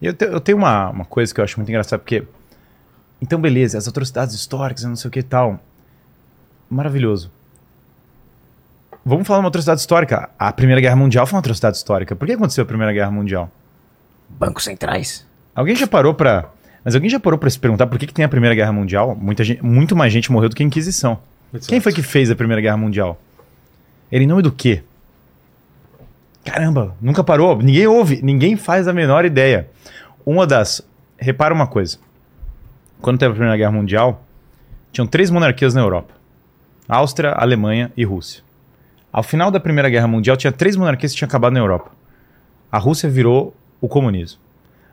[0.00, 2.22] Eu, te- eu tenho uma, uma coisa que eu acho muito engraçada, porque.
[3.20, 5.60] Então, beleza, as atrocidades históricas, não sei o que e tal.
[6.70, 7.30] Maravilhoso.
[9.08, 10.28] Vamos falar de uma atrocidade histórica.
[10.38, 12.14] A Primeira Guerra Mundial foi uma atrocidade histórica.
[12.14, 13.50] Por que aconteceu a Primeira Guerra Mundial?
[14.28, 15.26] Bancos centrais.
[15.54, 16.50] Alguém já parou pra.
[16.84, 19.16] Mas alguém já parou pra se perguntar por que, que tem a Primeira Guerra Mundial?
[19.18, 21.18] Muita gente, muito mais gente morreu do que a Inquisição.
[21.66, 23.18] Quem foi que fez a Primeira Guerra Mundial?
[24.12, 24.82] Era em nome do quê?
[26.44, 27.56] Caramba, nunca parou.
[27.56, 29.70] Ninguém ouve, ninguém faz a menor ideia.
[30.26, 30.86] Uma das.
[31.16, 31.96] Repara uma coisa.
[33.00, 34.22] Quando teve a Primeira Guerra Mundial,
[34.92, 36.12] tinham três monarquias na Europa:
[36.86, 38.46] Áustria, Alemanha e Rússia.
[39.12, 41.90] Ao final da Primeira Guerra Mundial, tinha três monarquias que tinham acabado na Europa.
[42.70, 44.38] A Rússia virou o comunismo.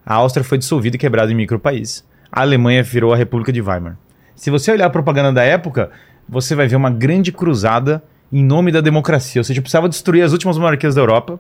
[0.06, 2.04] A Áustria foi dissolvida e quebrada em micropaíses.
[2.32, 3.98] A Alemanha virou a República de Weimar.
[4.36, 5.92] Se você olhar a propaganda da época,
[6.28, 9.40] você vai ver uma grande cruzada em nome da democracia.
[9.40, 11.40] Ou seja, precisava destruir as últimas monarquias da Europa.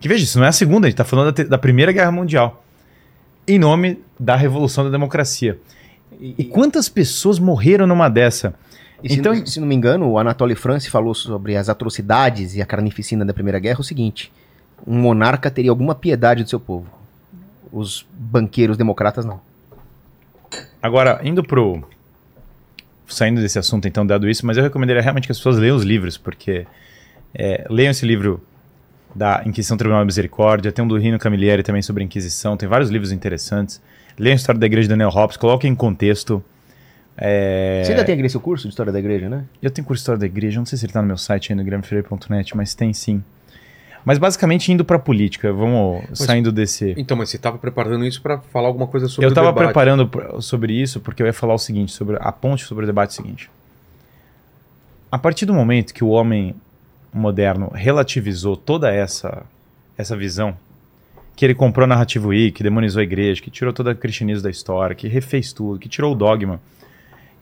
[0.00, 2.12] Que veja, isso não é a segunda, a gente está falando da, da Primeira Guerra
[2.12, 2.64] Mundial.
[3.46, 5.58] Em nome da Revolução da Democracia.
[6.20, 8.54] E quantas pessoas morreram numa dessa?
[9.02, 12.62] E se, Então- se não me engano, o Anatoly France falou sobre as atrocidades e
[12.62, 14.32] a carnificina da Primeira Guerra o seguinte:
[14.86, 16.86] um monarca teria alguma piedade do seu povo.
[17.72, 19.40] Os banqueiros democratas não.
[20.82, 21.82] Agora, indo pro.
[23.06, 25.82] Saindo desse assunto, então, dado isso, mas eu recomendaria realmente que as pessoas leiam os
[25.82, 26.66] livros, porque
[27.34, 28.42] é, leiam esse livro
[29.14, 32.68] da Inquisição Tribunal da Misericórdia, tem um do Rino Camilleri também sobre a Inquisição, tem
[32.68, 33.80] vários livros interessantes.
[34.18, 36.44] Leiam a história da igreja de Daniel Hobbes, coloquem em contexto.
[37.20, 39.44] É, Você ainda tem aquele seu curso de História da Igreja, né?
[39.60, 41.52] Eu tenho curso de História da Igreja, não sei se ele tá no meu site
[41.52, 43.22] aí no guilhermefreire.net, mas tem sim.
[44.04, 46.94] Mas basicamente indo pra política, vamos saindo desse.
[46.96, 49.64] Então, mas você estava preparando isso para falar alguma coisa sobre eu o estava debate.
[49.66, 52.86] preparando pra- sobre isso porque eu ia falar o seguinte, sobre a ponte sobre o
[52.86, 53.50] debate seguinte.
[55.10, 56.54] A partir do momento que o homem
[57.12, 59.42] moderno relativizou toda essa
[59.96, 60.56] essa visão,
[61.34, 64.44] que ele comprou a narrativa Wiki, que demonizou a igreja, que tirou todo o cristianismo
[64.44, 66.60] da história, que refez tudo, que tirou o dogma,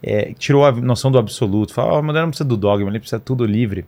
[0.07, 3.01] é, tirou a noção do absoluto, falou, "Ah, o moderno não precisa do dogma, ele
[3.01, 3.85] precisa tudo livre.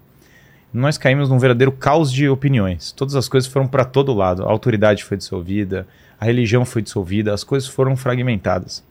[0.75, 2.93] Nós caímos num verdadeiro caos de opiniões.
[2.93, 4.43] Todas as coisas foram para todo lado.
[4.43, 5.87] A autoridade foi dissolvida,
[6.21, 8.85] a religião foi dissolvida, as coisas foram fragmentadas.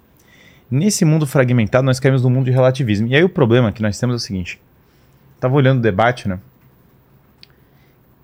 [0.71, 3.07] Nesse mundo fragmentado, nós caímos num mundo de relativismo.
[3.07, 4.59] E aí o problema que nós temos é o seguinte:
[5.39, 6.39] tava olhando o debate, né?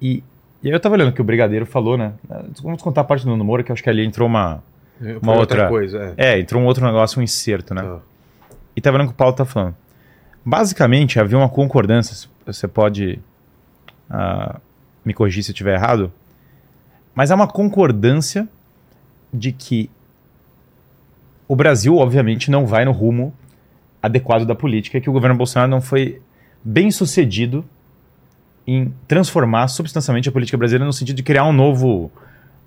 [0.01, 0.23] E,
[0.61, 2.13] e aí eu tava olhando o que o Brigadeiro falou, né?
[2.61, 4.63] Vamos contar a parte do Nando Moura, que acho que ali entrou uma.
[5.21, 6.13] Uma outra- coisa.
[6.17, 6.33] É.
[6.35, 7.81] É, entrou um outro negócio, um inserto, né?
[7.81, 7.99] Tá.
[8.75, 9.75] E tava vendo o que o Paulo tá falando.
[10.45, 13.19] Basicamente, havia uma concordância, você pode
[14.09, 14.59] ah,
[15.05, 16.11] me corrigir se eu estiver errado,
[17.15, 18.47] mas há uma concordância
[19.33, 19.89] de que
[21.47, 23.33] o Brasil, obviamente, não vai no rumo
[24.01, 26.21] adequado da política, que o governo Bolsonaro não foi
[26.63, 27.63] bem sucedido
[28.65, 32.11] em transformar substancialmente a política brasileira no sentido de criar um novo,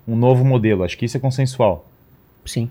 [0.07, 0.83] um novo modelo.
[0.83, 1.85] Acho que isso é consensual.
[2.45, 2.69] Sim.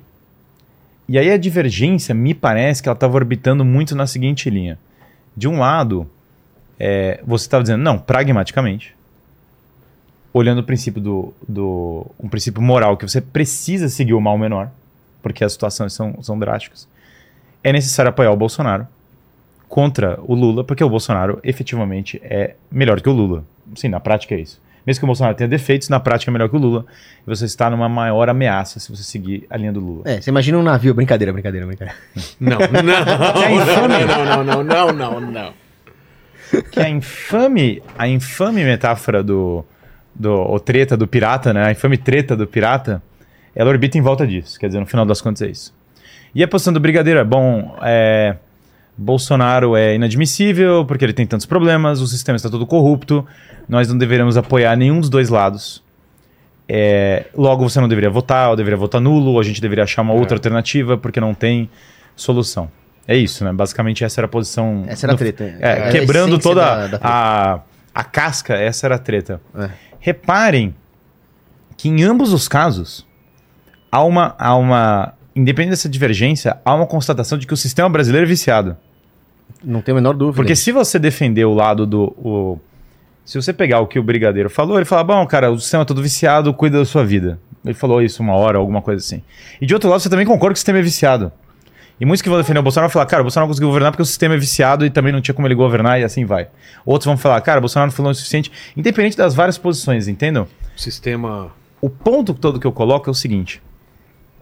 [1.08, 4.78] E aí a divergência me parece que ela estava orbitando muito na seguinte linha.
[5.36, 6.08] De um lado,
[6.78, 8.94] é, você estava dizendo, não, pragmaticamente,
[10.32, 12.06] olhando o princípio do, do.
[12.18, 14.70] um princípio moral, que você precisa seguir o mal menor,
[15.22, 16.88] porque as situações são, são drásticas.
[17.62, 18.86] É necessário apoiar o Bolsonaro
[19.68, 23.44] contra o Lula, porque o Bolsonaro efetivamente é melhor que o Lula.
[23.74, 24.60] Sim, na prática é isso.
[24.86, 26.86] Mesmo que o Bolsonaro tenha defeitos, na prática é melhor que o Lula.
[27.26, 30.02] E você está numa maior ameaça se você seguir a linha do Lula.
[30.04, 30.94] É, você imagina um navio.
[30.94, 31.98] Brincadeira, brincadeira, brincadeira.
[32.38, 32.82] Não, não,
[34.44, 35.54] não, não, não, não, não, não.
[36.70, 39.64] que a infame, a infame metáfora do,
[40.14, 41.66] do o treta do pirata, né?
[41.66, 43.02] A infame treta do pirata,
[43.56, 44.58] ela orbita em volta disso.
[44.58, 45.74] Quer dizer, no final das contas é isso.
[46.32, 48.36] E a posição do Brigadeiro é bom, é,
[48.98, 53.26] Bolsonaro é inadmissível porque ele tem tantos problemas, o sistema está todo corrupto,
[53.68, 55.82] nós não deveríamos apoiar nenhum dos dois lados.
[56.68, 60.02] É, logo você não deveria votar, ou deveria votar nulo, ou a gente deveria achar
[60.02, 61.70] uma outra alternativa porque não tem
[62.16, 62.68] solução.
[63.06, 63.52] É isso, né?
[63.52, 64.84] Basicamente essa era a posição.
[64.88, 65.44] Essa era a treta.
[65.60, 67.60] é, a quebrando essência toda da- da a,
[67.94, 69.40] a casca, essa era a treta.
[69.56, 69.68] É.
[70.00, 70.74] Reparem
[71.76, 73.06] que em ambos os casos
[73.92, 75.12] há uma, há uma.
[75.36, 78.76] Independente dessa divergência, há uma constatação de que o sistema brasileiro é viciado.
[79.64, 80.36] Não tem a menor dúvida.
[80.36, 82.04] Porque se você defender o lado do.
[82.18, 82.60] o-
[83.24, 85.84] se você pegar o que o Brigadeiro falou, ele fala: bom, cara, o sistema é
[85.86, 87.38] todo viciado, cuida da sua vida.
[87.64, 89.22] Ele falou isso uma hora, alguma coisa assim.
[89.60, 91.32] E de outro lado, você também concorda que o sistema é viciado.
[91.98, 93.90] E muitos que vão defender o Bolsonaro vão falar, cara, o Bolsonaro não conseguiu governar
[93.90, 96.46] porque o sistema é viciado e também não tinha como ele governar e assim vai.
[96.84, 98.52] Outros vão falar, cara, o Bolsonaro não falou o suficiente.
[98.76, 100.46] Independente das várias posições, entendam?
[100.76, 101.50] Sistema.
[101.80, 103.62] O ponto todo que eu coloco é o seguinte: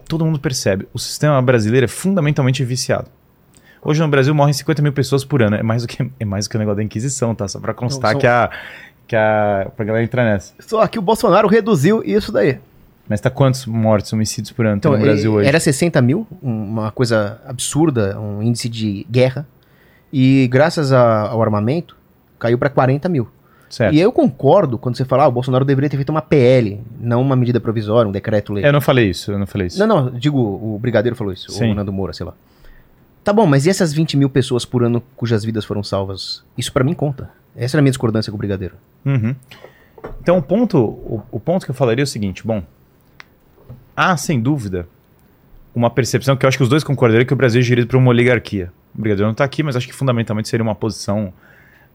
[0.07, 3.07] todo mundo percebe, o sistema brasileiro é fundamentalmente viciado.
[3.85, 5.55] Hoje no Brasil morrem 50 mil pessoas por ano.
[5.55, 7.47] É mais do que, é mais do que o negócio da Inquisição, tá?
[7.47, 8.49] Só pra constar são- que a.
[9.07, 9.67] Que a.
[9.77, 10.53] Pra galera entrar nessa.
[10.59, 12.57] Só que o Bolsonaro reduziu isso daí.
[13.07, 15.47] Mas tá quantos mortes, homicídios por ano tem Então, no Brasil e- hoje?
[15.47, 19.45] era 60 mil, uma coisa absurda, um índice de guerra.
[20.11, 21.95] E graças a- ao armamento,
[22.39, 23.27] caiu para 40 mil.
[23.69, 23.93] Certo.
[23.93, 27.21] E eu concordo quando você fala, ah, o Bolsonaro deveria ter feito uma PL, não
[27.21, 28.65] uma medida provisória, um decreto-lei.
[28.65, 29.77] Eu não falei isso, eu não falei isso.
[29.79, 31.71] Não, não, digo, o Brigadeiro falou isso, Sim.
[31.73, 32.33] o Nando Moura, sei lá.
[33.25, 36.43] Tá bom, mas e essas 20 mil pessoas por ano cujas vidas foram salvas?
[36.55, 37.31] Isso pra mim conta.
[37.55, 38.75] Essa era a minha discordância com o Brigadeiro.
[39.03, 39.35] Uhum.
[40.21, 42.61] Então, o ponto, o, o ponto que eu falaria é o seguinte: bom,
[43.97, 44.87] há sem dúvida
[45.73, 47.97] uma percepção que eu acho que os dois concordariam que o Brasil é gerido por
[47.97, 48.71] uma oligarquia.
[48.93, 51.33] O Brigadeiro não está aqui, mas acho que fundamentalmente seria uma posição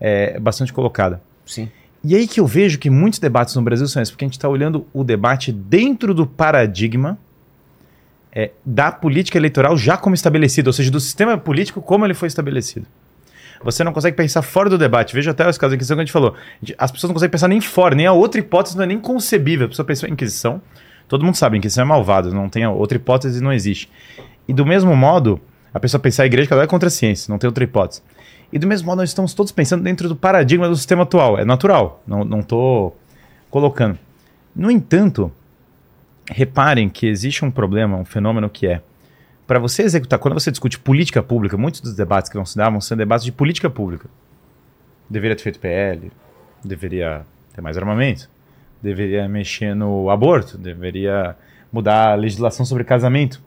[0.00, 1.22] é, bastante colocada.
[1.46, 1.70] Sim.
[2.02, 4.36] E aí que eu vejo que muitos debates no Brasil são esses, porque a gente
[4.36, 7.16] está olhando o debate dentro do paradigma
[8.32, 12.28] é, da política eleitoral já como estabelecida, ou seja, do sistema político como ele foi
[12.28, 12.86] estabelecido.
[13.62, 15.14] Você não consegue pensar fora do debate.
[15.14, 16.34] Veja até os casos da Inquisição que a gente falou.
[16.78, 19.66] As pessoas não conseguem pensar nem fora, nem a outra hipótese não é nem concebível.
[19.66, 20.62] A pessoa pensou em Inquisição.
[21.06, 23.90] Todo mundo sabe, Inquisição é malvada, não tem outra hipótese, não existe.
[24.48, 25.40] E do mesmo modo,
[25.74, 28.02] a pessoa pensar a igreja é contra a ciência, não tem outra hipótese.
[28.52, 31.38] E do mesmo modo, nós estamos todos pensando dentro do paradigma do sistema atual.
[31.38, 32.96] É natural, não estou
[33.50, 33.98] colocando.
[34.56, 35.30] No entanto,
[36.30, 38.80] reparem que existe um problema, um fenômeno que é
[39.46, 42.70] para você executar, quando você discute política pública, muitos dos debates que vão se dar
[42.70, 44.08] vão ser debates de política pública.
[45.08, 46.12] Deveria ter feito PL,
[46.64, 48.30] deveria ter mais armamento,
[48.80, 51.34] deveria mexer no aborto, deveria
[51.72, 53.42] mudar a legislação sobre casamento.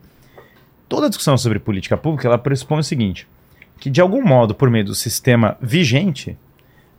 [0.90, 3.26] Toda discussão sobre política pública, ela pressupõe o seguinte,
[3.80, 6.38] que de algum modo, por meio do sistema vigente,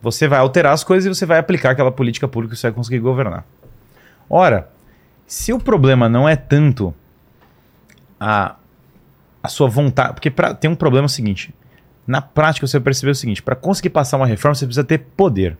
[0.00, 2.74] você vai alterar as coisas e você vai aplicar aquela política pública que você vai
[2.74, 3.44] conseguir governar.
[4.30, 4.70] Ora,
[5.26, 6.94] se o problema não é tanto
[8.18, 8.56] a
[9.44, 10.14] a sua vontade.
[10.14, 11.54] Porque pra, tem um problema seguinte.
[12.06, 14.98] Na prática, você vai perceber o seguinte: para conseguir passar uma reforma, você precisa ter
[14.98, 15.58] poder.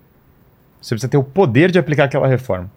[0.81, 2.71] Você precisa ter o poder de aplicar aquela reforma.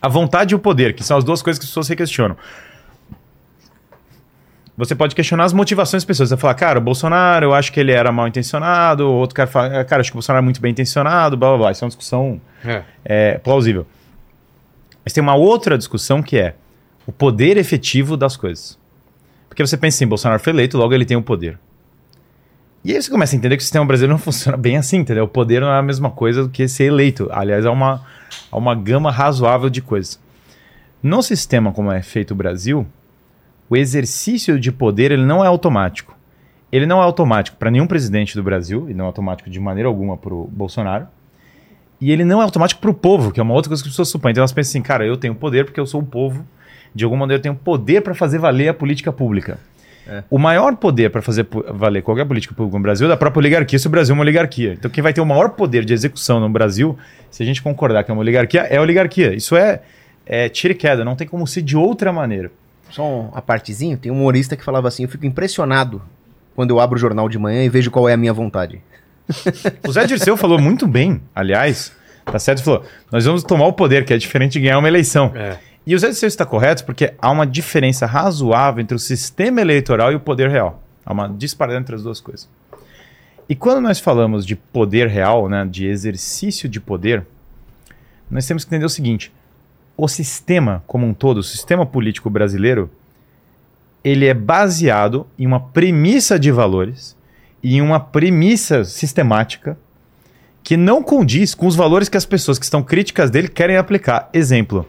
[0.00, 2.36] A vontade e o poder, que são as duas coisas que as pessoas se questionam.
[4.76, 6.28] Você pode questionar as motivações das pessoas.
[6.30, 9.08] Você fala, cara, o Bolsonaro, eu acho que ele era mal intencionado.
[9.08, 11.58] O outro cara fala, cara, acho que o Bolsonaro é muito bem intencionado, blá blá
[11.58, 11.72] blá.
[11.72, 12.82] Isso é uma discussão é.
[13.04, 13.86] É, plausível.
[15.04, 16.54] Mas tem uma outra discussão que é
[17.06, 18.78] o poder efetivo das coisas.
[19.48, 21.58] Porque você pensa assim, Bolsonaro foi eleito, logo ele tem o poder.
[22.84, 25.24] E aí você começa a entender que o sistema brasileiro não funciona bem assim, entendeu?
[25.24, 27.28] O poder não é a mesma coisa do que ser eleito.
[27.30, 28.04] Aliás, há uma,
[28.50, 30.18] uma gama razoável de coisas.
[31.02, 32.86] No sistema como é feito o Brasil,
[33.68, 36.16] o exercício de poder ele não é automático.
[36.72, 39.88] Ele não é automático para nenhum presidente do Brasil, e não é automático de maneira
[39.88, 41.06] alguma para o Bolsonaro.
[42.00, 43.92] E ele não é automático para o povo, que é uma outra coisa que as
[43.92, 44.32] pessoas supõem.
[44.32, 46.44] Então elas pensam assim, cara, eu tenho poder porque eu sou o povo
[46.94, 49.58] de alguma maneira, tem um poder para fazer valer a política pública.
[50.06, 50.22] É.
[50.30, 53.78] O maior poder para fazer valer qualquer política pública no Brasil é da própria oligarquia,
[53.78, 54.74] se o Brasil é uma oligarquia.
[54.74, 56.96] Então, quem vai ter o maior poder de execução no Brasil,
[57.30, 59.34] se a gente concordar que é uma oligarquia, é a oligarquia.
[59.34, 59.80] Isso é,
[60.26, 62.52] é tira e queda, não tem como ser de outra maneira.
[62.90, 66.02] Só uma partezinha, tem um humorista que falava assim: eu fico impressionado
[66.54, 68.80] quando eu abro o jornal de manhã e vejo qual é a minha vontade.
[69.86, 71.92] o Zé Dirceu falou muito bem, aliás,
[72.24, 72.58] tá certo?
[72.58, 75.32] Ele falou: nós vamos tomar o poder, que é diferente de ganhar uma eleição.
[75.34, 75.58] É.
[75.86, 80.12] E o Zé Dirceu está correto porque há uma diferença razoável entre o sistema eleitoral
[80.12, 80.82] e o poder real.
[81.04, 82.48] Há uma disparidade entre as duas coisas.
[83.48, 87.26] E quando nós falamos de poder real, né, de exercício de poder,
[88.30, 89.30] nós temos que entender o seguinte:
[89.96, 92.90] o sistema como um todo, o sistema político brasileiro,
[94.02, 97.14] ele é baseado em uma premissa de valores
[97.72, 99.76] em uma premissa sistemática
[100.62, 104.28] que não condiz com os valores que as pessoas que estão críticas dele querem aplicar.
[104.32, 104.86] Exemplo: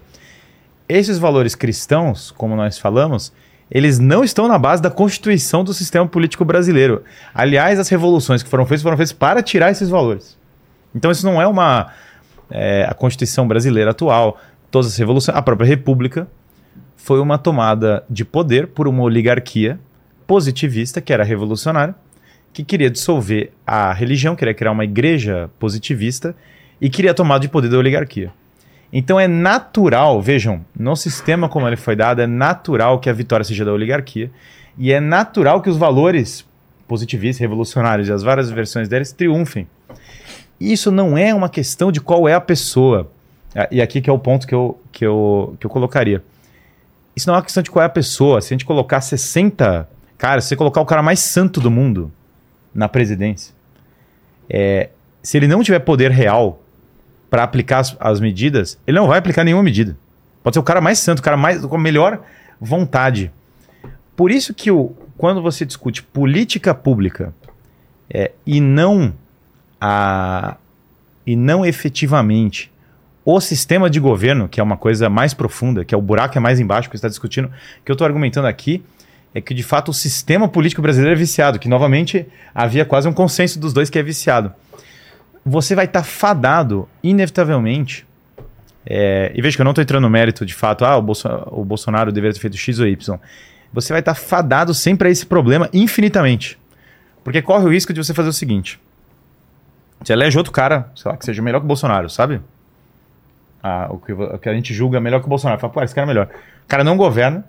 [0.87, 3.33] esses valores cristãos, como nós falamos,
[3.71, 7.03] eles não estão na base da constituição do sistema político brasileiro.
[7.33, 10.37] Aliás, as revoluções que foram feitas foram feitas para tirar esses valores.
[10.93, 11.91] Então, isso não é uma.
[12.49, 14.39] É, a Constituição brasileira atual,
[14.69, 16.27] todas as revoluções, a própria República,
[16.95, 19.79] foi uma tomada de poder por uma oligarquia
[20.27, 21.95] positivista, que era revolucionária,
[22.55, 26.33] que queria dissolver a religião, queria criar uma igreja positivista
[26.79, 28.31] e queria tomar de poder da oligarquia.
[28.93, 33.43] Então é natural, vejam, no sistema como ele foi dado, é natural que a vitória
[33.43, 34.31] seja da oligarquia
[34.77, 36.45] e é natural que os valores
[36.87, 39.67] positivistas, revolucionários e as várias versões deles triunfem.
[40.57, 43.11] Isso não é uma questão de qual é a pessoa.
[43.53, 46.23] Ah, e aqui que é o ponto que eu, que eu, que eu colocaria.
[47.13, 48.39] Isso não é uma questão de qual é a pessoa.
[48.39, 52.09] Se a gente colocar 60 cara, se você colocar o cara mais santo do mundo
[52.75, 53.55] na presidência,
[54.49, 54.89] é,
[55.23, 56.61] se ele não tiver poder real
[57.29, 59.97] para aplicar as, as, medidas, ele não vai aplicar nenhuma medida.
[60.43, 62.21] Pode ser o cara mais santo, o cara mais com a melhor
[62.59, 63.31] vontade.
[64.15, 67.33] Por isso que o, quando você discute política pública
[68.09, 69.13] é, e não
[69.79, 70.57] a
[71.25, 72.71] e não efetivamente
[73.25, 76.39] o sistema de governo, que é uma coisa mais profunda, que é o buraco é
[76.39, 77.51] mais embaixo que está discutindo,
[77.83, 78.83] que eu estou argumentando aqui
[79.35, 82.25] é que de fato o sistema político brasileiro é viciado, que novamente
[82.55, 84.51] havia quase um consenso dos dois que é viciado
[85.45, 88.05] você vai estar tá fadado, inevitavelmente.
[88.83, 91.27] É, e veja que eu não estou entrando no mérito de fato, ah, o, Bolso
[91.47, 93.19] o Bolsonaro deveria ter feito X ou Y.
[93.71, 96.57] Você vai estar tá fadado sempre a esse problema infinitamente.
[97.23, 98.79] Porque corre o risco de você fazer o seguinte:
[100.01, 102.41] você elege outro cara, sei lá, que seja melhor que o Bolsonaro, sabe?
[103.61, 105.59] Ah, o, que, o que a gente julga melhor que o Bolsonaro.
[105.59, 106.29] Fala, pô, esse cara é melhor.
[106.63, 107.43] O cara não governa,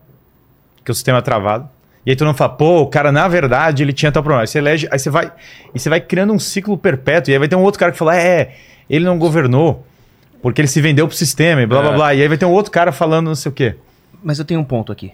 [0.85, 1.69] que o sistema é travado.
[2.07, 4.45] E aí tu não fala, pô, o cara, na verdade, ele tinha tal problema.
[4.45, 5.33] Aí você elege, aí você vai.
[5.75, 7.33] E você vai criando um ciclo perpétuo.
[7.33, 8.55] E aí vai ter um outro cara que fala, é,
[8.89, 9.85] ele não governou.
[10.41, 11.83] Porque ele se vendeu pro sistema e blá é.
[11.83, 12.15] blá blá.
[12.15, 13.75] E aí vai ter um outro cara falando não sei o quê.
[14.23, 15.13] Mas eu tenho um ponto aqui.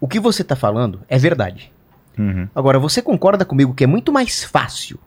[0.00, 1.70] O que você tá falando é verdade.
[2.18, 2.48] Uhum.
[2.52, 4.98] Agora, você concorda comigo que é muito mais fácil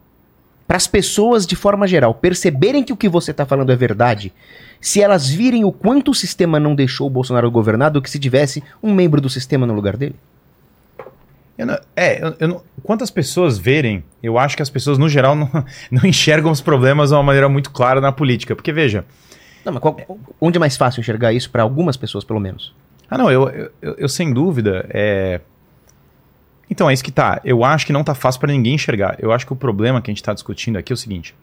[0.66, 4.34] para as pessoas, de forma geral, perceberem que o que você está falando é verdade,
[4.80, 8.18] se elas virem o quanto o sistema não deixou o Bolsonaro governar do que se
[8.18, 10.16] tivesse um membro do sistema no lugar dele?
[11.58, 15.08] Eu não- é, eu, eu não- quantas pessoas verem, eu acho que as pessoas, no
[15.08, 15.50] geral, não,
[15.92, 18.56] não enxergam os problemas de uma maneira muito clara na política.
[18.56, 19.06] Porque, veja,
[19.64, 19.98] Não, mas qual-
[20.42, 22.74] onde é mais fácil enxergar isso para algumas pessoas, pelo menos?
[23.10, 23.50] Ah, não, eu,
[23.82, 24.86] eu, eu- sem dúvida.
[24.90, 25.40] É...
[26.70, 27.40] Então, é isso que tá.
[27.46, 29.16] Eu acho que não tá fácil para ninguém enxergar.
[29.20, 31.36] Eu acho que o problema que a gente tá discutindo aqui é o seguinte.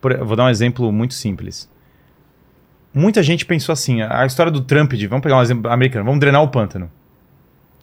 [0.00, 1.68] Por- eu vou dar um exemplo muito simples.
[2.92, 6.20] Muita gente pensou assim: a história do Trump, de vamos pegar um exemplo americano, vamos
[6.20, 6.90] drenar o pântano.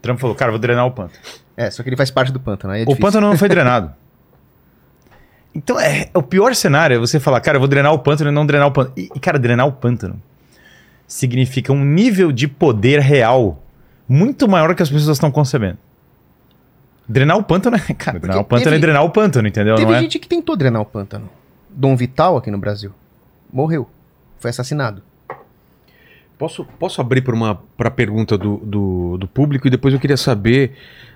[0.01, 1.19] Trump falou, cara, vou drenar o pântano.
[1.55, 3.01] É, só que ele faz parte do pântano, aí é o difícil.
[3.05, 3.93] pântano não foi drenado.
[5.53, 8.33] Então, é, o pior cenário é você falar, cara, eu vou drenar o pântano e
[8.33, 8.93] não drenar o pântano.
[8.97, 10.21] E, cara, drenar o pântano
[11.07, 13.61] significa um nível de poder real
[14.07, 15.77] muito maior que as pessoas estão concebendo.
[17.07, 17.93] Drenar o pântano é.
[17.93, 19.75] Cara, drenar o pântano teve- é drenar o pântano, entendeu?
[19.75, 20.01] Teve não é?
[20.01, 21.29] gente que tentou drenar o pântano.
[21.69, 22.91] Dom Vital, aqui no Brasil,
[23.51, 23.89] morreu.
[24.39, 25.03] Foi assassinado.
[26.41, 30.17] Posso, posso abrir para uma pra pergunta do, do, do público e depois eu queria
[30.17, 30.71] saber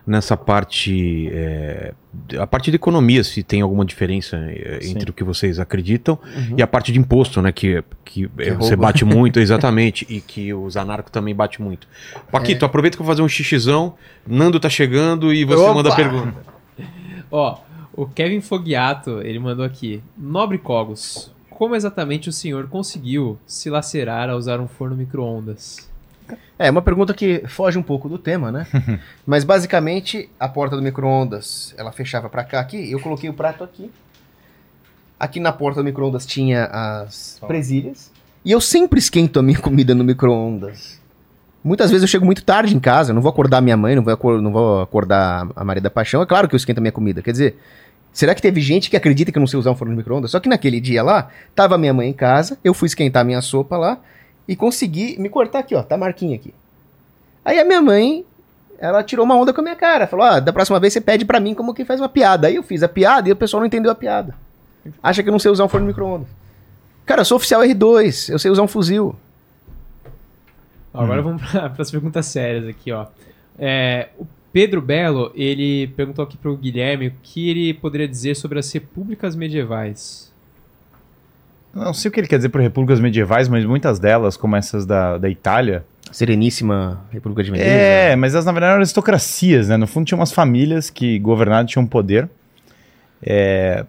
[0.06, 1.96] nessa parte é,
[2.38, 4.92] a parte de economia se tem alguma diferença é, Sim.
[4.92, 6.20] entre o que vocês acreditam
[6.56, 7.52] e a parte de imposto, né?
[7.52, 8.66] Que, que, é, rouba.
[8.66, 11.88] você bate muito, exatamente, e que os anarcos também bate muito.
[12.32, 13.96] Paquito, aproveita que eu vou fazer um xixizão.
[14.28, 15.74] Nando tá chegando e você Opa!
[15.74, 16.36] manda a pergunta.
[17.32, 17.58] Ó,
[17.94, 20.04] o Kevin Fogiato, ele mandou aqui.
[20.16, 25.90] Nobre Cogos, como exatamente o senhor conseguiu se lacerar ao usar um forno micro-ondas?
[26.60, 28.68] É, uma pergunta que foge um pouco do tema, né?
[29.26, 33.64] Mas basicamente, a porta do micro-ondas, ela fechava pra cá aqui, eu coloquei o prato
[33.64, 33.90] aqui.
[35.18, 38.12] Aqui na porta do micro-ondas tinha as presilhas.
[38.44, 41.00] E eu sempre esquento a minha comida no micro-ondas.
[41.64, 44.42] Muitas vezes eu chego muito tarde em casa, não vou acordar minha mãe, não vou,
[44.42, 46.22] não vou acordar a Maria da Paixão.
[46.22, 47.24] É claro que eu esquento a minha comida.
[47.24, 47.58] Quer dizer,
[48.16, 50.32] será que teve gente que acredita que eu não sei usar um forno de micro-ondas?
[50.32, 53.78] Só que naquele dia lá, tava minha mãe em casa, eu fui esquentar minha sopa
[53.78, 54.00] lá
[54.48, 56.54] e consegui me cortar aqui, ó, tá a marquinha aqui.
[57.44, 58.26] Aí a minha mãe,
[58.80, 61.26] ela tirou uma onda com a minha cara, falou: "Ah, da próxima vez você pede
[61.26, 62.48] pra mim como que faz uma piada".
[62.48, 64.34] Aí eu fiz a piada e o pessoal não entendeu a piada.
[65.04, 66.28] Acha que eu não sei usar um forno de micro-ondas.
[67.06, 69.16] Cara, eu sou oficial R2, eu sei usar um fuzil.
[70.94, 73.08] Agora vamos para as perguntas sérias aqui, ó.
[73.60, 74.10] É,
[74.56, 79.36] Pedro Belo, ele perguntou aqui pro Guilherme o que ele poderia dizer sobre as repúblicas
[79.36, 80.32] medievais.
[81.74, 84.86] Não sei o que ele quer dizer por repúblicas medievais, mas muitas delas, como essas
[84.86, 85.84] da, da Itália.
[86.10, 87.70] Sereníssima República de Veneza.
[87.70, 89.76] É, mas elas na verdade eram aristocracias, né?
[89.76, 92.30] No fundo tinham umas famílias que governavam, tinham poder.
[93.22, 93.86] É,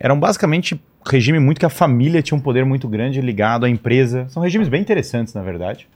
[0.00, 4.26] eram basicamente regime muito que a família tinha um poder muito grande ligado à empresa.
[4.30, 5.86] São regimes bem interessantes, na verdade.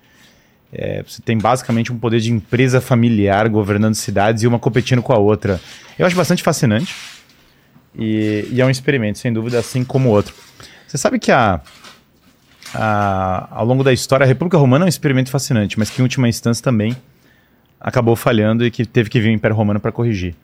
[0.78, 5.12] É, você tem basicamente um poder de empresa familiar governando cidades e uma competindo com
[5.14, 5.58] a outra.
[5.98, 6.94] Eu acho bastante fascinante.
[7.98, 10.34] E, e é um experimento, sem dúvida, assim como o outro.
[10.86, 11.62] Você sabe que a,
[12.74, 16.02] a- ao longo da história, a República Romana é um experimento fascinante, mas que em
[16.02, 16.94] última instância também
[17.80, 20.34] acabou falhando e que teve que vir o Império Romano para corrigir.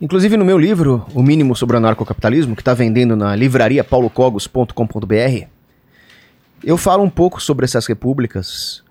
[0.00, 5.44] Inclusive no meu livro, O Mínimo sobre o Anarcocapitalismo, que está vendendo na livraria paulocogos.com.br,
[6.64, 8.82] eu falo um pouco sobre essas repúblicas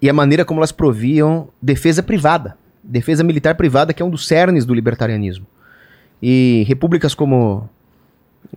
[0.00, 4.26] e a maneira como elas proviam defesa privada, defesa militar privada, que é um dos
[4.26, 5.46] cernes do libertarianismo.
[6.22, 7.68] E repúblicas como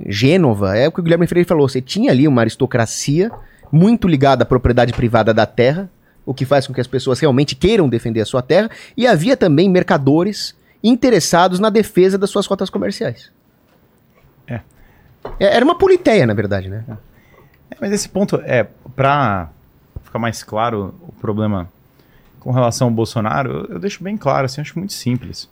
[0.07, 3.31] Gênova, é o que o Guilherme Freire falou, você tinha ali uma aristocracia
[3.71, 5.89] muito ligada à propriedade privada da terra,
[6.25, 9.35] o que faz com que as pessoas realmente queiram defender a sua terra, e havia
[9.35, 13.31] também mercadores interessados na defesa das suas rotas comerciais.
[14.47, 14.61] É.
[15.39, 16.83] É, Era uma politeia, na verdade, né?
[17.71, 19.49] É, mas esse ponto é para
[20.13, 21.67] ficar mais claro o problema
[22.39, 25.49] com relação ao Bolsonaro, eu, eu deixo bem claro, assim, acho muito simples.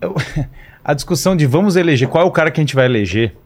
[0.00, 0.16] Eu-
[0.84, 3.36] a discussão de vamos eleger, qual é o cara que a gente vai eleger,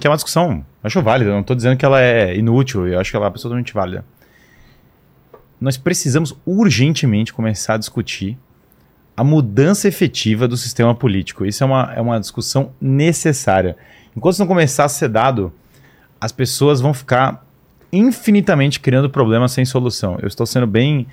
[0.00, 3.10] que é uma discussão, acho válida, não estou dizendo que ela é inútil, eu acho
[3.10, 4.02] que ela é absolutamente válida.
[5.60, 8.38] Nós precisamos urgentemente começar a discutir
[9.16, 11.44] a mudança efetiva do sistema político.
[11.44, 13.76] Isso é uma, é uma discussão necessária.
[14.16, 15.52] Enquanto isso não começar a ser dado,
[16.20, 17.44] as pessoas vão ficar
[17.92, 20.18] infinitamente criando problemas sem solução.
[20.20, 21.06] Eu estou sendo bem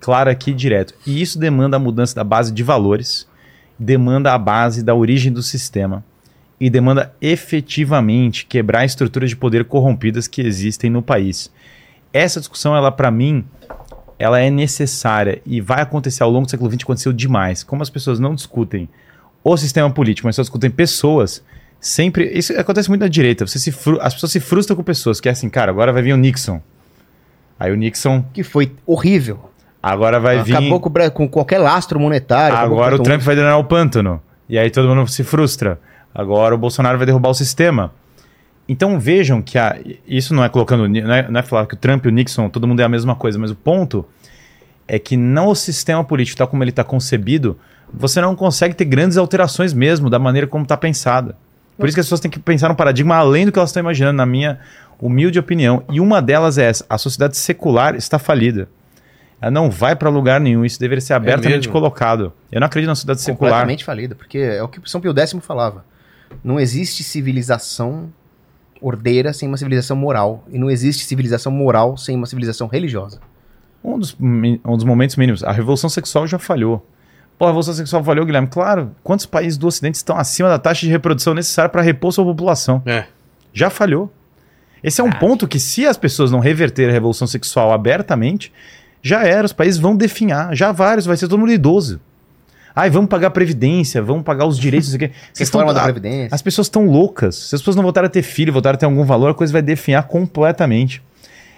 [0.00, 0.94] claro aqui direto.
[1.06, 3.28] E isso demanda a mudança da base de valores,
[3.78, 6.04] demanda a base da origem do sistema
[6.60, 11.50] e demanda efetivamente quebrar estruturas de poder corrompidas que existem no país.
[12.12, 13.44] Essa discussão, ela para mim,
[14.18, 17.62] ela é necessária e vai acontecer ao longo do século XX, aconteceu demais.
[17.62, 18.88] Como as pessoas não discutem
[19.42, 21.42] o sistema político, mas só discutem pessoas,
[21.80, 22.30] sempre.
[22.32, 23.46] Isso acontece muito na direita.
[23.46, 26.02] Você se fru- as pessoas se frustram com pessoas, que é assim, cara, agora vai
[26.02, 26.60] vir o Nixon.
[27.58, 29.50] Aí o Nixon, Que foi horrível.
[29.82, 30.56] agora vai vir.
[30.56, 32.56] Acabou com, com qualquer lastro monetário.
[32.56, 34.22] acabou Agora o Trump vai drenar o pântano.
[34.48, 35.78] E aí todo mundo se frustra.
[36.14, 37.92] Agora o Bolsonaro vai derrubar o sistema.
[38.68, 39.76] Então vejam que a,
[40.06, 40.88] isso não é colocando.
[40.88, 42.88] Não é, não é falar que o Trump e o Nixon, todo mundo é a
[42.88, 44.04] mesma coisa, mas o ponto
[44.88, 47.56] é que não o sistema político, tal como ele está concebido,
[47.92, 51.36] você não consegue ter grandes alterações mesmo da maneira como está pensada.
[51.80, 53.80] Por isso que as pessoas têm que pensar num paradigma além do que elas estão
[53.80, 54.60] imaginando, na minha
[55.00, 55.82] humilde opinião.
[55.90, 58.68] E uma delas é essa: a sociedade secular está falida.
[59.40, 60.64] Ela não vai para lugar nenhum.
[60.64, 61.72] Isso deveria ser abertamente mesmo?
[61.72, 62.32] colocado.
[62.52, 63.52] Eu não acredito na sociedade secular.
[63.52, 65.84] Completamente falida, porque é o que São Pio X falava.
[66.44, 68.12] Não existe civilização
[68.80, 70.44] ordeira sem uma civilização moral.
[70.50, 73.18] E não existe civilização moral sem uma civilização religiosa.
[73.82, 75.42] Um dos, um dos momentos mínimos.
[75.42, 76.86] A revolução sexual já falhou.
[77.40, 78.48] Pô, a revolução sexual falhou, Guilherme.
[78.48, 82.22] Claro, quantos países do Ocidente estão acima da taxa de reprodução necessária para repor sua
[82.22, 82.82] população?
[82.84, 83.06] É.
[83.50, 84.12] Já falhou.
[84.84, 88.52] Esse é um ponto que, se as pessoas não reverterem a revolução sexual abertamente,
[89.00, 89.46] já era.
[89.46, 90.54] Os países vão definhar.
[90.54, 91.98] Já vários, vai ser todo mundo idoso.
[92.76, 94.92] Ai, vamos pagar previdência, vamos pagar os direitos.
[94.92, 95.16] não sei o quê.
[95.32, 96.34] Vocês estão- da Previdência.
[96.34, 97.36] as pessoas estão loucas.
[97.36, 99.50] Se as pessoas não voltarem a ter filho, voltarem a ter algum valor, a coisa
[99.50, 101.02] vai definhar completamente.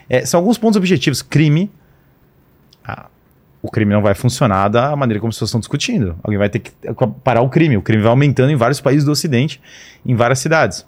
[0.09, 1.23] É, são alguns pontos objetivos.
[1.23, 1.69] Crime.
[2.85, 3.07] Ah,
[3.63, 6.19] o crime não vai funcionar da maneira como as pessoas estão discutindo.
[6.23, 6.73] Alguém vai ter que
[7.23, 7.77] parar o crime.
[7.77, 9.61] O crime vai aumentando em vários países do Ocidente,
[10.05, 10.85] em várias cidades.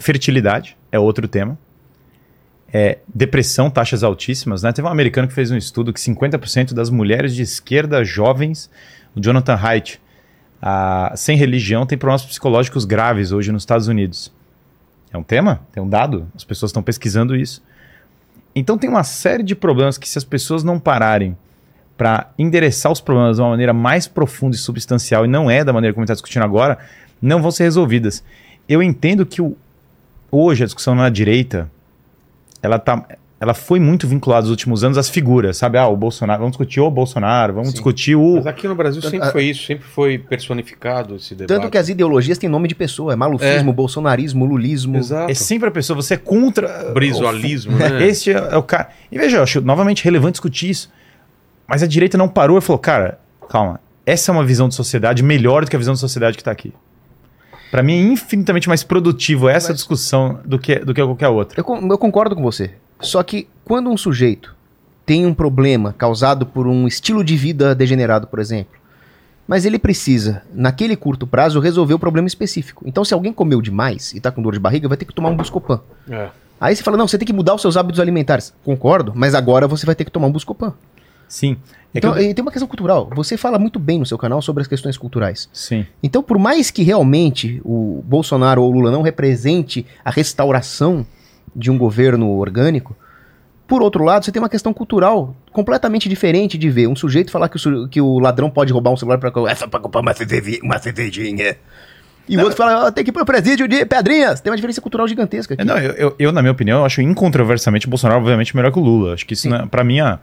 [0.00, 1.56] Fertilidade é outro tema.
[2.72, 4.64] É, depressão, taxas altíssimas.
[4.64, 4.72] Né?
[4.72, 8.68] Teve um americano que fez um estudo que 50% das mulheres de esquerda jovens,
[9.14, 10.00] o Jonathan Haidt,
[11.14, 14.32] sem religião, tem problemas psicológicos graves hoje nos Estados Unidos.
[15.12, 15.60] É um tema?
[15.70, 16.26] Tem um dado?
[16.34, 17.62] As pessoas estão pesquisando isso.
[18.54, 21.36] Então tem uma série de problemas que, se as pessoas não pararem
[21.96, 25.72] para endereçar os problemas de uma maneira mais profunda e substancial, e não é da
[25.72, 26.78] maneira como está discutindo agora,
[27.20, 28.22] não vão ser resolvidas.
[28.68, 29.56] Eu entendo que o-
[30.30, 31.70] hoje a discussão na direita
[32.62, 33.04] ela, tá,
[33.44, 35.78] ela foi muito vinculada nos últimos anos às figuras, sabe?
[35.78, 37.74] Ah, o Bolsonaro, vamos discutir o Bolsonaro, vamos Sim.
[37.74, 38.34] discutir o.
[38.36, 41.48] Mas aqui no Brasil Tanto- sempre a- foi isso, sempre foi personificado esse debate.
[41.60, 43.12] Tanto que as ideologias têm nome de pessoa.
[43.12, 44.96] É malufismo, bolsonarismo, lulismo.
[44.96, 45.30] Exato.
[45.30, 46.90] É sempre a pessoa, você é contra.
[46.92, 48.04] Brizoalismo, né?
[48.06, 48.88] Este é, é o cara.
[49.12, 50.90] E veja, eu acho novamente relevante discutir isso.
[51.68, 53.18] Mas a direita não parou e falou, cara,
[53.48, 56.40] calma, essa é uma visão de sociedade melhor do que a visão de sociedade que
[56.42, 56.72] está aqui.
[57.70, 61.60] Para mim é infinitamente mais produtivo essa Mas- discussão do que, do que qualquer outra.
[61.60, 62.70] Eu, eu concordo com você.
[63.04, 64.54] Só que quando um sujeito
[65.06, 68.74] tem um problema causado por um estilo de vida degenerado, por exemplo,
[69.46, 72.82] mas ele precisa, naquele curto prazo, resolver o problema específico.
[72.86, 75.28] Então, se alguém comeu demais e tá com dor de barriga, vai ter que tomar
[75.28, 75.80] um Buscopan.
[76.10, 76.28] É.
[76.58, 78.54] Aí você fala, não, você tem que mudar os seus hábitos alimentares.
[78.64, 80.72] Concordo, mas agora você vai ter que tomar um Buscopan.
[81.28, 81.56] Sim.
[81.94, 83.10] É Então, eu- e tem uma questão cultural.
[83.14, 85.48] Você fala muito bem no seu canal sobre as questões culturais.
[85.52, 85.84] Sim.
[86.02, 91.04] Então, por mais que realmente o Bolsonaro ou o Lula não represente a restauração
[91.54, 92.96] de um governo orgânico,
[93.66, 97.48] por outro lado, você tem uma questão cultural completamente diferente de ver um sujeito falar
[97.48, 100.12] que o, que o ladrão pode roubar um celular para é só pra comprar uma,
[100.12, 101.56] cerveji- uma cervejinha.
[102.28, 104.40] E o outro fala, "Ah, tem que ir pro presídio de pedrinhas.
[104.40, 105.62] Tem uma diferença cultural gigantesca aqui.
[105.62, 108.78] É, Não, eu, eu- eu, na minha opinião, acho incontroversialmente o Bolsonaro, obviamente, melhor que
[108.78, 109.14] o Lula.
[109.14, 110.18] Acho que isso, não é, pra mim, ah,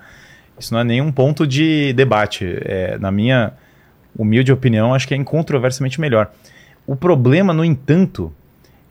[0.59, 2.45] isso não é nenhum ponto de debate.
[2.65, 3.53] É, na minha
[4.17, 6.31] humilde opinião, acho que é incontroversialmente melhor.
[6.87, 8.33] O problema, no entanto,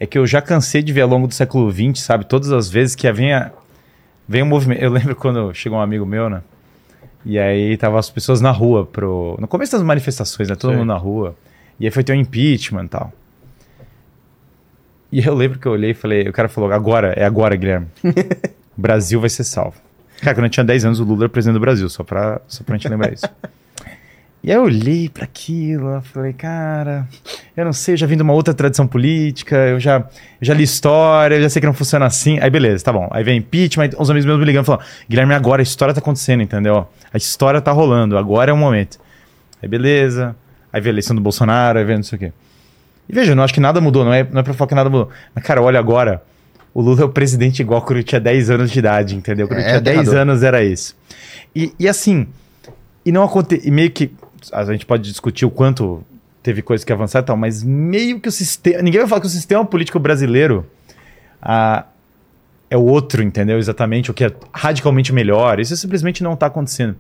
[0.01, 2.71] é que eu já cansei de ver ao longo do século XX, sabe, todas as
[2.71, 3.53] vezes que vem, a,
[4.27, 4.81] vem um movimento.
[4.83, 6.41] Eu lembro quando chegou um amigo meu, né?
[7.25, 9.37] E aí tava as pessoas na rua pro.
[9.39, 10.57] No começo das manifestações, né?
[10.57, 10.79] Todo Sim.
[10.79, 11.37] mundo na rua.
[11.79, 13.13] E aí foi ter um impeachment e tal.
[15.13, 17.89] E eu lembro que eu olhei e falei, o cara falou, agora, é agora, Guilherme.
[18.05, 18.11] o
[18.81, 19.77] Brasil vai ser salvo.
[20.23, 22.63] Cara, quando eu tinha 10 anos, o Lula era presidente do Brasil, só pra, só
[22.63, 23.27] pra gente lembrar isso.
[24.43, 27.07] E aí eu olhei pra aquilo, falei, cara,
[27.55, 30.05] eu não sei, eu já vim de uma outra tradição política, eu já, eu
[30.41, 32.39] já li história, eu já sei que não funciona assim.
[32.41, 33.07] Aí beleza, tá bom.
[33.11, 36.43] Aí vem impeachment, uns amigos meus me ligando, falando, Guilherme, agora a história tá acontecendo,
[36.43, 36.89] entendeu?
[37.13, 38.99] A história tá rolando, agora é o momento.
[39.63, 40.35] Aí beleza,
[40.73, 42.33] aí vem a eleição do Bolsonaro, aí vem não sei o quê.
[43.09, 44.75] E veja, eu não acho que nada mudou, não é, não é pra falar que
[44.75, 45.11] nada mudou.
[45.35, 46.23] Mas, cara, olha agora,
[46.73, 49.47] o Lula é o presidente igual quando eu tinha 10 anos de idade, entendeu?
[49.49, 50.21] Quando eu É, tinha 10 aterrador.
[50.23, 50.97] anos era isso.
[51.55, 52.27] E, e assim,
[53.05, 54.13] e não aconteceu, e meio que,
[54.53, 56.05] a gente pode discutir o quanto
[56.43, 59.27] teve coisa que avançar e tal, mas meio que o sistema, ninguém vai falar que
[59.27, 60.67] o sistema político brasileiro
[61.41, 61.85] ah,
[62.71, 63.59] é o outro, entendeu?
[63.59, 65.61] Exatamente, o que é radicalmente melhor.
[65.61, 66.97] Isso simplesmente não tá acontecendo.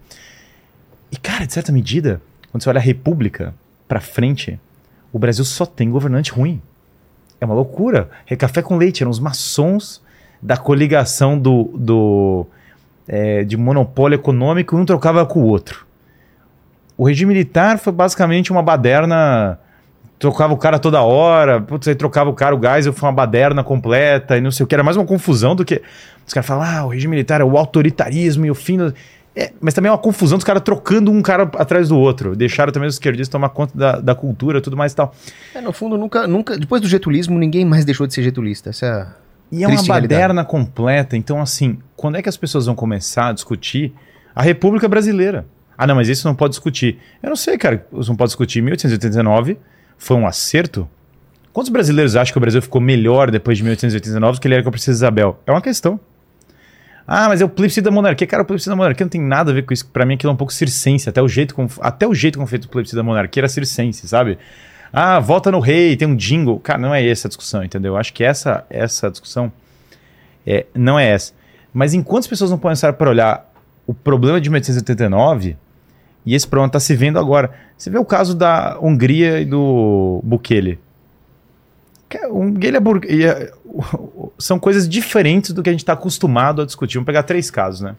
[1.10, 3.54] E, cara, de certa medida, quando você olha a República
[3.88, 4.58] pra frente,
[5.12, 6.60] o Brasil só tem governante ruim.
[7.40, 8.10] É uma loucura.
[8.26, 10.02] É café com leite, eram os maçons
[10.42, 12.46] da coligação do, do
[13.06, 15.86] é, de monopólio econômico, um trocava com o outro.
[17.00, 19.58] O regime militar foi basicamente uma baderna.
[20.18, 23.64] Trocava o cara toda hora, putz, aí trocava o cara, o gás, foi uma baderna
[23.64, 24.74] completa e não sei o que.
[24.74, 25.80] Era mais uma confusão do que.
[26.26, 28.76] Os caras falam, ah, o regime militar é o autoritarismo e o fim.
[28.76, 28.92] do-"
[29.34, 32.36] É, mas também é uma confusão dos caras trocando um cara atrás do outro.
[32.36, 35.14] Deixaram também os esquerdistas tomar conta da, da cultura e tudo mais e tal.
[35.54, 36.58] É, no fundo, nunca, nunca.
[36.58, 38.68] Depois do getulismo, ninguém mais deixou de ser getulista.
[38.68, 39.06] Essa é a...
[39.50, 40.20] E é uma Triste realidade.
[40.20, 41.16] baderna completa.
[41.16, 43.94] Então, assim, quando é que as pessoas vão começar a discutir
[44.36, 45.46] a República Brasileira?
[45.80, 46.98] Ah, não, mas isso não pode discutir.
[47.22, 47.86] Eu não sei, cara.
[47.90, 48.60] Você não pode discutir.
[48.60, 49.56] 1889
[49.96, 50.86] foi um acerto?
[51.54, 54.62] Quantos brasileiros acham que o Brasil ficou melhor depois de 1889 do que ele era
[54.62, 55.40] com a Princesa Isabel?
[55.46, 55.98] É uma questão.
[57.06, 58.26] Ah, mas é o plebiscito da monarquia.
[58.26, 59.88] Cara, o plebiscito da monarquia não tem nada a ver com isso.
[59.88, 61.08] Pra mim aquilo é um pouco circense.
[61.08, 64.06] Até o jeito como, até o jeito como feito o plebiscito da monarquia era circense,
[64.06, 64.36] sabe?
[64.92, 66.60] Ah, vota no rei, tem um jingle.
[66.60, 67.94] Cara, não é essa a discussão, entendeu?
[67.94, 69.50] Eu acho que essa, essa discussão
[70.46, 71.32] é, não é essa.
[71.72, 73.50] Mas enquanto as pessoas não começarem para olhar
[73.86, 75.56] o problema de 1889,
[76.24, 77.50] e esse problema está se vendo agora.
[77.76, 80.78] Você vê o caso da Hungria e do Bukele.
[82.30, 83.52] Hungria é,
[84.38, 86.94] são coisas diferentes do que a gente está acostumado a discutir.
[86.94, 87.96] Vamos pegar três casos, né?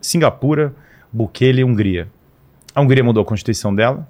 [0.00, 0.74] Singapura,
[1.12, 2.08] Bukele e Hungria.
[2.74, 4.06] A Hungria mudou a constituição dela.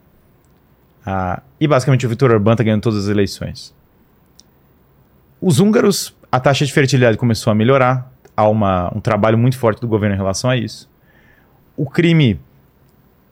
[1.05, 3.74] Ah, e basicamente o Viktor Orbán está ganhando todas as eleições.
[5.41, 8.11] Os húngaros, a taxa de fertilidade começou a melhorar.
[8.37, 10.89] Há uma, um trabalho muito forte do governo em relação a isso.
[11.77, 12.41] O crime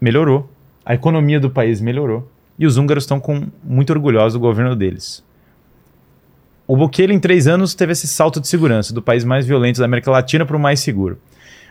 [0.01, 0.51] melhorou.
[0.85, 2.31] A economia do país melhorou.
[2.59, 5.24] E os húngaros estão com, muito orgulhosos do governo deles.
[6.66, 9.85] O Bukele, em três anos, teve esse salto de segurança do país mais violento da
[9.85, 11.18] América Latina para o mais seguro.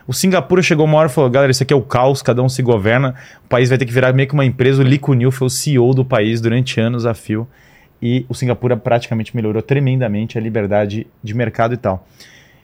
[0.06, 2.48] O Singapura chegou uma hora e falou: galera, isso aqui é o caos, cada um
[2.48, 4.82] se governa, o país vai ter que virar meio que uma empresa.
[4.82, 7.46] O Lee Kuan Yew foi o CEO do país durante anos a fio.
[8.02, 12.06] E o Singapura praticamente melhorou tremendamente a liberdade de mercado e tal.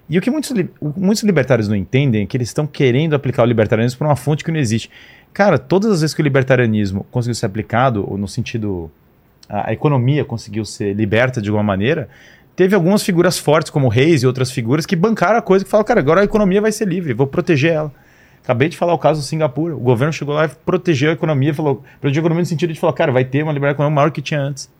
[0.08, 0.52] E o que muitos,
[0.96, 4.44] muitos libertários não entendem é que eles estão querendo aplicar o libertarianismo para uma fonte
[4.44, 4.90] que não existe.
[5.36, 8.90] Cara, todas as vezes que o libertarianismo conseguiu ser aplicado, ou no sentido
[9.46, 12.08] a, economia conseguiu ser liberta de alguma maneira,
[12.56, 15.86] teve algumas figuras fortes, como Reis e outras figuras, que bancaram a coisa, que falaram,
[15.86, 17.92] cara, agora a economia vai ser livre, vou proteger ela.
[18.42, 19.76] Acabei de falar o caso do Singapura.
[19.76, 22.80] O governo chegou lá e protegeu a economia, falou, protegeu a economia no sentido de
[22.80, 24.70] falar, cara, vai ter uma liberdade econômica maior que tinha antes.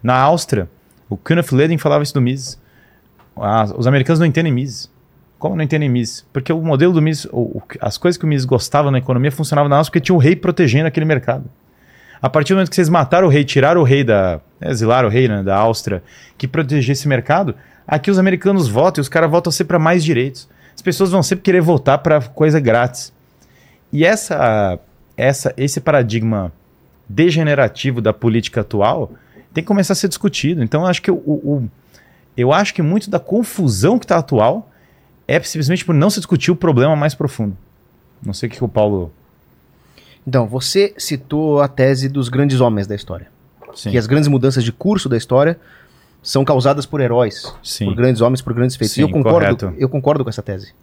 [0.00, 0.68] Na Áustria,
[1.10, 2.56] o Kenneth Leden falava isso do Mises.
[3.76, 4.88] Os americanos não entendem Mises.
[5.38, 6.26] Como não entendem Mises?
[6.32, 7.26] Porque o modelo do Mises,
[7.80, 10.34] as coisas que o Mises gostava na economia funcionavam na Áustria porque tinha o rei
[10.34, 11.44] protegendo aquele mercado.
[12.20, 14.40] A partir do momento que vocês mataram o rei, tiraram o rei da.
[14.60, 16.02] É, exilaram o rei né, da Áustria,
[16.36, 17.54] que protegia esse mercado,
[17.86, 20.48] aqui os americanos votam e os caras votam sempre para mais direitos.
[20.74, 23.12] As pessoas vão sempre querer votar para coisa grátis.
[23.92, 24.78] E essa,
[25.16, 26.52] essa, esse paradigma
[27.08, 29.12] degenerativo da política atual
[29.54, 30.62] tem que começar a ser discutido.
[30.62, 31.68] Então, eu acho que o, o
[32.36, 34.70] eu acho que muito da confusão que está atual
[35.28, 37.56] é simplesmente por não se discutir o problema mais profundo.
[38.24, 39.12] Não sei o que o Paulo
[40.28, 43.28] então, você citou a tese dos grandes homens da história.
[43.74, 43.92] Sim.
[43.92, 45.58] Que as grandes mudanças de curso da história
[46.22, 47.86] são causadas por heróis, Sim.
[47.86, 48.94] por grandes homens, por grandes feitos.
[48.94, 49.72] Sim, e eu concordo, correto.
[49.78, 50.74] eu concordo com essa tese.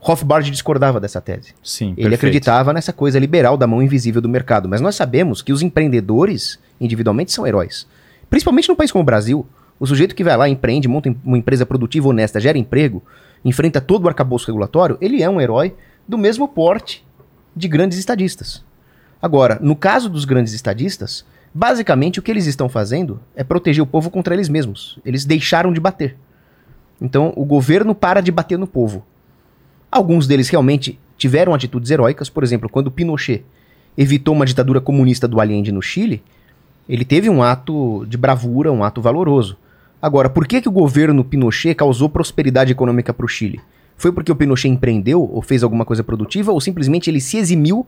[0.00, 1.54] Rothbard discordava dessa tese.
[1.62, 2.14] Sim, Ele perfeito.
[2.14, 4.66] acreditava nessa coisa liberal da mão invisível do mercado.
[4.66, 7.86] Mas nós sabemos que os empreendedores, individualmente, são heróis.
[8.30, 9.46] Principalmente num país como o Brasil.
[9.78, 13.02] O sujeito que vai lá, empreende, monta uma empresa produtiva, honesta, gera emprego,
[13.44, 15.74] enfrenta todo o arcabouço regulatório, ele é um herói
[16.08, 17.04] do mesmo porte
[17.54, 18.64] de grandes estadistas.
[19.20, 23.86] Agora, no caso dos grandes estadistas, basicamente o que eles estão fazendo é proteger o
[23.86, 24.98] povo contra eles mesmos.
[25.04, 26.16] Eles deixaram de bater.
[27.00, 29.04] Então, o governo para de bater no povo.
[29.90, 33.44] Alguns deles realmente tiveram atitudes heróicas, por exemplo, quando Pinochet
[33.96, 36.22] evitou uma ditadura comunista do Allende no Chile,
[36.88, 39.56] ele teve um ato de bravura, um ato valoroso.
[40.04, 43.58] Agora, por que, que o governo Pinochet causou prosperidade econômica para o Chile?
[43.96, 47.86] Foi porque o Pinochet empreendeu ou fez alguma coisa produtiva ou simplesmente ele se eximiu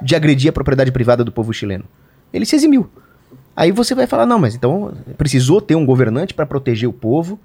[0.00, 1.82] de agredir a propriedade privada do povo chileno?
[2.32, 2.88] Ele se eximiu.
[3.56, 7.36] Aí você vai falar, não, mas então precisou ter um governante para proteger o povo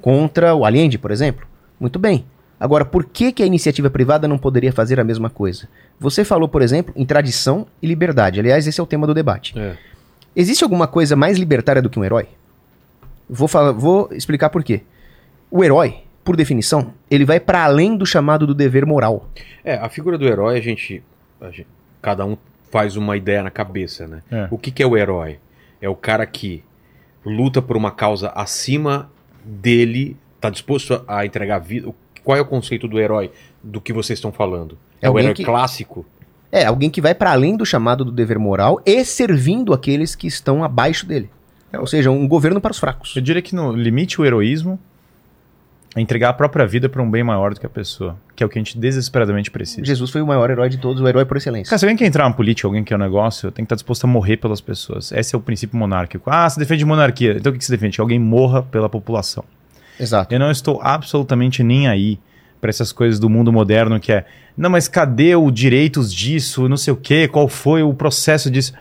[0.00, 1.46] contra o Allende, por exemplo?
[1.78, 2.24] Muito bem.
[2.58, 5.68] Agora, por que, que a iniciativa privada não poderia fazer a mesma coisa?
[6.00, 8.40] Você falou, por exemplo, em tradição e liberdade.
[8.40, 9.52] Aliás, esse é o tema do debate.
[9.58, 9.76] É.
[10.34, 12.28] Existe alguma coisa mais libertária do que um herói?
[13.28, 14.82] Vou, falar, vou explicar por quê.
[15.50, 19.28] O herói, por definição, ele vai para além do chamado do dever moral.
[19.64, 21.02] É, a figura do herói, a gente,
[21.40, 21.66] a gente-
[22.00, 22.36] Cada um
[22.70, 24.22] faz uma ideia na cabeça, né?
[24.30, 24.48] É.
[24.50, 25.38] O que, que é o herói?
[25.80, 26.64] É o cara que
[27.24, 29.08] luta por uma causa acima
[29.44, 31.92] dele, tá disposto a, a entregar a vida.
[32.24, 33.30] Qual é o conceito do herói
[33.62, 34.76] do que vocês estão falando?
[35.00, 36.04] É É, o herói que- clássico?
[36.50, 40.26] É, alguém que vai para além do chamado do dever moral e servindo aqueles que
[40.26, 41.30] estão abaixo dele.
[41.78, 43.14] Ou seja, um governo para os fracos.
[43.16, 44.78] Eu diria que no limite o heroísmo
[45.94, 48.46] é entregar a própria vida para um bem maior do que a pessoa, que é
[48.46, 49.84] o que a gente desesperadamente precisa.
[49.84, 51.68] Jesus foi o maior herói de todos, o herói por excelência.
[51.68, 54.04] Cara, se alguém quer entrar na política, alguém quer um negócio, tem que estar disposto
[54.04, 55.12] a morrer pelas pessoas.
[55.12, 56.30] Esse é o princípio monárquico.
[56.30, 57.36] Ah, você defende monarquia.
[57.36, 57.96] Então o que você defende?
[57.96, 59.44] Que alguém morra pela população.
[60.00, 60.34] Exato.
[60.34, 62.18] Eu não estou absolutamente nem aí
[62.58, 64.24] para essas coisas do mundo moderno que é,
[64.56, 68.72] não, mas cadê o direitos disso, não sei o quê, qual foi o processo disso?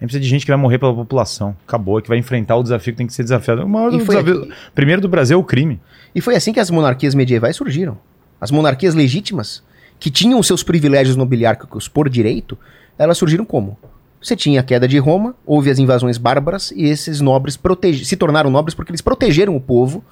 [0.00, 1.54] A gente precisa de gente que vai morrer pela população.
[1.66, 3.62] Acabou, que vai enfrentar o desafio que tem que ser desafiado.
[3.64, 5.78] O maior desafio, primeiro do Brasil é o crime.
[6.14, 7.98] E foi assim que as monarquias medievais surgiram.
[8.40, 9.62] As monarquias legítimas,
[9.98, 12.56] que tinham seus privilégios nobiliárquicos por direito,
[12.98, 13.78] elas surgiram como?
[14.22, 18.16] Você tinha a queda de Roma, houve as invasões bárbaras e esses nobres protege- se
[18.16, 20.02] tornaram nobres porque eles protegeram o povo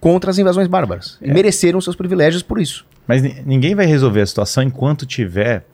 [0.00, 1.16] contra as invasões bárbaras.
[1.22, 2.84] E mereceram seus privilégios por isso.
[3.06, 5.64] Mas ni- ninguém vai resolver a situação enquanto tiver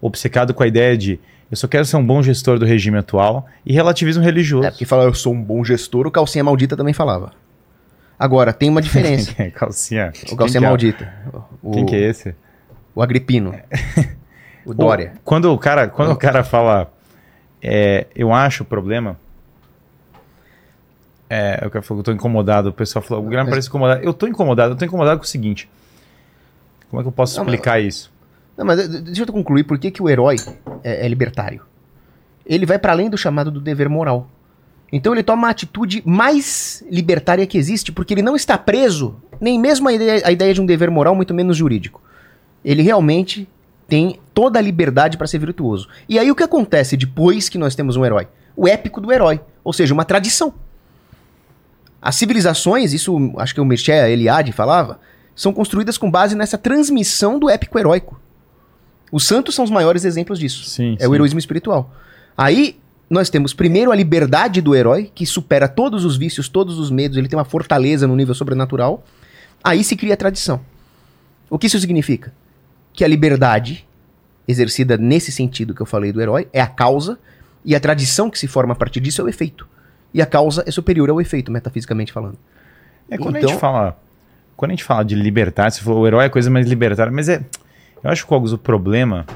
[0.00, 1.18] obcecado com a ideia de
[1.50, 4.66] eu só quero ser um bom gestor do regime atual e relativismo religioso.
[4.66, 7.32] É, porque falar eu sou um bom gestor, o calcinha maldita também falava.
[8.18, 9.32] Agora, tem uma diferença.
[9.54, 10.12] Calcinha.
[10.32, 10.60] o calcinha Quem que é?
[10.60, 11.14] maldita.
[11.62, 12.34] O, Quem que é esse?
[12.94, 13.54] O Agripino.
[14.66, 15.14] O Dória.
[15.16, 16.92] O- Quando o cara, quando o cara fala,
[17.62, 19.16] é, eu acho o problema.
[21.30, 22.68] É, eu, falar, eu tô incomodado.
[22.68, 24.02] O pessoal falou, o Guilherme Mas- parece incomodado.
[24.04, 25.70] Eu tô incomodado, eu tô incomodado com o seguinte.
[26.90, 28.12] Como é que eu posso Não, mas- explicar isso?
[28.58, 30.34] Não, mas eh, deixa eu concluir por que, que o herói
[30.82, 31.62] é, é libertário.
[32.44, 34.28] Ele vai para além do chamado do dever moral.
[34.92, 39.58] Então ele toma a atitude mais libertária que existe, porque ele não está preso nem
[39.58, 42.02] mesmo a ideia, a ideia de um dever moral, muito menos jurídico.
[42.64, 43.48] Ele realmente
[43.86, 45.88] tem toda a liberdade para ser virtuoso.
[46.08, 48.26] E aí o que acontece depois que nós temos um herói?
[48.56, 50.52] O épico do herói, ou seja, uma tradição.
[52.02, 54.98] As civilizações, isso acho que o Mircea Eliade falava,
[55.36, 58.20] são construídas com base nessa transmissão do épico heróico.
[59.10, 60.64] Os santos são os maiores exemplos disso.
[60.68, 61.90] Sim, É o heroísmo espiritual.
[62.36, 62.78] Aí
[63.08, 67.16] nós temos primeiro a liberdade do herói, que supera todos os vícios, todos os medos,
[67.16, 69.02] ele tem uma fortaleza no nível sobrenatural.
[69.64, 70.60] Aí se cria a tradição.
[71.48, 72.32] O que isso significa?
[72.92, 73.86] Que a liberdade,
[74.46, 77.18] exercida nesse sentido que eu falei do herói, é a causa,
[77.64, 79.66] e a tradição que se forma a partir disso é o efeito.
[80.12, 82.38] E a causa é superior ao efeito, metafisicamente falando.
[83.10, 83.96] É quando a Então- gente fala.
[84.56, 87.28] Quando a gente fala de liberdade, você falou o herói é coisa mais libertária, mas
[87.28, 87.42] é.
[88.02, 89.26] Eu acho que Cogos, o problema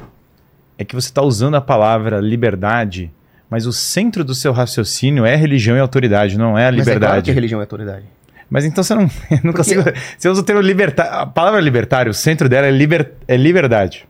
[0.78, 3.10] é que você está usando a palavra liberdade,
[3.50, 6.84] mas o centro do seu raciocínio é religião e autoridade, não é a Mas é
[6.84, 7.24] claro liberdade.
[7.24, 8.04] que a religião é autoridade.
[8.48, 9.10] Mas então você não,
[9.42, 9.82] não consigo.
[10.18, 11.12] Você usa o termo libertário.
[11.12, 14.06] A palavra libertário, o centro dela é, liber, é liberdade.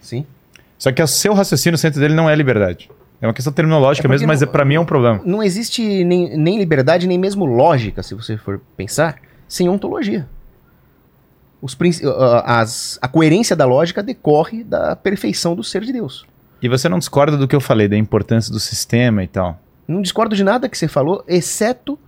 [0.00, 0.26] Sim.
[0.76, 2.90] Só que o seu raciocínio, o centro dele não é liberdade.
[3.22, 5.20] É uma questão terminológica É mesmo, mas é, pra mim é um problema.
[5.24, 9.16] Não existe nem, nem liberdade, nem mesmo lógica, se você for pensar,
[9.48, 10.26] sem ontologia.
[11.64, 11.74] Os,
[12.44, 16.26] as- a coerência da lógica decorre da perfeição do ser de Deus.
[16.60, 19.58] E você não discorda do que eu falei, da importância do sistema e tal.
[19.88, 21.98] Não discordo de nada que você falou, exceto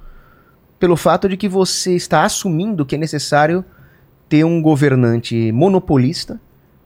[0.78, 3.64] pelo fato de que você está assumindo que é necessário
[4.28, 6.38] ter um governante monopolista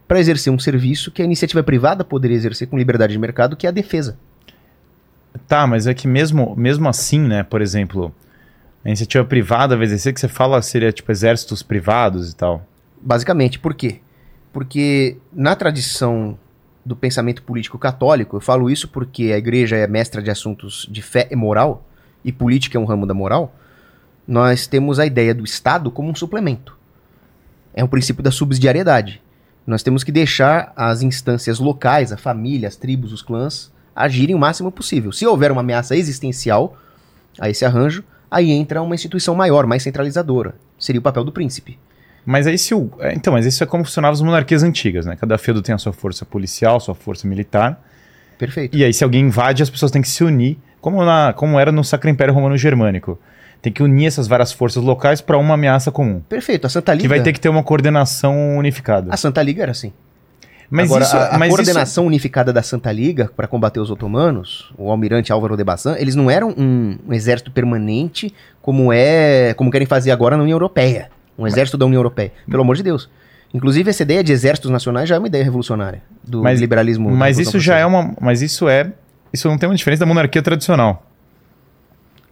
[0.06, 3.66] para exercer um serviço que a iniciativa privada poderia exercer com liberdade de mercado, que
[3.66, 4.16] é a defesa.
[5.48, 8.14] Tá, mas é que mesmo, mesmo assim, né, por exemplo,
[8.84, 12.66] a iniciativa privada exercer que você fala seria tipo exércitos privados e tal.
[13.00, 14.00] Basicamente, por quê?
[14.52, 16.38] Porque na tradição
[16.84, 21.02] do pensamento político católico, eu falo isso porque a igreja é mestra de assuntos de
[21.02, 21.86] fé e moral,
[22.24, 23.54] e política é um ramo da moral,
[24.26, 26.76] nós temos a ideia do Estado como um suplemento.
[27.74, 29.22] É um princípio da subsidiariedade.
[29.66, 34.38] Nós temos que deixar as instâncias locais, a família, as tribos, os clãs, agirem o
[34.38, 35.12] máximo possível.
[35.12, 36.76] Se houver uma ameaça existencial
[37.38, 40.54] a esse arranjo, aí entra uma instituição maior, mais centralizadora.
[40.78, 41.78] Seria o papel do príncipe.
[42.24, 42.90] Mas aí se o.
[43.00, 45.16] é, Então, mas isso é como funcionavam as monarquias antigas, né?
[45.16, 47.82] Cada feudo tem a sua força policial, sua força militar.
[48.38, 48.76] Perfeito.
[48.76, 51.70] E aí, se alguém invade, as pessoas têm que se unir, como, na, como era
[51.70, 53.18] no Sacro Império Romano Germânico.
[53.60, 56.20] Tem que unir essas várias forças locais para uma ameaça comum.
[56.20, 56.66] Perfeito.
[56.66, 57.02] A Santa Liga.
[57.02, 59.12] Que vai ter que ter uma coordenação unificada.
[59.12, 59.92] A Santa Liga era assim.
[60.70, 63.90] Mas Agora, isso, a, a mas isso- coordenação unificada da Santa Liga para combater os
[63.90, 68.32] otomanos, o almirante Álvaro de Bazan, eles não eram um, um exército permanente
[68.62, 72.32] como é, como querem fazer agora na União Europeia, um exército da União Europeia.
[72.48, 73.10] Pelo amor de Deus.
[73.52, 77.10] Inclusive essa ideia de exércitos nacionais já é uma ideia revolucionária do Mas- liberalismo.
[77.10, 78.14] Mas isso já é uma.
[78.20, 78.92] Mas isso é.
[79.32, 81.04] Isso não tem uma diferença da monarquia tradicional.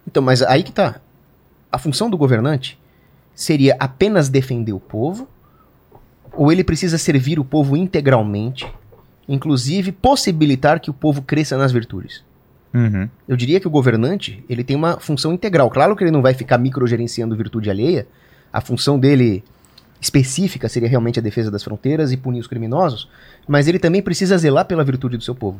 [0.07, 0.95] Então, mas aí que tá.
[1.71, 2.79] A função do governante
[3.35, 5.27] seria apenas defender o povo,
[6.39, 8.65] ou ele precisa servir o povo integralmente,
[9.27, 12.23] inclusive possibilitar que o povo cresça nas virtudes?
[12.73, 13.09] Uhum.
[13.27, 15.69] Eu diria que o governante, ele tem uma função integral.
[15.69, 18.07] Claro que ele não vai ficar microgerenciando virtude alheia.
[18.53, 19.43] A função dele
[19.99, 23.09] específica seria realmente a defesa das fronteiras e punir os criminosos,
[23.45, 25.59] mas ele também precisa zelar pela virtude do seu povo.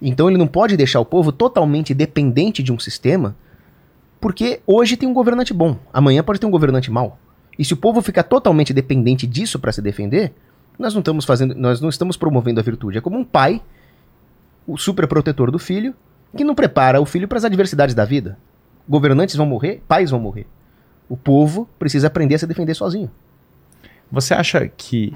[0.00, 3.36] Então ele não pode deixar o povo totalmente dependente de um sistema,
[4.20, 7.20] porque hoje tem um governante bom, amanhã pode ter um governante mau.
[7.58, 10.32] E se o povo ficar totalmente dependente disso para se defender,
[10.78, 12.98] nós não estamos fazendo, nós não estamos promovendo a virtude.
[12.98, 13.60] É como um pai,
[14.66, 15.94] o superprotetor do filho,
[16.36, 18.38] que não prepara o filho para as adversidades da vida.
[18.88, 20.46] Governantes vão morrer, pais vão morrer.
[21.08, 23.10] O povo precisa aprender a se defender sozinho.
[24.10, 25.14] Você acha que.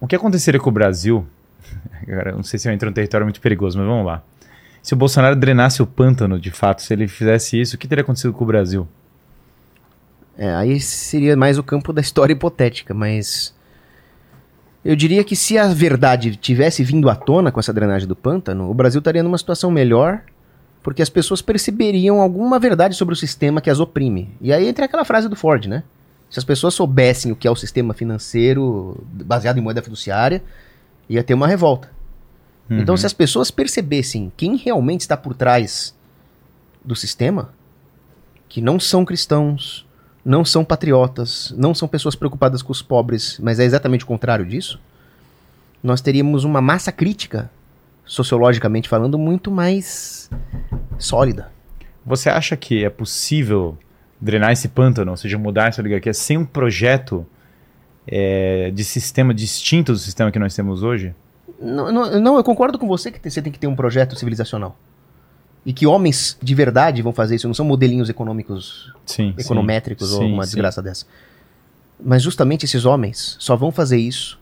[0.00, 1.26] O que aconteceria com o Brasil?
[2.06, 4.22] Agora, não sei se eu entro num território muito perigoso, mas vamos lá.
[4.82, 8.02] Se o Bolsonaro drenasse o pântano, de fato, se ele fizesse isso, o que teria
[8.02, 8.86] acontecido com o Brasil?
[10.38, 13.54] É, aí seria mais o campo da história hipotética, mas
[14.88, 18.70] Eu diria que se a verdade tivesse vindo à tona com essa drenagem do pântano,
[18.70, 20.20] o Brasil estaria numa situação melhor,
[20.80, 24.30] porque as pessoas perceberiam alguma verdade sobre o sistema que as oprime.
[24.40, 25.82] E aí entra aquela frase do Ford, né?
[26.30, 30.40] Se as pessoas soubessem o que é o sistema financeiro baseado em moeda fiduciária,
[31.08, 31.90] ia ter uma revolta.
[32.70, 35.96] Então, se as pessoas percebessem quem realmente está por trás
[36.84, 37.50] do sistema,
[38.48, 39.85] que não são cristãos,
[40.26, 44.44] não são patriotas, não são pessoas preocupadas com os pobres, mas é exatamente o contrário
[44.44, 44.80] disso,
[45.80, 47.48] nós teríamos uma massa crítica,
[48.04, 50.28] sociologicamente falando, muito mais
[50.98, 51.52] sólida.
[52.04, 53.78] Você acha que é possível
[54.20, 57.24] drenar esse pântano, ou seja, mudar essa oligarquia sem um projeto
[58.04, 61.14] é, de sistema distinto do sistema que nós temos hoje?
[61.60, 64.76] Não, não, não, eu concordo com você que você tem que ter um projeto civilizacional.
[65.66, 69.34] E que homens de verdade vão fazer isso, não são modelinhos econômicos, Sim.
[69.36, 70.50] econométricos ou Sim, alguma sim.
[70.50, 71.04] desgraça dessa.
[72.00, 74.38] Mas justamente esses homens só vão fazer isso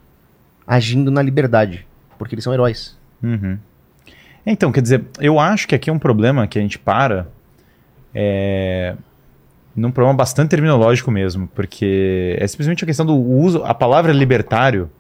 [0.66, 1.86] agindo na liberdade,
[2.18, 2.96] porque eles são heróis.
[3.22, 3.59] Uhum.
[4.44, 7.26] Então, quer dizer, eu acho que aqui é um problema que a gente para
[8.14, 8.94] é,
[9.74, 14.90] num problema bastante terminológico mesmo, porque é simplesmente a questão do uso, a palavra libertário,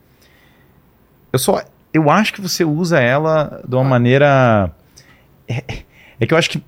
[1.32, 4.72] eu só, eu acho que você usa ela de uma maneira,
[5.48, 5.62] é,
[6.20, 6.62] é que eu acho que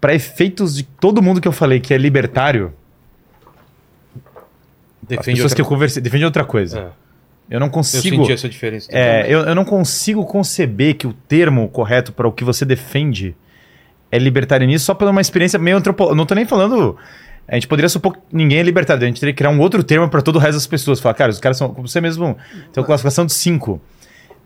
[0.00, 2.72] para efeitos de todo mundo que eu falei que é libertário,
[4.16, 5.56] as Defende pessoas outra...
[5.56, 6.92] que eu conversei, defende outra coisa.
[7.50, 8.88] É, Eu não eu consigo senti essa diferença.
[8.90, 13.34] é, eu, eu não consigo conceber que o termo correto para o que você defende
[14.10, 16.16] é libertarianismo só pela uma experiência meio antropológica.
[16.16, 16.96] Não tô nem falando.
[17.46, 19.02] A gente poderia supor que ninguém é libertário.
[19.02, 21.00] A gente teria que criar um outro termo para todo o resto das pessoas.
[21.00, 21.74] Falar, cara, os caras são.
[21.74, 22.36] Como você mesmo
[22.72, 23.80] tem uma classificação de cinco.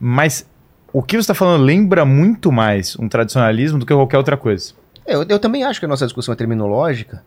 [0.00, 0.48] Mas
[0.92, 4.72] o que você está falando lembra muito mais um tradicionalismo do que qualquer outra coisa.
[5.06, 7.22] É, Eu, eu também acho que a nossa discussão é terminológica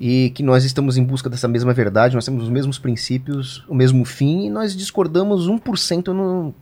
[0.00, 3.74] e que nós estamos em busca dessa mesma verdade, nós temos os mesmos princípios, o
[3.74, 6.54] mesmo fim, e nós discordamos 1% no,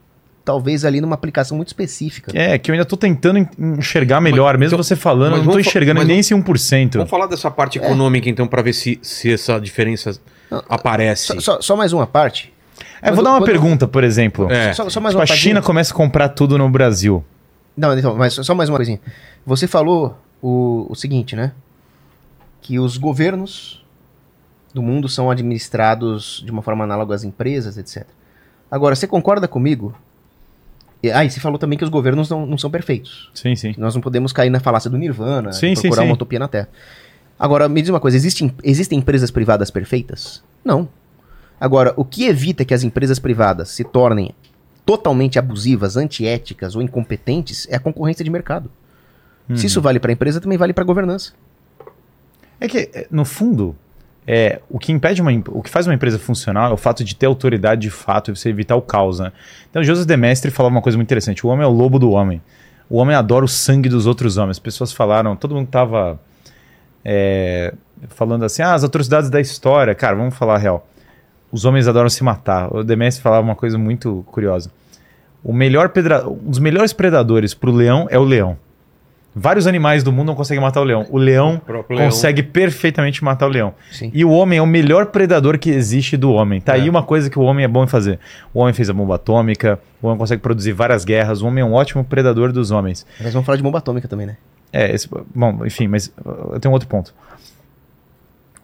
[0.42, 2.32] talvez ali numa aplicação muito específica.
[2.34, 3.48] É, que eu ainda tô tentando en-
[3.78, 4.54] enxergar melhor.
[4.54, 6.92] Mas, mesmo então, você falando, eu não fa- enxergando nem esse 1%.
[6.94, 10.18] Vamos falar dessa parte econômica, então, para ver se, se essa diferença
[10.68, 11.26] aparece.
[11.26, 12.52] Só, só- só mais uma parte.
[13.02, 14.50] É, vou dar uma quando- pergunta, por exemplo.
[14.50, 14.72] É.
[14.72, 15.36] Só, só mais Tipo, uma a.
[15.36, 17.24] China começa a comprar tudo no Brasil.
[17.76, 19.00] Não, então, mas só mais uma coisinha.
[19.44, 21.52] Você falou o, o seguinte, né?
[22.62, 23.84] Que os governos
[24.74, 28.06] do mundo são administrados de uma forma análoga às empresas, etc.
[28.70, 29.94] Agora, você concorda comigo?
[31.02, 33.30] E- Ah, e você falou também que os governos não, não são perfeitos.
[33.34, 33.74] Sim, sim.
[33.78, 36.08] Nós não podemos cair na falácia do Nirvana, Sim, e sim, procurar sim.
[36.08, 36.68] uma utopia na Terra.
[37.38, 40.42] Agora, me diz uma coisa, existem, existem empresas privadas perfeitas?
[40.64, 40.88] Não.
[41.60, 44.34] Agora, o que evita que as empresas privadas se tornem
[44.84, 48.70] totalmente abusivas, antiéticas ou incompetentes é a concorrência de mercado.
[49.48, 49.56] Uhum.
[49.56, 51.32] Se isso vale para a empresa, também vale para a governança.
[52.60, 53.74] É que, é, no fundo,
[54.26, 57.14] é, o que impede uma, o que faz uma empresa funcionar é o fato de
[57.14, 59.32] ter autoridade de fato e você evitar o caos, né?
[59.70, 62.10] Então, Joseph de Mestre falava uma coisa muito interessante: o homem é o lobo do
[62.10, 62.40] homem.
[62.88, 64.56] O homem adora o sangue dos outros homens.
[64.56, 66.20] As pessoas falaram, todo mundo tava
[67.04, 67.74] é,
[68.08, 69.94] falando assim, ah, as atrocidades da história.
[69.94, 70.88] Cara, vamos falar a real.
[71.50, 72.74] Os homens adoram se matar.
[72.74, 74.70] O Demestre falava uma coisa muito curiosa.
[75.42, 76.28] O melhor pedra...
[76.28, 78.56] Um dos melhores predadores pro leão é o leão.
[79.38, 81.06] Vários animais do mundo não conseguem matar o leão.
[81.10, 81.60] O leão
[81.90, 82.06] leão.
[82.06, 83.74] consegue perfeitamente matar o leão.
[83.92, 84.10] Sim.
[84.14, 86.58] E o homem é o melhor predador que existe do homem.
[86.58, 86.80] Tá É.
[86.80, 88.18] aí uma coisa que o homem é bom em fazer.
[88.54, 91.64] O homem fez a bomba atômica, o homem consegue produzir várias guerras, o homem é
[91.66, 93.06] um ótimo predador dos homens.
[93.20, 94.38] Nós vamos falar de bomba atômica também, né?
[94.72, 96.10] É, esse, bom, enfim, mas
[96.52, 97.14] eu tenho um outro ponto.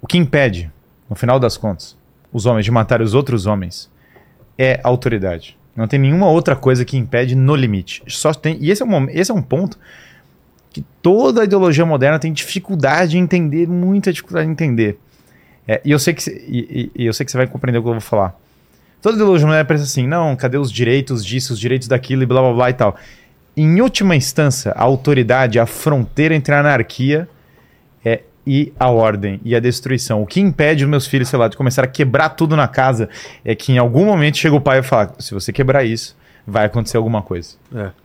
[0.00, 0.70] O que impede,
[1.08, 1.96] no final das contas,
[2.32, 3.90] os homens de matar os outros homens
[4.58, 5.56] é autoridade.
[5.74, 8.02] Não tem nenhuma outra coisa que impede no limite.
[8.06, 9.78] Só tem, e esse é, um, esse é um ponto
[10.70, 14.98] que toda a ideologia moderna tem dificuldade em entender, muita dificuldade em entender.
[15.66, 17.88] É, e, eu sei que, e, e- eu sei que você vai compreender o que
[17.88, 18.34] eu vou falar.
[19.00, 22.40] Toda ideologia moderna pensa assim, não, cadê os direitos disso, os direitos daquilo e blá
[22.40, 22.96] blá blá e tal.
[23.56, 27.28] Em última instância, a autoridade, a fronteira entre a anarquia
[28.46, 30.22] e a ordem e a destruição.
[30.22, 33.08] O que impede os meus filhos, sei lá, de começar a quebrar tudo na casa
[33.44, 36.16] é que em algum momento chega o pai e fala: se você quebrar isso,
[36.46, 37.54] vai acontecer alguma coisa.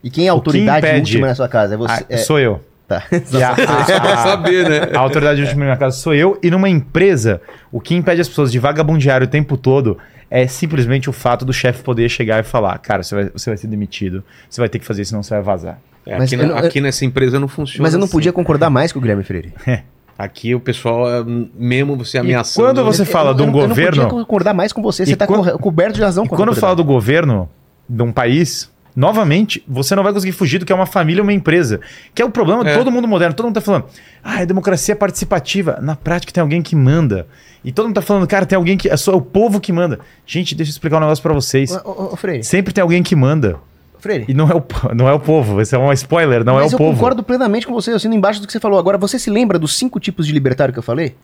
[0.02, 1.74] E quem é a autoridade impede- última na sua casa?
[1.74, 1.92] É você.
[1.92, 2.62] Ah, é- Sou eu.
[2.86, 3.02] Tá.
[3.10, 4.96] A- a- saber, né?
[4.96, 6.38] a autoridade última na minha casa sou eu.
[6.42, 7.40] E numa empresa,
[7.70, 9.98] o que impede as pessoas de vagabundear o tempo todo
[10.30, 13.56] é simplesmente o fato do chefe poder chegar e falar: cara, você vai, você vai
[13.58, 15.78] ser demitido, você vai ter que fazer, senão você vai vazar.
[16.06, 17.82] É, Mas aqui, eu na- não- aqui nessa empresa não funciona.
[17.82, 18.12] Mas eu não assim.
[18.12, 19.52] podia concordar mais com o Guilherme Freire.
[20.18, 21.24] Aqui o pessoal, é,
[21.54, 22.66] mesmo você ameaçando.
[22.66, 25.04] quando você fala Eu- de um eu, Eu governo- não podia concordar mais com você.
[25.04, 26.82] E Você tá quando- co- coberto de razão E com a quando eu falo do
[26.84, 27.48] governo
[27.88, 31.24] de um país, novamente, você não vai conseguir fugir do que é uma família ou
[31.24, 31.80] uma empresa.
[32.12, 32.76] Que é o problema de É.
[32.76, 33.32] todo mundo moderno.
[33.32, 33.84] Todo mundo tá falando,
[34.24, 35.78] ah, é democracia participativa.
[35.80, 37.24] Na prática tem alguém que manda.
[37.64, 38.88] E todo mundo tá falando, cara, tem alguém que.
[38.88, 40.00] É só o povo que manda.
[40.26, 41.70] Gente, deixa eu explicar um negócio pra vocês.
[41.70, 43.56] Ô, ô, ô, Freire, Sempre tem alguém que manda.
[43.98, 44.24] Freire.
[44.28, 44.64] E não é o,
[44.94, 45.60] não é o povo.
[45.60, 46.94] Esse é um spoiler, não Mas é eu o povo.
[46.94, 48.78] concordo plenamente com você, eu assino embaixo do que você falou.
[48.78, 51.14] Agora, você se lembra dos cinco tipos de libertário que eu falei?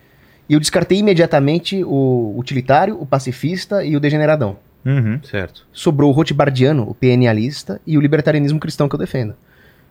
[0.49, 4.57] E eu descartei imediatamente o utilitário, o pacifista e o degeneradão.
[4.85, 5.19] Uhum.
[5.23, 5.67] Certo.
[5.73, 9.35] Sobrou o rotibardiano, o PNalista e o libertarianismo cristão que eu defendo.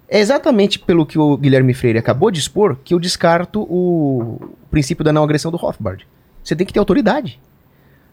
[0.07, 5.03] É exatamente pelo que o Guilherme Freire acabou de expor que eu descarto o princípio
[5.03, 6.05] da não agressão do Rothbard.
[6.43, 7.39] Você tem que ter autoridade.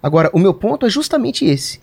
[0.03, 1.79] Agora, o meu ponto é justamente esse.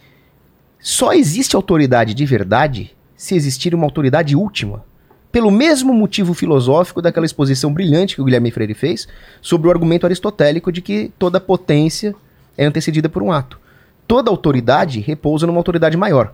[0.80, 4.84] Só existe autoridade de verdade se existir uma autoridade última.
[5.32, 9.08] Pelo mesmo motivo filosófico daquela exposição brilhante que o Guilherme Freire fez
[9.42, 12.16] sobre o argumento aristotélico de que toda potência
[12.58, 13.60] é antecedida por um ato.
[14.08, 16.34] Toda autoridade repousa numa autoridade maior.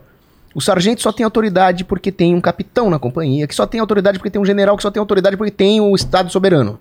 [0.54, 4.20] O sargento só tem autoridade porque tem um capitão na companhia, que só tem autoridade
[4.20, 6.80] porque tem um general, que só tem autoridade porque tem o Estado soberano.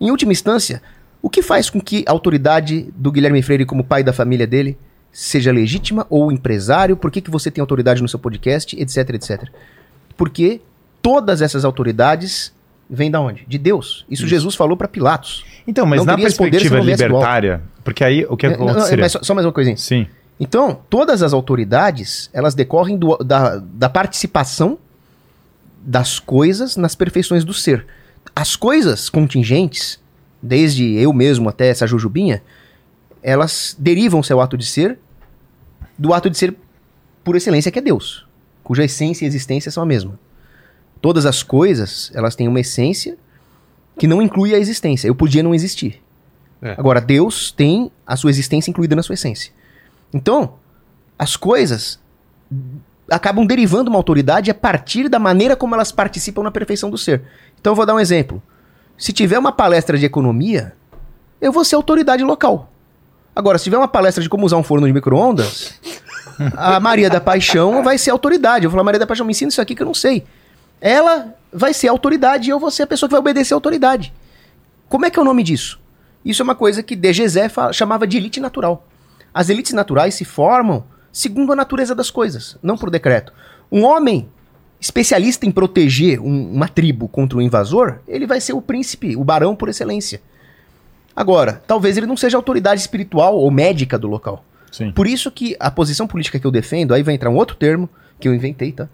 [0.00, 0.80] Em última instância,
[1.20, 4.78] o que faz com que a autoridade do Guilherme Freire como pai da família dele
[5.20, 6.96] seja legítima ou empresário?
[6.96, 9.48] Por que, que você tem autoridade no seu podcast, etc, etc?
[10.16, 10.60] Porque
[11.02, 12.52] todas essas autoridades
[12.88, 13.44] vêm da onde?
[13.46, 14.04] De Deus.
[14.08, 15.44] Isso, Jesus falou para Pilatos.
[15.66, 19.02] Então, mas Não na perspectiva não libertária, porque aí o que É, não, não, aconteceria?
[19.02, 19.76] mas só, só mais uma coisinha.
[19.76, 20.06] Sim.
[20.38, 24.78] Então, todas as autoridades, elas decorrem do- da, da participação
[25.82, 27.84] das coisas nas perfeições do ser.
[28.36, 29.98] As coisas contingentes,
[30.40, 32.40] desde eu mesmo até essa jujubinha,
[33.20, 34.96] elas derivam seu ato de ser
[35.98, 36.54] do ato de ser
[37.24, 38.26] por excelência que é Deus,
[38.62, 40.18] cuja essência e existência são a mesma.
[41.00, 43.16] Todas as coisas, elas têm uma essência
[43.98, 45.08] que não inclui a existência.
[45.08, 46.02] Eu podia não existir.
[46.62, 46.72] É.
[46.72, 49.52] Agora, Deus tem a sua existência incluída na sua essência.
[50.12, 50.54] Então,
[51.18, 52.00] as coisas
[53.10, 57.22] acabam derivando uma autoridade a partir da maneira como elas participam na perfeição do ser.
[57.60, 58.42] Então eu vou dar um exemplo.
[58.96, 60.74] Se tiver uma palestra de economia,
[61.40, 62.67] eu vou ser autoridade local.
[63.38, 65.74] Agora, se tiver uma palestra de como usar um forno de micro-ondas,
[66.56, 68.64] a Maria da Paixão vai ser autoridade.
[68.64, 70.24] Eu vou falar, Maria da Paixão, me ensina isso aqui que eu não sei.
[70.80, 74.12] Ela vai ser autoridade e eu vou ser a pessoa que vai obedecer a autoridade.
[74.88, 75.78] Como é que é o nome disso?
[76.24, 76.98] Isso é uma coisa que
[77.48, 78.84] fa- chamava de elite natural.
[79.32, 80.82] As elites naturais se formam
[81.12, 83.32] segundo a natureza das coisas, não por decreto.
[83.70, 84.28] Um homem
[84.80, 89.22] especialista em proteger um- uma tribo contra um invasor, ele vai ser o príncipe, o
[89.22, 90.20] barão por excelência.
[91.18, 94.44] Agora, talvez ele não seja autoridade espiritual ou médica do local.
[94.70, 94.92] Sim.
[94.92, 97.90] Por isso que a posição política que eu defendo, aí vai entrar um outro termo
[98.20, 98.88] que eu inventei, tá?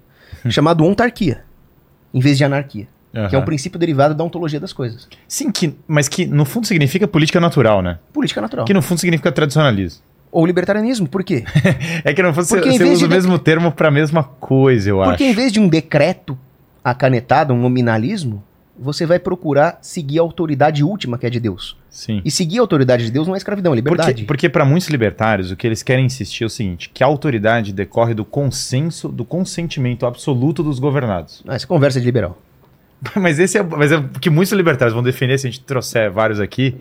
[0.48, 1.44] Chamado ontarquia,
[2.14, 2.88] em vez de anarquia.
[3.28, 5.06] Que é um princípio derivado da ontologia das coisas.
[5.28, 7.98] Sim, que, mas que no fundo significa política natural, né?
[8.10, 8.64] Política natural.
[8.64, 10.02] Que no fundo significa tradicionalismo.
[10.32, 11.44] Ou libertarianismo, por quê?
[12.02, 14.24] É que no fundo você, Porque você vez usa o de mesmo termo pra mesma
[14.24, 15.32] coisa, eu Porque acho.
[15.32, 16.38] em vez de um decreto
[16.82, 18.42] acanetado, um nominalismo,
[18.78, 21.76] você vai procurar seguir a autoridade última, que é de Deus.
[21.90, 22.20] Sim.
[22.24, 24.24] E seguir a autoridade de Deus não é escravidão, é liberdade.
[24.24, 27.72] Porque, para muitos libertários, o que eles querem insistir é o seguinte: que a autoridade
[27.72, 31.42] decorre do consenso, do consentimento absoluto dos governados.
[31.46, 32.36] Ah, essa conversa de liberal.
[33.16, 36.10] Mas esse é, mas é o que muitos libertários vão defender se a gente trouxer
[36.10, 36.74] vários aqui.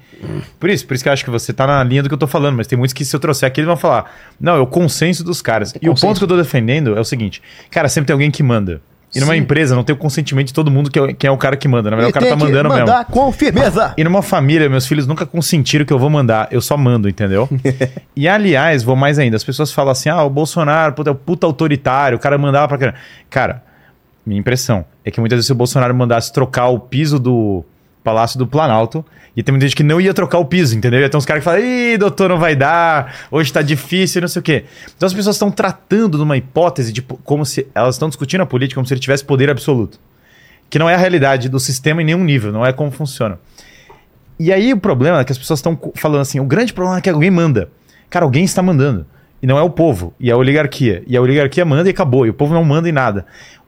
[0.57, 2.19] Por isso, por isso que eu acho que você tá na linha do que eu
[2.19, 4.09] tô falando, mas tem muitos que se eu trouxer aqui, eles vão falar:
[4.39, 5.75] "Não, é o consenso dos caras".
[5.75, 8.31] É e o ponto que eu tô defendendo é o seguinte: cara, sempre tem alguém
[8.31, 8.81] que manda.
[9.15, 9.39] E numa Sim.
[9.39, 11.67] empresa não tem o consentimento de todo mundo que é, quem é o cara que
[11.67, 11.89] manda.
[11.91, 12.85] Na verdade, o cara tá mandando mesmo.
[12.87, 13.93] mandar com firmeza.
[13.95, 17.47] E numa família, meus filhos nunca consentiram que eu vou mandar, eu só mando, entendeu?
[18.15, 21.15] e aliás, vou mais ainda, as pessoas falam assim: ah, o Bolsonaro puta, é o
[21.15, 22.97] puta autoritário, o cara mandava pra caramba.
[23.29, 23.63] Cara,
[24.25, 27.63] minha impressão é que muitas vezes se o Bolsonaro mandasse trocar o piso do
[28.03, 29.05] Palácio do Planalto,
[29.35, 30.99] ia ter muita gente que não ia trocar o piso, entendeu?
[30.99, 34.27] Ia ter uns caras que falam, ih, doutor, não vai dar, hoje tá difícil, não
[34.27, 34.65] sei o quê.
[34.95, 38.75] Então as pessoas estão tratando numa hipótese de como se elas estão discutindo a política
[38.75, 39.99] como se ele tivesse poder absoluto.
[40.69, 43.39] Que não é a realidade do sistema em nenhum nível, não é como funciona.
[44.39, 47.01] E aí o problema é que as pessoas estão falando assim: o grande problema é
[47.01, 47.69] que alguém manda.
[48.09, 49.05] Cara, alguém está mandando.
[49.41, 51.03] E não é o povo, e é a oligarquia.
[51.05, 53.25] E a oligarquia manda e acabou, e o povo não manda em nada.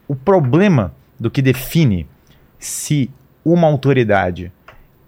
[0.07, 2.07] O problema do que define
[2.57, 3.10] se
[3.46, 4.52] uma autoridade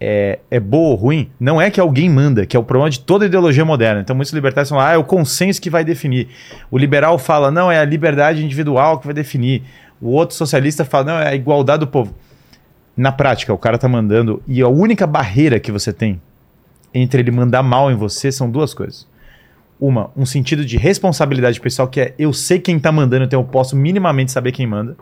[0.00, 3.00] é, é boa ou ruim, não é que alguém manda, que é o problema de
[3.00, 4.00] toda ideologia moderna.
[4.00, 6.28] Então muitos libertários falam, ah, é o consenso que vai definir.
[6.70, 9.62] O liberal fala, não, é a liberdade individual que vai definir.
[10.00, 12.14] O outro socialista fala, não, é a igualdade do povo.
[12.96, 16.20] Na prática, o cara tá mandando, e a única barreira que você tem
[16.92, 19.06] entre ele mandar mal em você são duas coisas.
[19.80, 23.44] Uma, um sentido de responsabilidade pessoal, que é eu sei quem tá mandando, então eu
[23.44, 24.96] posso minimamente saber quem manda.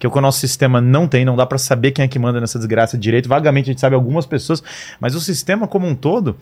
[0.00, 2.58] Que o nosso sistema não tem, não dá pra saber quem é que manda nessa
[2.58, 3.28] desgraça direito.
[3.28, 4.62] Vagamente a gente sabe algumas pessoas,
[4.98, 6.36] mas o sistema como um todo,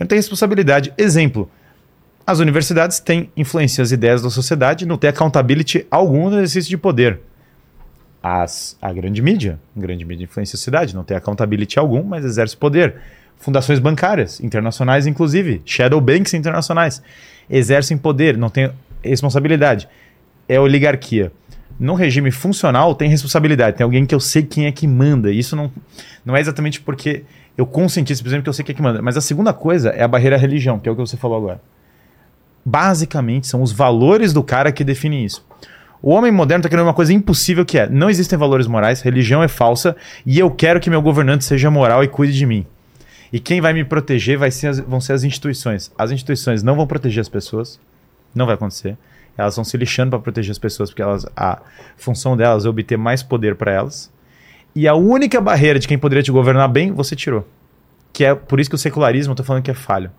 [0.00, 0.92] não tenho responsabilidade.
[0.96, 1.48] Exemplo,
[2.26, 6.78] As universidades têm influência as ideias da sociedade, não tem accountability algum no exercício de
[6.78, 7.18] poder.
[8.22, 12.24] As, a grande mídia, a grande mídia influencia a sociedade, não tem accountability algum, mas
[12.24, 12.94] exerce poder.
[13.36, 17.02] Fundações bancárias, internacionais inclusive, shadow banks internacionais,
[17.50, 18.70] exercem poder, não tem
[19.02, 19.88] responsabilidade.
[20.48, 21.32] É oligarquia.
[21.78, 25.30] No regime funcional tem responsabilidade, tem alguém que eu sei quem é que manda.
[25.32, 25.70] Isso não,
[26.24, 27.24] não é exatamente porque
[27.58, 29.02] eu consenti simplesmente que eu sei quem é que manda.
[29.02, 31.36] Mas a segunda coisa é a barreira à religião, que é o que você falou
[31.36, 31.60] agora.
[32.64, 35.44] Basicamente, são os valores do cara que definem isso.
[36.00, 39.42] O homem moderno está querendo uma coisa impossível que é: não existem valores morais, religião
[39.42, 42.66] é falsa e eu quero que meu governante seja moral e cuide de mim.
[43.32, 45.90] E quem vai me proteger vai ser as- vão ser as instituições.
[45.98, 47.80] As instituições não vão proteger as pessoas,
[48.34, 48.96] não vai acontecer.
[49.36, 51.58] Elas vão se lixando para proteger as pessoas porque elas, a
[51.96, 54.12] função delas é obter mais poder para elas.
[54.74, 57.46] E a única barreira de quem poderia te governar bem, você tirou.
[58.12, 60.10] Que é por isso que o secularismo eu tô falando que é falho.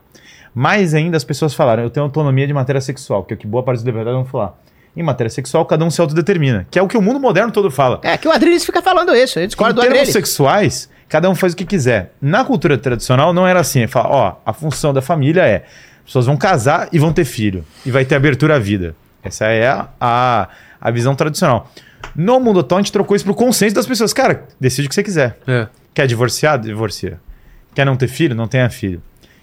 [0.54, 3.48] Mais ainda, as pessoas falaram, eu tenho autonomia de matéria sexual, que é o que
[3.48, 4.60] boa parte dos libertários vão falar.
[4.96, 7.72] Em matéria sexual, cada um se autodetermina, que é o que o mundo moderno todo
[7.72, 8.00] fala.
[8.04, 10.14] É, que o Adriles fica falando isso, eu discordo em do termos Adriles.
[10.14, 12.14] sexuais, cada um faz o que quiser.
[12.22, 13.82] Na cultura tradicional não era assim.
[13.82, 15.64] É falar, ó, a função da família é,
[16.02, 17.66] as pessoas vão casar e vão ter filho.
[17.84, 18.96] E vai ter abertura à vida.
[19.24, 20.48] Essa é a, a,
[20.82, 21.72] a visão tradicional.
[22.16, 24.14] No mundo atual, a gente trocou isso pro consenso das pessoas.
[24.14, 25.38] Cara, decide o que você quiser.
[25.48, 25.68] É.
[25.94, 26.60] Quer divorciar?
[26.60, 27.20] Divorcia.
[27.74, 28.36] Quer não ter filho?
[28.36, 29.02] Não tenha filho.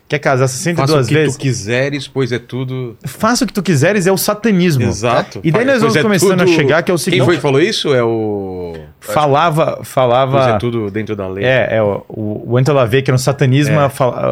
[0.08, 1.36] Quer casar Faça 62 o que vezes?
[1.36, 2.96] tu quiseres, pois é tudo.
[3.04, 4.82] Faça o que tu quiseres, é o satanismo.
[4.82, 5.40] Exato.
[5.44, 7.36] E daí nós Pois vamos é começando a chegar, que é o seguinte- Quem foi
[7.36, 7.94] que falou isso?
[7.94, 8.74] É o.
[8.98, 10.50] Falava, Pois falava.
[10.50, 11.44] é tudo dentro da lei.
[11.44, 13.88] É, é o, o, o Anton LaVey, que era um satanismo, É.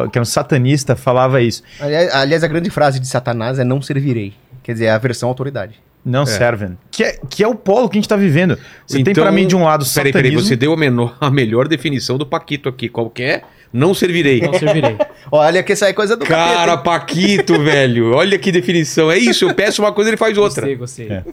[0.09, 1.63] que era um satanista, falava isso.
[1.79, 4.33] Aliás, aliás, a grande frase de Satanás é não servirei.
[4.69, 5.81] Quer dizer, é a versão autoridade.
[6.05, 6.77] Não servem.
[6.91, 8.55] Que é, que é o polo que a gente tá vivendo.
[8.85, 10.13] Você tem pra mim de um lado Peraí, satanismo.
[10.21, 12.87] peraí, você deu a, menor, a melhor definição do Paquito aqui.
[12.87, 13.41] Qual que é?
[13.73, 14.41] Não servirei.
[14.41, 14.95] Não servirei.
[15.31, 16.83] Olha que essa é coisa do Cara, capeta?
[16.83, 18.13] Paquito, velho.
[18.13, 19.09] Olha que definição.
[19.11, 20.67] É isso, eu peço uma coisa ele faz outra.
[20.75, 21.11] Gostei, gostei.
[21.11, 21.23] É.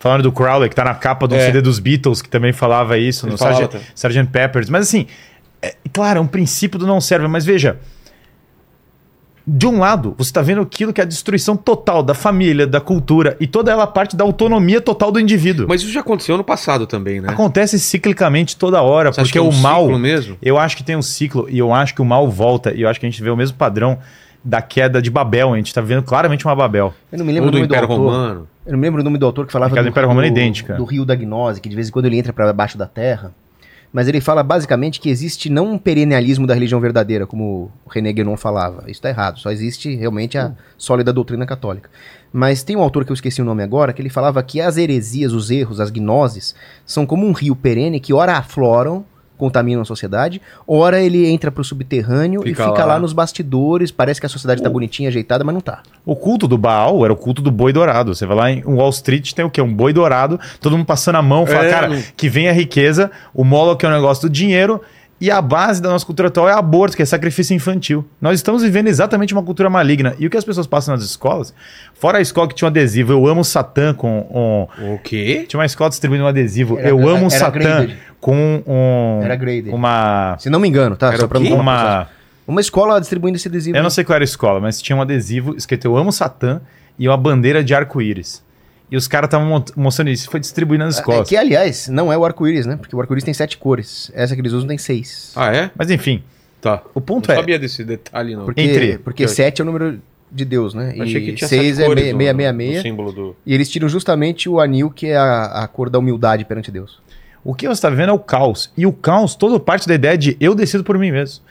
[0.00, 1.46] Falando do Crowley, que tá na capa do É.
[1.46, 3.70] CD dos Beatles, que também falava isso, Ele no falava.
[3.94, 4.26] Sgt.
[4.32, 4.68] Peppers.
[4.68, 5.06] Mas assim,
[5.62, 7.78] é, claro, é um princípio do não serve, mas veja.
[9.46, 12.80] De um lado, você está vendo aquilo que é a destruição total da família, da
[12.80, 15.66] cultura, e toda ela parte da autonomia total do indivíduo.
[15.68, 17.28] Mas isso já aconteceu no passado também, né?
[17.30, 19.82] Acontece ciclicamente toda hora, Você acha porque que é um o mal.
[19.84, 20.36] ciclo mesmo?
[20.42, 22.88] Eu acho que tem um ciclo, e eu acho que o mal volta, e eu
[22.88, 23.98] acho que a gente vê o mesmo padrão
[24.44, 25.52] da queda de Babel.
[25.52, 26.94] A gente tá vendo claramente uma Babel.
[27.10, 28.04] Eu não me lembro Ou o do nome do Império autor.
[28.04, 28.48] Romano.
[28.66, 30.30] Eu não me lembro o nome do autor que falava Aquela do Império Romano é
[30.30, 30.74] idêntica.
[30.74, 33.32] do rio da gnose, que de vez em quando ele entra para baixo da terra.
[33.92, 38.36] Mas ele fala basicamente que existe não um perennialismo da religião verdadeira, como René Guénon
[38.36, 38.82] falava.
[38.82, 39.40] Isso está errado.
[39.40, 41.90] Só existe realmente a sólida doutrina católica.
[42.32, 44.76] Mas tem um autor que eu esqueci o nome agora, que ele falava que as
[44.76, 46.54] heresias, os erros, as gnoses,
[46.86, 49.04] são como um rio perene que ora afloram,
[49.40, 52.94] contaminam a sociedade, ora ele entra pro subterrâneo Fica e fica lá.
[52.94, 52.98] lá.
[53.00, 55.82] nos bastidores, parece que a sociedade tá bonitinha, ajeitada, mas não tá.
[56.06, 58.14] O culto do Baal era o culto do boi dourado.
[58.14, 59.60] Você vai lá em Wall Street, tem o quê?
[59.60, 63.10] Um boi dourado, todo mundo passando a mão, fala, É, cara, que vem a riqueza,
[63.34, 64.80] o Moloch é o negócio do dinheiro,
[65.20, 68.04] e a base da nossa cultura atual é aborto, que é sacrifício infantil.
[68.20, 70.14] Nós estamos vivendo exatamente uma cultura maligna.
[70.18, 71.52] E o que as pessoas passam nas escolas,
[71.94, 74.20] fora a escola que tinha um adesivo, eu amo Satã com
[74.78, 75.44] um, O quê?
[75.46, 76.78] Tinha uma escola distribuindo um adesivo.
[76.78, 77.98] Era- eu era- amo era Satã graded.
[78.20, 79.20] com um.
[79.22, 79.74] Era graded.
[79.74, 80.36] Uma.
[80.38, 81.08] Se não me engano, tá?
[81.08, 82.08] Era Só pra não Uma.
[82.48, 83.76] Uma escola distribuindo esse adesivo.
[83.76, 86.60] Eu não sei qual era a escola, mas tinha um adesivo escrito Eu amo Satã
[86.98, 88.42] e uma bandeira de arco-íris.
[88.90, 90.28] E os caras estavam mo- mostrando isso.
[90.30, 91.28] Foi distribuindo nas É, escolas.
[91.28, 92.76] que, aliás, não é o arco-íris, né?
[92.76, 94.10] Porque o arco-íris tem sete cores.
[94.14, 95.32] Essa que eles usam tem seis.
[95.36, 95.70] Ah, é?
[95.76, 96.22] Mas enfim,
[96.60, 96.82] Tá.
[96.94, 97.38] o ponto Não é.
[97.38, 98.44] sabia desse detalhe, não.
[98.44, 100.00] Porque, Entre- porque sete é o número
[100.32, 100.92] de Deus, né?
[100.96, 102.82] Eu Achei que E tinha seis sete é cores meia- no- meia, meia, no meia.
[102.82, 103.36] símbolo do...
[103.46, 107.00] E eles tiram justamente o anil, que é a, a cor da humildade perante Deus.
[107.42, 108.70] O que você está vendo é o caos.
[108.76, 111.42] E o caos, todo parte da ideia de eu decido por mim mesmo.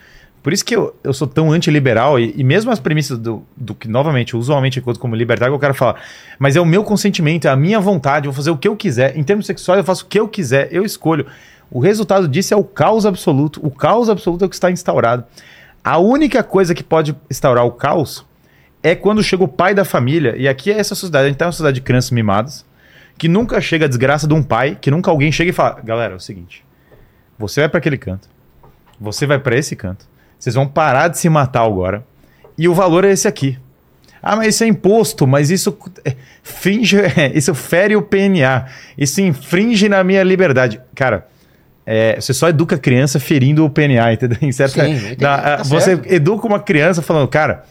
[0.42, 3.76] Por isso que eu, eu sou tão antiliberal e, e mesmo as premissas do, do
[3.76, 6.02] que, novamente, usualmente enquanto como libertário, eu quero falar.
[6.38, 8.76] Mas é o meu consentimento, é a minha vontade, eu vou fazer o que eu
[8.76, 9.18] quiser.
[9.18, 11.26] Em termos sexuais, eu faço o que eu quiser, eu escolho.
[11.70, 13.60] O resultado disso é o caos absoluto.
[13.64, 15.26] O caos absoluto é o que está instaurado.
[15.84, 18.26] A única coisa que pode instaurar o caos
[18.82, 20.36] é quando chega o pai da família.
[20.38, 21.26] E aqui é essa sociedade.
[21.26, 22.66] A gente tá uma sociedade de crianças mimadas,
[23.18, 26.14] que nunca chega a desgraça de um pai, que nunca alguém chega e fala: galera,
[26.14, 26.66] é o seguinte.
[27.38, 28.28] Você vai para aquele canto.
[29.00, 30.06] Você vai para esse canto.
[30.40, 32.04] Vocês vão parar de se matar agora.
[32.58, 33.58] E o valor é esse aqui.
[34.22, 36.14] Ah, mas isso é imposto, mas isso é,
[36.44, 36.98] finge,
[37.34, 38.66] isso fere o PNA.
[38.98, 40.80] Isso infringe na minha liberdade.
[40.96, 41.28] Cara,
[41.86, 44.38] é, você só educa a criança ferindo o PNA, entendeu?
[44.44, 46.12] Em certa- Sim, entendi, na- tá ah, você certo.
[46.12, 47.64] educa uma criança falando, cara,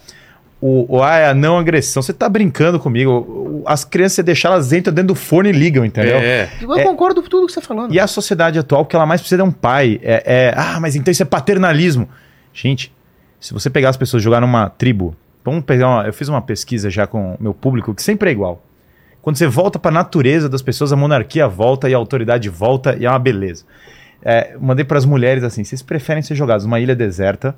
[0.60, 2.02] o, o A é a não agressão.
[2.02, 3.62] Você tá brincando comigo.
[3.66, 6.16] As crianças, você deixar elas entram dentro do forno e ligam, entendeu?
[6.16, 6.48] É.
[6.62, 7.94] Eu É- concordo com tudo que você tá falando.
[7.94, 10.00] E a sociedade atual, o que ela mais precisa é um pai.
[10.02, 12.08] É, é, ah, mas então isso é paternalismo.
[12.52, 12.92] Gente,
[13.40, 16.42] se você pegar as pessoas e jogar numa tribo, Vamos pegar uma, eu fiz uma
[16.42, 18.62] pesquisa já com o meu público que sempre é igual.
[19.22, 22.94] Quando você volta para a natureza das pessoas, a monarquia volta e a autoridade volta
[22.98, 23.64] e é uma beleza.
[24.22, 27.56] É, mandei para as mulheres assim: vocês preferem ser jogados numa ilha deserta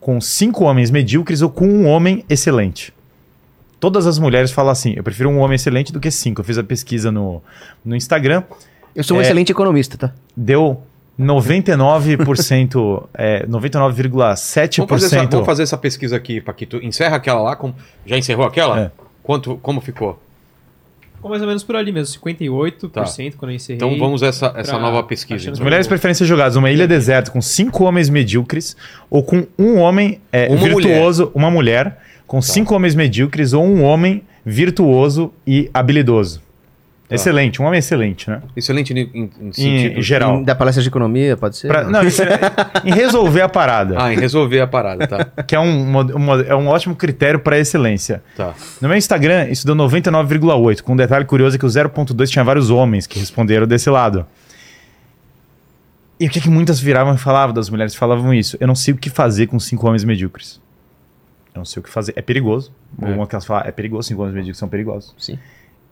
[0.00, 2.94] com cinco homens medíocres ou com um homem excelente?
[3.78, 6.40] Todas as mulheres falam assim: eu prefiro um homem excelente do que cinco.
[6.40, 7.42] Eu fiz a pesquisa no,
[7.84, 8.42] no Instagram,
[8.96, 9.24] Eu sou um É.
[9.24, 10.12] excelente economista, tá?
[10.34, 10.82] deu
[11.18, 14.76] 99%, é, 99,7%.
[14.78, 16.76] Vamos fazer, essa, vamos fazer essa pesquisa aqui, Paquito.
[16.76, 17.56] Encerra aquela lá.
[17.56, 17.72] Com...
[18.06, 18.80] Já encerrou aquela?
[18.80, 18.90] É.
[19.22, 20.18] Quanto, como ficou?
[21.16, 23.76] Ficou mais ou menos por ali mesmo, 58% quando eu encerrei.
[23.76, 25.50] Então vamos essa, essa pra- nova pesquisa.
[25.50, 25.64] As então.
[25.64, 28.76] mulheres preferem ser jogadas numa ilha deserta com cinco homens medíocres
[29.10, 33.82] ou com um homem é, Uma virtuoso, uma mulher, com cinco homens medíocres ou um
[33.82, 36.40] homem virtuoso e habilidoso.
[37.10, 38.42] Excelente, um homem excelente, né?
[38.54, 39.98] Excelente em, em- em Em, sentido.
[39.98, 40.36] em geral.
[40.40, 41.68] Em- Da palestra de economia, pode ser?
[41.68, 42.28] Pra- não, isso é-
[42.84, 45.24] em resolver a parada, Ah, em resolver a parada, tá.
[45.42, 48.22] que é um, um mo- é um ótimo critério para excelência.
[48.36, 48.54] tá.
[48.80, 50.82] No meu Instagram, isso deu 99,8.
[50.82, 54.26] Com um detalhe curioso é que o 0,2 tinha vários homens que responderam desse lado.
[56.20, 58.56] E o que, que muitas viravam e falavam das mulheres que falavam isso?
[58.60, 60.60] Eu não sei o que fazer com cinco homens medíocres.
[61.54, 62.12] Eu não sei o que fazer.
[62.16, 62.72] É perigoso.
[63.00, 63.06] É.
[63.06, 65.14] Uma que elas falam, é perigoso, cinco homens medíocres são perigosos.
[65.16, 65.38] Sim.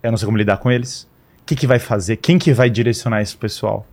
[0.03, 1.03] Eu não sei como lidar com eles.
[1.43, 2.17] O que, que vai fazer?
[2.17, 3.87] Quem que vai direcionar esse pessoal?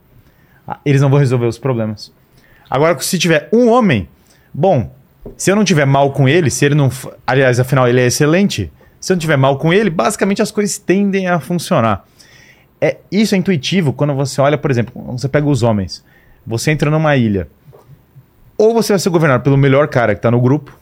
[0.67, 2.11] Ah, eles não vão resolver os problemas.
[2.69, 4.07] Agora, se tiver um homem,
[4.53, 4.91] bom,
[5.38, 6.89] se eu não tiver mal com ele, se ele não.
[7.25, 8.71] Aliás, afinal, ele é excelente.
[8.99, 12.05] Se eu não tiver mal com ele, basicamente as coisas tendem a funcionar.
[12.80, 16.03] É, isso é intuitivo quando você olha, por exemplo, você pega os homens.
[16.45, 17.47] Você entra numa ilha.
[18.57, 20.77] Ou você vai ser governado pelo melhor cara que tá no grupo.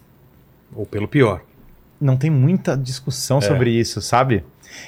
[0.76, 1.42] Ou pelo pior.
[2.00, 4.44] Não tem muita discussão sobre isso, sabe?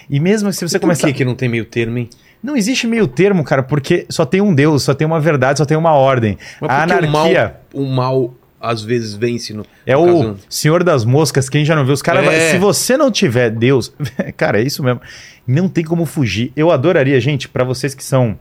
[0.10, 1.08] E mesmo se você Por começar.
[1.08, 2.10] que, que não tem meio termo, hein?
[2.44, 5.66] Não existe meio termo, cara, porque só tem um Deus, só tem uma verdade, só
[5.66, 6.38] tem uma ordem.
[6.60, 9.66] Mas a por anarquia O mal, o mal às vezes vence no.
[9.86, 12.26] é no o caso- Senhor das Moscas, quem já não viu os caras.
[12.28, 12.52] É.
[12.52, 13.94] Se você não tiver Deus,
[14.38, 15.02] cara, é isso mesmo.
[15.48, 16.52] Não tem como fugir.
[16.56, 18.38] Eu adoraria, gente, pra vocês que são.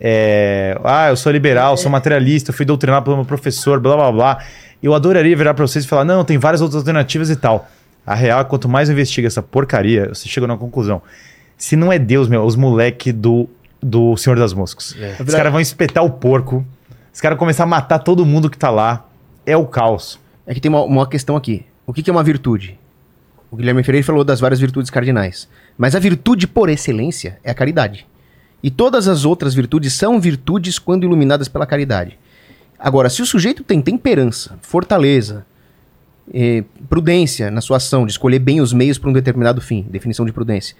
[0.00, 4.44] é, ah, eu sou liberal, sou materialista, fui doutrinado pelo meu professor, blá blá blá.
[4.82, 7.68] Eu adoraria virar pra vocês e falar: não, tem várias outras alternativas e tal.
[8.06, 11.00] A real é que quanto mais eu investigo essa porcaria, você chega numa conclusão.
[11.56, 13.48] Se não é Deus, meu, os moleque do,
[13.82, 14.94] do Senhor das Moscas.
[14.98, 15.16] É.
[15.22, 16.64] Os caras vão espetar o porco.
[17.12, 19.06] Os caras vão começar a matar todo mundo que tá lá.
[19.46, 20.18] É o caos.
[20.46, 21.64] É que tem uma, uma questão aqui.
[21.86, 22.78] O que, que é uma virtude?
[23.50, 25.48] O Guilherme Freire falou das várias virtudes cardinais.
[25.78, 28.06] Mas a virtude por excelência é a caridade.
[28.62, 32.18] E todas as outras virtudes são virtudes quando iluminadas pela caridade.
[32.78, 35.46] Agora, se o sujeito tem temperança, fortaleza,
[36.32, 40.24] eh, prudência na sua ação, de escolher bem os meios para um determinado fim, definição
[40.24, 40.76] de prudência,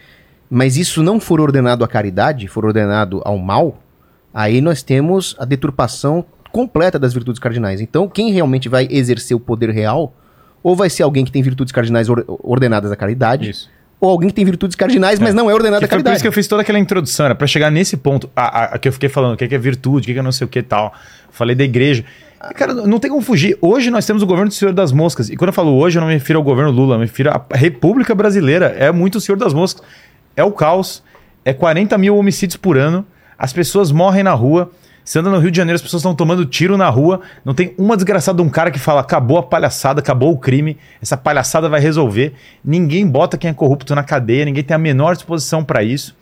[0.49, 3.81] mas isso não for ordenado à caridade, for ordenado ao mal,
[4.33, 7.81] aí nós temos a deturpação completa das virtudes cardinais.
[7.81, 10.15] Então, quem realmente vai exercer o poder real,
[10.63, 13.69] ou vai ser alguém que tem virtudes cardinais or- ordenadas à caridade, Isso.
[14.01, 16.17] ou alguém que tem virtudes cardinais, mas não é ordenado Que à foi por caridade.
[16.17, 18.79] isso que eu fiz toda aquela introdução, era pra chegar nesse ponto, a, a- a
[18.79, 20.49] que eu fiquei falando, o que que é virtude, o que é não sei o
[20.49, 20.95] que e tal.
[21.31, 22.05] Falei da igreja.
[22.55, 23.57] Cara, não tem como fugir.
[23.61, 25.31] Hoje nós temos o governo do Senhor das Moscas.
[25.31, 27.31] E quando eu falo hoje, eu não me refiro ao governo Lula, eu me refiro
[27.31, 28.67] à República Brasileira.
[28.79, 29.83] É muito o Senhor das Moscas.
[30.37, 31.03] É o caos.
[31.45, 33.07] É 40 mil homicídios por ano.
[33.39, 34.71] As pessoas morrem na rua.
[35.05, 37.21] Você anda no Rio de Janeiro, as pessoas estão tomando tiro na rua.
[37.45, 40.79] Não tem uma desgraçada de um cara que fala: acabou a palhaçada, acabou o crime,
[41.03, 42.33] essa palhaçada vai resolver.
[42.65, 46.17] Ninguém bota quem é corrupto na cadeia, ninguém tem a menor disposição para isso.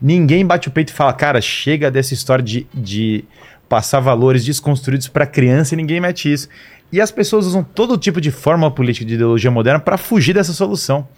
[0.00, 3.24] Ninguém bate o peito e fala: cara, chega dessa história de, de
[3.72, 6.46] passar valores desconstruídos para criança e ninguém mete isso.
[6.92, 10.52] E as pessoas usam todo tipo de forma política de ideologia moderna para fugir dessa
[10.52, 11.08] solução.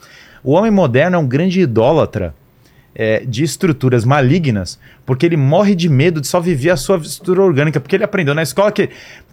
[0.40, 2.32] O homem moderno é um grande idólatra
[2.94, 7.42] é, de estruturas malignas, porque ele morre de medo de só viver a sua estrutura
[7.42, 8.88] orgânica, porque ele aprendeu na escola que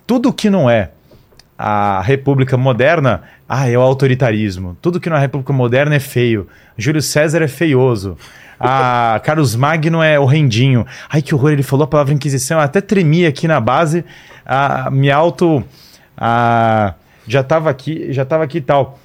[0.08, 0.90] tudo que não é
[1.56, 4.76] a república moderna, ah, é o autoritarismo.
[4.82, 6.48] Tudo que não é a república moderna é feio.
[6.76, 8.18] Júlio César é feioso.
[8.64, 10.86] Ah, Carlos Magno é horrendinho.
[11.10, 14.06] Ai, que horror, ele falou a palavra Inquisição, eu até tremi aqui na base,
[14.46, 15.64] ah, me auto...
[16.18, 16.94] Ah,
[17.28, 19.00] já tava aqui, já tava aqui e tal.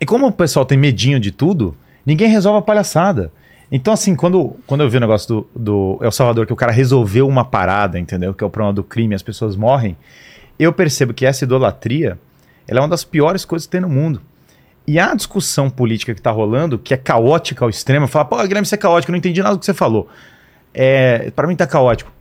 [0.00, 3.30] E como o pessoal tem medinho de tudo, ninguém resolve a palhaçada.
[3.70, 6.70] Então, assim, quando, quando eu vi o negócio do, do El Salvador, que o cara
[6.70, 8.34] resolveu uma parada, entendeu?
[8.34, 9.96] Que é o problema do crime, as pessoas morrem,
[10.58, 12.18] eu percebo que essa idolatria
[12.66, 14.20] ela é uma das piores coisas que tem no mundo.
[14.86, 18.66] E a discussão política que tá rolando, que é caótica ao extremo, fala, pô, Guilherme,
[18.66, 20.08] você é caótico, não entendi nada do que você falou.
[20.74, 22.12] É, para mim tá caótico.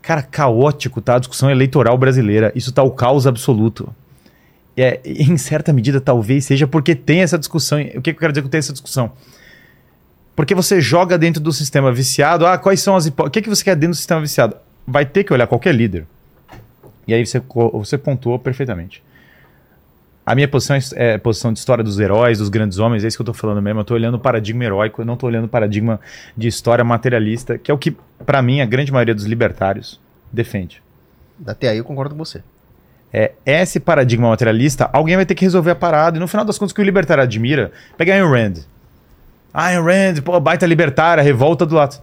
[0.00, 2.52] Cara, caótico tá a discussão eleitoral brasileira.
[2.54, 3.94] Isso tá o caos absoluto.
[4.76, 7.80] É, em certa medida, talvez seja porque tem essa discussão.
[7.80, 9.12] O que, que eu quero dizer com tem essa discussão?
[10.34, 12.46] Porque você joga dentro do sistema viciado.
[12.46, 13.28] Ah, quais são as hipóteses?
[13.28, 14.56] O que, que você quer dentro do sistema viciado?
[14.86, 16.06] Vai ter que olhar qualquer líder.
[17.08, 19.02] E aí você, você pontuou perfeitamente.
[20.26, 23.16] A minha posição é, é posição de história dos heróis, dos grandes homens, é isso
[23.16, 23.78] que eu tô falando mesmo.
[23.80, 26.00] Eu tô olhando o paradigma heróico, eu não tô olhando o paradigma
[26.36, 27.96] de história materialista, que é o que,
[28.26, 30.00] pra mim, a grande maioria dos libertários
[30.32, 30.82] defende.
[31.46, 32.42] Até aí eu concordo com você.
[33.12, 36.16] É, esse paradigma materialista, alguém vai ter que resolver a parada.
[36.16, 38.54] E no final das contas, o que o libertário admira, pega a Ayn Rand.
[39.54, 41.94] Ayn Rand, pô, baita libertária, revolta do lado.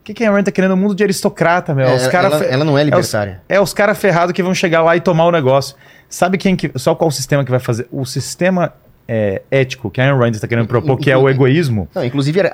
[0.00, 0.74] O que, que a Ayn Rand tá querendo?
[0.74, 1.86] Um mundo de aristocrata, meu.
[1.86, 3.42] É, os cara ela, fe- ela não é é os, libertária.
[3.48, 5.76] é os caras ferrados que vão chegar lá e tomar o negócio.
[6.12, 6.70] Sabe quem que.
[6.76, 7.86] Só qual o sistema que vai fazer?
[7.90, 8.74] O sistema
[9.08, 11.88] é, ético que a Ayn Rand está querendo propor, que é o egoísmo.
[11.94, 12.48] Não, inclusive, a-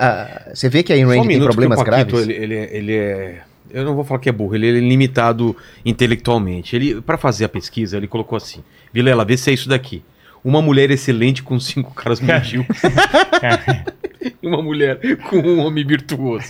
[0.49, 2.27] a- você vê que a Ayn Rand um tem problemas o Paquito, graves.
[2.29, 3.39] Ele, ele, é- ele é.
[3.71, 5.55] Eu não vou falar que é burro, ele é limitado
[5.85, 6.75] intelectualmente.
[6.75, 8.63] Ele, para fazer a pesquisa, ele colocou assim:
[8.93, 10.01] Vilela, vê se é isso daqui.
[10.41, 12.81] Uma mulher excelente com cinco caras medíocres.
[14.41, 14.97] e uma mulher
[15.29, 16.47] com um homem virtuoso.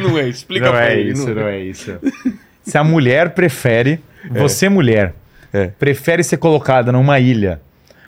[0.00, 0.28] Não é?
[0.28, 1.12] Explica não pra é ele.
[1.12, 1.98] isso, não é isso.
[2.62, 4.00] Se a mulher prefere,
[4.30, 5.14] você mulher,
[5.52, 5.66] É.
[5.66, 7.60] prefere ser colocada numa ilha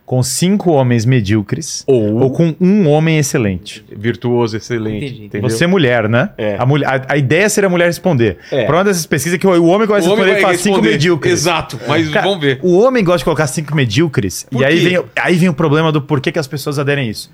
[0.06, 3.84] com cinco homens medíocres Ou, ou com um homem excelente.
[3.90, 5.24] virtuoso, excelente.
[5.24, 5.40] Entendi.
[5.40, 6.30] Você mulher, né?
[6.36, 6.56] É.
[6.58, 8.36] A, mulher, a, a ideia seria a mulher responder.
[8.50, 8.64] É.
[8.66, 10.82] Para uma dessas pesquisas que o o homem gosta de O homem responder, faz cinco
[10.82, 11.32] medíocres.
[11.32, 12.60] Exato, mas Cara, vamos ver.
[12.62, 14.46] O homem gosta de colocar cinco medíocres.
[14.50, 17.10] Por e aí vem, aí vem o problema do porquê que as pessoas aderem a
[17.10, 17.30] isso.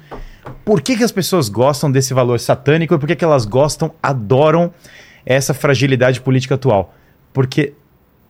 [0.64, 3.92] Por que, que as pessoas gostam desse valor satânico e por que, que elas gostam,
[4.02, 4.72] adoram
[5.26, 6.94] essa fragilidade política atual?
[7.32, 7.72] Porque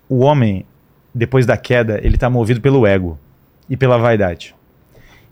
[0.08, 0.64] o homem,
[1.14, 3.18] depois da queda, ele está movido pelo ego
[3.68, 4.54] e pela vaidade.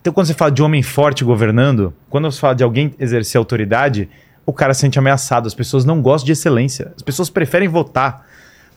[0.01, 4.09] Então, quando você fala de homem forte governando, quando você fala de alguém exercer autoridade,
[4.47, 5.47] o cara se sente ameaçado.
[5.47, 6.93] As pessoas não gostam de excelência.
[6.97, 8.27] As pessoas preferem votar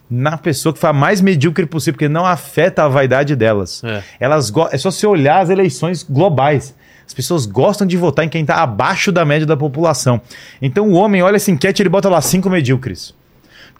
[0.10, 3.82] na pessoa que foi a mais medíocre possível, porque não afeta a vaidade delas.
[3.84, 4.04] É.
[4.20, 6.76] Elas go- é só você olhar as eleições globais.
[7.08, 10.20] As pessoas gostam de votar em quem está abaixo da média da população.
[10.62, 13.14] Então o homem olha essa enquete e ele bota lá cinco medíocres.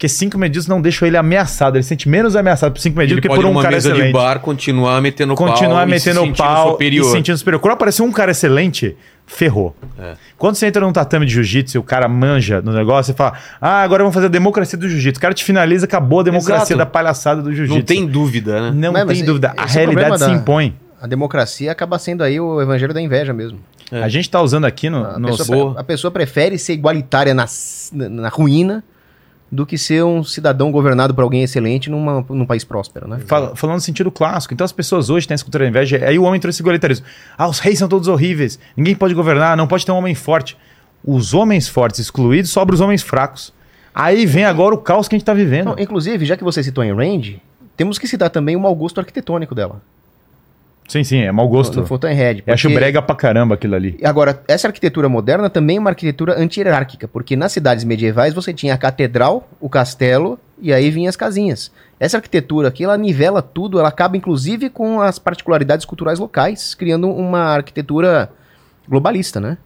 [0.02, 1.76] Porque cinco medíocres não deixam ele ameaçado.
[1.76, 4.06] Ele se sente menos ameaçado por cinco Ele medíocres que por um cara mesa excelente
[4.08, 7.02] de bar continuar metendo pau continuar e se metendo sentindo pau superior.
[7.02, 7.60] e se sentindo superior.
[7.60, 9.76] Quando aparecer um cara excelente, ferrou.
[9.96, 10.14] É.
[10.36, 13.34] Quando você entra num tatame de jiu-jitsu e o cara manja no negócio, você fala:
[13.60, 15.18] Ah, agora vamos fazer a democracia do jiu-jitsu.
[15.18, 16.78] O cara te finaliza, acabou a democracia Exato.
[16.78, 17.78] da palhaçada do jiu-jitsu.
[17.78, 18.70] Não tem dúvida, né?
[18.74, 19.54] Não Mas- tem mas dúvida.
[19.56, 20.74] A é realidade se impõe.
[21.00, 23.60] A democracia acaba sendo aí o evangelho da inveja mesmo.
[23.92, 24.02] É.
[24.02, 25.04] A gente tá usando aqui no.
[25.04, 27.46] A, no- pessoa, a pessoa prefere ser igualitária na,
[27.92, 28.82] na, na ruína
[29.54, 33.18] do que ser um cidadão governado por alguém excelente numa, num país próspero, né?
[33.26, 34.54] Fal- falando no sentido clássico.
[34.54, 36.02] Então as pessoas hoje têm essa cultura da inveja.
[36.06, 37.04] Aí o homem trouxe igualitarismo.
[37.36, 38.58] Ah, os reis são todos horríveis.
[38.74, 40.56] Ninguém pode governar, não pode ter um homem forte.
[41.04, 43.52] Os homens fortes excluídos, sobra os homens fracos.
[43.94, 45.66] Aí vem agora o caos que a gente tá vivendo.
[45.66, 47.42] Não, inclusive, já que você citou em Range,
[47.76, 49.82] temos que citar também o mau gosto arquitetônico dela.
[50.88, 51.76] Sim, sim, é mau gosto.
[51.76, 52.42] No, no Fountainhead.
[52.46, 53.98] Eu acho porque- brega pra caramba aquilo ali.
[54.04, 58.74] Agora, essa arquitetura moderna também é uma arquitetura anti-hierárquica, porque nas cidades medievais você tinha
[58.74, 61.70] a catedral, o castelo e aí vinham as casinhas.
[61.98, 67.08] Essa arquitetura aqui, ela nivela tudo, ela acaba inclusive com as particularidades culturais locais, criando
[67.08, 68.28] uma arquitetura
[68.88, 69.56] globalista, né?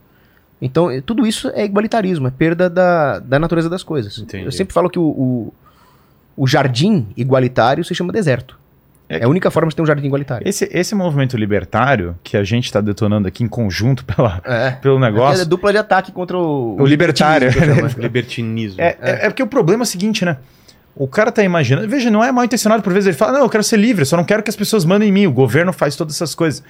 [0.60, 4.18] Então, eh, tudo isso é igualitarismo, é perda da, da natureza das coisas.
[4.18, 4.44] Entendi.
[4.44, 5.54] Eu sempre falo que o, o,
[6.36, 8.58] o jardim igualitário se chama deserto.
[9.08, 10.46] É É, a única forma de ter um jardim igualitário.
[10.48, 14.72] Esse, esse movimento libertário que a gente está detonando aqui em conjunto pela, É.
[14.72, 15.46] pelo É negócio.
[15.46, 17.48] dupla de ataque contra o, O libertário.
[17.50, 17.94] libertinismo, né?
[18.02, 18.80] Libertinismo.
[18.80, 20.36] É, é, é porque o problema é o seguinte, né?
[20.94, 21.86] O cara tá imaginando.
[21.88, 23.06] Veja, não é mal intencionado por vezes.
[23.08, 25.08] Ele fala, não, eu quero ser livre, eu só não quero que as pessoas mandem
[25.08, 25.26] em mim.
[25.26, 26.62] O governo faz todas essas coisas.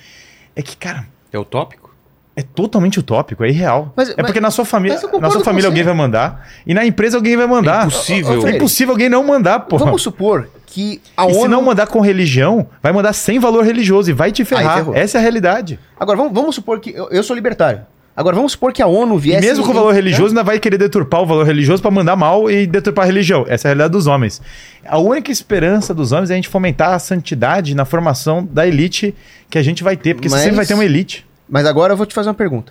[0.55, 1.87] É que, cara, É utópico?
[2.35, 3.95] é totalmente utópico, é irreal.
[3.97, 6.47] Mas- é mas- porque na sua família, na sua família alguém vai mandar.
[6.67, 7.85] E na empresa alguém vai mandar.
[7.85, 8.47] É impossível.
[8.47, 9.79] É impossível alguém não mandar, pô.
[9.79, 11.41] Vamos supor que a E ONU.
[11.41, 14.87] se não mandar com religião, vai mandar sem valor religioso e vai te ferrar.
[14.93, 15.79] Essa é a realidade.
[15.99, 16.91] Agora, vamos, vamos supor que.
[16.91, 17.81] Eu, eu sou libertário.
[18.15, 19.47] Agora, vamos supor que a ONU E viesse.
[19.47, 22.51] mesmo com o valor religioso, ainda vai querer deturpar o valor religioso pra mandar mal
[22.51, 23.47] e deturpar a religião.
[23.49, 24.41] Essa é a realidade dos homens.
[24.87, 29.15] A única esperança dos homens é a gente fomentar a santidade na formação da elite
[29.49, 31.27] que a gente vai ter, porque Mas- sempre vai ter uma elite.
[31.49, 32.71] Mas agora eu vou te fazer uma pergunta.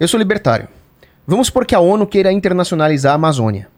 [0.00, 0.66] Eu sou libertário.
[1.26, 3.68] Vamos supor que a ONU queira internacionalizar a Amazônia.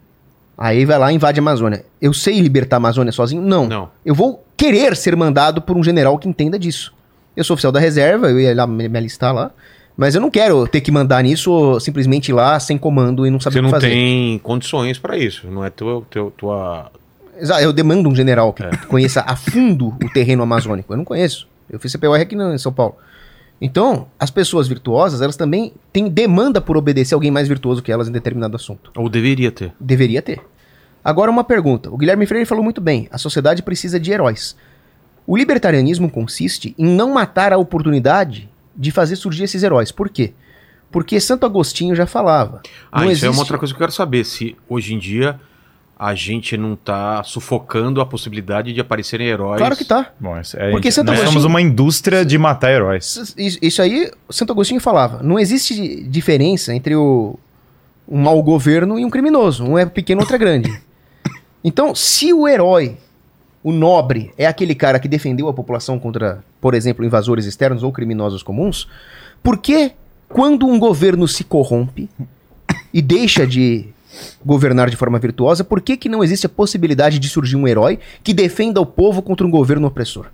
[0.61, 1.85] Aí vai lá e invade a Amazônia.
[2.01, 3.41] Eu sei libertar a Amazônia sozinho?
[3.41, 3.65] Não.
[3.67, 3.89] Não.
[4.05, 6.93] Eu vou querer ser mandado por um general que entenda disso.
[7.35, 9.51] Eu sou oficial da reserva, eu ia lá me, me alistar lá.
[9.95, 13.29] Mas eu não quero ter que mandar nisso ou simplesmente ir lá sem comando e
[13.29, 13.89] não saber Você o não que fazer.
[13.89, 15.47] tem condições pra isso.
[15.47, 16.91] Não é tua, teu- tua.
[17.37, 18.69] Exa- Eu demando um general É.
[18.69, 20.91] que conheça a fundo o terreno amazônico.
[20.91, 21.47] Eu não conheço.
[21.69, 22.95] Eu fiz CPOR aqui no- em São Paulo.
[23.61, 28.07] Então, as pessoas virtuosas, elas também têm demanda por obedecer alguém mais virtuoso que elas
[28.07, 28.91] em determinado assunto.
[28.95, 29.73] Ou deveria ter.
[29.79, 30.41] Deveria ter.
[31.03, 31.89] Agora, uma pergunta.
[31.89, 33.07] O Guilherme Freire falou muito bem.
[33.11, 34.55] A sociedade precisa de heróis.
[35.27, 39.91] O libertarianismo consiste em não matar a oportunidade de fazer surgir esses heróis.
[39.91, 40.33] Por quê?
[40.91, 42.61] Porque Santo Agostinho já falava.
[42.91, 44.23] Ah, não isso é uma existe- outra coisa que eu quero saber.
[44.25, 45.39] Se hoje em dia
[45.99, 49.57] a gente não tá sufocando a possibilidade de aparecerem heróis.
[49.57, 50.13] Claro que tá.
[50.17, 53.33] Bom, é, Porque gente- Santo nós Agostinho- somos uma indústria de matar heróis.
[53.37, 55.21] Isso, isso aí, Santo Agostinho falava.
[55.21, 57.37] Não existe diferença entre o,
[58.07, 59.65] um mau governo e um criminoso.
[59.65, 60.71] Um é pequeno, outro é grande.
[61.61, 62.95] Então, se o herói,
[63.61, 67.91] o nobre, é aquele cara que defendeu a população contra, por exemplo, invasores externos ou
[67.91, 68.87] criminosos comuns,
[69.43, 69.91] por que
[70.29, 72.09] quando um governo se corrompe
[72.93, 73.87] e deixa de
[74.45, 77.99] governar de forma virtuosa, por que, que não existe a possibilidade de surgir um herói
[78.23, 80.25] que defenda o povo contra um governo opressor?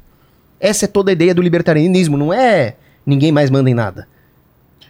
[0.60, 4.08] Essa é toda a ideia do libertarianismo, não é ninguém mais manda em nada.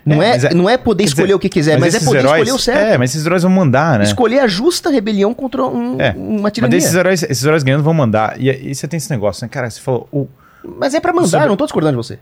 [0.06, 1.98] Não É, é, mas é- não é poder escolher dizer, o que quiser, mas, é
[1.98, 2.80] esses poder heróis- escolher o certo.
[2.94, 4.06] É, mas esses heróis vão mandar, né?
[4.06, 6.78] Escolher a justa rebelião contra um- É, uma Mas tirania.
[6.78, 8.40] esses heróis, esses heróis ganhando vão mandar.
[8.40, 9.50] E, e você tem esse negócio, né?
[9.52, 10.08] Cara, você falou.
[10.12, 10.28] o-
[10.80, 12.20] Mas é pra mandar, Sobre- não tô discordando de você.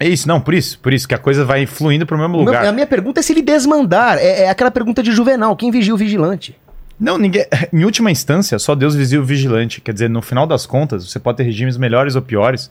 [0.00, 0.78] É isso, não, por isso.
[0.78, 2.64] Por isso que a coisa vai fluindo pro mesmo Meu- lugar.
[2.64, 4.16] a minha pergunta é se ele desmandar.
[4.16, 6.56] É, é aquela pergunta de Juvenal: quem vigia o vigilante?
[6.98, 7.44] Não, ninguém.
[7.70, 9.80] Em última instância, só Deus vigia o vigilante.
[9.82, 12.70] Quer dizer, no final das contas, você pode ter regimes melhores ou piores.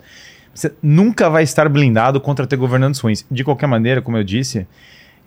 [0.53, 3.23] Você nunca vai estar blindado contra ter governantes ruins.
[3.29, 4.65] De qualquer maneira, como eu disse,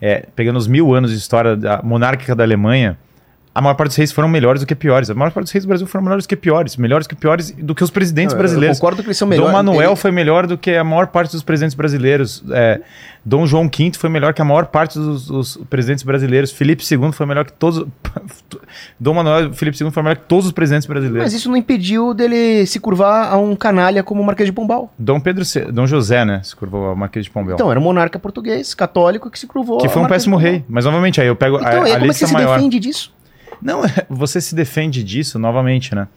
[0.00, 2.98] é, pegando os mil anos de história da monárquica da Alemanha,
[3.54, 5.10] a maior parte dos reis foram melhores do que piores.
[5.10, 6.76] A maior parte dos reis do Brasil foram melhores do que piores.
[6.76, 8.78] Melhores que piores do que os presidentes Eu- brasileiros.
[8.78, 9.50] Eu concordo que eles são melhores.
[9.50, 12.42] Dom Manuel Ele- foi melhor do que a maior parte dos presidentes brasileiros.
[12.50, 12.80] É,
[13.24, 16.50] Dom João V foi melhor que a maior parte dos, dos presidentes brasileiros.
[16.50, 17.84] Felipe II foi melhor que todos.
[18.98, 21.22] Dom Manuel Felipe II foi melhor que todos os presidentes brasileiros.
[21.24, 24.92] Mas isso não impediu dele se curvar a um canalha como o Marquês de Pombal.
[24.98, 26.40] Dom Pedro, C- Dom José, né?
[26.42, 27.54] Se curvou ao Marquês de Pombal.
[27.54, 30.64] Então, era um monarca português, católico, que se curvou que foi um péssimo rei.
[30.68, 32.32] Mas novamente aí eu pego Então, a, aí, a como é que lista você se
[32.32, 32.56] maior.
[32.56, 33.12] defende disso?
[33.62, 36.08] Não, você se defende disso novamente, né?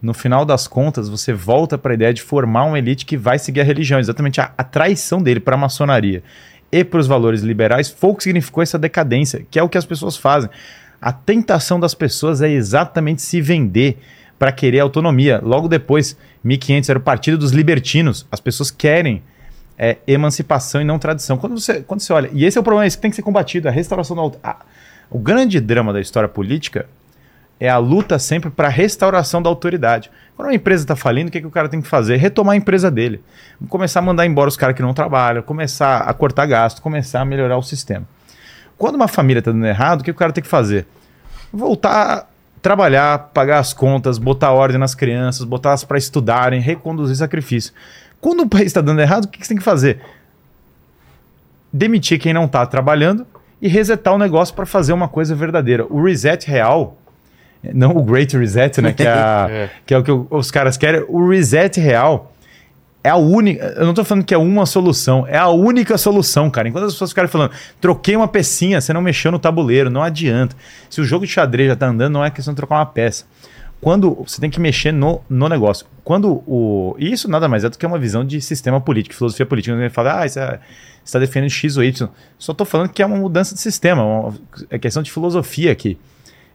[0.00, 3.38] No final das contas, você volta para a ideia de formar uma elite que vai
[3.38, 3.98] seguir a religião.
[3.98, 6.22] Exatamente a, a traição dele para a maçonaria
[6.70, 9.78] e para os valores liberais foi o que significou essa decadência, que é o que
[9.78, 10.50] as pessoas fazem.
[11.00, 13.98] A tentação das pessoas é exatamente se vender
[14.38, 15.40] para querer autonomia.
[15.42, 18.26] Logo depois, 1500 era o Partido dos Libertinos.
[18.30, 19.22] As pessoas querem
[19.78, 21.38] é, emancipação e não tradição.
[21.38, 23.22] Quando você, quando você olha, e esse é o problema, isso que tem que ser
[23.22, 24.64] combatido, a restauração da a-
[25.10, 26.86] O grande drama da história política
[27.58, 30.10] é a luta sempre para a restauração da autoridade.
[30.36, 32.16] Quando uma empresa está falindo, o que, que o cara tem que fazer?
[32.16, 33.22] Retomar a empresa dele.
[33.68, 37.24] Começar a mandar embora os caras que não trabalham, começar a cortar gasto, começar a
[37.24, 38.06] melhorar o sistema.
[38.76, 40.86] Quando uma família está dando errado, o que o cara tem que fazer?
[41.50, 42.26] Voltar a
[42.60, 47.72] trabalhar, pagar as contas, botar ordem nas crianças, botar elas para estudarem, reconduzir sacrifício.
[48.20, 50.00] Quando o país está dando errado, o que, que você tem que fazer?
[51.72, 53.26] Demitir quem não está trabalhando
[53.60, 55.86] e resetar o negócio para fazer uma coisa verdadeira.
[55.88, 56.98] O reset real,
[57.74, 58.92] não o Great Reset, né?
[58.92, 61.04] Que é, a- que é o que os caras querem.
[61.08, 62.32] O reset real
[63.02, 63.64] é a única.
[63.76, 66.68] Eu não tô falando que é uma solução, é a única solução, cara.
[66.68, 70.54] Enquanto as pessoas ficarem falando, troquei uma pecinha, você não mexeu no tabuleiro, não adianta.
[70.90, 73.24] Se o jogo de xadrez já tá andando, não é questão de trocar uma peça.
[73.80, 75.86] Quando você tem que mexer no, no negócio.
[76.02, 76.96] Quando o.
[76.98, 79.74] E isso nada mais é do que uma visão de sistema político, filosofia política.
[79.74, 80.58] Quando ele fala, ah, é, você
[81.04, 82.08] está defendendo X ou Y.
[82.38, 84.34] Só tô falando que é uma mudança de sistema, uma-
[84.70, 85.98] é questão de filosofia aqui.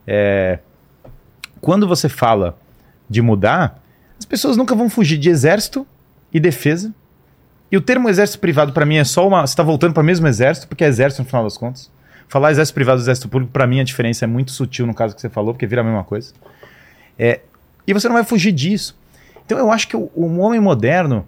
[0.08, 0.60] É,
[1.60, 2.58] quando você fala
[3.10, 3.82] de mudar,
[4.18, 5.86] as pessoas nunca vão fugir de exército
[6.34, 6.94] e defesa.
[7.72, 9.46] E o termo exército privado, para mim, é só uma.
[9.46, 11.90] Você está voltando para o mesmo exército, porque é exército no final das contas.
[12.28, 15.14] Falar exército privado e exército público, para mim, a diferença é muito sutil no caso
[15.14, 16.34] que você falou, porque vira a mesma coisa.
[17.22, 17.42] É,
[17.86, 18.98] e você não vai fugir disso.
[19.46, 21.24] Então eu acho que o, o homem moderno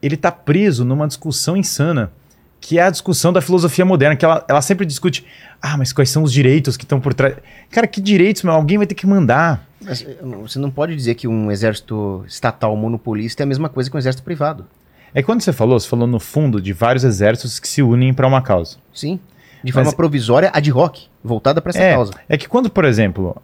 [0.00, 2.12] ele está preso numa discussão insana,
[2.60, 5.26] que é a discussão da filosofia moderna, que ela, ela sempre discute,
[5.60, 7.34] ah, mas quais são os direitos que estão por trás?
[7.68, 8.52] Cara, que direitos, meu?
[8.52, 9.66] Alguém vai ter que mandar.
[9.80, 13.90] Mas, eh, Você não pode dizer que um exército estatal monopolista é a mesma coisa
[13.90, 14.64] que um exército privado.
[15.12, 18.26] É quando você falou, você falou no fundo de vários exércitos que se unem para
[18.26, 18.76] uma causa.
[18.92, 19.18] Sim.
[19.64, 22.12] De Mas- forma provisória, ad hoc, voltada para essa é, causa.
[22.28, 23.34] é que quando, por exemplo,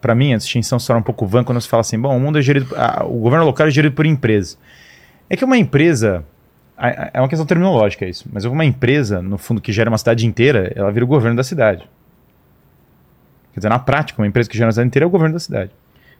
[0.00, 2.20] para mim a distinção se torna um pouco vã quando você fala assim, bom, o
[2.20, 4.56] mundo é gerido, ah, o governo local é gerido por empresa.
[5.28, 6.24] É que uma empresa,
[6.78, 9.98] a- a- é uma questão terminológica isso, mas uma empresa, no fundo, que gera uma
[9.98, 11.82] cidade inteira, ela vira o governo da cidade.
[13.52, 15.40] Quer dizer, na prática, uma empresa que gera uma cidade inteira é o governo da
[15.40, 15.70] cidade.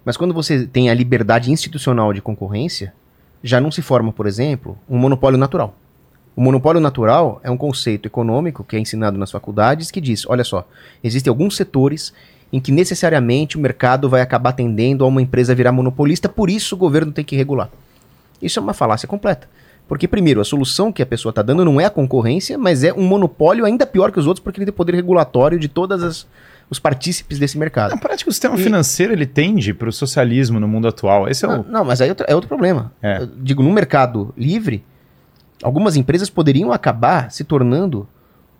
[0.05, 2.92] Mas quando você tem a liberdade institucional de concorrência,
[3.42, 5.76] já não se forma, por exemplo, um monopólio natural.
[6.36, 10.42] O monopólio natural é um conceito econômico que é ensinado nas faculdades que diz: olha
[10.44, 10.66] só,
[11.02, 12.12] existem alguns setores
[12.52, 16.74] em que necessariamente o mercado vai acabar tendendo a uma empresa virar monopolista, por isso
[16.74, 17.68] o governo tem que regular.
[18.42, 19.48] Isso é uma falácia completa.
[19.88, 22.92] Porque, primeiro, a solução que a pessoa está dando não é a concorrência, mas é
[22.92, 26.26] um monopólio ainda pior que os outros, porque ele tem poder regulatório de todos
[26.70, 27.90] os partícipes desse mercado.
[27.90, 31.28] Na prática, o sistema E- financeiro ele tende para o socialismo no mundo atual.
[31.28, 31.64] Esse é Não, o.
[31.68, 32.92] não, mas aí é outro, é outro problema.
[33.02, 33.22] É.
[33.22, 34.82] Eu digo, no mercado livre,
[35.65, 38.07] algumas empresas poderiam acabar se tornando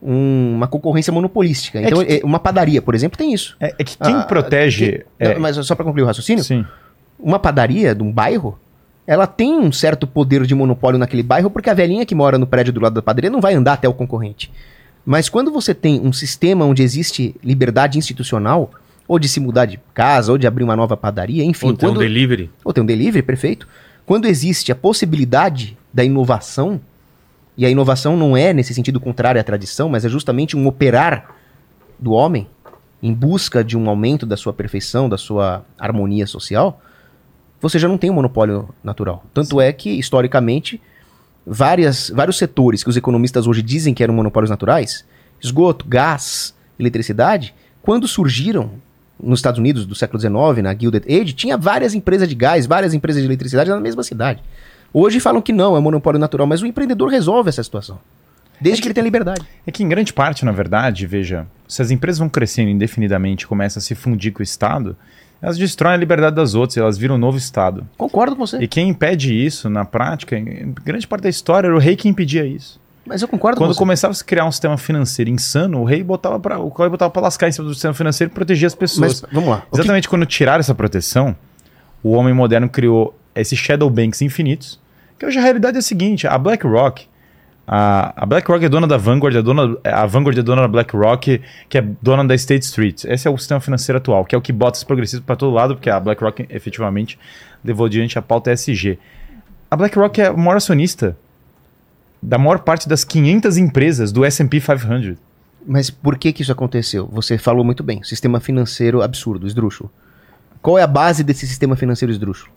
[0.02, 1.81] um- uma concorrência monopolística.
[1.81, 3.57] Então, que- é, uma padaria, por exemplo, tem isso.
[3.60, 5.05] É, é que quem Ah, protege.
[5.18, 6.65] Tem- é, mas só para concluir o raciocínio, sim.
[7.18, 8.58] uma padaria de um bairro,
[9.07, 12.47] ela tem um certo poder de monopólio naquele bairro, porque a velhinha que mora no
[12.47, 14.50] prédio do lado da padaria não vai andar até o concorrente.
[15.07, 18.70] Mas quando você tem um sistema onde existe liberdade institucional,
[19.07, 21.89] ou de se mudar de casa, ou de abrir uma nova padaria, enfim, Ou tem
[21.89, 22.50] um quando, delivery.
[22.65, 23.68] ou tem um delivery, perfeito.
[24.07, 26.81] Quando existe a possibilidade da inovação,
[27.57, 31.34] e a inovação não é nesse sentido contrário à tradição, mas é justamente um operar
[31.99, 32.49] do homem
[33.02, 36.81] em busca de um aumento da sua perfeição, da sua harmonia social,
[37.60, 39.24] você já não tem um monopólio natural.
[39.33, 40.81] Tanto é que, historicamente,
[41.47, 45.05] várias, vários setores que os economistas hoje dizem que eram monopólios naturais,
[45.41, 48.70] esgoto, gás, eletricidade, quando surgiram
[49.23, 52.94] nos Estados Unidos do século XIX, na Gilded Age, tinha várias empresas de gás, várias
[52.94, 54.42] empresas de eletricidade na mesma cidade.
[54.97, 57.98] Hoje falam que não, é monopólio natural, mas o empreendedor resolve essa situação.
[58.60, 59.42] Desde que ele tenha liberdade.
[59.66, 63.48] É que em grande parte, na verdade, veja, se as empresas vão crescendo indefinidamente e
[63.48, 64.97] começam a se fundir com o Estado,
[65.42, 67.84] elas destroem a liberdade das outras, elas viram um novo Estado.
[67.98, 68.58] Concordo com você.
[68.58, 72.08] E quem impede isso, na prática, em grande parte da história, era o rei que
[72.08, 72.81] impedia isso.
[73.05, 73.78] Mas eu concordo Quando com você.
[73.78, 77.10] começava a se criar um sistema financeiro insano, o rei botava para o rei botava
[77.10, 79.20] para lascar em cima do sistema financeiro e proteger as pessoas.
[79.20, 79.56] Mas vamos lá.
[79.56, 81.36] O que- Exatamente quando tiraram essa proteção,
[82.02, 84.81] o homem moderno criou esses shadow banks infinitos,
[85.18, 87.06] que hoje a realidade é a seguinte, a BlackRock,
[87.66, 91.40] a, a BlackRock é dona da Vanguard, a, dona, a Vanguard é dona da BlackRock,
[91.68, 93.04] que é dona da State Street.
[93.04, 95.52] Esse é o sistema financeiro atual, que é o que bota os progressistas para todo
[95.52, 97.18] lado, porque a BlackRock efetivamente
[97.64, 98.98] levou adiante a pauta ESG.
[99.70, 101.16] A BlackRock é o maior acionista
[102.20, 105.16] da maior parte das 500 empresas do S&P 500.
[105.66, 107.06] Mas por que que isso aconteceu?
[107.12, 108.02] Você falou muito bem.
[108.02, 109.90] Sistema financeiro absurdo, esdrúxulo.
[110.60, 112.52] Qual é a base desse sistema financeiro esdrúxulo?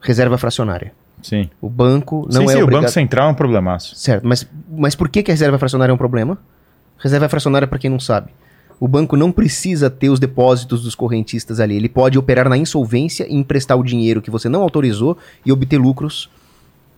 [0.00, 0.92] Reserva fracionária.
[1.22, 1.48] Sim.
[1.60, 2.82] O banco não sim, é sim, o obrigado...
[2.82, 3.94] Banco Central é um problemaço.
[3.96, 6.38] Certo, mas, mas por que, que a reserva fracionária é um problema?
[6.98, 8.30] Reserva fracionária, para quem não sabe,
[8.78, 11.76] o banco não precisa ter os depósitos dos correntistas ali.
[11.76, 15.78] Ele pode operar na insolvência e emprestar o dinheiro que você não autorizou e obter
[15.78, 16.30] lucros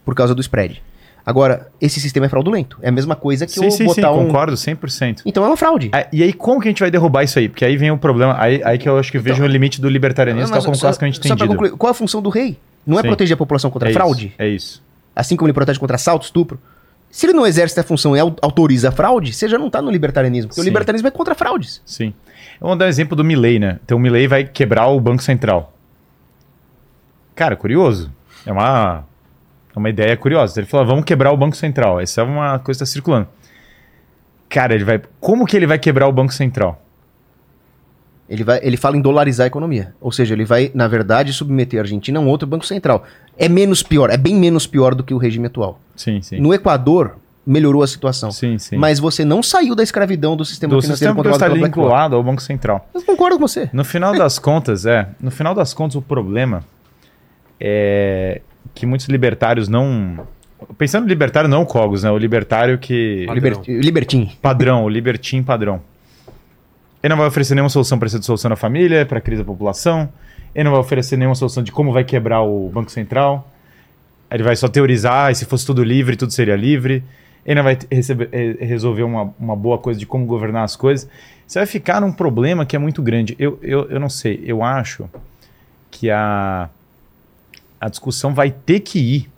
[0.04, 0.82] por causa do spread.
[1.24, 2.78] Agora, esse sistema é fraudulento.
[2.82, 4.26] É a mesma coisa que Sim, eu sim, sim, botar um.
[4.26, 5.22] concordo 100%.
[5.24, 5.88] Então é uma fraude.
[5.92, 7.48] Ah, E aí, como que a gente vai derrubar isso aí?
[7.48, 9.80] Porque aí vem o problema, aí, aí que eu acho que eu vejo o limite
[9.80, 11.48] do libertarianismo, tal como só- classicamente só pra entendido.
[11.50, 12.58] concluir, qual a função do rei?
[12.86, 13.08] Não é Sim.
[13.08, 14.26] proteger a população contra é fraude?
[14.28, 14.82] Isso, é isso.
[15.14, 16.58] Assim como ele protege contra assalto, estupro?
[17.10, 19.82] Se ele não exerce a função e au- autoriza a fraude, você já não tá
[19.82, 20.48] no libertarianismo.
[20.48, 20.70] Porque o Sim.
[20.70, 21.82] libertarianismo é contra fraudes.
[21.84, 22.14] Sim.
[22.60, 23.78] Vou dar um exemplo do Milley, né?
[23.84, 25.72] Então o Milley vai quebrar o Banco Central.
[27.34, 28.10] Cara, curioso.
[28.46, 29.04] É uma,
[29.74, 30.58] é uma ideia curiosa.
[30.60, 32.00] Ele falou, vamos quebrar o Banco Central.
[32.00, 33.28] Essa é uma coisa que está circulando.
[34.48, 35.00] Cara, ele vai.
[35.20, 36.80] Como que ele vai quebrar o Banco Central?
[38.28, 39.94] Ele, vai, ele fala em dolarizar a economia.
[40.00, 43.04] Ou seja, ele vai, na verdade, submeter a Argentina a um outro banco central.
[43.36, 45.78] É menos pior, é bem menos pior do que o regime atual.
[45.96, 46.40] Sim, sim.
[46.40, 48.30] No Equador, melhorou a situação.
[48.30, 48.76] Sim, sim.
[48.76, 51.68] Mas você não saiu da escravidão do sistema do financeiro sistema controlado BlackRock.
[51.68, 52.88] vinculado ao Banco Central.
[52.94, 53.68] Eu concordo com você.
[53.72, 55.08] No final das contas, é.
[55.20, 56.64] No final das contas, o problema
[57.60, 58.40] é
[58.74, 60.26] que muitos libertários não.
[60.78, 62.10] Pensando no libertário, não o Cogos, né?
[62.10, 63.26] O libertário que.
[63.32, 64.30] Liber, libertim.
[64.40, 65.80] Padrão, o libertim padrão.
[67.02, 69.46] Ele não vai oferecer nenhuma solução para essa solução na família, para a crise da
[69.46, 70.08] população.
[70.54, 73.48] Ele não vai oferecer nenhuma solução de como vai quebrar o Banco Central.
[74.30, 77.02] Ele vai só teorizar, e se fosse tudo livre, tudo seria livre.
[77.44, 81.08] Ele não vai receber- eh, resolver uma, uma boa coisa de como governar as coisas.
[81.46, 83.34] Você vai ficar num problema que é muito grande.
[83.38, 85.08] Eu, eu, eu não sei, eu acho
[85.90, 86.70] que a,
[87.80, 89.31] a discussão vai ter que ir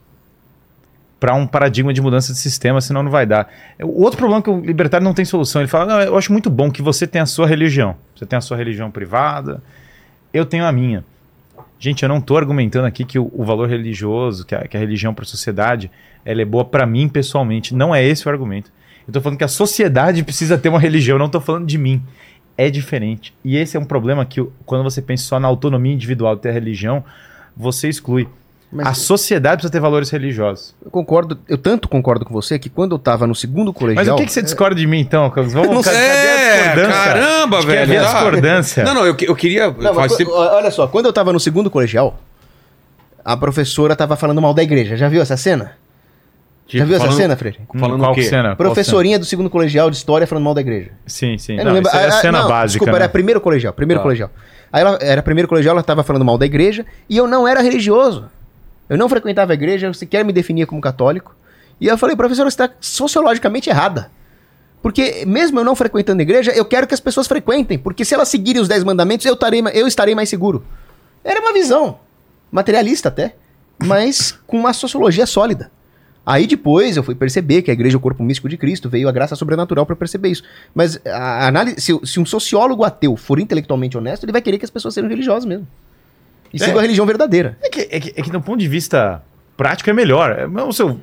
[1.25, 3.51] para um paradigma de mudança de sistema, senão não vai dar.
[3.83, 5.63] O outro problema é que o libertário não tem solução.
[5.63, 7.97] Ele fala: não, eu acho muito bom que você tenha a sua religião.
[8.15, 9.63] Você tem a sua religião privada,
[10.35, 11.03] eu tenho a minha.
[11.79, 14.81] Gente, eu não estou argumentando aqui que o, o valor religioso, que a, que a
[14.81, 15.91] religião para a sociedade,
[16.27, 17.75] ela é boa para mim pessoalmente.
[17.75, 18.71] Não é esse o argumento.
[19.07, 22.03] Eu estou falando que a sociedade precisa ter uma religião, não estou falando de mim.
[22.55, 23.33] É diferente.
[23.43, 26.53] E esse é um problema que, quando você pensa só na autonomia individual de ter
[26.53, 27.03] religião,
[27.57, 28.29] você exclui.
[28.75, 30.75] Mas a sociedade precisa ter valores religiosos.
[30.85, 34.05] eu concordo, eu tanto concordo com você que quando eu tava no segundo colegial.
[34.05, 35.31] Mas o que, que você discorda de mim, então?
[35.31, 37.05] Vamos, Não cadê É, a discordância?
[37.05, 37.87] caramba, Acho que velho.
[37.87, 38.13] Cadê a tá?
[38.13, 38.85] discordância?
[38.85, 39.71] Não, não, eu, eu queria.
[39.71, 42.19] Não, Olha só, quando eu tava no segundo colegial,
[43.25, 44.97] a professora tava falando mal da igreja.
[44.97, 45.73] Já viu essa cena?
[46.67, 47.59] Já tipo, viu essa falando- cena, Freire?
[47.79, 48.23] Falando qual o quê?
[48.23, 48.49] cena?
[48.49, 50.91] Qual Professorinha do segundo colegial de história falando mal da igreja.
[51.07, 51.59] Sim, sim.
[51.59, 52.99] Eu Não, lembro- isso é a ah, ah, cena não, básica, Desculpa, né?
[53.05, 54.03] era primeiro colegial, primeiro Tá.
[54.03, 54.31] colegial.
[54.73, 57.61] Aí ela era primeiro colegial, ela tava falando mal da igreja e eu não era
[57.61, 58.25] religioso.
[58.89, 61.35] Eu não frequentava a igreja, eu sequer me definia como católico.
[61.81, 64.11] E eu falei, professora, você está sociologicamente errada.
[64.83, 67.79] Porque mesmo eu não frequentando a igreja, eu quero que as pessoas frequentem.
[67.79, 70.65] Porque se elas seguirem os 10 mandamentos, eu, tarei, eu estarei mais seguro.
[71.25, 71.99] Era uma visão,
[72.53, 73.35] materialista até,
[73.83, 75.71] mas com uma sociologia sólida.
[76.27, 79.09] Aí depois eu fui perceber que a igreja é o corpo místico de Cristo, veio
[79.09, 80.43] a graça sobrenatural para perceber isso.
[80.75, 84.65] Mas a análise, se, se um sociólogo ateu for intelectualmente honesto, ele vai querer que
[84.65, 85.67] as pessoas sejam religiosas mesmo.
[86.55, 86.65] E É.
[86.67, 87.59] sigam a religião verdadeira.
[87.61, 89.21] É que, é, que, é que, do ponto de vista
[89.57, 90.31] prático, é melhor.
[90.39, 91.01] É, Não, se, eu,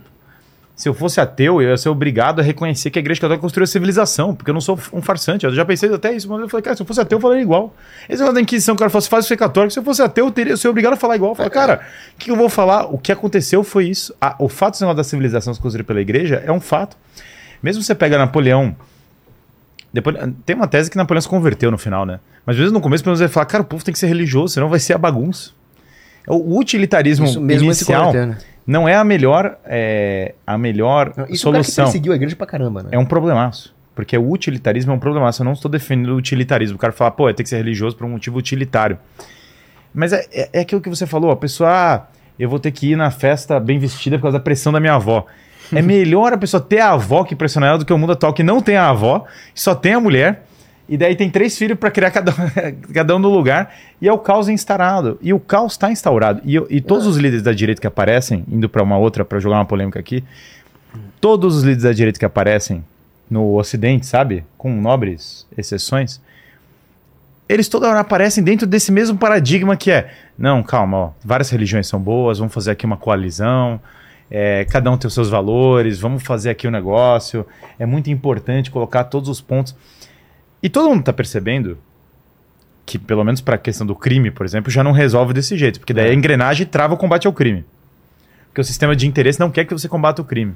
[0.76, 3.66] se eu fosse ateu, eu ia ser obrigado a reconhecer que a Igreja Católica construiu
[3.66, 5.46] a civilização, porque eu não sou um farsante.
[5.46, 7.44] Eu já pensei até isso, mas eu falei, cara, se eu fosse ateu, eu falaria
[7.44, 7.76] igual.
[8.08, 9.74] Esse negócio da Inquisição, o cara fala, faz ser católico.
[9.74, 11.32] Se eu fosse ateu, eu teria, eu seria obrigado a falar igual.
[11.32, 11.82] Eu falei, cara,
[12.16, 12.86] o que eu vou falar?
[12.86, 14.16] O que aconteceu foi isso.
[14.22, 16.96] Ah, o fato da civilização ser construída pela Igreja é um fato.
[17.62, 18.76] Mesmo você pega Napoleão.
[19.94, 22.20] Depois, tem uma tese que Napoleão se converteu no final, né?
[22.46, 24.54] Mas mesmo no começo, pelo menos ele fala, cara, o povo tem que ser religioso,
[24.54, 25.52] senão vai ser a bagunça.
[26.28, 28.38] O utilitarismo Isso mesmo inicial né?
[28.66, 31.86] não é a melhor, é, a melhor Não, Isso solução.
[31.86, 32.90] perseguiu a igreja pra caramba, né?
[32.92, 33.76] É um problemaço.
[33.96, 35.42] Porque o utilitarismo é um problemaço.
[35.42, 36.76] Eu não estou defendendo o utilitarismo.
[36.76, 38.98] O cara fala, pô, tem que ser religioso por um motivo utilitário.
[39.94, 41.32] Mas é, é, é aquilo que você falou.
[41.32, 42.08] A pessoa, ah,
[42.40, 44.94] eu vou ter que ir na festa bem vestida por causa da pressão da minha
[44.94, 45.26] avó.
[45.74, 48.34] É melhor a pessoa ter a avó que pressiona ela do que o mundo atual
[48.34, 49.26] que não tem a avó,
[49.56, 50.46] só tem a mulher.
[50.90, 53.74] E daí tem três filhos para criar cada, um- cada um no lugar.
[54.02, 55.18] E é o caos instaurado.
[55.22, 56.42] E o caos está instaurado.
[56.44, 59.58] E, e todos os líderes da direita que aparecem, indo para uma outra, para jogar
[59.58, 60.24] uma polêmica aqui,
[61.22, 62.84] todos os líderes da direita que aparecem
[63.30, 64.44] no Ocidente, sabe?
[64.58, 66.20] Com nobres exceções,
[67.48, 71.88] eles toda hora aparecem dentro desse mesmo paradigma que é: não, calma, ó, várias religiões
[71.88, 73.80] são boas, vamos fazer aqui uma coalizão,
[74.32, 77.46] é, cada um tem os seus valores, vamos fazer aqui o negócio,
[77.78, 79.76] é muito importante colocar todos os pontos.
[80.64, 81.78] E todo mundo está percebendo
[82.86, 85.80] que, pelo menos para a questão do crime, por exemplo, já não resolve desse jeito,
[85.80, 87.66] porque daí a engrenagem trava o combate ao crime.
[88.48, 90.56] Porque o sistema de interesse não quer que você combata o crime.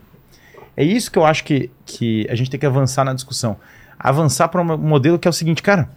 [0.77, 3.57] É isso que eu acho que, que a gente tem que avançar na discussão.
[3.99, 5.89] Avançar para um modelo que é o seguinte, cara,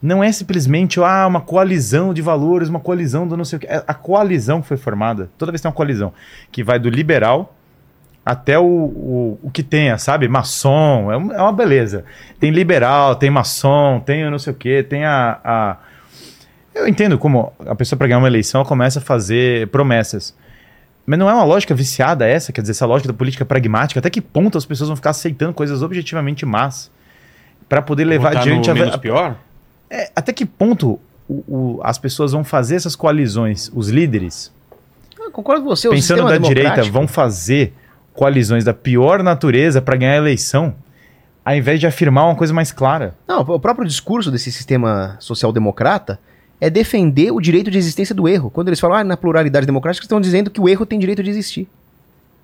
[0.00, 3.66] não é simplesmente ah, uma coalizão de valores, uma coalizão do não sei o que.
[3.66, 6.12] É a coalizão que foi formada, toda vez tem uma coalizão,
[6.52, 7.54] que vai do liberal
[8.24, 10.28] até o, o, o que tenha, sabe?
[10.28, 12.04] Maçom, é, um- é uma beleza.
[12.38, 15.76] Tem liberal, tem maçom, tem não sei o que, tem a, a.
[16.74, 20.36] Eu entendo como a pessoa, para ganhar uma eleição, começa a fazer promessas.
[21.06, 23.98] Mas não é uma lógica viciada essa, quer dizer, essa lógica da política pragmática.
[23.98, 26.90] Até que ponto as pessoas vão ficar aceitando coisas objetivamente más
[27.66, 29.36] para poder levar Botar adiante no a, menos pior?
[29.90, 34.50] É, até que ponto o- o- as pessoas vão fazer essas coalizões, os líderes,
[35.18, 35.88] Eu concordo com você.
[35.90, 37.72] pensando da direita, vão fazer
[38.14, 40.74] coalizões da pior natureza para ganhar a eleição,
[41.44, 43.14] ao invés de afirmar uma coisa mais clara?
[43.26, 46.18] Não, o próprio discurso desse sistema social-democrata
[46.60, 48.50] é defender o direito de existência do erro.
[48.50, 51.30] Quando eles falam ah, na pluralidade democrática, estão dizendo que o erro tem direito de
[51.30, 51.68] existir.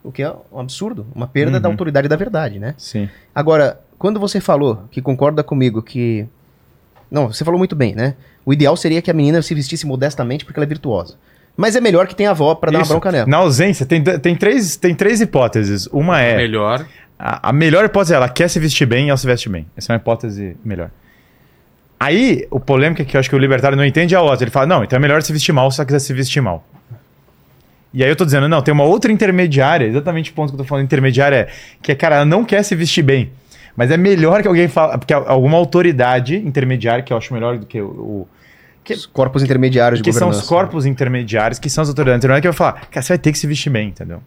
[0.05, 1.63] O que é um absurdo, uma perda Uhum.
[1.63, 2.75] da autoridade da verdade, né?
[2.77, 3.09] Sim.
[3.35, 6.27] Agora, quando você falou que concorda comigo que.
[7.15, 8.15] Não, você falou muito bem, né?
[8.45, 11.15] O ideal seria que a menina se vestisse modestamente porque ela é virtuosa.
[11.57, 13.27] Mas é melhor que tenha avó pra dar uma bronca nela.
[13.29, 15.87] Na ausência, tem, tem, três, tem três hipóteses.
[15.93, 16.37] Uma é.
[16.37, 16.85] Melhor.
[17.17, 19.65] A, a melhor hipótese é ela quer se vestir bem e ela se veste bem.
[19.77, 20.91] Essa é uma hipótese melhor.
[22.01, 24.43] Aí, o polêmico é que eu acho que o libertário não entende é a outra.
[24.43, 26.67] Ele fala, não, então é melhor se vestir mal se ela quiser se vestir mal.
[27.95, 30.59] E aí eu tô dizendo, não, tem uma outra intermediária, exatamente o ponto que eu
[30.59, 31.49] tô falando, intermediária é
[31.81, 33.31] que é, cara, ela não quer se vestir bem.
[33.77, 37.67] Mas é melhor que alguém fala, porque alguma autoridade intermediária, que eu acho melhor do
[37.67, 37.87] que o.
[37.87, 38.29] o-
[38.85, 40.49] que, Os corpos intermediários de que são os governança.
[40.55, 43.39] corpos intermediários, que são as autoridades intermediárias, que vai falar, cara, você vai ter que
[43.39, 44.21] se vestir bem, entendeu?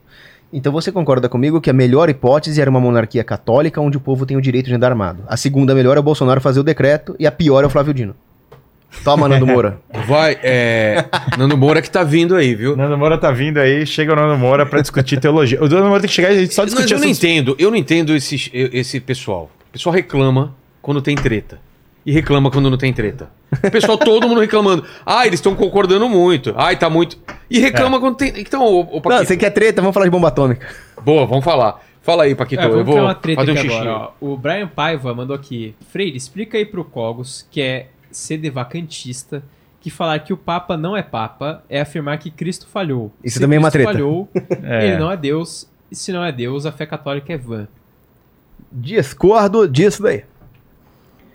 [0.52, 4.26] Então você concorda comigo que a melhor hipótese era uma monarquia católica onde o povo
[4.26, 5.24] tem o direito de andar armado.
[5.28, 7.94] A segunda melhor é o Bolsonaro fazer o decreto e a pior é o Flávio
[7.94, 8.16] Dino.
[9.04, 9.80] Toma, Nando Moura.
[10.08, 11.06] Vai, é.
[11.38, 12.76] Nando Moura que tá vindo aí, viu?
[12.76, 15.60] Nando Moura tá vindo aí, chega o Nando Moura pra discutir teologia.
[15.62, 17.56] O Nando Moura tem que chegar e a gente só Mas discutir eu não entendo,
[17.60, 19.50] eu não entendo esse, esse pessoal.
[19.70, 21.60] O pessoal reclama quando tem treta.
[22.06, 23.30] E reclama quando não tem treta.
[23.52, 24.86] O pessoal, todo mundo reclamando.
[25.06, 26.54] Ah, eles estão concordando muito.
[26.58, 27.18] Ai, tá muito.
[27.50, 28.34] E reclama quando tem.
[28.38, 29.26] Então, ô, ô Não, Paquito.
[29.26, 29.82] você quer treta?
[29.82, 30.66] Vamos falar de bomba atômica.
[31.04, 31.82] Boa, vamos falar.
[32.02, 32.62] Fala aí, Paquito.
[32.62, 33.82] É, eu vou criar uma treta fazer um aqui xixi.
[33.82, 34.12] agora, ó.
[34.26, 35.76] O Brian Paiva mandou aqui.
[35.92, 37.88] Freire, explica aí pro Cogos, que é
[38.18, 39.44] ser devacantista,
[39.80, 43.12] que falar que o Papa não é Papa é afirmar que Cristo falhou.
[43.24, 44.00] Isso Se também é uma Cristo treta.
[44.00, 44.30] falhou,
[44.64, 44.88] É.
[44.88, 45.68] ele não é Deus.
[45.90, 47.68] E se não é Deus, a fé católica é vã.
[48.72, 50.24] Discordo disso daí.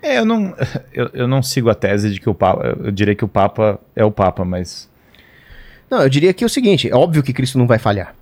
[0.01, 0.53] É, eu não,
[0.93, 2.75] eu, eu não sigo a tese de que o Papa.
[2.83, 4.89] Eu diria que o Papa é o Papa, mas.
[5.89, 8.13] Não, eu diria que é o seguinte: é óbvio que Cristo não vai falhar.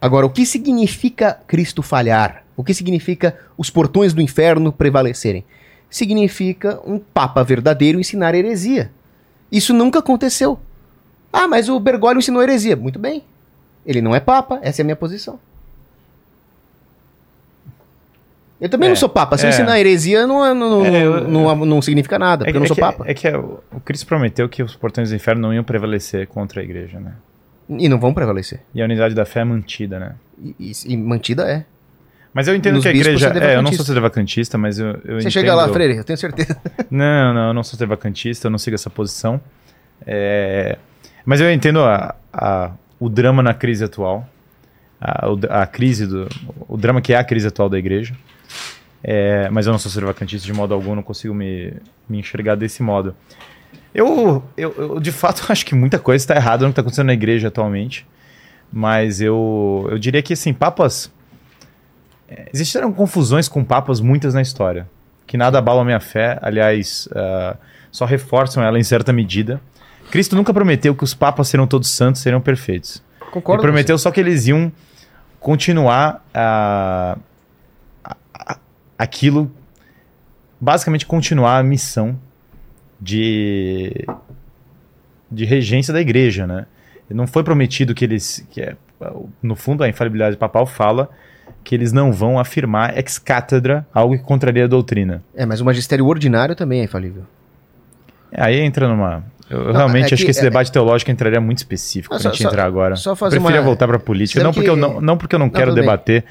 [0.00, 2.42] Agora, o que significa Cristo falhar?
[2.56, 5.44] O que significa os portões do inferno prevalecerem?
[5.92, 8.90] Significa um Papa verdadeiro ensinar heresia.
[9.52, 10.58] Isso nunca aconteceu.
[11.30, 12.74] Ah, mas o Bergoglio ensinou heresia.
[12.74, 13.22] Muito bem.
[13.84, 15.38] Ele não é Papa, essa é a minha posição.
[18.60, 19.36] Eu também É, não sou Papa.
[19.36, 19.52] Se eu é.
[19.52, 22.76] ensinar heresia, não, é- não, É, eu- não, não significa nada, porque eu não sou
[22.76, 23.04] que, Papa.
[23.06, 26.26] É que é o o Cristo prometeu que os portões do inferno não iam prevalecer
[26.28, 27.12] contra a igreja, né?
[27.68, 28.60] E não vão prevalecer.
[28.74, 30.14] E a unidade da fé é mantida, né?
[30.40, 31.64] E, e- e mantida é.
[32.34, 33.28] Mas eu entendo Nos que a igreja.
[33.28, 35.30] é É, eu não sou sedevacantista, mas eu, eu Você entendo...
[35.30, 36.56] chega lá, Freire, eu tenho certeza.
[36.90, 39.40] Não, não, eu não sou sedevacantista, eu não sigo essa posição.
[40.06, 40.78] É,
[41.24, 44.26] Mas eu entendo a- a- o drama na crise atual.
[45.00, 46.28] A, o, a crise do.
[46.68, 48.14] O drama que é a crise atual da igreja.
[49.04, 51.72] É, mas eu não sou sedevacantista de modo algum, não consigo me,
[52.08, 53.14] me enxergar desse modo.
[53.94, 57.06] Eu, eu, eu, de fato, acho que muita coisa está errada no que está acontecendo
[57.06, 58.06] na igreja atualmente.
[58.72, 61.10] Mas eu, eu diria que, assim, papas.
[62.32, 64.88] É, Existiram confusões com papas muitas na história.
[65.26, 67.56] Que nada abalam a minha fé, aliás, ah,
[67.90, 69.60] só reforçam ela em certa medida.
[70.10, 73.02] Cristo nunca prometeu que os papas serão todos santos, serão perfeitos.
[73.30, 73.62] Concordo.
[73.62, 74.70] Ele prometeu só que eles iam
[75.40, 77.16] continuar a,
[78.04, 78.58] a- a-
[78.98, 79.50] aquilo,
[80.60, 82.18] basicamente continuar a missão
[83.00, 84.06] de,
[85.30, 86.66] de regência da igreja, né?
[87.08, 88.76] Não foi prometido que eles, que é,
[89.42, 91.10] no fundo a infalibilidade papal fala
[91.64, 95.22] que eles não vão afirmar ex cátedra algo que contraria a doutrina.
[95.34, 97.22] É, mas o magistério ordinário também é infalível.
[98.34, 99.24] Aí entra numa.
[99.50, 102.22] Eu Não, realmente é acho que- esse é- debate teológico entraria muito específico Ah, pra
[102.22, 102.96] só- gente só- entrar agora.
[102.96, 104.42] só fazer eu preferia uma- voltar pra política.
[104.42, 105.82] Não porque, eu não, não porque eu não, quero tudo bem.
[105.84, 106.24] debater,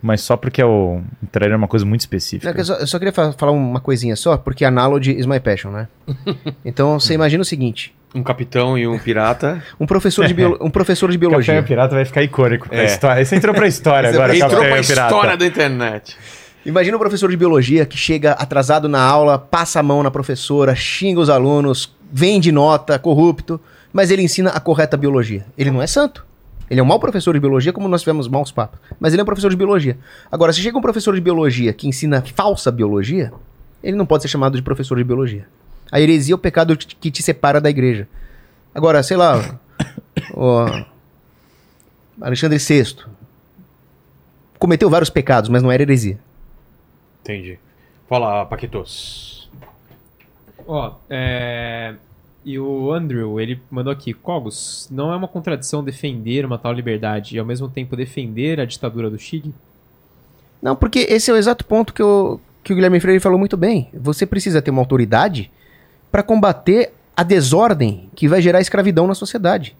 [0.00, 2.48] mas só porque eu entraria numa coisa muito específica.
[2.52, 5.26] Não, é eu, só, eu só queria fa- falar uma coisinha só, porque analogy is
[5.26, 5.88] my passion, né?
[6.64, 9.62] Então você imagina o seguinte: Um capitão e um pirata.
[9.78, 11.62] um professor de, biolo- um professor de Capitão biologia.
[11.62, 12.84] Pirata vai ficar icônico pra É.
[12.86, 13.20] história.
[13.22, 15.14] Esse entrou pra história agora, Entrou Capitão pra Pirata.
[15.14, 16.16] história da internet.
[16.66, 20.74] Imagina um professor de biologia que chega atrasado na aula, passa a mão na professora,
[20.74, 23.58] xinga os alunos, vende nota, corrupto,
[23.92, 25.46] mas ele ensina a correta biologia.
[25.56, 26.26] Ele não é santo.
[26.68, 28.78] Ele é um mau professor de biologia, como nós tivemos maus papas.
[29.00, 29.96] Mas ele é um professor de biologia.
[30.30, 33.32] Agora, se chega um professor de biologia que ensina falsa biologia,
[33.82, 35.46] ele não pode ser chamado de professor de biologia.
[35.90, 38.08] A heresia é o pecado que te separa da igreja.
[38.74, 39.58] Agora, sei lá,
[40.34, 40.84] o
[42.20, 42.96] Alexandre VI
[44.58, 46.18] cometeu vários pecados, mas não era heresia.
[47.22, 47.58] Entendi.
[48.08, 49.50] Fala, Paquitos.
[50.66, 51.94] Ó, é...
[52.44, 57.36] E o Andrew, ele mandou aqui, Cogos, não é uma contradição defender uma tal liberdade
[57.36, 59.54] e ao mesmo tempo defender a ditadura do Chile?
[60.62, 63.58] Não, porque esse é o exato ponto que, o que o Guilherme Freire falou muito
[63.58, 63.90] bem.
[63.92, 65.50] Você precisa ter uma autoridade
[66.10, 69.76] para combater a desordem que vai gerar escravidão na sociedade.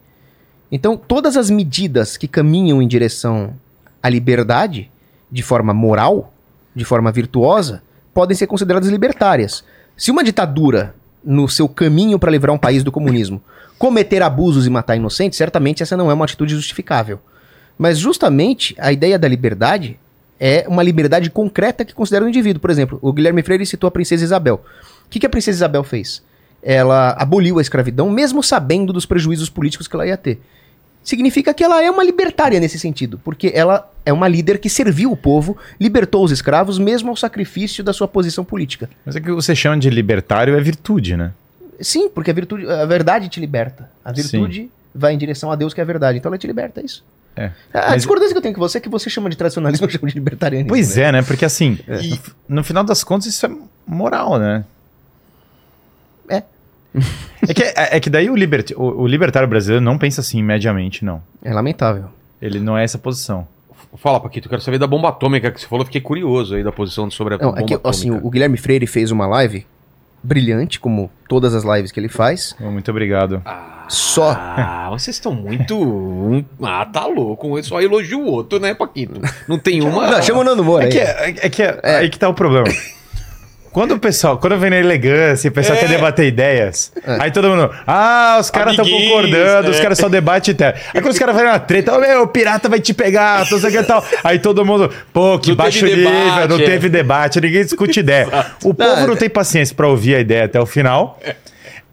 [0.70, 3.54] Então, todas as medidas que caminham em direção
[4.02, 4.90] à liberdade,
[5.30, 6.32] de forma moral,
[6.74, 7.82] de forma virtuosa,
[8.14, 9.64] podem ser consideradas libertárias.
[9.96, 10.94] Se uma ditadura,
[11.24, 13.42] no seu caminho para livrar um país do comunismo,
[13.78, 17.18] cometer abusos e matar inocentes, certamente essa não é uma atitude justificável.
[17.76, 19.98] Mas justamente a ideia da liberdade
[20.38, 22.60] é uma liberdade concreta que considera o indivíduo.
[22.60, 24.62] Por exemplo, o Guilherme Freire citou a princesa Isabel.
[25.10, 26.22] O que, que a princesa Isabel fez?
[26.62, 30.40] Ela aboliu a escravidão, mesmo sabendo dos prejuízos políticos que ela ia ter.
[31.02, 35.10] Significa que ela é uma libertária nesse sentido, porque ela é uma líder que serviu
[35.10, 38.88] o povo, libertou os escravos, mesmo ao sacrifício da sua posição política.
[39.04, 41.32] Mas é que você chama de libertário é virtude, né?
[41.80, 43.90] Sim, porque a virtude, a verdade te liberta.
[44.04, 46.18] A virtude vai em direção a Deus, que é a verdade.
[46.18, 47.02] Então ela te liberta, é isso.
[47.34, 47.50] É.
[47.74, 50.06] A discordância que eu tenho com você é que você chama de tradicionalismo, eu chamo
[50.06, 50.68] de libertarianismo.
[50.68, 51.02] Pois né?
[51.02, 51.22] é, né?
[51.22, 51.80] Porque assim,
[52.48, 53.50] no, no final das contas, isso é
[53.86, 54.64] moral, né?
[56.94, 57.00] É.
[57.48, 60.42] É que, é, é que daí o, liberti- o, o libertário brasileiro não pensa assim,
[60.42, 61.22] mediamente, não.
[61.42, 62.04] É lamentável.
[62.40, 63.48] Ele não é essa posição.
[63.96, 65.84] Fala, Paquito, quero saber da bomba atômica que você falou.
[65.86, 67.88] Fiquei curioso aí da posição sobre a Não, bomba é que, atômica.
[67.88, 69.66] assim, o Guilherme Freire fez uma live
[70.22, 72.54] brilhante, como todas as lives que ele faz.
[72.60, 73.42] Oh, Muito obrigado.
[73.88, 74.30] Só.
[74.32, 76.44] Ah, vocês estão muito.
[76.62, 77.56] Ah, tá louco.
[77.58, 79.18] Um só elogia o outro, né, Paquito?
[79.48, 80.10] Não tem uma.
[80.10, 80.92] Não, chama o Nando Moura É aí.
[80.92, 82.68] que, é, é que é- aí que tá o problema.
[83.72, 85.80] Quando o pessoal, quando vem na elegância, o pessoal É.
[85.80, 89.82] quer debater ideias, aí todo mundo, ah, os caras estão concordando, os é.
[89.82, 90.74] caras só debatem ideia.
[90.92, 93.58] Aí quando os caras vão na treta, ô meu, o pirata vai te pegar, tô
[93.58, 94.04] sei que tal.
[94.24, 96.64] Aí todo mundo, pô, que Não baixo nível, debate, não é.
[96.64, 98.28] teve debate, ninguém discute ideia.
[98.64, 101.18] O povo não tem paciência pra ouvir a ideia até o final.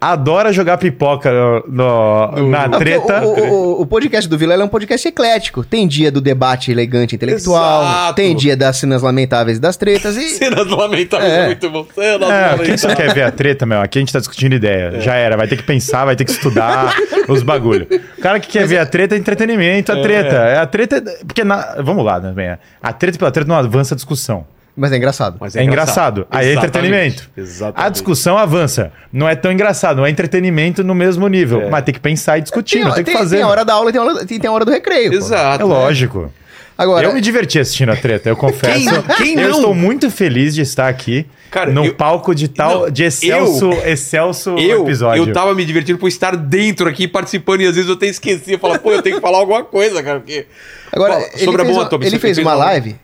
[0.00, 3.20] Adora jogar pipoca no- no- na Não, treta.
[3.26, 3.32] O,
[3.78, 5.64] o- o- podcast do Vilela é um podcast eclético.
[5.64, 8.14] Tem dia do debate elegante intelectual, Exato.
[8.14, 10.28] tem dia das cenas lamentáveis das tretas e.
[10.38, 11.42] Cenas lamentáveis É.
[11.42, 11.84] é muito bom.
[11.92, 13.80] Cenas É, quem só quer ver a treta, meu?
[13.80, 15.00] Aqui a gente tá discutindo ideia.
[15.00, 16.94] Já era, vai ter que pensar, vai ter que estudar
[17.28, 17.88] os bagulho.
[18.16, 20.36] O cara que quer ver a treta é entretenimento, a treta.
[20.36, 20.58] É.
[20.58, 20.96] A treta.
[21.04, 22.58] é- Porque, na- vamos lá, né?
[22.80, 24.46] A treta pela treta não avança a discussão.
[24.78, 25.36] Mas é engraçado.
[25.40, 26.26] Mas É engraçado.
[26.30, 27.28] Aí é entretenimento.
[27.36, 27.84] Exatamente.
[27.86, 28.92] A discussão avança.
[29.12, 31.62] Não é tão engraçado, não é entretenimento no mesmo nível.
[31.62, 31.68] É.
[31.70, 33.36] Mas tem que pensar e discutir, Tem, não tem que fazer.
[33.36, 35.10] tem a hora da aula e tem a hora, tem, tem a hora do recreio.
[35.10, 35.16] pô.
[35.16, 35.62] Exato.
[35.62, 36.32] É lógico.
[36.76, 38.84] Agora, eu me diverti assistindo a treta, eu confesso.
[39.16, 39.56] Quem- quem eu não?
[39.56, 41.26] estou muito feliz de estar aqui.
[41.50, 45.24] Cara, no eu- palco de tal, Não, de excelso, excelso eu, episódio.
[45.26, 48.52] eu tava me divertindo por estar dentro aqui participando e às vezes eu até esqueci.
[48.52, 50.20] Eu falo, pô, eu tenho que falar alguma coisa, cara.
[50.20, 50.46] Porque...
[50.92, 52.94] Agora, Fala, ele sobre a fez, bomba atômica, ele fez fez uma uma- live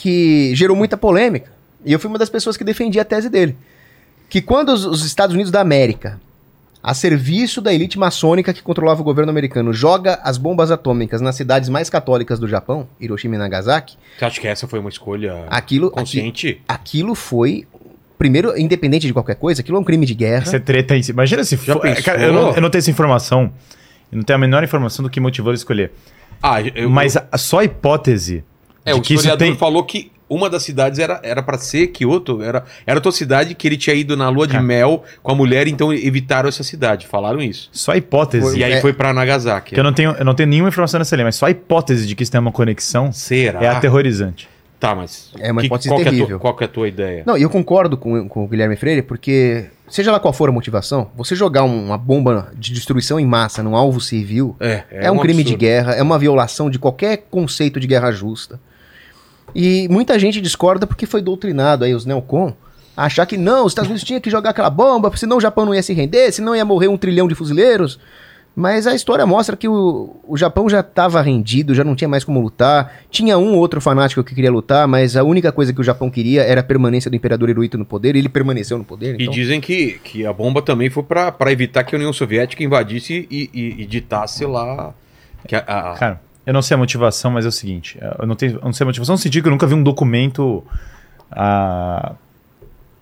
[0.00, 1.50] que gerou muita polêmica.
[1.84, 3.56] E eu fui uma das pessoas que defendia a tese dele.
[4.28, 6.20] Que quando os, os Estados Unidos da América,
[6.82, 11.34] a serviço da elite maçônica que controlava o governo americano, joga as bombas atômicas nas
[11.34, 15.44] cidades mais católicas do Japão, Hiroshima e Nagasaki, Você acha que essa foi uma escolha
[15.48, 16.60] aquilo, aqui- consciente?
[16.68, 17.66] aquilo foi.
[18.16, 20.44] Primeiro, independente de qualquer coisa, aquilo é um crime de guerra.
[20.44, 21.10] Você treta em si.
[21.12, 21.80] Imagina se for.
[21.80, 22.04] pensou?
[22.04, 23.52] Cara, eu não, eu não tenho essa informação.
[24.12, 25.92] Eu não tenho a menor informação do que motivou ele a escolher.
[26.42, 28.42] Ah, eu, Mas a, só a hipótese
[28.90, 29.56] é, o historiador tem.
[29.56, 33.66] falou que uma das cidades era era para ser Kyoto, era era outra cidade que
[33.66, 34.64] ele tinha ido na lua de Cara.
[34.64, 37.70] mel com a mulher, então evitaram essa cidade, falaram isso.
[37.72, 38.58] Só a hipótese.
[38.58, 38.80] E aí É.
[38.80, 39.74] foi pra Nagasaki.
[39.74, 42.06] Que eu não tenho, eu não tenho nenhuma informação nessa lei, mas só a hipótese
[42.06, 43.62] de que isso tem uma conexão Será?
[43.62, 44.48] é aterrorizante.
[44.78, 46.38] Tá, mas É uma que- hipótese qual que é a tua- terrível.
[46.38, 47.22] qual que é a tua ideia?
[47.26, 50.52] Não, e eu concordo com, com o Guilherme Freire, porque, seja lá qual for a
[50.52, 55.10] motivação, você jogar um- uma bomba de destruição em massa num alvo civil É, é,
[55.10, 58.60] um, crime de guerra, é uma violação de qualquer conceito de guerra justa.
[59.54, 62.52] E muita gente discorda porque foi doutrinado aí, os neocon,
[62.96, 65.64] a achar que não, os Estados Unidos tinham que jogar aquela bomba, senão o Japão
[65.64, 67.98] não ia se render, senão ia morrer um trilhão de fuzileiros.
[68.56, 72.24] Mas a história mostra que o, o Japão já estava rendido, já não tinha mais
[72.24, 72.92] como lutar.
[73.08, 76.10] Tinha um ou outro fanático que queria lutar, mas a única coisa que o Japão
[76.10, 79.14] queria era a permanência do imperador Hirohito no poder, e ele permaneceu no poder.
[79.20, 82.12] E Então, dizem que, que a bomba também foi pra pra evitar que a União
[82.12, 84.92] Soviética invadisse e, e, e ditasse lá.
[85.46, 88.34] Que a, a- Cara, eu não sei a motivação, mas é o seguinte: eu não,
[88.34, 90.64] tenho, eu não sei a motivação no sentido que eu nunca vi um documento
[91.30, 92.12] ah,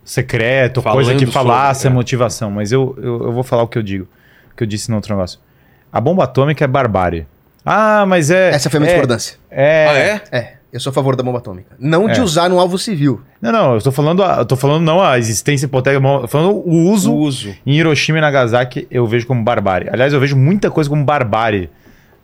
[0.04, 1.94] secreto, coisa Falando que falasse sobre, a é.
[1.94, 4.08] motivação, mas eu, eu, eu vou falar o que eu digo,
[4.52, 5.38] o que eu disse no outro negócio.
[5.92, 7.24] A bomba atômica é barbárie.
[7.64, 8.50] Ah, mas é.
[8.50, 9.36] essa foi a minha é, discordância.
[9.48, 10.22] É, Ah, é?
[10.32, 11.76] É, eu sou a favor da bomba atômica.
[11.78, 12.22] Não de É.
[12.22, 13.20] usar no alvo civil.
[13.40, 16.26] Não, não, eu tô falando, a- eu tô falando não a existência hipotética, eu tô
[16.28, 17.54] falando o uso O uso.
[17.64, 19.88] em Hiroshima e Nagasaki eu vejo como barbárie.
[19.88, 21.70] Aliás, eu vejo muita coisa como barbárie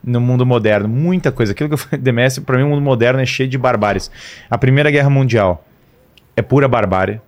[0.04, 0.88] no mundo moderno.
[0.88, 1.52] Muita coisa.
[1.52, 4.10] Aquilo que eu falei, Demestre, pra mim, o mundo moderno é cheio de barbáries.
[4.50, 5.64] A Primeira Guerra Mundial
[6.36, 7.20] é pura barbárie.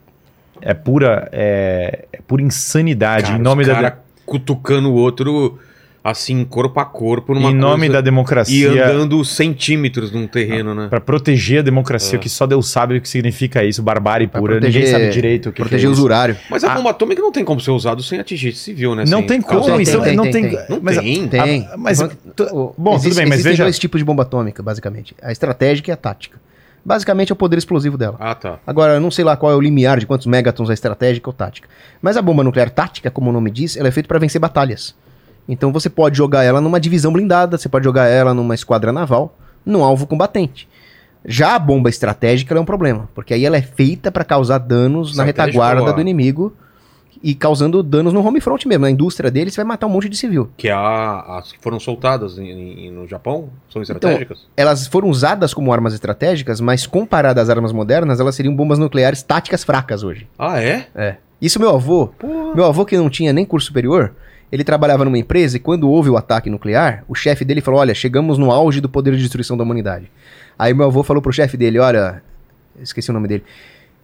[0.60, 3.26] É pura, é, é pura insanidade.
[3.26, 5.58] Cara, em nome os da, cara cutucando o outro
[6.04, 8.84] assim, corpo a corpo, numa em nome da coisa, e democracia.
[8.84, 10.88] andando centímetros num terreno, né?
[10.90, 12.20] Pra proteger a democracia, É.
[12.20, 14.56] que só Deus sabe o que significa isso, barbárie Pra pura.
[14.56, 16.36] proteger- Ninguém sabe direito o que, que proteger é o usurário.
[16.50, 19.04] Mas a bomba atômica não tem como ser usado sem atingir civil, né?
[19.08, 20.50] Não Sem tem como, tem, isso tem, não tem, tem.
[20.50, 20.58] tem.
[20.68, 21.26] Não mas, tem.
[21.28, 21.68] Tem.
[21.78, 25.14] Mas- bom, tudo bem, mas existem veja- dois tipos de bomba atômica, basicamente.
[25.22, 26.38] A estratégica e a tática.
[26.84, 28.16] Basicamente é o poder explosivo dela.
[28.20, 28.58] Ah, tá.
[28.66, 31.32] Agora, eu não sei lá qual é o limiar de quantos megatons é estratégica ou
[31.32, 31.66] tática.
[32.02, 34.94] Mas a bomba nuclear tática, como o nome diz, ela é feita para vencer batalhas.
[35.48, 39.36] Então você pode jogar ela numa divisão blindada, você pode jogar ela numa esquadra naval,
[39.64, 40.68] num alvo combatente.
[41.26, 45.16] Já a bomba estratégica é um problema, porque aí ela é feita para causar danos
[45.16, 46.52] na retaguarda do inimigo
[47.22, 48.82] e causando danos no home front mesmo.
[48.82, 50.50] Na indústria dele, você vai matar um monte de civil.
[50.58, 54.46] Que a, as que foram soltadas em- em- no Japão são Então, estratégicas?
[54.54, 59.22] Elas foram usadas como armas estratégicas, mas comparadas às armas modernas, elas seriam bombas nucleares
[59.22, 60.26] táticas fracas hoje.
[60.38, 60.88] Ah, é?
[60.94, 61.16] É.
[61.40, 62.10] Isso meu avô,
[62.54, 64.12] meu avô que não tinha nem curso superior,
[64.52, 67.94] ele trabalhava numa empresa e quando houve o ataque nuclear, o chefe dele falou: "Olha,
[67.94, 70.10] chegamos no auge do poder de destruição da humanidade".
[70.58, 72.22] Aí meu avô falou pro chefe dele: "Olha,
[72.80, 73.44] esqueci o nome dele.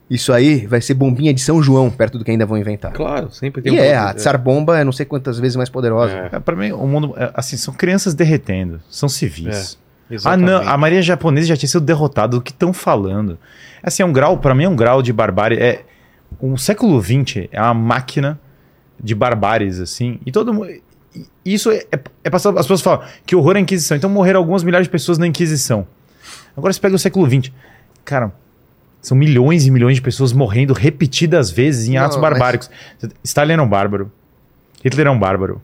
[0.09, 2.93] Isso aí vai ser bombinha de São João, perto do que ainda vão inventar".
[2.93, 5.69] Claro, sempre tem E um é, a Tsar Bomba é não sei quantas vezes mais
[5.69, 6.12] poderosa.
[6.33, 7.15] É, É, Pra mim, o mundo.
[7.17, 8.81] é, Assim, são crianças derretendo.
[8.91, 9.78] São civis.
[10.10, 10.51] Ah, exatamente.
[10.51, 10.69] não.
[10.69, 12.36] A Maria japonesa já tinha sido derrotada.
[12.36, 13.39] Do que estão falando?
[13.81, 14.36] Assim, é um grau.
[14.39, 15.59] Pra mim, é um grau de barbárie.
[15.60, 15.85] É,
[16.41, 18.36] o século XX é uma máquina
[19.02, 20.18] de barbáries, assim.
[20.26, 20.68] E todo mundo.
[21.44, 22.58] Isso é, é, é passado.
[22.58, 23.96] As pessoas falam que horror é a Inquisição.
[23.96, 25.86] Então morreram algumas milhares de pessoas na Inquisição.
[26.56, 27.52] Agora você pega o século XX.
[28.04, 28.32] Cara.
[29.02, 32.70] São milhões e milhões de pessoas morrendo repetidas vezes em Não, atos mas- barbáricos.
[33.24, 34.12] Stalin era um bárbaro.
[34.84, 35.60] Hitler é um bárbaro.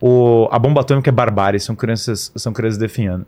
[0.00, 3.26] O, a bomba atômica é barbárie, são crianças, são crianças definhando.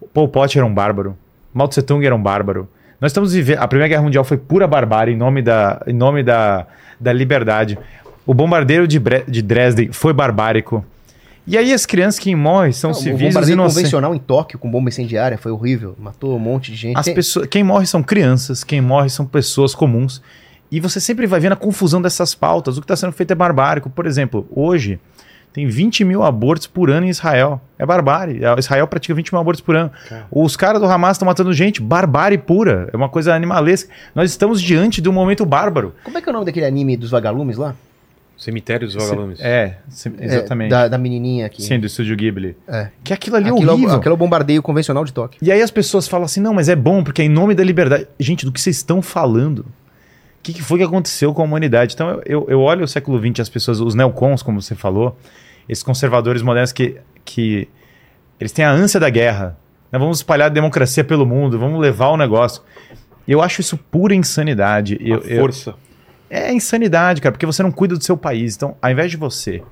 [0.00, 1.16] O Pol Pot era um bárbaro.
[1.52, 2.68] Mao Tse Tung era um bárbaro.
[3.00, 3.58] Nós estamos vivendo.
[3.58, 6.66] A Primeira Guerra Mundial foi pura barbárie em nome da, em nome da,
[6.98, 7.78] da liberdade.
[8.26, 10.84] O bombardeiro de, Bre- de Dresden foi barbárico.
[11.46, 13.76] E aí as crianças que morrem são Não, o civis bombardeio inocentes.
[13.76, 16.96] convencional em Tóquio com bomba incendiária foi horrível, matou um monte de gente.
[16.96, 20.22] As Tem- pessoas, quem morre são crianças, quem morre são pessoas comuns.
[20.70, 22.78] E você sempre vai vendo a confusão dessas pautas.
[22.78, 23.90] O que está sendo feito é barbárico.
[23.90, 24.98] Por exemplo, hoje
[25.52, 27.60] tem 20 mil abortos por ano em Israel.
[27.78, 28.40] É barbárie.
[28.56, 29.90] Israel pratica 20 mil abortos por ano.
[30.30, 31.82] Os caras do Hamas estão matando gente.
[31.82, 32.88] Barbárie pura.
[32.90, 33.92] É uma coisa animalesca.
[34.14, 35.92] Nós estamos diante de um momento bárbaro.
[36.04, 37.74] Como é que é o nome daquele anime dos vagalumes lá?
[38.42, 39.40] Cemitério dos Vagalumes.
[39.40, 39.76] É,
[40.18, 40.70] É, exatamente.
[40.70, 41.62] da, da menininha aqui.
[41.62, 42.56] Sim, do estúdio Ghibli.
[42.66, 42.88] É.
[43.04, 43.90] Que aquilo ali é Aquilo, horrível.
[43.90, 45.38] é, o- aquilo é o bombardeio convencional de Tóquio.
[45.40, 47.62] E aí as pessoas falam assim, não, mas é bom, porque é em nome da
[47.62, 48.08] liberdade.
[48.18, 49.64] Gente, do que vocês estão falando?
[50.42, 51.94] que, que foi que aconteceu com a humanidade?
[51.94, 55.16] Então eu, eu, eu olho o século XX, as pessoas, os neocons, como você falou,
[55.68, 57.68] esses conservadores modernos que, que
[58.40, 59.56] eles têm a ânsia da guerra.
[59.92, 60.00] Né?
[60.00, 62.60] Vamos espalhar a democracia pelo mundo, vamos levar o negócio.
[63.28, 64.98] Eu acho isso pura insanidade.
[65.00, 65.74] Eu, A eu- força.
[66.34, 68.56] É insanidade, cara, porque você não cuida do seu país.
[68.56, 69.62] Então, ao invés de você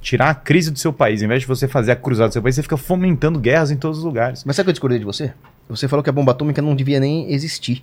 [0.00, 2.42] tirar a crise do seu país, ao invés de você fazer a cruzada do seu
[2.42, 4.44] país, você fica fomentando guerras em todos os lugares.
[4.44, 5.32] Mas sabe o que eu discordei de você?
[5.68, 7.82] Você falou que a bomba atômica não devia nem existir.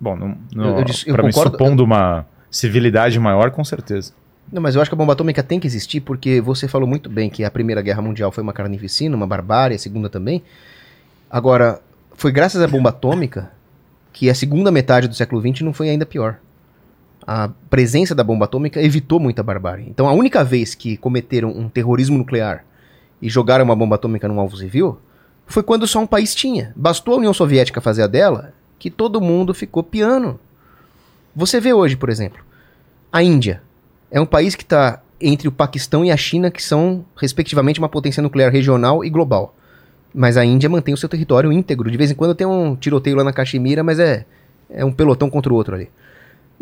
[0.00, 4.12] Bom, não, Eu- eu disse- eu pra mim, concordo- supondo uma civilidade maior, com certeza.
[4.52, 7.08] Não, mas eu acho que a bomba atômica tem que existir porque você falou muito
[7.08, 10.42] bem que a Primeira Guerra Mundial foi uma carnificina, uma barbárie, a Segunda também.
[11.30, 11.80] Agora,
[12.14, 13.50] foi graças à bomba atômica
[14.12, 16.36] que a segunda metade do século XX não foi ainda pior.
[17.26, 19.86] A presença da bomba atômica evitou muita barbárie.
[19.88, 22.64] Então, a única vez que cometeram um terrorismo nuclear
[23.20, 24.98] e jogaram uma bomba atômica num alvo civil
[25.46, 26.72] foi quando só um país tinha.
[26.74, 30.40] Bastou a União Soviética fazer a dela que todo mundo ficou piano.
[31.34, 32.42] Você vê hoje, por exemplo,
[33.12, 33.62] a Índia
[34.10, 37.88] é um país que está entre o Paquistão e a China, que são, respectivamente, uma
[37.88, 39.54] potência nuclear regional e global.
[40.12, 41.90] Mas a Índia mantém o seu território íntegro.
[41.90, 44.26] De vez em quando tem um tiroteio lá na Caxemira, mas é,
[44.68, 45.88] é um pelotão contra o outro ali.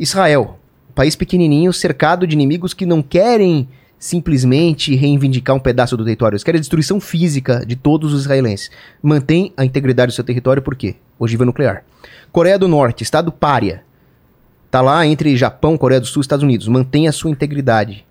[0.01, 0.59] Israel,
[0.95, 6.37] país pequenininho, cercado de inimigos que não querem simplesmente reivindicar um pedaço do território.
[6.37, 8.71] Eles querem a destruição física de todos os israelenses.
[9.03, 10.97] Mantém a integridade do seu território por quê?
[11.19, 11.85] Ogiva nuclear.
[12.33, 13.83] Coreia do Norte, estado pária.
[14.71, 16.67] Tá lá entre Japão, Coreia do Sul Estados Unidos.
[16.67, 18.07] Mantém a sua integridade.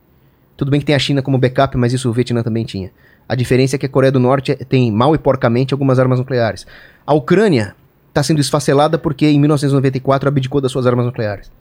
[0.55, 2.91] Tudo bem que tem a China como backup, mas isso o Vietnã também tinha.
[3.27, 6.67] A diferença é que a Coreia do Norte tem mal e porcamente algumas armas nucleares.
[7.07, 7.75] A Ucrânia
[8.09, 11.51] está sendo esfacelada porque em 1994 abdicou das suas armas nucleares.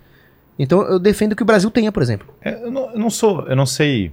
[0.58, 2.26] Então eu defendo que o Brasil tenha, por exemplo.
[2.42, 4.10] É, eu, não, eu não sou, eu não sei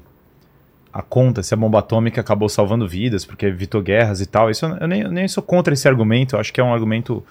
[0.94, 4.50] a conta se a bomba atômica acabou salvando vidas porque evitou guerras e tal.
[4.50, 6.36] Isso eu, eu nem, eu nem sou contra esse argumento.
[6.36, 7.22] Eu acho que é um argumento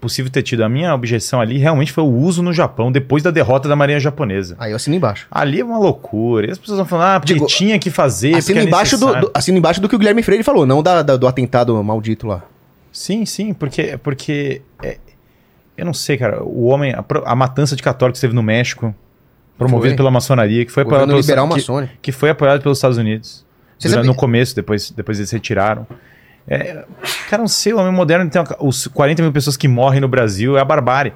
[0.00, 0.64] possível ter tido.
[0.64, 4.00] A minha objeção ali realmente foi o uso no Japão depois da derrota da marinha
[4.00, 4.56] japonesa.
[4.58, 5.26] Aí eu assino embaixo.
[5.30, 6.46] Ali é uma loucura.
[6.46, 8.34] E as pessoas vão falando, ah, porque Digo, tinha que fazer.
[8.34, 11.02] Assino é embaixo, do, do- assino embaixo do que o Guilherme Freire falou, não da,
[11.02, 12.42] da- do atentado maldito lá.
[12.92, 14.98] Sim, sim, porque, porque é,
[15.80, 18.94] eu não sei, cara, o homem, a, a matança de católicos que teve no México,
[19.58, 21.60] promovida pela maçonaria, que foi apoiada pelos, liberal que,
[22.02, 23.44] que foi apoiado pelos Estados Unidos.
[23.94, 25.86] Durante- No começo, depois, depois eles retiraram.
[26.48, 26.84] É,
[27.28, 30.08] cara, não sei, o homem moderno tem uma- os 40 mil pessoas que morrem no
[30.08, 31.12] Brasil, é a barbárie.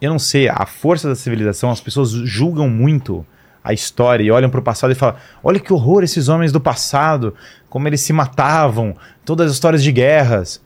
[0.00, 3.24] Eu não sei, a força da civilização, as pessoas julgam muito
[3.64, 6.60] a história e olham para o passado e falam: olha que horror esses homens do
[6.60, 7.34] passado,
[7.68, 8.94] como eles se matavam,
[9.24, 10.60] todas as histórias de guerras.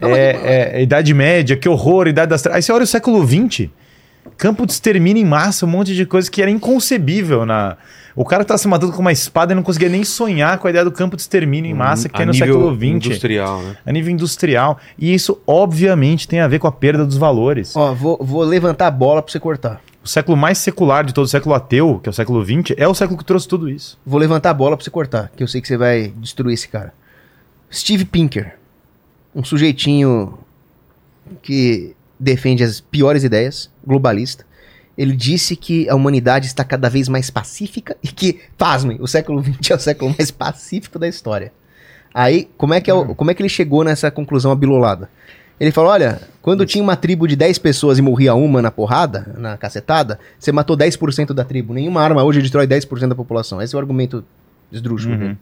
[0.00, 2.56] É, é, Idade Média, que horror, Idade das Trevas.
[2.56, 3.68] Aí você olha o século XX,
[4.36, 7.76] campo de extermínio em massa, um monte de coisa que era inconcebível na.
[8.16, 10.70] O cara tá se matando com uma espada e não conseguia nem sonhar com a
[10.70, 12.84] ideia do campo de extermínio em massa que A tem no nível século XX.
[12.84, 13.76] Industrial, né?
[13.86, 14.78] A nível industrial.
[14.98, 17.74] E isso, obviamente, tem a ver com a perda dos valores.
[17.76, 19.80] Ó, vou, vou levantar a bola pra você cortar.
[20.02, 22.88] O século mais secular de todo o século ateu, que é o século XX, é
[22.88, 23.98] o século que trouxe tudo isso.
[24.04, 26.68] Vou levantar a bola pra você cortar, que eu sei que você vai destruir esse
[26.68, 26.92] cara.
[27.70, 28.56] Steve Pinker,
[29.34, 30.38] um sujeitinho
[31.42, 34.44] que defende as piores ideias, globalista.
[34.98, 39.42] Ele disse que a humanidade está cada vez mais pacífica e que, pasmem, o século
[39.42, 41.52] XX é o século mais pacífico da história.
[42.12, 45.08] Aí, como é que, é o- como é que ele chegou nessa conclusão abilolada?
[45.58, 49.32] Ele falou: olha, quando tinha uma tribo de 10 pessoas e morria uma na porrada,
[49.38, 51.72] na cacetada, você matou 10% da tribo.
[51.72, 53.62] Nenhuma arma hoje destrói 10% da população.
[53.62, 54.24] Esse é o argumento
[54.72, 55.14] esdrúxulo.
[55.14, 55.36] Uhum.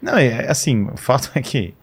[0.00, 1.74] Não, é assim, o fato é que.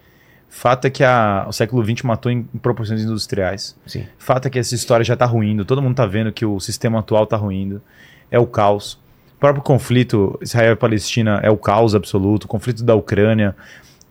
[0.56, 3.75] Fato é que a- o século XX matou em, proporções industriais.
[3.88, 4.06] Sim.
[4.19, 6.99] Fato é que essa história já tá ruindo, todo mundo tá vendo que o sistema
[6.99, 7.82] atual tá ruindo.
[8.30, 8.93] É o caos.
[9.35, 13.56] O próprio conflito Israel e Palestina é o caos absoluto, o conflito da Ucrânia.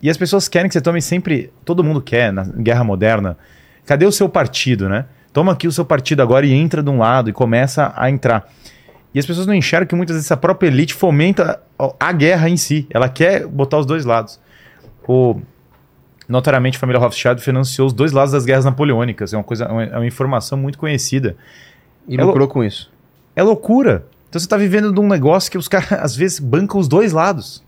[0.01, 1.49] E as pessoas querem que você tome sempre.
[1.63, 3.37] Todo mundo quer, na guerra moderna.
[3.85, 5.05] Cadê o seu partido, né?
[5.31, 8.47] Toma aqui o seu partido agora e entra de um lado e começa a entrar.
[9.13, 12.49] E as pessoas não enxergam que muitas vezes a própria elite fomenta a- a guerra
[12.49, 12.85] em si.
[12.89, 14.39] Ela quer botar os dois lados.
[15.07, 15.39] O,
[16.27, 19.33] notoriamente, a família Rothschild financiou os dois lados das guerras napoleônicas.
[19.33, 21.35] É uma coisa, é uma, é informação muito conhecida.
[22.07, 22.91] E É lucrou com isso.
[23.35, 24.05] É loucura.
[24.29, 27.11] Então você está vivendo de um negócio que os caras às vezes bancam os dois
[27.13, 27.63] lados.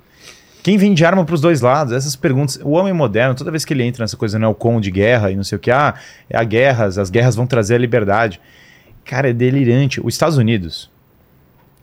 [0.63, 1.93] Quem vende arma para os dois lados?
[1.93, 2.59] Essas perguntas.
[2.63, 5.43] O homem moderno, toda vez que ele entra nessa coisa neocon de guerra e não
[5.43, 5.93] sei o que, ah,
[6.27, 8.41] é a guerra, as guerras vão trazer a liberdade.
[9.03, 10.01] Cara, é delirante.
[10.03, 10.89] Os Estados Unidos.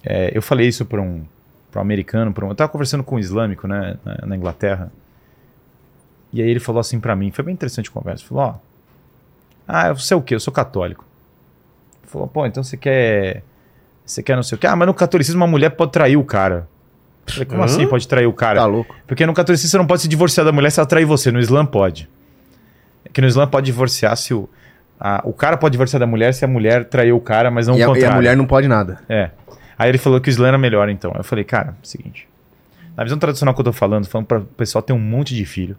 [0.05, 1.23] é, eu falei isso para um,
[1.71, 4.91] pra um americano, pra um, eu estava conversando com um islâmico né, na, na Inglaterra.
[6.33, 8.25] E aí ele falou assim para mim, foi bem interessante a conversa.
[8.25, 8.55] Falou: Ó,
[9.69, 10.35] ah, você é o quê?
[10.35, 11.05] Eu sou católico.
[12.05, 13.43] Falou: pô, então você quer.
[14.05, 14.67] Você quer não sei o quê?
[14.67, 16.69] Ah, mas no catolicismo uma mulher pode trair o cara.
[17.27, 17.65] Eu Falei, como Hã?
[17.67, 18.61] assim pode trair o cara?
[18.61, 18.95] Tá louco.
[19.07, 21.31] Porque no catolicismo você não pode se divorciar da mulher se ela trair você.
[21.31, 22.09] No Islã pode.
[23.05, 24.49] É que no Islã pode divorciar se o,
[24.99, 27.77] a- o cara pode divorciar da mulher se a mulher traiu o cara, mas não
[27.77, 28.17] e, o a, e a contrário.
[28.17, 28.99] mulher não pode nada.
[29.09, 29.31] É.
[29.79, 31.13] Aí ele falou que o Islã era melhor, então.
[31.17, 32.29] Eu falei, cara, é o seguinte.
[32.97, 35.45] Na visão tradicional que eu tô falando, falando para o pessoal ter um monte de
[35.47, 35.77] filho,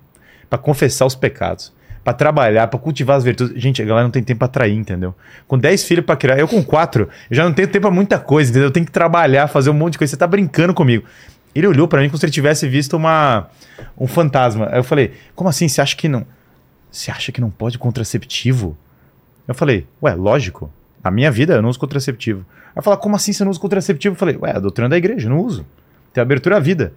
[0.53, 1.73] pra confessar os pecados,
[2.03, 3.59] pra trabalhar, pra cultivar as virtudes.
[3.59, 5.15] Gente, a galera não tem tempo pra trair, entendeu?
[5.47, 8.19] Com 10 filhos pra criar, eu com 4, eu já não tenho tempo pra muita
[8.19, 8.67] coisa, entendeu?
[8.67, 10.11] Eu tenho que trabalhar, fazer um monte de coisa.
[10.11, 11.05] Você tá brincando comigo.
[11.55, 13.47] Ele olhou pra mim como se ele tivesse visto uma
[13.97, 14.69] um fantasma.
[14.71, 15.67] Aí eu falei: "Como assim?
[15.67, 16.23] Você acha que não
[16.91, 18.77] Você acha que não pode contraceptivo?"
[19.47, 20.71] Eu falei: "Ué, lógico.
[21.03, 24.13] Na minha vida eu não uso contraceptivo." Aí fala: "Como assim você não usa contraceptivo?"
[24.13, 25.65] Eu falei: "Ué, a doutrina da igreja, não uso.
[26.13, 26.93] Tem abertura à vida."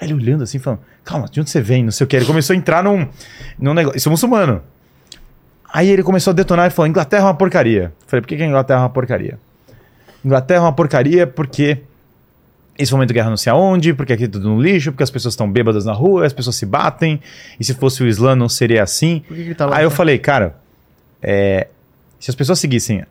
[0.00, 1.84] Aí ele olhando assim, falando: "Calma, de onde você vem?
[1.84, 3.06] Não sei o que." Ele começou a entrar num
[3.58, 4.62] num negócio, isso é muçulmano.
[5.72, 8.36] Aí ele começou a detonar e falou: "Inglaterra é uma porcaria." Eu falei: "Por que
[8.36, 9.38] que a Inglaterra é uma porcaria?"
[10.24, 11.82] Inglaterra é uma porcaria porque
[12.78, 15.10] esse momento de guerra não sei aonde, porque aqui é tudo no lixo, porque as
[15.10, 17.20] pessoas estão bêbadas na rua, as pessoas se batem,
[17.58, 19.22] e se fosse o Islã não seria assim.
[19.28, 19.76] Por que, que tá lá?
[19.76, 20.56] Aí eu falei, cara,
[21.22, 21.68] é,
[22.18, 23.04] se as pessoas seguissem,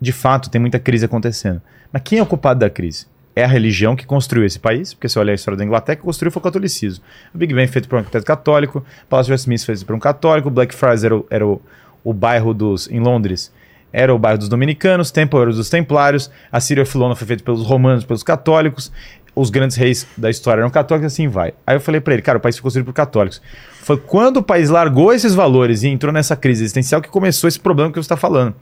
[0.00, 1.60] de fato tem muita crise acontecendo,
[1.92, 3.06] mas quem é o culpado da crise?
[3.34, 6.02] É a religião que construiu esse país, porque se olhar a história da Inglaterra, que
[6.02, 7.04] construiu foi o catolicismo.
[7.34, 10.50] O Big Ben feito por um arquiteto católico, o Palácio Westminster feito por um católico,
[10.50, 11.62] Blackfriars era, o, era o,
[12.02, 13.52] o bairro dos, em Londres,
[13.92, 17.64] era o bairro dos dominicanos, Temple era dos templários, a Síria Filona foi feita pelos
[17.64, 18.92] romanos, pelos católicos,
[19.34, 21.54] os grandes reis da história eram católicos, assim vai.
[21.66, 23.40] Aí eu falei pra ele, cara, o país foi construído por católicos.
[23.82, 27.58] Foi quando o país largou esses valores e entrou nessa crise existencial que começou esse
[27.58, 28.54] problema que você está falando.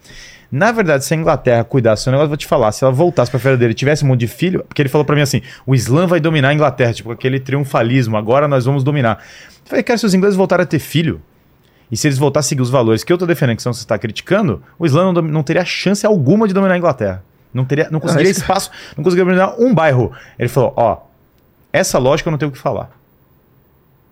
[0.50, 2.92] Na verdade, se a Inglaterra cuidasse do seu negócio, eu vou te falar, se ela
[2.92, 5.20] voltasse pra feira dele e tivesse um monte de filho, porque ele falou pra mim
[5.20, 9.18] assim: o Islã vai dominar a Inglaterra, tipo aquele triunfalismo, agora nós vamos dominar.
[9.18, 11.20] Eu falei, cara, se os ingleses voltarem a ter filho,
[11.92, 13.80] e se eles voltarem a seguir os valores que eu tô defendendo, que são você
[13.80, 17.22] está criticando, o Islã não, não teria chance alguma de dominar a Inglaterra.
[17.52, 20.12] Não, teria, não conseguiria isso- espaço, não conseguiria dominar um bairro.
[20.38, 20.98] Ele falou: ó,
[21.70, 22.90] essa lógica eu não tenho o que falar.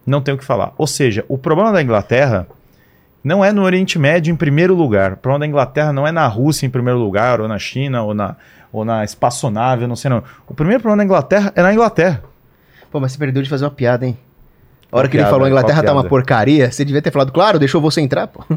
[0.07, 0.73] Não tenho o que falar.
[0.77, 2.47] Ou seja, o problema da Inglaterra
[3.27, 5.15] não é no Oriente Médio em primeiro lugar.
[5.15, 8.15] O problema da Inglaterra não é na Rússia em primeiro lugar, ou na China, ou
[8.15, 8.37] na,
[8.73, 10.23] ou na espaçonave, não sei não.
[10.47, 12.23] O primeiro problema da Inglaterra é na Inglaterra.
[12.89, 14.17] Pô, mas você perdeu de fazer uma piada, hein?
[14.93, 15.33] A hora que ele piada?
[15.33, 18.45] falou a Inglaterra tá uma porcaria, você devia ter falado, claro, deixou você entrar, pô.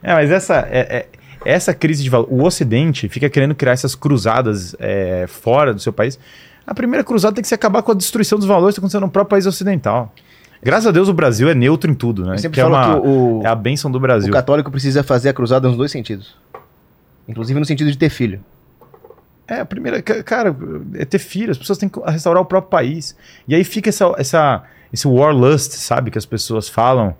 [0.00, 1.06] É, mas essa, é, é-
[1.44, 2.26] essa crise de valor.
[2.30, 6.18] O Ocidente fica querendo criar essas cruzadas é, fora do seu país.
[6.66, 9.02] A primeira cruzada tem que ser acabar com a destruição dos valores que está acontecendo
[9.02, 10.12] no próprio país ocidental.
[10.62, 12.34] Graças a Deus o Brasil é neutro em tudo, né?
[12.34, 14.32] Eu sempre Que é, uma, que o, é a benção do o Brasil.
[14.32, 16.36] católico precisa fazer a cruzada nos dois sentidos.
[17.28, 18.40] Inclusive no sentido de ter filho.
[19.46, 20.54] É, a primeira, ca- cara,
[20.94, 23.16] é ter filho, as pessoas têm que restaurar o próprio país.
[23.46, 24.62] E aí fica essa, essa,
[24.92, 27.14] esse warlust, sabe, que as pessoas falam,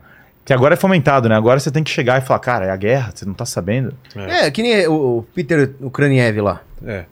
[0.45, 1.35] que agora é fomentado, né?
[1.37, 3.95] Agora você tem que chegar e falar, cara, é a guerra, você não tá sabendo.
[4.15, 6.61] É, que nem o o Peter Ukrainiev lá.
[6.85, 7.05] É.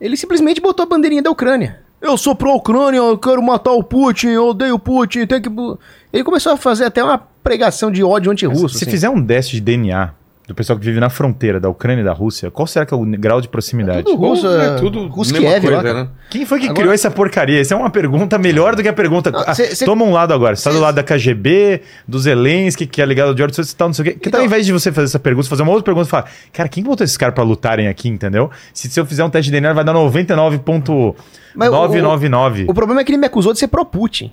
[0.00, 1.80] Ele simplesmente botou a bandeirinha da Ucrânia.
[2.04, 5.48] Eu sou pró-Ucrânia, eu quero matar o Putin, eu odeio o Putin, tem que...
[5.48, 5.78] bu-"
[6.12, 8.76] Ele começou a fazer até uma pregação de ódio anti-russo.
[8.76, 8.90] Se assim.
[8.90, 10.12] fizer um teste de DNA
[10.46, 12.96] do pessoal que vive na fronteira da Ucrânia e da Rússia, qual será que é
[12.96, 14.02] o grau de proximidade?
[14.02, 16.08] tudo russo, é, é tudo Ruskiev mesma lá, coisa, né?
[16.28, 17.58] Quem foi que Agora- criou essa porcaria?
[17.60, 19.30] Essa é uma pergunta melhor do que a pergunta.
[19.30, 20.54] Não, Ah, cê- cê- Toma um lado agora.
[20.54, 23.76] Você tá do lado da KGB, do Zelensky, que é ligado ao George Soros e
[23.76, 24.12] tal, não sei o quê.
[24.12, 26.06] Que tal, Então- ao invés de você fazer essa pergunta, você fazer uma outra pergunta
[26.06, 28.50] e falar, cara, quem que botou esses caras pra lutarem aqui, entendeu?
[28.74, 32.66] Se, se eu fizer um teste de DNA, vai dar 99,999.
[32.68, 34.30] O problema é que ele me acusou de ser pró-Putin.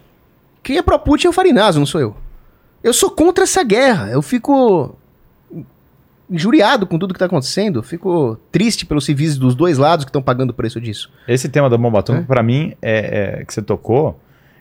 [0.64, 2.16] Quem é pró-Putin é o Farinazo, não sou eu.
[2.84, 4.10] Eu sou contra essa guerra.
[4.12, 4.96] Eu fico
[6.32, 7.84] injuriado com tudo que tá acontecendo.
[7.84, 11.12] Fico triste pelos civis dos dois lados que estão pagando o preço disso.
[11.28, 12.28] Esse tema da bomba atômica, É.
[12.28, 14.20] pra mim, é, é- que você tocou,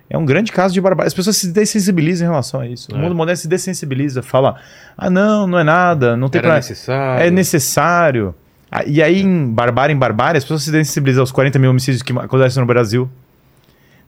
[0.09, 1.07] é um grande caso de barbárie.
[1.07, 2.93] As pessoas se dessensibilizam em relação a isso.
[2.93, 3.01] O É.
[3.01, 4.57] mundo moderno se dessensibiliza, fala,
[4.99, 6.57] ah, não, não é nada, não tem Era pra...
[6.57, 7.25] necessário.
[7.27, 8.35] É necessário.
[8.71, 12.03] Ah, E aí, em barbárie em barbárie, as pessoas se sensibilizam aos 40 mil homicídios
[12.03, 13.09] que acontecem no Brasil.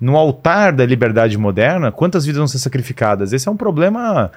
[0.00, 3.32] No altar da liberdade moderna, quantas vidas vão ser sacrificadas?
[3.32, 4.32] Esse é um problema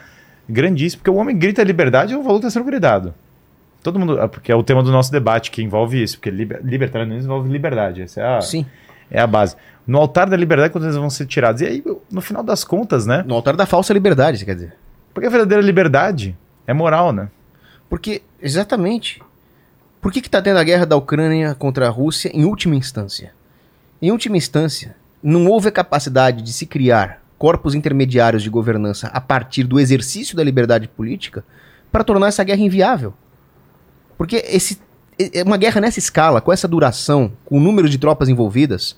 [0.47, 3.13] grandíssimo, porque o homem grita liberdade e o valor está sendo gritado.
[3.83, 6.59] Todo mundo, ah, porque é o tema do nosso debate que envolve isso, porque liber,
[6.63, 8.65] libertarianismo envolve liberdade, essa é a, Sim.
[9.11, 9.55] é a base.
[9.85, 11.61] No altar da liberdade, quantas vezes vão ser tiradas?
[11.61, 13.23] E aí, no final das contas, né?
[13.27, 14.73] No altar da falsa liberdade, você quer dizer.
[15.13, 17.29] Porque a verdadeira liberdade é moral, né?
[17.87, 19.21] Porque, exatamente.
[20.01, 23.31] Por que, que tá tendo a guerra da Ucrânia contra a Rússia em última instância?
[24.01, 29.19] Em última instância, não houve a capacidade de se criar corpos intermediários de governança a
[29.19, 31.43] partir do exercício da liberdade política
[31.91, 33.13] para tornar essa guerra inviável.
[34.17, 34.79] Porque esse,
[35.45, 38.95] uma guerra nessa escala, com essa duração, com o número de tropas envolvidas,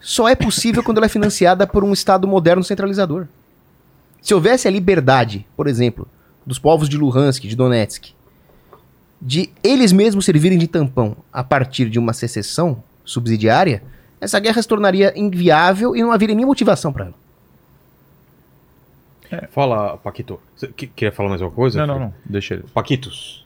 [0.00, 3.26] só é possível quando ela é financiada por um Estado moderno centralizador.
[4.20, 6.08] Se houvesse a liberdade, por exemplo,
[6.46, 8.12] dos povos de Luhansk, de Donetsk,
[9.20, 13.82] de eles mesmos servirem de tampão a partir de uma secessão subsidiária,
[14.20, 17.23] essa guerra se tornaria inviável e não haveria nem motivação para ela.
[19.50, 20.38] Fala, Paquito.
[20.56, 21.78] Você que- queria falar mais alguma coisa?
[21.86, 22.14] Não, não, não.
[22.24, 22.64] Deixa ele.
[22.72, 23.42] Paquitos.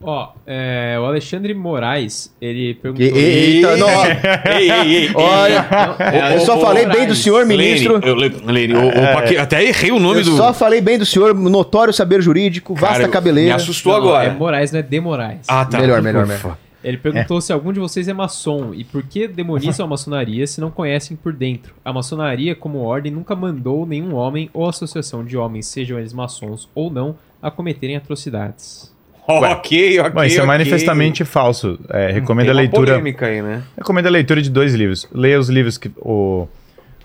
[0.00, 3.04] Ó, é, o Alexandre Moraes, ele perguntou...
[3.04, 3.88] E- e- Eita, não,
[4.54, 5.10] ei, ei, ei.
[5.12, 5.66] Olha,
[5.98, 7.94] É, eu só falei bem do senhor, ministro.
[7.94, 10.36] Lene, eu le- Lene, o- o Paqui- até errei o nome Eu do.
[10.36, 13.56] só falei bem do senhor, notório saber jurídico, vasta Cara, eu- cabeleira.
[13.56, 14.28] Me assustou Não, agora.
[14.28, 15.40] É Moraes, não é de Moraes.
[15.48, 15.80] Ah, tá.
[15.80, 16.56] Melhor, melhor, Ufa.
[16.88, 20.60] Ele perguntou se algum de vocês é maçom e por que demonizam a maçonaria se
[20.60, 21.74] não conhecem por dentro.
[21.84, 26.68] A maçonaria, como ordem, nunca mandou nenhum homem ou associação de homens, sejam eles maçons
[26.74, 28.90] ou não, a cometerem atrocidades.
[29.26, 30.10] Ok, ok.
[30.10, 30.46] Bom, isso é ok.
[30.46, 31.78] manifestamente falso.
[31.90, 32.92] É, recomendo Tem a uma leitura.
[32.92, 33.62] polêmica aí, né?
[33.76, 35.06] Recomendo a leitura de dois livros.
[35.12, 36.48] Leia os livros que, o,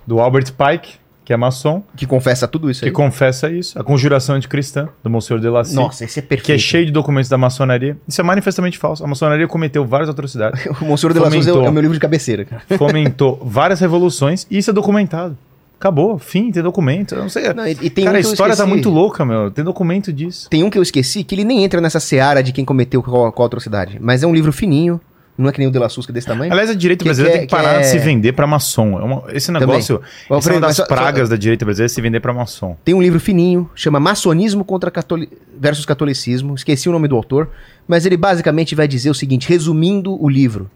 [0.08, 0.94] do Albert Pike,
[1.26, 2.92] que é maçom, Que confessa tudo isso que aí.
[2.92, 3.80] confessa isso.
[3.80, 5.76] A Conjuração Anticristã, do Monsenhor de Lacy.
[5.76, 6.46] Nossa, esse é perfeito.
[6.46, 7.98] Que é cheio de documentos da maçonaria.
[8.08, 9.04] Isso é manifestamente falso.
[9.04, 12.00] A maçonaria cometeu várias atrocidades, O Monsenhor de la Souza é o- meu livro de
[12.02, 12.62] cabeceira, cara.
[12.78, 15.38] fomentou várias revoluções e isso é documentado.
[15.80, 17.14] Acabou, fim, tem documento.
[17.16, 17.54] Eu não sei.
[17.54, 19.52] Não, e, e Cara, um a história tá muito louca, meu.
[19.52, 20.50] Tem documento disso.
[20.50, 23.30] Tem um que eu esqueci, que ele nem entra nessa seara de quem cometeu qual,
[23.34, 23.98] qual atrocidade.
[24.00, 25.00] Mas é um livro fininho,
[25.38, 26.52] não é que nem o de la Susca desse tamanho.
[26.52, 28.34] Aliás, a direita Que- brasileira que tem que é- parar que de é- se vender
[28.34, 29.00] pra maçom.
[29.00, 30.02] É uma- esse negócio.
[30.30, 32.78] Essa é uma das só- pragas só- da direita brasileira se vender pra maçom.
[32.86, 35.30] Tem um livro fininho, chama Maçonismo contra Catoli...
[35.60, 36.56] versus Catolicismo.
[36.56, 37.50] Esqueci o nome do autor,
[37.88, 40.70] mas ele basicamente vai dizer o seguinte, resumindo o livro.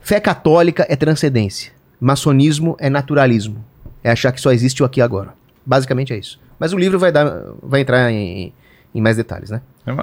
[0.00, 1.72] Fé católica é transcendência.
[2.00, 3.64] Maçonismo é naturalismo.
[4.02, 5.32] É achar que só existe o aqui e agora.
[5.64, 6.38] Basicamente é isso.
[6.58, 8.52] Mas o livro vai dar, vai entrar em,
[8.94, 9.60] em mais detalhes, né?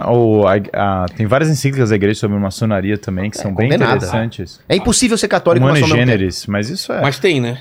[0.07, 0.55] O- a-
[1.03, 4.59] a- tem várias encíclicas da igreja sobre maçonaria também que são bem interessantes.
[4.69, 7.01] É impossível ser católico Humano e e generis, mas isso é.
[7.01, 7.57] Mas tem, né?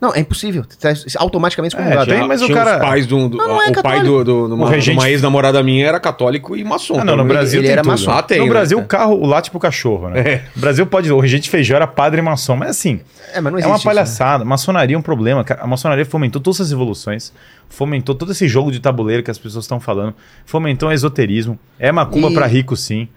[0.00, 0.64] Não, é impossível.
[0.80, 3.82] Tá automaticamente É, tem, mas o cara- Os pais do, do- Não, não é o
[3.84, 6.98] pai do, do, do, uma, regente- de uma ex-namorada minha era católico e maçom.
[6.98, 7.24] Ah, não, no.
[7.24, 7.92] Brasil ele tem era tudo.
[7.92, 8.10] maçom.
[8.10, 8.50] Ah, tem, no né?
[8.50, 10.20] Brasil, o carro, o late pro cachorro, né?
[10.20, 10.42] É.
[10.56, 11.12] O Brasil pode.
[11.12, 13.00] O regente Feijó era padre maçom, mas assim,
[13.32, 13.94] É, mas não é uma isso, né?
[13.94, 14.44] palhaçada.
[14.44, 15.44] Maçonaria é um problema.
[15.60, 17.32] A maçonaria fomentou todas essas evoluções,
[17.72, 21.58] fomentou todo esse jogo de tabuleiro que as pessoas estão falando, fomentou o esoterismo.
[21.78, 23.08] É macumba E- pra rico, sim.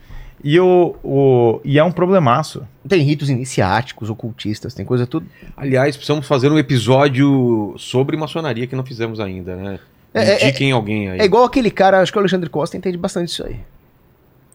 [0.43, 2.63] E, o, o, e é um problemaço.
[2.87, 5.25] Tem ritos iniciáticos, ocultistas, tem coisa tudo.
[5.57, 9.79] Aliás, precisamos fazer um episódio sobre maçonaria que não fizemos ainda, né?
[10.13, 11.19] É, é, Indiquem alguém aí.
[11.19, 13.57] É igual aquele cara, acho que o Alexandre Costa entende bastante disso aí.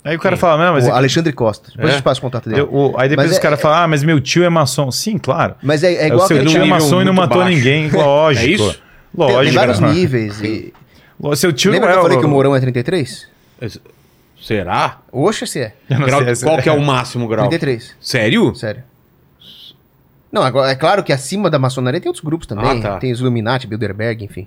[0.02, 0.86] Aí o cara fala, não, mas.
[0.86, 1.70] o Alexandre Costa.
[1.72, 1.96] Depois É?
[1.96, 2.62] eu te passo o contato dele.
[2.62, 4.90] eu- o- aí depois Mas os é- caras falam, ah, mas meu tio é maçom.
[4.90, 5.56] Sim, claro.
[5.62, 7.54] Mas é, é É igual o seu tio é maçom e não matou baixo.
[7.54, 7.90] ninguém.
[7.92, 8.46] Lógico.
[8.46, 8.82] É isso?
[9.16, 9.54] Tem, tem Lógico.
[9.56, 9.92] vários né?
[9.92, 10.40] níveis.
[10.40, 10.72] E...
[11.36, 13.28] Seu tio Lembra não que é eu falei o- que o Mourão é 33?
[14.40, 15.00] Será?
[15.12, 15.74] Oxa, se é.
[15.88, 17.48] Grau- sei, qual que é o máximo grau?
[17.48, 17.94] 33.
[18.00, 18.54] Sério?
[18.54, 18.82] Sério.
[20.32, 22.64] Não, agora, é claro que acima da maçonaria tem outros grupos também.
[22.78, 22.98] Ah, tá.
[22.98, 24.46] Tem os Illuminati, Bilderberg, enfim.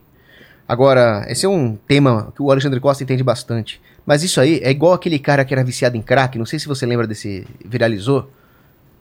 [0.68, 3.82] Agora, esse é um tema que o Alexandre Costa entende bastante.
[4.06, 6.38] Mas isso aí é igual aquele cara que era viciado em crack.
[6.40, 7.46] Não sei se você lembra desse.
[7.64, 8.32] Viralizou.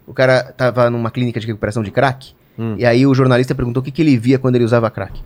[0.06, 2.32] O cara tava numa clínica de recuperação de crack.
[2.58, 2.74] Hum.
[2.76, 5.22] E aí o jornalista perguntou o que, que ele via quando ele usava crack.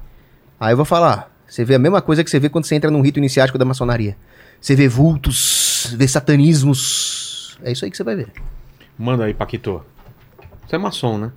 [0.59, 1.31] Aí eu vou falar.
[1.49, 3.65] Você vê a mesma coisa que você vê quando você entra num rito iniciático da
[3.65, 4.17] maçonaria.
[4.61, 7.59] Você vê vultos, vê satanismos.
[7.63, 8.29] É isso aí que você vai ver.
[8.99, 9.83] Manda aí, Paquito.
[10.67, 11.31] Você é maçom, né?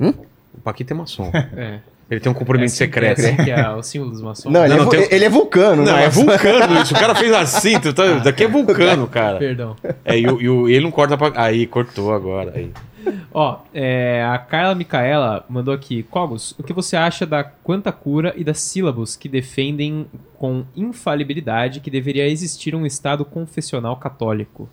[0.00, 0.12] Hum?
[0.54, 1.30] O Paquito é maçom.
[1.56, 1.78] É.
[2.10, 3.16] Ele tem um cumprimento Assim secreto.
[3.22, 4.52] Que é, assim que é o símbolo dos maçons.
[4.52, 5.82] Não, ele, Não, é, não, tem- ele é vulcano.
[5.82, 6.04] Não, né?
[6.04, 6.92] é vulcano isso.
[6.94, 7.80] O cara fez assim.
[7.80, 8.04] Tu tá...
[8.18, 9.38] Daqui é vulcano, cara.
[9.38, 9.74] Perdão.
[10.04, 11.32] É, e, o- e o- e ele não corta pra.
[11.36, 12.52] Aí, cortou agora.
[12.54, 12.70] Aí.
[13.32, 16.02] Ó, é, a Carla Micaela mandou aqui.
[16.04, 20.06] Cogos, o que você acha da quanta cura e das sílabos que defendem
[20.38, 24.68] com infalibilidade que deveria existir um Estado confessional católico?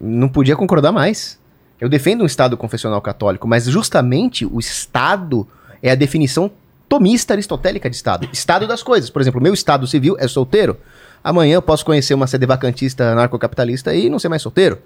[0.00, 1.38] Não podia concordar mais.
[1.80, 5.46] Eu defendo um Estado confessional católico, mas justamente o Estado
[5.82, 6.50] é a definição
[6.88, 8.28] tomista aristotélica de Estado.
[8.32, 9.10] Estado das coisas.
[9.10, 10.76] Por exemplo, meu Estado civil é solteiro.
[11.22, 14.78] Amanhã eu posso conhecer uma sede vacantista anarcocapitalista e não ser mais solteiro.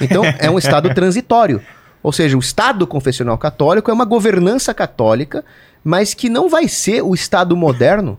[0.00, 1.60] Então, é um Estado transitório.
[2.02, 5.44] Ou seja, o Estado confessional católico é uma governança católica,
[5.84, 8.18] mas que não vai ser o Estado moderno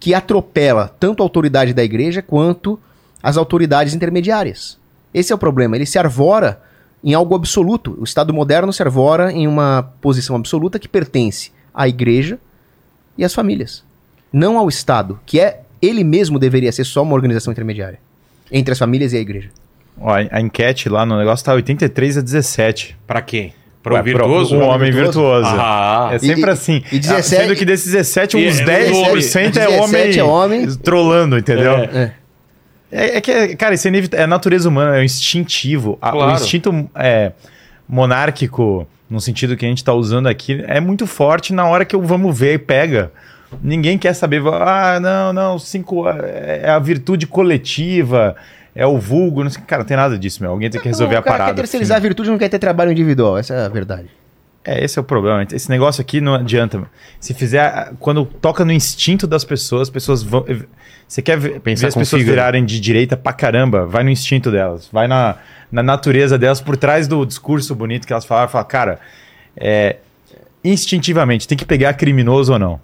[0.00, 2.78] que atropela tanto a autoridade da igreja quanto
[3.22, 4.76] as autoridades intermediárias.
[5.14, 5.76] Esse é o problema.
[5.76, 6.60] Ele se arvora
[7.04, 7.96] em algo absoluto.
[8.00, 12.38] O Estado moderno se arvora em uma posição absoluta que pertence à igreja
[13.16, 13.84] e às famílias.
[14.32, 17.98] Não ao Estado, que é ele mesmo deveria ser só uma organização intermediária
[18.50, 19.50] entre as famílias e a igreja.
[20.00, 22.96] Ó, a, enquete lá no negócio tá 83 a 17.
[23.06, 23.54] Pra quem?
[23.82, 24.56] Pro Ué, virtuoso?
[24.56, 25.48] Um homem virtuoso.
[25.48, 26.82] Ah, É sempre E- assim.
[26.92, 30.76] e 17 Sendo que desses 17, uns E- 10% é 17 homem, é homem.
[30.76, 31.72] trolando, entendeu?
[31.72, 31.84] É.
[31.84, 32.12] É.
[32.94, 35.98] É, é que, cara, isso é, inevit- é a natureza humana, é o instintivo.
[36.00, 36.32] A- O Claro.
[36.34, 37.32] instinto é,
[37.88, 41.96] monárquico, no sentido que a gente tá usando aqui, é muito forte na hora que
[41.96, 43.10] o vamos ver e pega.
[43.62, 48.34] Ninguém quer saber, ah, não, não, cinco, é a virtude coletiva,
[48.74, 50.50] é o vulgo, não sei, cara, não tem nada disso, meu.
[50.50, 51.54] Alguém tem que resolver Não, a o cara parada.
[51.54, 54.08] quer terceirizar a virtude não quer ter trabalho individual, essa é a verdade.
[54.64, 55.46] É, esse é o problema.
[55.52, 56.82] Esse negócio aqui não adianta.
[57.18, 57.92] Se fizer.
[57.98, 60.44] Quando toca no instinto das pessoas, as pessoas vão.
[61.06, 63.84] Você quer ver, Pensar ver as pessoas virarem de direita pra caramba?
[63.84, 64.88] Vai no instinto delas.
[64.92, 65.36] Vai na,
[65.70, 68.48] na natureza delas, por trás do discurso bonito que elas falaram.
[68.48, 69.00] Fala, cara,
[69.56, 69.96] é,
[70.64, 72.80] instintivamente, tem que pegar criminoso ou não?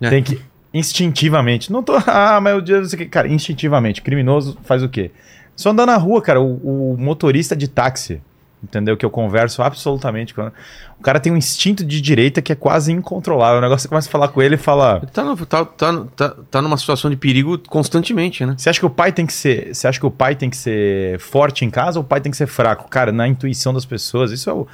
[0.00, 0.08] É.
[0.08, 0.40] Tem que.
[0.78, 1.72] Instintivamente.
[1.72, 1.94] Não tô.
[2.06, 3.06] Ah, meu Deus, não sei o que.
[3.08, 4.02] Cara, instintivamente.
[4.02, 5.10] Criminoso faz o quê?
[5.54, 6.40] Só andar na rua, cara.
[6.40, 8.20] O, o motorista de táxi,
[8.62, 8.96] entendeu?
[8.96, 10.50] Que eu converso absolutamente com.
[10.98, 13.58] O cara tem um instinto de direita que é quase incontrolável.
[13.58, 15.00] O negócio você começa a falar com ele e fala.
[15.12, 18.54] Tá, no- tá, tá, tá, tá numa situação de perigo constantemente, né?
[18.56, 19.74] Você acha que o pai tem que ser.
[19.74, 22.30] Você acha que o pai tem que ser forte em casa ou o pai tem
[22.30, 22.88] que ser fraco?
[22.88, 24.66] Cara, na intuição das pessoas, isso é o.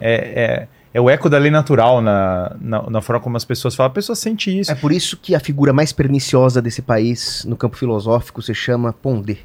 [0.00, 3.74] É, é, é o eco da lei natural na, na, na forma como as pessoas
[3.74, 3.90] falam.
[3.90, 4.70] A pessoa sente isso.
[4.70, 8.92] É por isso que a figura mais perniciosa desse país, no campo filosófico, se chama
[8.92, 9.38] Pondé.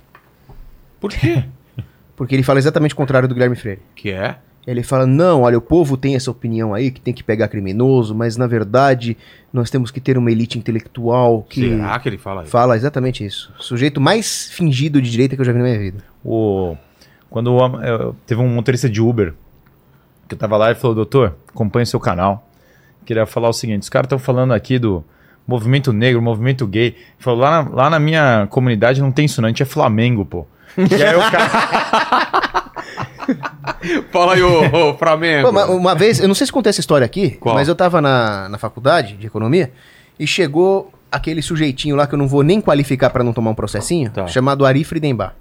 [0.99, 1.43] Por quê?
[2.15, 3.81] Porque ele fala exatamente o contrário do Guilherme Freire.
[3.95, 4.38] que é?
[4.65, 8.15] Ele fala: não, olha, o povo tem essa opinião aí que tem que pegar criminoso,
[8.15, 9.17] mas na verdade
[9.51, 11.67] nós temos que ter uma elite intelectual que.
[11.69, 12.51] Será que ele fala isso?
[12.51, 13.51] Fala exatamente isso.
[13.59, 15.97] O sujeito mais fingido de direita que eu já vi na minha vida.
[16.23, 16.77] O,
[17.30, 19.33] quando o- eu- teve um motorista de Uber
[20.27, 22.47] que eu tava lá e falou, doutor, acompanhe o seu canal.
[23.05, 25.03] Queria falar o seguinte, os caras estão falando aqui do
[25.47, 26.87] movimento negro, movimento gay.
[26.87, 29.65] Ele falou, lá na, lá na minha comunidade não tem isso não, a gente é
[29.65, 30.45] Flamengo, pô.
[30.77, 32.63] E aí o cara...
[34.11, 35.43] Fala aí, ô, ô Flamengo.
[35.43, 37.53] Pô, uma, uma vez, eu não sei se contei essa história aqui, Qual?
[37.55, 39.71] mas eu tava na, na faculdade de economia
[40.19, 43.55] e chegou aquele sujeitinho lá que eu não vou nem qualificar pra não tomar um
[43.55, 44.27] processinho, Tá.
[44.27, 45.33] chamado Ari Friedenbach.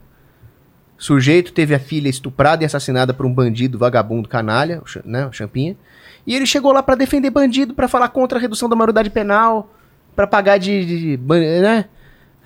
[1.03, 5.33] Sujeito teve a filha estuprada e assassinada por um bandido vagabundo canalha, o, né, o
[5.33, 5.77] Champinha.
[6.25, 9.69] E ele chegou lá pra defender bandido, pra falar contra a redução da maioridade penal,
[10.15, 11.23] pra pagar de, de- de
[11.61, 11.87] né?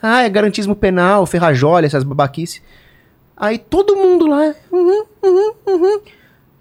[0.02, 2.62] Ah, é garantismo penal, ferrajólia, essas babaquices.
[3.36, 6.00] Aí todo mundo lá, uhum, uhum, uhum.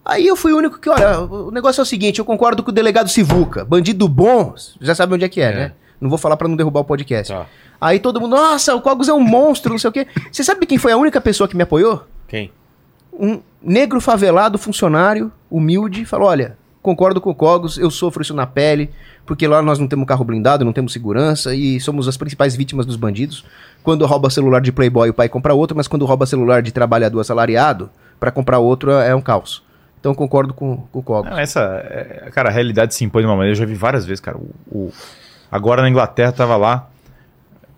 [0.03, 2.71] Aí eu fui o único que, olha, o negócio é o seguinte, eu concordo com
[2.71, 3.63] o delegado Sivuca.
[3.63, 5.71] Bandido bom, já sabe onde é que é, né?
[5.99, 7.31] Não vou falar pra não derrubar o podcast.
[7.33, 7.45] Tá.
[7.79, 10.07] Aí todo mundo, nossa, o Cogos é um monstro, não sei o quê.
[10.31, 12.03] Você sabe quem foi a única pessoa que me apoiou?
[12.27, 12.51] Quem?
[13.17, 18.45] Um negro favelado, funcionário, humilde, falou: olha, concordo com o Cogos, eu sofro isso na
[18.45, 18.89] pele,
[19.25, 22.85] porque lá nós não temos carro blindado, não temos segurança e somos as principais vítimas
[22.85, 23.45] dos bandidos.
[23.83, 27.19] Quando rouba celular de playboy, o pai compra outro, mas quando rouba celular de trabalhador
[27.21, 29.63] assalariado, pra comprar outro é é um caos.
[29.99, 31.31] Então concordo com, com o Cogos.
[31.31, 34.05] Não, essa, é, cara, a realidade se impõe de uma maneira, eu já vi várias
[34.05, 34.37] vezes, cara.
[34.37, 34.93] O, o-
[35.51, 36.89] agora na Inglaterra tava lá,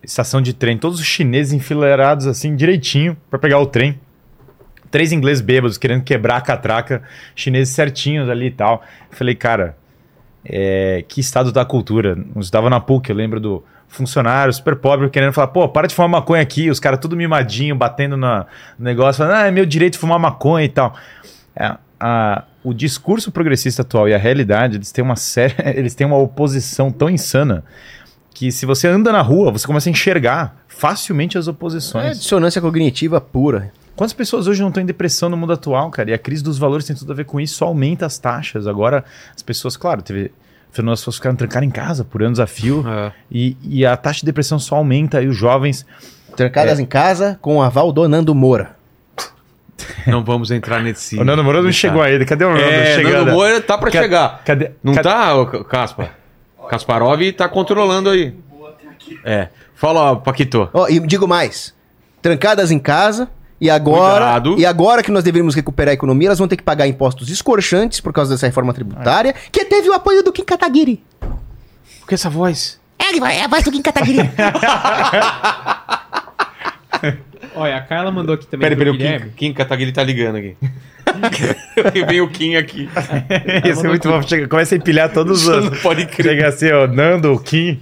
[0.02, 3.98] estação de trem, todos os chineses enfileirados assim, direitinho, pra pegar o trem.
[4.90, 7.02] Três ingleses bêbados querendo quebrar a catraca,
[7.36, 8.82] chineses certinhos ali e tal.
[9.10, 9.76] Falei, cara,
[10.44, 12.16] é, que estado da cultura.
[12.34, 15.94] Eu estava na PUC, eu lembro do funcionário super pobre querendo falar, pô, para de
[15.94, 18.46] fumar maconha aqui, os caras tudo mimadinho, batendo na-
[18.78, 20.94] no negócio, falando, ah, é meu direito de fumar maconha e tal.
[21.54, 26.06] É, a- o discurso progressista atual e a realidade, eles têm uma série, eles têm
[26.06, 27.64] uma oposição tão insana
[28.34, 32.18] que se você anda na rua, você começa a enxergar facilmente as É oposições.
[32.18, 33.72] dissonância cognitiva pura.
[33.96, 36.10] Quantas pessoas hoje não estão em depressão no mundo atual, cara?
[36.10, 38.68] E a crise dos valores tem tudo a ver com isso, só aumenta as taxas.
[38.68, 39.04] Agora,
[39.34, 40.30] as pessoas, claro, teve.
[40.70, 42.84] Afinal, as pessoas ficaram trancadas em casa por anos a fio.
[42.86, 43.12] É.
[43.28, 45.20] E, e a taxa de depressão só aumenta.
[45.20, 45.84] E os jovens.
[46.36, 48.77] Trancadas em casa com o aval do Nando Moura.
[50.06, 51.16] Não vamos entrar nesse.
[51.20, 52.24] o Nando Moura não chegou ainda.
[52.24, 53.12] Cadê o Nando É, chegando?
[53.26, 54.42] Nando Moura tá pra Ca- chegar.
[54.44, 54.70] Cadê?
[54.82, 56.14] Não cadê- tá, ô, Caspar?
[56.68, 58.34] Kasparov tá controlando aí.
[59.24, 59.48] É.
[59.74, 60.68] Fala, ó, Paquito.
[60.74, 61.72] Ó, e digo mais.
[62.20, 63.28] Trancadas em casa.
[63.60, 64.54] E agora, Cuidado.
[64.58, 68.00] e agora que nós deveríamos recuperar a economia, elas vão ter que pagar impostos escorchantes
[68.00, 71.02] por causa dessa reforma tributária, que teve o apoio do Kim Kataguiri.
[71.98, 72.78] Por que essa voz?
[72.98, 74.30] É, é a voz do Kim Kataguiri.
[77.58, 79.30] Olha, a Carla mandou aqui também Peraí, peraí, o Guilherme.
[79.30, 80.56] Kim, Kim Kataguiri tá ligando aqui.
[82.06, 82.88] Vem o Kim aqui.
[83.68, 84.22] Isso é muito bom.
[84.22, 85.64] Chega, começa a empilhar todos os.
[85.64, 86.30] Não pode crer.
[86.30, 87.80] Chega assim, ó, Nando, o Kim.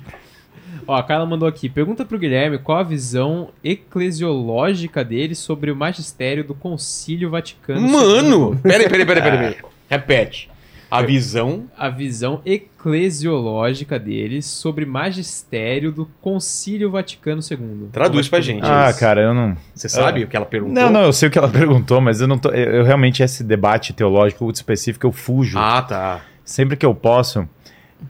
[0.87, 1.69] Ó, a Carla mandou aqui.
[1.69, 7.81] Pergunta pro Guilherme qual a visão eclesiológica dele sobre o magistério do Concílio Vaticano.
[7.81, 8.59] Mano!
[8.63, 9.39] Peraí, peraí, peraí, peraí.
[9.39, 9.57] peraí.
[9.91, 10.49] Repete.
[10.91, 11.65] A visão.
[11.77, 17.89] A visão eclesiológica dele sobre magistério do Concílio Vaticano II.
[17.93, 18.65] Traduz pra gente.
[18.65, 19.57] Ah, cara, eu não.
[19.75, 20.75] Você sabe o que ela perguntou?
[20.75, 22.51] Não, não, eu sei o que ela perguntou, mas eu não tô.
[22.51, 25.59] Eu, eu realmente, esse debate teológico específico, eu fujo.
[25.59, 26.21] Ah, tá.
[26.45, 27.49] sempre que eu posso.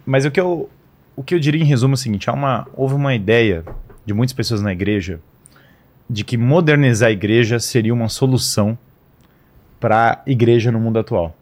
[0.04, 0.68] Mas o que eu,
[1.14, 3.64] o que eu diria em resumo é o seguinte: há uma, houve uma ideia
[4.04, 5.20] de muitas pessoas na igreja
[6.08, 8.78] de que modernizar a igreja seria uma solução
[9.80, 11.34] para a igreja no mundo atual.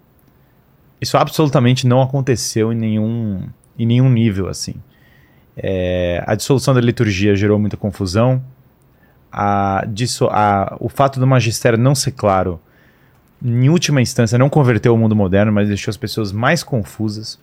[1.04, 3.42] Isso absolutamente não aconteceu em nenhum,
[3.78, 4.74] em nenhum nível assim.
[5.56, 8.42] É, a dissolução da liturgia gerou muita confusão.
[9.30, 12.58] A, disso, a, o fato do magistério não ser claro
[13.44, 17.38] em última instância, não converteu o mundo moderno, mas deixou as pessoas mais confusas.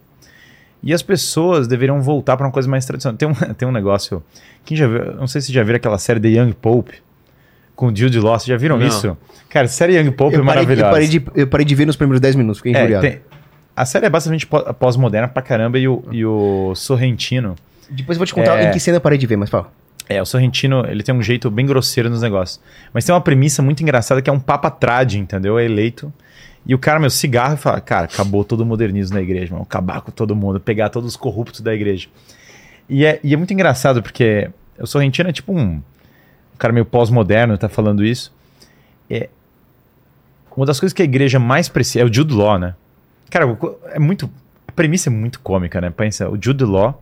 [0.82, 3.16] E as pessoas deveriam voltar para uma coisa mais tradicional.
[3.18, 4.24] Tem um, tem um negócio.
[4.66, 5.14] Quem já viu?
[5.16, 6.94] Não sei se já viram aquela série The Young Pope
[7.76, 8.40] com o Jude Law.
[8.40, 8.88] Vocês já viram Não.
[8.88, 9.16] isso?
[9.48, 10.92] Cara, série Young Pope é Eu parei, eu, maravilhosa.
[10.92, 13.06] parei de, eu parei de ver nos primeiros 10 minutos, fiquei É, injuriado.
[13.08, 13.20] tem-
[13.82, 17.56] a série é basicamente pó- pós-moderna pra caramba e o, e o Sorrentino.
[17.90, 18.70] Depois eu vou te contar É.
[18.70, 19.72] em que cena eu parei de ver, mas fala.
[20.10, 22.60] É, o Sorrentino, ele tem um jeito bem grosseiro nos negócios.
[22.94, 25.58] Mas tem uma premissa muito engraçada que é um papa trade, entendeu?
[25.58, 26.12] É eleito.
[26.66, 29.64] E o cara, meu, cigarro e fala, cara, acabou todo o modernismo na igreja, mano.
[29.64, 32.08] Acabar com todo mundo, pegar todos os corruptos da igreja.
[32.90, 36.86] E é, e é muito engraçado, porque o Sorrentino é tipo um, um cara meio
[36.86, 38.32] pós-moderno, tá falando isso.
[39.10, 39.30] É,
[40.56, 42.76] uma das coisas que a igreja mais precisa é o Jude Law, né?
[43.32, 43.58] Cara,
[43.92, 44.30] é muito.
[44.68, 45.90] A premissa é muito cômica, né?
[45.90, 47.02] Pensa, o Jude Law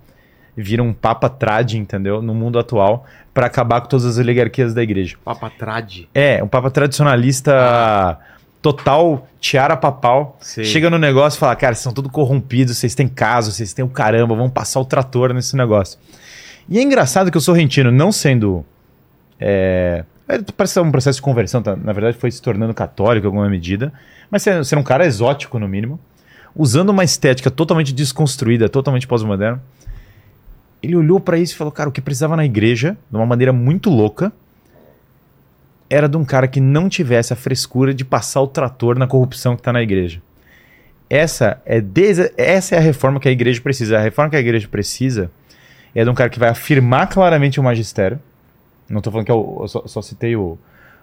[0.56, 2.22] vira um papa trade, entendeu?
[2.22, 5.18] No mundo atual, pra acabar com todas as oligarquias da igreja.
[5.24, 6.08] Papatrade.
[6.14, 8.18] É, um papa tradicionalista
[8.62, 10.38] total, tiara papal.
[10.40, 10.66] Sei.
[10.66, 13.84] Chega no negócio e fala, cara, vocês são tudo corrompidos, vocês têm caso, vocês têm
[13.84, 15.98] o caramba, vamos passar o trator nesse negócio.
[16.68, 18.64] E é engraçado que o Sorrentino, não sendo.
[19.40, 21.76] É, é, parece ser um processo de conversão, tá?
[21.76, 23.92] na verdade foi se tornando católico em alguma medida,
[24.30, 26.00] mas sendo, sendo um cara exótico no mínimo,
[26.60, 29.64] usando uma estética totalmente desconstruída, totalmente pós-moderna.
[30.84, 33.54] Ele olhou pra isso e falou, cara, o que precisava na igreja, de uma maneira
[33.54, 34.30] muito louca,
[35.90, 39.56] era de um cara que não tivesse a frescura de passar o trator na corrupção
[39.56, 40.22] que está na igreja.
[41.10, 41.82] Essa é,
[42.36, 43.98] essa é a reforma que a igreja precisa.
[43.98, 45.32] A reforma que a igreja precisa
[45.96, 48.20] é de um cara que vai afirmar claramente o magistério.
[48.90, 50.58] Não estou falando que o, eu só, só citei o,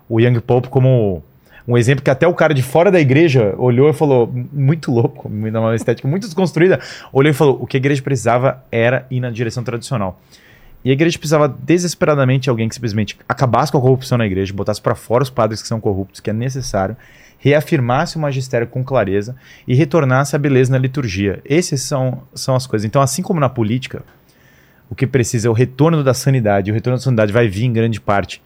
[0.06, 1.24] o Young Pope como
[1.66, 5.28] um exemplo que até o cara de fora da igreja olhou e falou, muito louco,
[5.28, 6.80] uma estética muito desconstruída,
[7.12, 10.20] olhou e falou, o que a igreja precisava era ir na direção tradicional.
[10.84, 14.54] E a igreja precisava desesperadamente de alguém que simplesmente acabasse com a corrupção na igreja,
[14.54, 16.96] botasse para fora os padres que são corruptos, que é necessário,
[17.38, 19.34] reafirmasse o magistério com clareza
[19.66, 21.40] e retornasse a beleza na liturgia.
[21.44, 22.84] Essas são, são as coisas.
[22.84, 24.04] Então, assim como na política,
[24.88, 27.72] o que precisa é o retorno da sanidade, o retorno da sanidade vai vir em
[27.72, 28.40] grande parte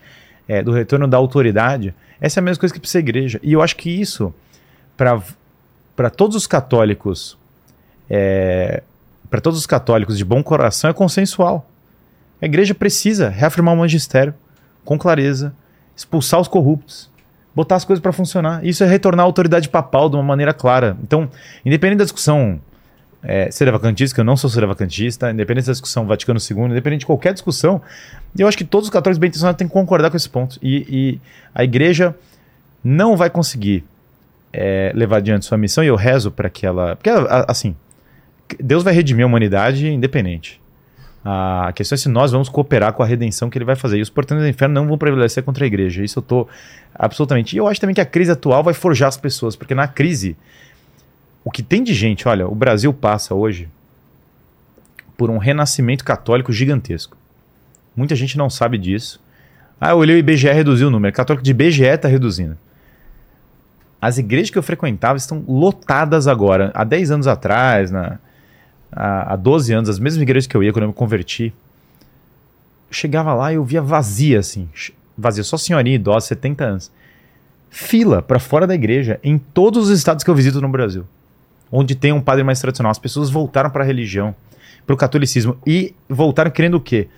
[0.48, 3.40] é, do retorno da autoridade, essa é a mesma coisa que precisa a igreja.
[3.42, 4.34] E eu acho que isso,
[4.96, 7.36] para todos os católicos,
[8.08, 8.82] é,
[9.30, 11.66] para todos os católicos de bom coração, é consensual.
[12.42, 14.34] A igreja precisa reafirmar o magistério
[14.84, 15.54] com clareza,
[15.96, 17.10] expulsar os corruptos,
[17.54, 18.64] botar as coisas para funcionar.
[18.64, 20.96] Isso é retornar a autoridade papal de uma maneira clara.
[21.02, 21.30] Então,
[21.64, 22.60] independente da discussão
[23.22, 27.00] é, ser vacantista, que eu não sou ser vacantista, independente da discussão Vaticano II, independente
[27.00, 27.80] de qualquer discussão,
[28.38, 30.58] eu acho que todos os católicos bem intencionados têm que concordar com esse ponto.
[30.62, 31.20] E, e
[31.54, 32.14] a igreja
[32.82, 33.84] não vai conseguir
[34.52, 36.96] é, levar adiante sua missão, e eu rezo para que ela.
[36.96, 37.10] Porque,
[37.46, 37.76] assim,
[38.58, 40.60] Deus vai redimir a humanidade independente.
[41.22, 43.98] A questão é se nós vamos cooperar com a redenção que ele vai fazer.
[43.98, 46.02] E os portões do inferno não vão prevalecer contra a igreja.
[46.02, 46.48] Isso eu tô
[46.94, 47.54] absolutamente.
[47.54, 50.34] E eu acho também que a crise atual vai forjar as pessoas, porque na crise,
[51.44, 53.68] o que tem de gente, olha, o Brasil passa hoje
[55.16, 57.16] por um renascimento católico gigantesco.
[57.94, 59.20] Muita gente não sabe disso.
[59.80, 61.14] Ah, eu olhei o IBGE reduziu o número.
[61.14, 62.56] Católico de IBGE está reduzindo.
[64.00, 66.70] As igrejas que eu frequentava estão lotadas agora.
[66.74, 68.18] Há 10 anos atrás, na,
[68.92, 71.52] há, há 12 anos, as mesmas igrejas que eu ia quando eu me converti,
[72.88, 74.68] eu chegava lá e eu via vazia, assim.
[75.16, 76.90] Vazia, só senhorinha idosa, 70 anos.
[77.68, 81.04] Fila para fora da igreja em todos os estados que eu visito no Brasil.
[81.70, 82.90] Onde tem um padre mais tradicional.
[82.90, 84.34] As pessoas voltaram para a religião,
[84.86, 85.56] para o catolicismo.
[85.66, 87.08] E voltaram querendo o quê?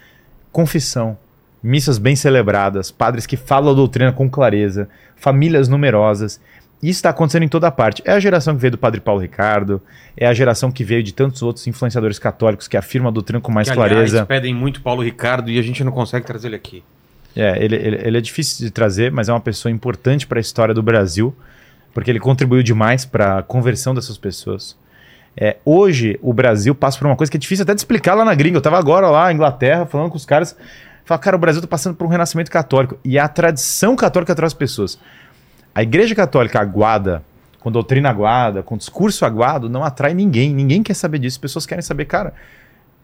[0.50, 1.16] Confissão,
[1.62, 6.40] missas bem celebradas, padres que falam a doutrina com clareza, famílias numerosas.
[6.82, 8.02] Isso está acontecendo em toda parte.
[8.05, 9.81] É a geração que veio do Padre Paulo Ricardo,
[10.16, 13.52] é a geração que veio de tantos outros influenciadores católicos que afirmam a doutrina com
[13.52, 14.26] mais Que, aliás, clareza.
[14.26, 16.82] pedem muito Paulo Ricardo e a gente não consegue trazer ele aqui.
[17.36, 20.40] É, ele, ele, ele é difícil de trazer, mas é uma pessoa importante para a
[20.40, 21.34] história do Brasil,
[21.95, 24.77] porque ele contribuiu demais para a conversão dessas pessoas.
[25.37, 28.25] É, hoje, o Brasil passa por uma coisa que é difícil até de explicar lá
[28.25, 28.57] na gringa.
[28.57, 30.57] Eu estava agora lá na Inglaterra falando com os caras.
[31.05, 32.99] Fala, cara, o Brasil está passando por um renascimento católico.
[33.05, 34.99] E a tradição católica traz pessoas.
[35.75, 37.23] A igreja católica aguada,
[37.61, 40.53] com doutrina aguada, com discurso aguado, não atrai ninguém.
[40.55, 41.37] Ninguém quer saber disso.
[41.37, 42.35] As pessoas querem saber, cara,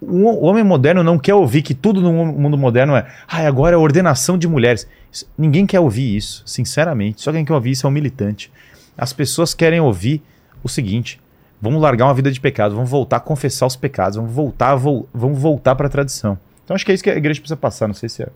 [0.00, 3.78] o homem moderno não quer ouvir que tudo no mundo moderno é, ah, agora é
[3.78, 4.86] ordenação de mulheres.
[5.10, 7.22] Isso- ninguém quer ouvir isso, sinceramente.
[7.22, 8.52] Só quem quer ouvir isso é um militante.
[8.98, 10.20] As pessoas querem ouvir
[10.62, 11.20] o seguinte:
[11.62, 15.08] vamos largar uma vida de pecado, vamos voltar a confessar os pecados, vamos voltar, vol-
[15.14, 16.36] vamos voltar para a tradição.
[16.64, 18.28] Então acho que é isso que a igreja precisa passar, não sei se é.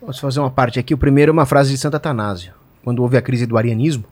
[0.00, 0.92] Posso fazer uma parte aqui?
[0.92, 2.52] O primeiro é uma frase de Santo Atanásio.
[2.84, 4.04] Quando houve a crise do arianismo,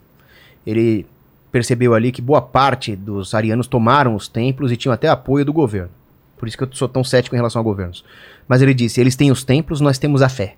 [0.67, 1.07] ele
[1.53, 5.53] percebeu ali que boa parte dos arianos tomaram os templos e tinham até apoio do
[5.53, 5.91] governo.
[6.39, 8.03] Por isso que eu sou tão cético em relação a governos.
[8.49, 10.57] Mas ele disse: eles têm os templos, nós temos a fé.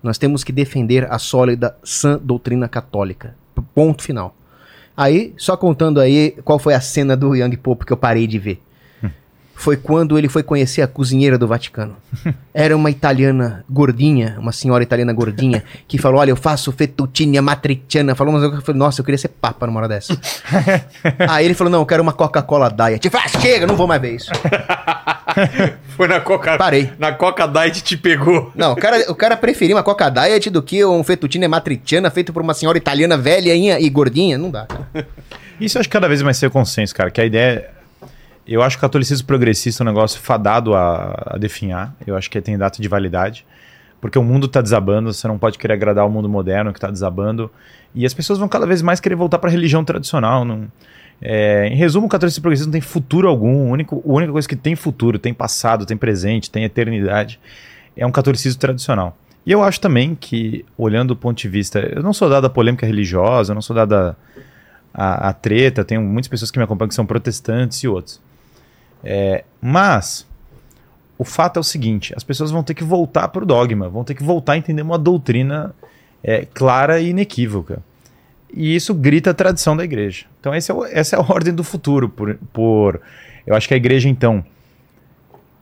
[0.00, 3.34] Nós temos que defender a sólida, sã doutrina católica.
[3.74, 4.34] Ponto final.
[5.00, 8.36] Aí, só contando aí qual foi a cena do Young Pope que eu parei de
[8.36, 8.60] ver.
[9.58, 11.96] Foi quando ele foi conhecer a cozinheira do Vaticano.
[12.54, 18.14] Era uma italiana gordinha, uma senhora italiana gordinha, que falou: Olha, eu faço fettuccine matriciana.
[18.14, 20.16] Falou, mas eu falei, nossa, eu queria ser papa numa hora dessa.
[21.28, 23.04] Aí ele falou: Não, eu quero uma Coca-Cola Diet.
[23.04, 24.30] Eu falei, ah, chega, não vou mais ver isso.
[25.96, 26.56] Foi na Coca...
[26.56, 26.92] Parei.
[26.96, 28.52] Na Coca Diet te pegou.
[28.54, 32.32] Não, o cara, o cara preferia uma Coca Diet do que um fettuccine matriciana feito
[32.32, 34.38] por uma senhora italiana velha e gordinha.
[34.38, 35.08] Não dá, cara.
[35.60, 37.10] Isso eu acho que cada vez mais ser consenso, cara.
[37.10, 37.77] Que a ideia.
[38.48, 41.94] Eu acho que o catolicismo progressista é um negócio fadado a, a definhar.
[42.06, 43.44] Eu acho que tem data de validade.
[44.00, 46.90] Porque o mundo tá desabando, você não pode querer agradar o mundo moderno que tá
[46.90, 47.50] desabando.
[47.94, 50.44] E as pessoas vão cada vez mais querer voltar para a religião tradicional.
[50.44, 50.66] Não...
[51.20, 53.68] É, em resumo, o catolicismo progressista não tem futuro algum.
[53.68, 57.40] O único, a única coisa que tem futuro, tem passado, tem presente, tem eternidade,
[57.96, 59.16] é um catolicismo tradicional.
[59.44, 61.80] E eu acho também que, olhando do ponto de vista.
[61.80, 64.16] Eu não sou dado a polêmica religiosa, eu não sou dado a,
[64.94, 68.20] a, a treta, tenho muitas pessoas que me acompanham que são protestantes e outros.
[69.04, 70.26] É, mas
[71.18, 74.04] o fato é o seguinte: as pessoas vão ter que voltar para o dogma, vão
[74.04, 75.74] ter que voltar a entender uma doutrina
[76.22, 77.82] é, clara e inequívoca.
[78.52, 80.24] E isso grita a tradição da igreja.
[80.40, 82.08] Então, é o- essa é a ordem do futuro.
[82.08, 83.00] Por, por,
[83.46, 84.44] eu acho que a igreja, então,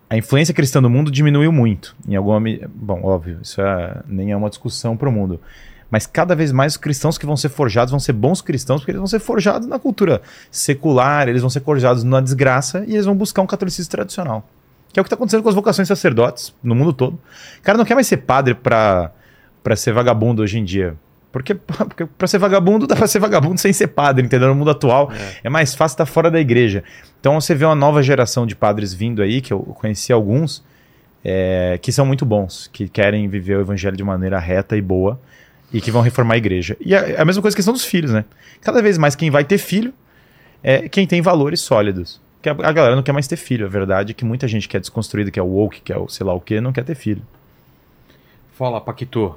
[0.08, 1.97] a influência cristã no mundo diminuiu muito.
[2.08, 2.40] Em alguma,
[2.74, 5.40] bom, óbvio, isso é, nem é uma discussão para o mundo.
[5.90, 8.90] Mas cada vez mais os cristãos que vão ser forjados vão ser bons cristãos, porque
[8.90, 13.06] eles vão ser forjados na cultura secular, eles vão ser forjados na desgraça e eles
[13.06, 14.44] vão buscar um catolicismo tradicional.
[14.92, 17.15] Que é o que está acontecendo com as vocações sacerdotes no mundo todo.
[17.58, 19.12] O cara não quer mais ser padre para
[19.76, 20.97] ser vagabundo hoje em dia.
[21.31, 21.55] Porque,
[21.86, 24.48] porque para ser vagabundo, dá para ser vagabundo sem ser padre, entendeu?
[24.48, 25.12] No mundo atual
[25.44, 26.82] é, mais fácil estar fora da igreja.
[27.20, 30.65] Então você vê uma nova geração de padres vindo aí, que eu conheci alguns,
[31.24, 35.20] é, que são muito bons, que querem viver o evangelho de maneira reta e boa
[35.72, 36.76] e que vão reformar a igreja.
[36.80, 38.24] E a, a mesma coisa que questão dos filhos, né?
[38.60, 39.92] Cada vez mais quem vai ter filho
[40.62, 42.20] é quem tem valores sólidos.
[42.42, 43.66] Que a, a galera não quer mais ter filho.
[43.66, 45.98] A verdade é que muita gente que é desconstruída, que é o woke, que é
[45.98, 47.22] o sei lá o que, não quer ter filho.
[48.54, 49.36] Fala, Paquito.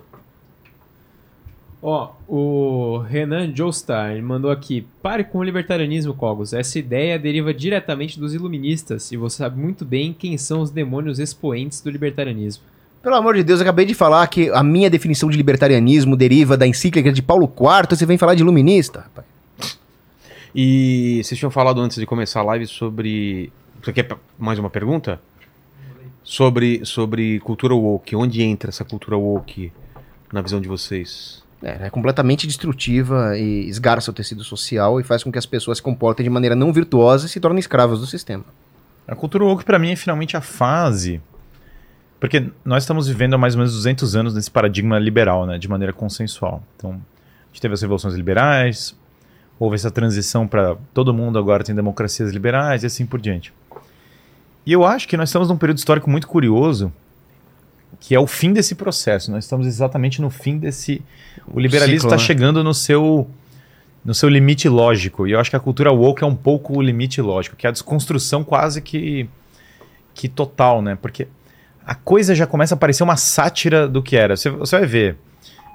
[1.81, 6.53] Ó, o Renan Joestar mandou aqui: pare com o libertarianismo, Cogos.
[6.53, 11.19] Essa ideia deriva diretamente dos iluministas e você sabe muito bem quem são os demônios
[11.19, 12.63] expoentes do libertarianismo.
[13.01, 16.57] Pelo amor de Deus, eu acabei de falar que a minha definição de libertarianismo deriva
[16.57, 19.25] da encíclica de Paulo IV, você vem falar de iluminista, rapaz.
[20.53, 23.51] E vocês tinham falado antes de começar a live sobre.
[23.81, 25.21] Você quer mais uma pergunta?
[26.23, 28.15] Sobre, sobre cultura woke.
[28.15, 29.71] Onde entra essa cultura woke
[30.33, 31.41] na visão de vocês?
[31.63, 35.77] É, é completamente destrutiva e esgarça o tecido social e faz com que as pessoas
[35.77, 38.43] se comportem de maneira não virtuosa e se tornem escravas do sistema.
[39.07, 41.21] A cultura woke para mim é finalmente a fase
[42.19, 45.67] porque nós estamos vivendo há mais ou menos 200 anos nesse paradigma liberal, né, de
[45.67, 46.61] maneira consensual.
[46.75, 48.95] Então, a gente teve as revoluções liberais,
[49.59, 53.53] houve essa transição para todo mundo agora tem democracias liberais e assim por diante.
[54.65, 56.91] E eu acho que nós estamos num período histórico muito curioso,
[57.99, 59.31] que é o fim desse processo.
[59.31, 61.01] Nós estamos exatamente no fim desse.
[61.47, 62.23] O liberalismo está né?
[62.23, 63.27] chegando no seu
[64.03, 65.27] no seu limite lógico.
[65.27, 67.69] E eu acho que a cultura woke é um pouco o limite lógico, que é
[67.69, 69.29] a desconstrução quase que
[70.13, 70.97] que total, né?
[71.01, 71.27] Porque
[71.89, 74.37] a coisa já começa a parecer uma sátira do que era.
[74.37, 75.17] Você, você vai ver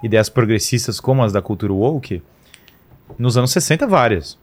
[0.01, 2.23] ideias progressistas como as da cultura woke
[3.19, 4.39] nos anos 60 várias,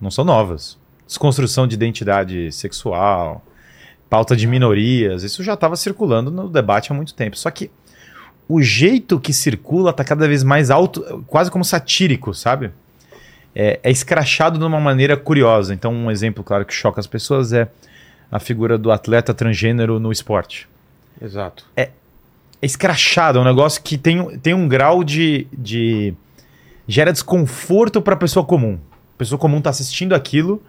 [0.00, 0.78] não são novas.
[1.04, 3.44] Desconstrução de identidade sexual,
[4.08, 7.36] pauta de minorias, isso já estava circulando no debate há muito tempo.
[7.36, 7.72] Só que
[8.48, 12.70] o jeito que circula está cada vez mais alto, quase como satírico, sabe?
[13.52, 15.74] É, é escrachado de uma maneira curiosa.
[15.74, 17.66] Então, um exemplo, claro, que choca as pessoas é
[18.30, 20.68] a figura do atleta transgênero no esporte.
[21.20, 21.64] Exato.
[21.76, 21.90] É
[22.60, 26.14] escrachado, é um negócio que tem, tem um grau de, de.
[26.86, 28.78] gera desconforto para a pessoa comum.
[29.18, 30.62] Pessoa comum tá assistindo aquilo,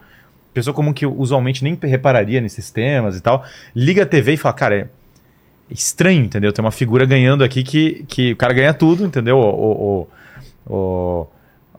[0.54, 3.44] pessoa comum que usualmente nem repararia nesses temas e tal,
[3.74, 4.88] liga a TV e fala, cara, é
[5.70, 6.52] estranho, entendeu?
[6.52, 9.36] Tem uma figura ganhando aqui que, que o cara ganha tudo, entendeu?
[9.36, 10.08] O, o,
[10.66, 11.26] o, o,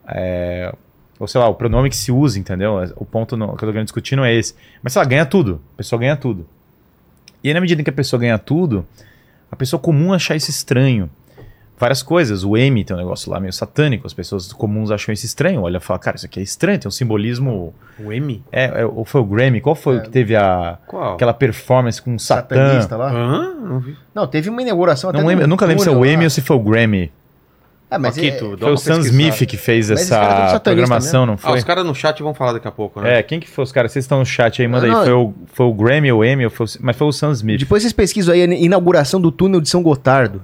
[0.07, 0.73] é,
[1.19, 2.75] ou sei lá, o pronome que se usa, entendeu?
[2.95, 4.55] O ponto no, que eu tô querendo é esse.
[4.81, 5.61] Mas sei lá, ganha tudo.
[5.73, 6.47] A pessoa ganha tudo.
[7.43, 8.85] E aí, na medida em que a pessoa ganha tudo,
[9.51, 11.09] a pessoa comum achar isso estranho.
[11.79, 12.43] Várias coisas.
[12.43, 14.05] O M tem um negócio lá meio satânico.
[14.05, 15.61] As pessoas comuns acham isso estranho.
[15.61, 16.77] Olha e fala, cara, isso aqui é estranho.
[16.77, 17.73] Tem um simbolismo.
[17.97, 18.43] O M?
[18.51, 19.61] É, é, ou foi o Grammy?
[19.61, 21.13] Qual foi o que teve a, Qual?
[21.13, 22.55] aquela performance com o Satã?
[22.57, 23.09] Satanista lá.
[23.13, 23.53] Hã?
[23.55, 23.95] Não vi.
[24.13, 26.23] Não, teve uma inauguração Não até lembro, num eu nunca lembro se é o lá.
[26.23, 27.09] ou se foi o Grammy.
[27.91, 28.99] É, mas é- Paquito, Foi o Sam.
[28.99, 31.57] Smith que fez Mas esse cara é tudo essa satanista programação, não Ah, foi?
[31.57, 33.17] os caras no chat vão falar daqui a pouco, né?
[33.19, 33.91] É, quem que foi os caras?
[33.91, 34.99] Vocês estão no chat aí, manda Não, aí.
[34.99, 35.03] não.
[35.05, 37.31] Foi o, foi o Grammy ou o Emmy, ou foi o- mas foi o Sam
[37.31, 37.59] Smith.
[37.59, 40.39] Depois vocês pesquisam aí a inauguração do túnel de São Gotardo.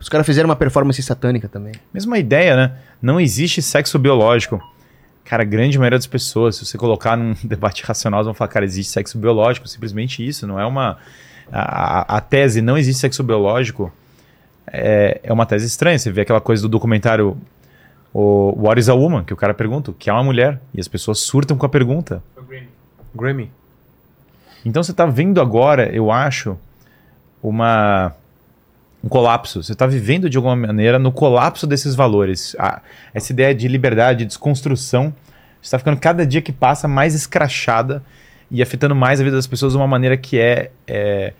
[0.00, 1.72] Os caras fizeram uma performance satânica também.
[1.92, 2.72] Mesma ideia, né?
[3.00, 4.60] Não existe sexo biológico.
[5.24, 8.64] Cara, a grande maioria das pessoas, se você colocar num debate racional, vão falar, cara,
[8.64, 10.98] existe sexo biológico, simplesmente isso, não é uma.
[11.50, 13.90] A, a- a tese não existe sexo biológico
[14.66, 15.98] é, é uma tese estranha.
[15.98, 17.36] Você vê aquela coisa do documentário
[18.12, 20.80] o What is a Woman, que o cara pergunta o que é uma mulher, e
[20.80, 22.22] as pessoas surtam com a pergunta.
[23.14, 23.50] Grammy.
[24.64, 26.56] Então você está vendo agora, eu acho,
[27.42, 28.14] uma
[29.02, 29.62] um colapso.
[29.62, 32.56] Você está vivendo de alguma maneira no colapso desses valores.
[33.12, 35.14] Essa ideia de liberdade, de desconstrução,
[35.60, 38.02] está ficando cada dia que passa mais escrachada
[38.50, 41.34] e afetando mais a vida das pessoas de uma maneira que é, é,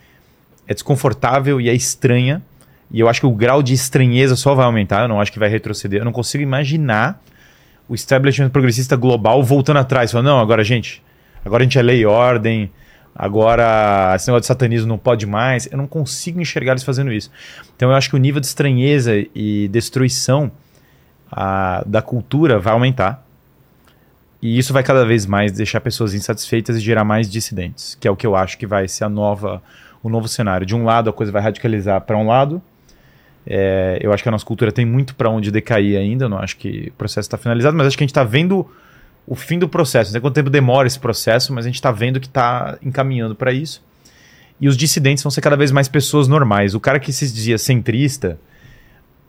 [0.68, 2.42] é desconfortável e é estranha.
[2.90, 5.38] E eu acho que o grau de estranheza só vai aumentar, eu não acho que
[5.38, 6.00] vai retroceder.
[6.00, 7.20] Eu não consigo imaginar
[7.88, 11.02] o establishment progressista global voltando atrás, falando, não, agora, gente,
[11.44, 12.70] agora a gente é lei e ordem,
[13.14, 15.68] agora esse negócio de satanismo não pode mais.
[15.70, 17.30] Eu não consigo enxergar eles fazendo isso.
[17.76, 20.50] Então eu acho que o nível de estranheza e destruição
[21.30, 23.24] ah, da cultura vai aumentar.
[24.40, 28.10] E isso vai cada vez mais deixar pessoas insatisfeitas e gerar mais dissidentes, que é
[28.10, 29.62] o que eu acho que vai ser a nova,
[30.02, 30.66] o novo cenário.
[30.66, 32.62] De um lado, a coisa vai radicalizar para um lado.
[33.46, 36.28] É, eu acho que a nossa cultura tem muito para onde decair ainda.
[36.28, 38.66] Não acho que o processo está finalizado, mas acho que a gente está vendo
[39.26, 40.08] o fim do processo.
[40.08, 43.34] Não sei quanto tempo demora esse processo, mas a gente está vendo que está encaminhando
[43.34, 43.82] para isso.
[44.60, 46.74] E os dissidentes vão ser cada vez mais pessoas normais.
[46.74, 48.38] O cara que se dizia centrista,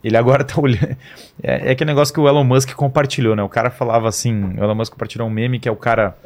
[0.02, 0.96] ele agora tá olhando.
[1.42, 3.42] É, é aquele negócio que o Elon Musk compartilhou, né?
[3.42, 6.16] O cara falava assim: o Elon Musk compartilhou um meme que é o cara.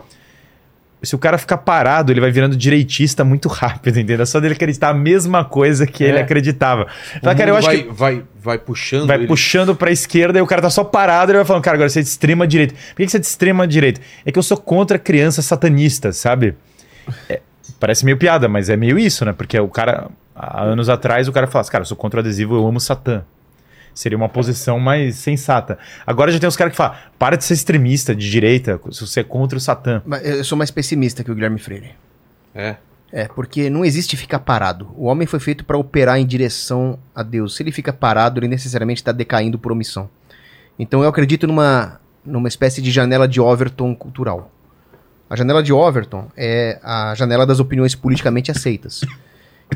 [1.03, 4.23] Se o cara ficar parado, ele vai virando direitista muito rápido, entendeu?
[4.23, 6.20] É Só dele acreditar a mesma coisa que ele É.
[6.20, 6.83] acreditava.
[7.17, 9.07] O Fala, cara, eu acho vai, que vai, vai puxando.
[9.07, 9.27] vai ele.
[9.27, 11.89] puxando pra esquerda e o cara tá só parado e ele vai falando, cara, agora
[11.89, 12.75] você é de extrema direita.
[12.75, 14.01] Por que que você é de extrema direita?
[14.27, 16.55] É que eu sou contra crianças satanistas, sabe?
[17.29, 17.41] É,
[17.81, 19.33] parece meio piada, mas é meio isso, né?
[19.33, 22.20] Porque o cara, há anos atrás, o cara fala assim, cara, eu sou contra o
[22.20, 23.23] adesivo, eu amo Satã.
[23.94, 25.78] Seria uma posição mais sensata.
[26.07, 29.20] Agora já tem os caras que falam, para de ser extremista de direita, se você
[29.20, 30.02] é contra o Satã.
[30.05, 31.91] Mas Eu sou mais pessimista que o Guilherme Freire.
[32.55, 32.77] É.
[33.12, 34.89] É, porque não existe ficar parado.
[34.97, 37.57] O homem foi feito para operar em direção a Deus.
[37.57, 40.09] Se ele fica parado, ele necessariamente está decaindo por omissão.
[40.78, 44.51] Então eu acredito numa, numa espécie de janela de Overton cultural.
[45.28, 49.02] A janela de Overton é a janela das opiniões politicamente aceitas.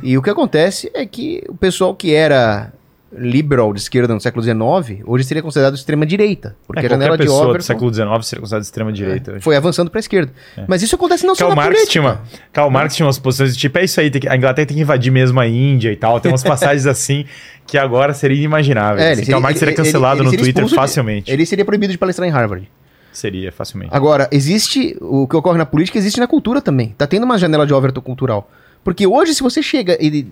[0.03, 2.73] E o que acontece é que o pessoal que era
[3.19, 6.57] liberal de esquerda no século XIX, hoje seria considerado extrema-direita.
[6.67, 9.37] Porque É, a janela de pessoa do século XIX seria considerada extrema direita.
[9.41, 10.33] foi avançando para a esquerda.
[10.67, 11.93] Mas isso acontece não só Karl na Marx, política.
[11.93, 14.67] tinha uma, Karl Marx tinha umas posições de tipo, é isso aí, que- a Inglaterra
[14.67, 16.19] tem que invadir mesmo a Índia e tal.
[16.21, 17.25] Tem umas passagens assim
[17.67, 19.03] que agora seria inimaginável.
[19.03, 20.81] É, assim, ele Karl Marx seria ele- ele- cancelado ele no seria Twitter expulso de-
[20.89, 21.31] facilmente.
[21.31, 22.69] ele seria proibido de palestrar em Harvard.
[23.13, 23.95] Seria, facilmente.
[23.95, 24.97] Agora, existe.
[25.01, 26.95] O que ocorre na política existe na cultura também.
[26.99, 28.51] Tá tendo uma janela de Overton cultural.
[28.83, 30.27] Porque hoje, se você chega e.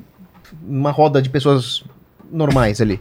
[0.61, 1.85] numa roda de pessoas
[2.33, 3.01] normais ali.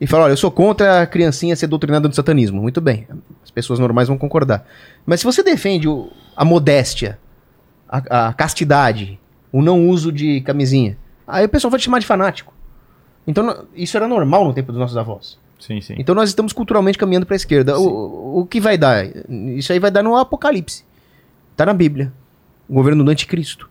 [0.00, 2.60] E fala, olha, eu sou contra a criancinha ser doutrinada no satanismo.
[2.62, 3.06] Muito bem.
[3.42, 4.64] As pessoas normais vão concordar.
[5.04, 7.18] Mas se você defende o- a modéstia,
[7.88, 9.18] a, a castidade,
[9.50, 12.52] o não uso de camisinha, aí o pessoal vai te chamar de fanático.
[13.26, 15.36] Então, isso era normal no tempo dos nossos avós.
[15.58, 15.96] Sim, sim.
[15.98, 17.76] Então nós estamos culturalmente caminhando para a esquerda.
[17.78, 19.04] O, o que vai dar?
[19.56, 20.84] Isso aí vai dar no Apocalipse.
[21.56, 22.12] Tá na Bíblia.
[22.68, 23.68] O governo do anticristo.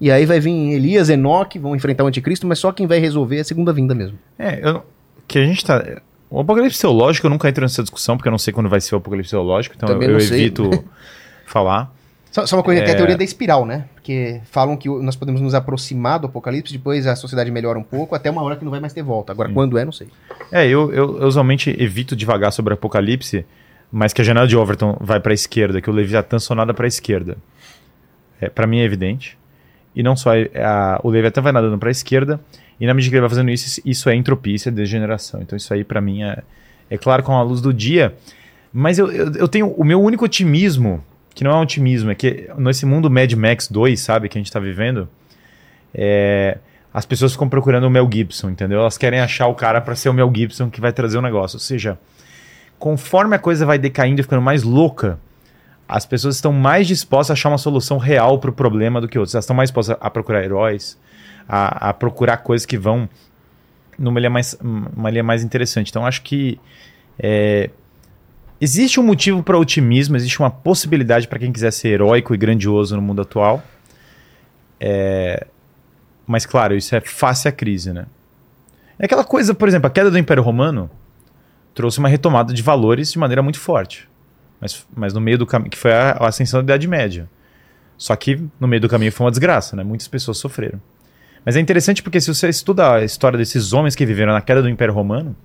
[0.00, 3.38] E aí vai vir Elias, Enoque, vão enfrentar o anticristo, mas só quem vai resolver
[3.38, 4.18] é a segunda vinda mesmo.
[4.38, 4.82] É, eu,
[5.26, 5.82] que a gente tá.
[6.28, 8.94] O apocalipse teológico eu nunca entro nessa discussão, porque eu não sei quando vai ser
[8.94, 10.40] o apocalipse teológico, então eu, Também eu sei.
[10.40, 10.68] evito
[11.46, 11.94] falar.
[12.32, 12.96] Só, só uma coisa, tem a É.
[12.96, 13.84] teoria da espiral, né?
[13.94, 18.16] Porque falam que nós podemos nos aproximar do apocalipse, depois a sociedade melhora um pouco,
[18.16, 19.30] até uma hora que não vai mais ter volta.
[19.32, 20.08] Agora, quando é, não sei.
[20.50, 23.46] É, eu, eu, eu usualmente evito devagar sobre o apocalipse,
[23.92, 26.74] mas que a janela de Overton vai para a esquerda, que o Leviatã só nada
[26.74, 27.36] para a esquerda.
[28.40, 29.38] É, para mim é evidente.
[29.94, 32.40] E não só é- a- o Leviatã vai nadando para a esquerda,
[32.80, 35.40] e na medida que ele vai fazendo isso, isso é entropia, isso é degeneração.
[35.40, 36.42] Então isso aí para mim é,
[36.90, 38.14] é claro com a luz do dia.
[38.72, 41.02] Mas eu, eu, eu tenho o meu único otimismo,
[41.34, 44.40] que não é um otimismo, é que nesse mundo Mad Max 2, sabe, que a
[44.40, 45.08] gente tá vivendo,
[45.94, 46.58] é,
[46.92, 48.80] as pessoas ficam procurando o Mel Gibson, entendeu?
[48.80, 51.56] Elas querem achar o cara para ser o Mel Gibson que vai trazer o negócio.
[51.56, 51.98] Ou seja,
[52.78, 55.18] conforme a coisa vai decaindo e ficando mais louca,
[55.88, 59.18] as pessoas estão mais dispostas a achar uma solução real para o problema do que
[59.18, 59.34] outras.
[59.34, 60.98] Elas estão mais dispostas a procurar heróis,
[61.48, 63.08] a, a procurar coisas que vão
[63.98, 65.90] numa linha mais, uma linha mais interessante.
[65.90, 66.58] Então, acho que
[67.18, 67.70] é,
[68.60, 72.96] existe um motivo para otimismo, existe uma possibilidade para quem quiser ser heróico e grandioso
[72.96, 73.62] no mundo atual.
[74.80, 75.46] É,
[76.26, 78.06] mas, claro, isso é face à crise, né?
[78.98, 80.90] É aquela coisa, por exemplo, a queda do Império Romano
[81.74, 84.08] trouxe uma retomada de valores de maneira muito forte.
[84.60, 87.28] Mas, mas no meio do caminho, que foi a, a ascensão da Idade Média.
[87.96, 89.84] Só que no meio do caminho foi uma desgraça, né?
[89.84, 90.80] Muitas pessoas sofreram.
[91.44, 94.62] Mas é interessante porque se você estuda a história desses homens que viveram na queda
[94.62, 95.36] do Império Romano,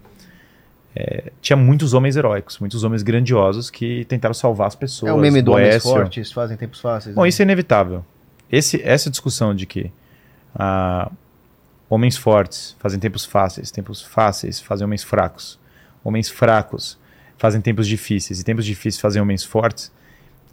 [0.95, 5.11] é, tinha muitos homens heróicos, muitos homens grandiosos que tentaram salvar as pessoas.
[5.11, 5.83] É o meme do Homens.
[5.83, 7.15] Fortes, fazem tempos fáceis.
[7.15, 7.29] Bom, né?
[7.29, 8.03] isso é inevitável.
[8.51, 9.91] Esse, essa discussão de que
[10.55, 11.11] ah,
[11.89, 15.57] homens fortes fazem tempos fáceis, tempos fáceis fazem homens fracos,
[16.03, 16.97] homens fracos
[17.40, 19.92] fazem tempos difíceis e tempos difíceis fazem homens fortes,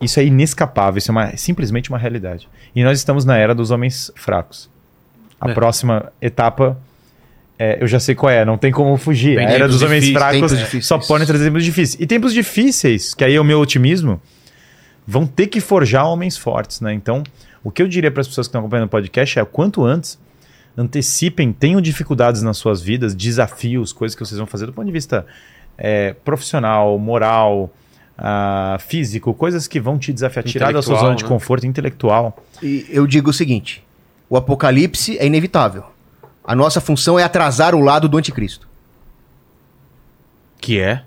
[0.01, 2.49] isso é inescapável, isso é uma- simplesmente uma realidade.
[2.75, 4.71] E nós estamos na era dos homens fracos.
[5.39, 5.55] A É.
[5.55, 6.79] próxima etapa,
[7.59, 9.37] é, eu já sei qual é, não tem como fugir.
[9.37, 12.01] Tem a era dos homens difíceis, fracos só podem trazer tempos difíceis.
[12.01, 14.21] E tempos difíceis, que aí é o meu otimismo,
[15.07, 16.93] vão ter que forjar homens fortes, né?
[16.95, 17.23] Então,
[17.65, 20.19] o que eu diria para as pessoas que estão acompanhando o podcast é quanto antes
[20.77, 24.93] antecipem, tenham dificuldades nas suas vidas, desafios, coisas que vocês vão fazer do ponto de
[24.93, 25.25] vista
[25.79, 27.71] é, profissional, moral,
[28.19, 31.29] ah, físico, coisas que vão te desafiar, tirar da sua zona de né?
[31.29, 32.37] conforto intelectual.
[32.63, 33.85] E eu digo o seguinte:
[34.29, 35.85] o apocalipse é inevitável.
[36.45, 38.69] A nossa função é atrasar o lado do anticristo.
[40.61, 41.03] Que é?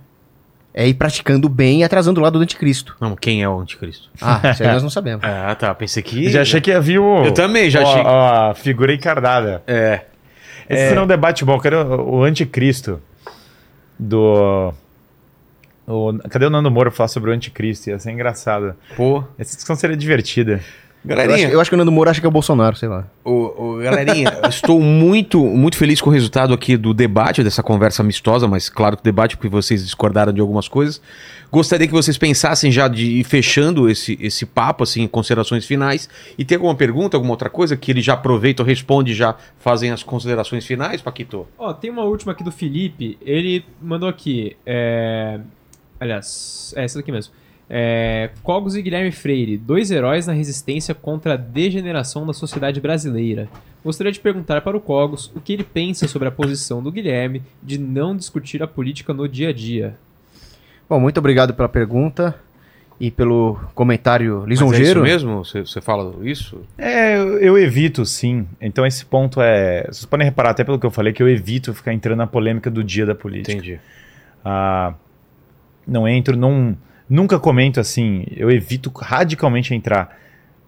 [0.72, 2.96] É ir praticando o bem e atrasando o lado do anticristo.
[3.02, 4.10] Não, quem é o anticristo?
[4.22, 5.26] Ah, isso aí nós não sabemos.
[5.26, 5.74] Ah, tá.
[5.74, 6.30] Pensei que.
[6.30, 7.26] Já achei que havia o.
[7.26, 8.02] Eu também, já achei.
[8.02, 9.64] ó, a figura encardada.
[9.66, 10.02] É.
[10.70, 13.02] Esse não é um debate bom, eu quero o anticristo
[14.00, 14.74] do.
[15.86, 17.90] o- cadê o Nando Moro falar sobre o anticristo?
[17.90, 18.76] Ia ser engraçado.
[18.96, 19.24] Pô.
[19.38, 20.62] Essa discussão seria divertida.
[21.10, 22.88] Eu acho, Galerinha, eu acho que o Nando Moura acha que é o Bolsonaro, sei
[22.88, 23.08] lá.
[23.24, 28.04] Ô, ô, galerinha, estou muito, muito feliz com o resultado aqui do debate, dessa conversa
[28.04, 31.02] amistosa, mas claro que debate porque vocês discordaram de algumas coisas.
[31.52, 36.08] Gostaria que vocês pensassem já de ir fechando esse, esse papo, assim, em considerações finais.
[36.38, 39.90] E tem alguma pergunta, alguma outra coisa que ele já aproveita, responde e já fazem
[39.90, 41.48] as considerações finais, Paquito?
[41.58, 43.18] Ó, tem uma última aqui do Felipe.
[43.22, 44.56] Ele mandou aqui.
[44.64, 45.40] É...
[46.00, 47.34] Aliás, é essa daqui mesmo.
[47.70, 48.32] É...
[48.42, 53.48] Cogos e Guilherme Freire, dois heróis na resistência contra a degeneração da sociedade brasileira.
[53.84, 57.44] Gostaria de perguntar para o Cogos o que ele pensa sobre a posição do Guilherme
[57.62, 59.96] de não discutir a política no dia a dia.
[60.90, 62.36] Bom, muito obrigado pela pergunta
[63.00, 65.06] e pelo comentário Mas é lisonjeiro.
[65.06, 65.46] isso mesmo?
[65.46, 66.62] Você, fala isso?
[66.78, 68.46] É, eu, eu evito, sim.
[68.60, 69.84] Então esse ponto é.
[69.84, 72.70] Vocês podem reparar, até pelo que eu falei, que eu evito ficar entrando na polêmica
[72.70, 73.54] do dia da política.
[73.54, 73.80] Entendi.
[74.44, 74.94] Ah,
[75.88, 76.76] não entro, não,
[77.10, 78.26] nunca comento assim.
[78.36, 80.18] Eu evito radicalmente entrar.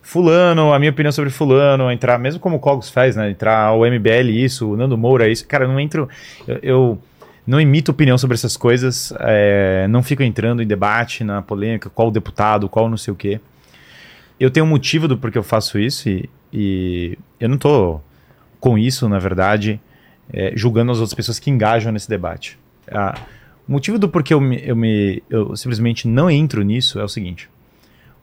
[0.02, 3.30] Fulano, a minha opinião sobre Fulano, entrar, mesmo como o Cogos faz, né?
[3.30, 5.48] Entrar o MBL isso, o Nando Moura isso.
[5.48, 6.10] Cara, eu não entro.
[6.48, 7.02] Eu, eu
[7.46, 12.12] não emito opinião sobre essas coisas, é, não fico entrando em debate, na polêmica, qual
[12.12, 13.40] deputado, qual não sei o quê.
[14.40, 18.00] Eu tenho um motivo do porquê eu faço isso e, e eu não tô
[18.60, 19.80] com isso, na verdade,
[20.32, 22.58] é, julgando as outras pessoas que engajam nesse debate.
[22.92, 23.16] Ah,
[23.68, 27.08] o motivo do porquê eu, me, eu, me, eu simplesmente não entro nisso é o
[27.08, 27.50] seguinte: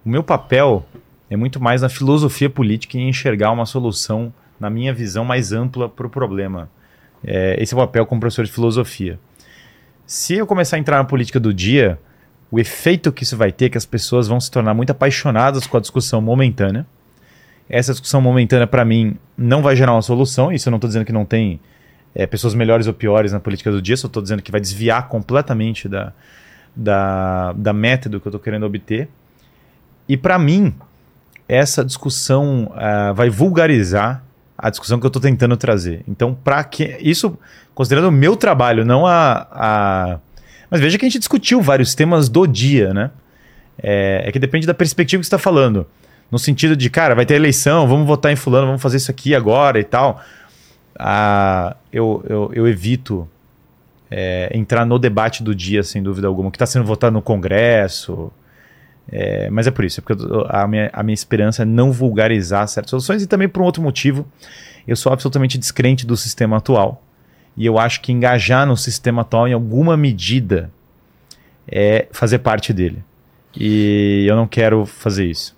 [0.04, 0.86] o meu papel
[1.30, 5.88] é muito mais na filosofia política e enxergar uma solução, na minha visão, mais ampla
[5.88, 6.70] para o problema.
[7.22, 9.18] É, esse é o papel como professor de filosofia.
[10.06, 11.98] Se eu começar a entrar na política do dia,
[12.50, 15.66] o efeito que isso vai ter é que as pessoas vão se tornar muito apaixonadas
[15.66, 16.86] com a discussão momentânea.
[17.68, 20.50] Essa discussão momentânea, para mim, não vai gerar uma solução.
[20.50, 21.60] Isso eu não estou dizendo que não tem
[22.14, 25.08] é, pessoas melhores ou piores na política do dia, só estou dizendo que vai desviar
[25.08, 26.12] completamente da,
[26.74, 29.08] da, da meta do que eu estou querendo obter.
[30.08, 30.74] E para mim,
[31.48, 34.22] essa discussão ah, vai vulgarizar
[34.56, 36.02] a discussão que eu estou tentando trazer.
[36.08, 37.38] Então, para que isso,
[37.74, 40.18] considerando o meu trabalho, não a, a,
[40.68, 43.10] mas veja que a gente discutiu vários temas do dia, né?
[43.80, 45.86] É, é que depende da perspectiva que está falando.
[46.30, 49.34] No sentido de, cara, vai ter eleição, vamos votar em fulano, vamos fazer isso aqui
[49.34, 50.20] agora e tal.
[50.98, 53.28] Ah, eu, eu, eu evito
[54.10, 58.32] é, entrar no debate do dia, sem dúvida alguma, que está sendo votado no Congresso.
[59.10, 61.92] É, mas é por isso, é porque eu- a, minha, a minha esperança é não
[61.92, 64.26] vulgarizar certas soluções e também por um outro motivo.
[64.86, 67.02] Eu sou absolutamente descrente do sistema atual.
[67.56, 70.70] E eu acho que engajar no sistema atual, em alguma medida,
[71.66, 73.02] é fazer parte dele.
[73.56, 75.56] E eu não quero fazer isso.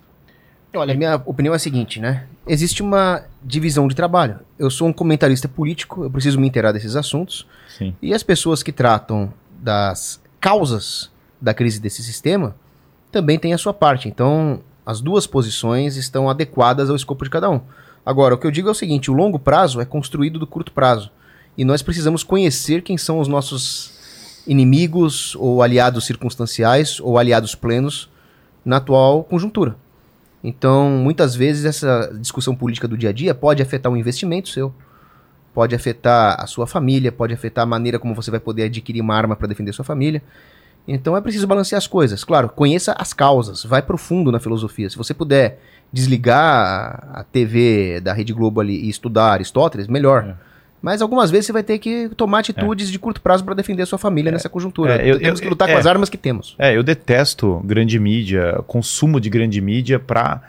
[0.73, 2.23] Olha, minha opinião é a seguinte, né?
[2.47, 4.39] Existe uma divisão de trabalho.
[4.57, 7.47] Eu sou um comentarista político, eu preciso me inteirar desses assuntos.
[7.77, 7.95] Sim.
[8.01, 12.55] E as pessoas que tratam das causas da crise desse sistema
[13.11, 14.07] também têm a sua parte.
[14.07, 17.61] Então, as duas posições estão adequadas ao escopo de cada um.
[18.05, 20.71] Agora, o que eu digo é o seguinte: o longo prazo é construído do curto
[20.71, 21.11] prazo.
[21.57, 23.91] E nós precisamos conhecer quem são os nossos
[24.47, 28.09] inimigos, ou aliados circunstanciais, ou aliados plenos
[28.65, 29.75] na atual conjuntura.
[30.43, 34.73] Então, muitas vezes, essa discussão política do dia a dia pode afetar um investimento seu,
[35.53, 39.15] pode afetar a sua família, pode afetar a maneira como você vai poder adquirir uma
[39.15, 40.21] arma para defender sua família.
[40.87, 42.23] Então é preciso balancear as coisas.
[42.23, 44.89] Claro, conheça as causas, vai profundo na filosofia.
[44.89, 45.59] Se você puder
[45.93, 50.35] desligar a- TV da Rede Globo ali e estudar Aristóteles, melhor.
[50.81, 53.85] Mas algumas vezes você vai ter que tomar atitudes de curto prazo para defender a
[53.85, 54.95] sua família nessa conjuntura.
[55.01, 55.73] É, eu- temos eu- que lutar é.
[55.73, 56.55] com as armas que temos.
[56.57, 60.41] É, eu detesto grande mídia, consumo de grande mídia pra.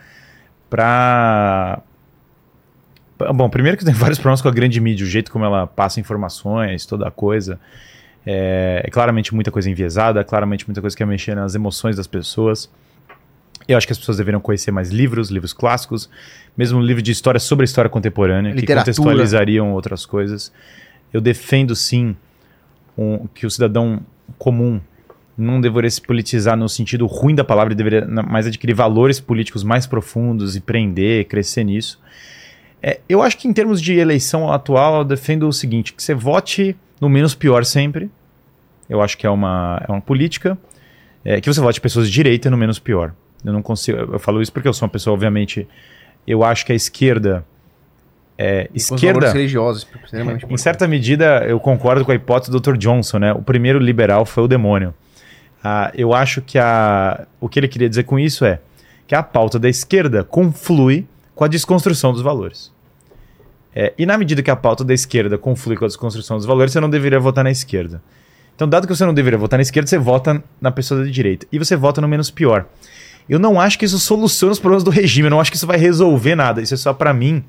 [0.70, 1.80] pra...
[3.34, 6.00] Bom, primeiro que tem vários problemas com a grande mídia, o jeito como ela passa
[6.00, 7.60] informações, toda a coisa.
[8.24, 11.96] É, é claramente muita coisa enviesada, é claramente muita coisa que é mexer nas emoções
[11.96, 12.70] das pessoas.
[13.72, 16.08] Eu acho que as pessoas deveriam conhecer mais livros, livros clássicos,
[16.56, 18.94] mesmo um livro de história sobre a história contemporânea, que Literatura.
[18.94, 20.52] contextualizariam outras coisas.
[21.12, 22.14] Eu defendo sim
[22.96, 24.00] um- que o cidadão
[24.38, 24.80] comum
[25.36, 29.86] não deveria se politizar no sentido ruim da palavra, deveria mais adquirir valores políticos mais
[29.86, 31.98] profundos e prender, crescer nisso.
[32.82, 36.14] É, eu acho que em termos de eleição atual, eu defendo o seguinte, que você
[36.14, 38.10] vote no menos pior sempre.
[38.90, 40.58] Eu acho que é uma, é uma política.
[41.24, 43.14] É, que você vote pessoas de direita no menos pior.
[43.44, 43.98] Eu não consigo.
[43.98, 45.66] Eu falo isso porque eu sou uma pessoa, obviamente.
[46.26, 47.44] Eu acho que a esquerda.
[48.38, 49.20] É, esquerda.
[49.20, 49.86] valores religiosos.
[50.04, 52.76] extremamente Em certa medida, eu concordo com a hipótese do Dr.
[52.76, 53.32] Johnson, né?
[53.32, 54.94] O primeiro liberal foi o demônio.
[55.62, 58.58] Ah, eu acho que a, o que ele queria dizer com isso é
[59.06, 62.72] que a pauta da esquerda conflui com a desconstrução dos valores.
[63.74, 66.72] É, e na medida que a pauta da esquerda conflui com a desconstrução dos valores,
[66.72, 68.02] você não deveria votar na esquerda.
[68.54, 71.46] Então, dado que você não deveria votar na esquerda, você vota na pessoa da direita.
[71.50, 72.66] E você vota no menos pior.
[73.28, 75.66] Eu não acho que isso soluciona os problemas do regime, eu não acho que isso
[75.66, 76.60] vai resolver nada.
[76.60, 77.42] Isso é só, pra mim,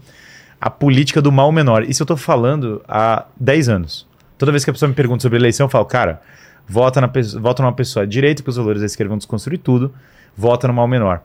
[0.60, 1.84] a política do mal menor.
[1.84, 4.08] Isso eu tô falando há 10 anos.
[4.38, 6.22] Toda vez que a pessoa me pergunta sobre eleição, eu falo, cara,
[6.68, 9.94] vota, na, vota numa pessoa direita, porque os valores da esquerda vão desconstruir tudo,
[10.36, 11.22] vota no mal menor.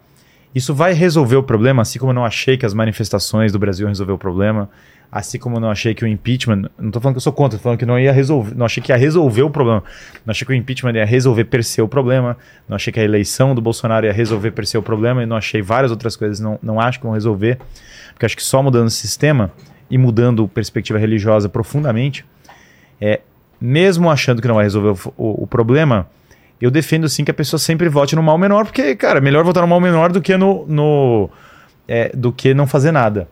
[0.55, 3.87] Isso vai resolver o problema, assim como eu não achei que as manifestações do Brasil
[3.87, 4.69] resolveu o problema,
[5.11, 7.59] assim como eu não achei que o impeachment, não tô falando que eu sou contra,
[7.59, 9.83] tô falando que não ia resolver, não achei que ia resolver o problema.
[10.27, 12.37] Não achei que o impeachment ia resolver per se o problema,
[12.69, 15.37] não achei que a eleição do Bolsonaro ia resolver per se o problema, e não
[15.37, 17.59] achei várias outras coisas, não, não acho que vão resolver,
[18.13, 19.51] porque acho que só mudando o sistema
[19.91, 22.25] e mudando perspectiva religiosa profundamente,
[23.01, 23.21] é,
[23.61, 26.07] mesmo achando que não vai resolver o, o- o problema,
[26.61, 29.63] eu defendo sim que a pessoa sempre vote no mal menor, porque, cara, melhor votar
[29.63, 31.31] no mal menor do que no, no
[31.87, 33.27] é, do que não fazer nada.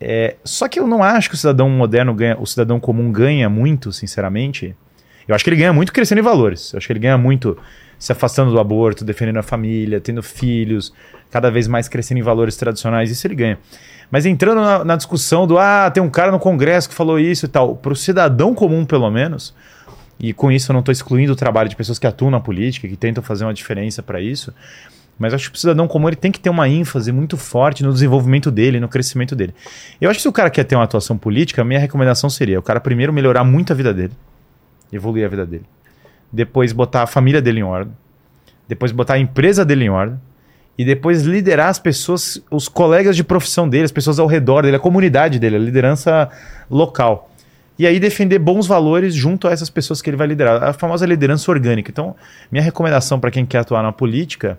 [0.00, 3.48] É, só que eu não acho que o cidadão moderno ganha, o cidadão comum ganha
[3.48, 4.74] muito, sinceramente.
[5.26, 6.72] Eu acho que ele ganha muito crescendo em valores.
[6.72, 7.56] Eu acho que ele ganha muito
[7.98, 10.92] se afastando do aborto, defendendo a família, tendo filhos,
[11.30, 13.10] cada vez mais crescendo em valores tradicionais.
[13.10, 13.58] Isso ele ganha.
[14.10, 17.46] Mas entrando na, na discussão do ah, tem um cara no Congresso que falou isso
[17.46, 19.54] e tal, para o cidadão comum, pelo menos,
[20.18, 22.86] e com isso eu não estou excluindo o trabalho de pessoas que atuam na política,
[22.86, 24.54] que tentam fazer uma diferença para isso,
[25.18, 27.92] mas acho que o cidadão comum ele tem que ter uma ênfase muito forte no
[27.92, 29.54] desenvolvimento dele, no crescimento dele.
[30.00, 32.58] Eu acho que se o cara quer ter uma atuação política, a minha recomendação seria
[32.58, 34.12] o cara primeiro melhorar muito a vida dele,
[34.92, 35.64] evoluir a vida dele.
[36.30, 37.94] Depois botar a família dele em ordem.
[38.68, 40.18] Depois botar a empresa dele em ordem.
[40.76, 44.76] E depois liderar as pessoas, os colegas de profissão dele, as pessoas ao redor dele,
[44.76, 46.28] a comunidade dele, a liderança
[46.70, 47.30] local.
[47.78, 50.62] E aí defender bons valores junto a essas pessoas que ele vai liderar.
[50.62, 51.90] A famosa liderança orgânica.
[51.90, 52.14] Então,
[52.52, 54.58] minha recomendação para quem quer atuar na política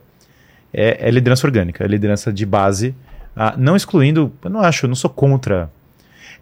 [0.73, 2.95] é, é liderança orgânica, é liderança de base.
[3.35, 5.69] ah, não excluindo, eu não acho, eu não sou contra.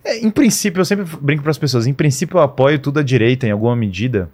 [0.03, 3.03] É, em princípio, eu sempre brinco para as pessoas, em princípio eu apoio tudo à
[3.03, 4.29] direita em alguma medida.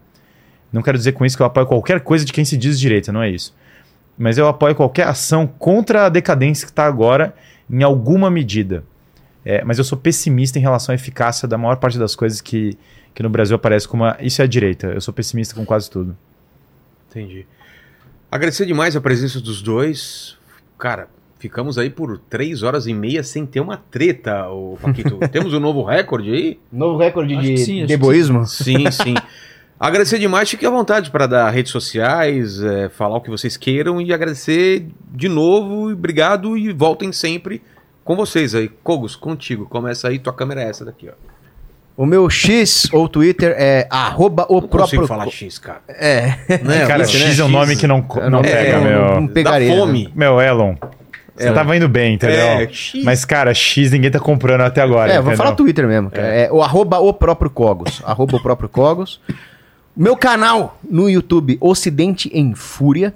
[0.72, 3.12] Não quero dizer com isso que eu apoio qualquer coisa de quem se diz direita,
[3.12, 3.54] não é isso.
[4.18, 7.34] Mas eu apoio qualquer ação contra a decadência que está agora,
[7.70, 8.84] em alguma medida.
[9.44, 12.78] É, mas eu sou pessimista em relação à eficácia da maior parte das coisas que,
[13.14, 14.88] que no Brasil aparece como a, isso é a direita.
[14.88, 16.16] Eu sou pessimista com quase tudo.
[17.10, 17.46] Entendi.
[18.32, 20.38] Agradecer demais a presença dos dois.
[20.80, 25.18] Cara, ficamos aí por três horas e meia sem ter uma treta, ô Paquito.
[25.30, 26.60] Temos um novo recorde aí?
[26.72, 28.46] Novo recorde Acho de, sim, de egoísmo.
[28.46, 29.16] Sim, sim.
[29.78, 34.00] Agradecer demais, fique à vontade para dar redes sociais, é, falar o que vocês queiram
[34.00, 37.62] e agradecer de novo, e obrigado e voltem sempre
[38.06, 38.70] com vocês aí.
[38.82, 39.66] Cogos, contigo.
[39.66, 41.14] Começa aí, tua câmera é essa daqui, ó.
[42.02, 45.06] O meu X ou Twitter é arroba o Não próprio.
[45.06, 45.82] falar X, cara.
[45.88, 46.88] É, Né?
[46.88, 47.44] Cara, X né?
[47.44, 49.22] é um nome que não, não, não- pega, é, meu.
[49.22, 49.80] não pegaria, Dá né?
[49.82, 50.10] fome.
[50.16, 50.74] Meu, Elon.
[51.36, 51.54] Você Elon.
[51.54, 52.40] tava indo bem, entendeu?
[52.40, 53.04] É, X.
[53.04, 55.12] Mas, cara, X ninguém tá comprando até agora.
[55.12, 55.38] É, vou entendeu?
[55.38, 56.10] falar Twitter mesmo.
[56.10, 56.26] cara.
[56.26, 56.52] É.
[56.52, 58.02] o arroba o próprio Cogos.
[58.04, 59.22] arroba o próprio Cogos.
[59.96, 63.14] Meu canal no YouTube, Ocidente em Fúria.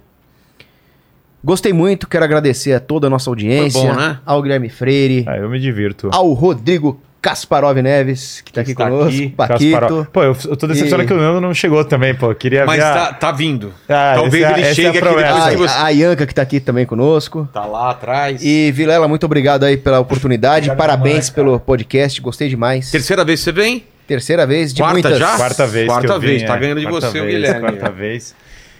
[1.43, 3.81] Gostei muito, quero agradecer a toda a nossa audiência.
[3.81, 4.19] Foi bom, né?
[4.25, 6.09] Ao Guilherme Freire, Ah, eu me divirto.
[6.11, 9.07] ao Rodrigo Kasparov Neves, que tá aqui está conosco.
[9.09, 9.29] aqui.
[9.29, 9.71] Paquito.
[9.79, 10.05] Kasparov.
[10.13, 12.33] Pô, eu, eu tô decepcionado E- que o Nando não chegou também, pô.
[12.35, 13.73] Queria Mas ver a- tá, tá vindo.
[13.89, 15.33] Ah, Talvez essa é ele essa é chegue aqui promessa.
[15.49, 15.85] depois que A, você...
[15.85, 17.49] a Ianca, que tá aqui também conosco.
[17.51, 18.43] Tá lá atrás.
[18.43, 20.73] E Vilela, muito obrigado aí pela oportunidade.
[20.75, 22.91] Parabéns pelo podcast, gostei demais.
[22.91, 23.83] Terceira vez que você vem?
[24.07, 25.17] Terceira vez de Quarta muitas.
[25.17, 25.35] já?
[25.35, 26.59] Quarta vez Quarta que eu vim, vez, tá é.
[26.59, 27.59] ganhando de Quarta você, o vez, Guilherme.
[27.61, 28.35] Quarta vez.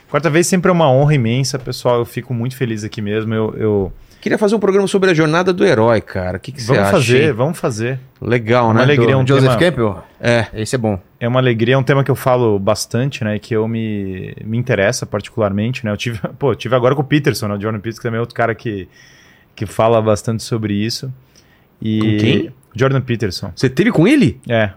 [0.08, 1.98] Quarta vez sempre é uma honra imensa, pessoal.
[1.98, 3.34] Eu fico muito feliz aqui mesmo.
[3.34, 3.94] Eu, eu,
[4.26, 6.38] Queria fazer um programa sobre a jornada do herói, cara.
[6.38, 6.92] O que, que você Vamos acha?
[6.94, 7.32] fazer, hein?
[7.32, 8.00] vamos fazer.
[8.20, 8.82] Legal, Uma né?
[8.82, 10.04] alegria, é um Joseph tema- Campbell?
[10.20, 10.48] É.
[10.56, 11.00] Esse é bom.
[11.20, 13.38] É uma alegria, é um tema que eu falo bastante, né?
[13.38, 15.92] Que eu me, me interessa particularmente, né?
[15.92, 17.54] Eu tive, pô, eu tive agora com o Peterson, né?
[17.56, 18.88] O Jordan Peterson, que também é outro cara que,
[19.56, 21.14] que fala bastante sobre isso.
[21.80, 22.54] E Com quem?
[22.76, 23.52] Jordan Peterson.
[23.56, 24.42] Você teve com ele?
[24.50, 24.72] É.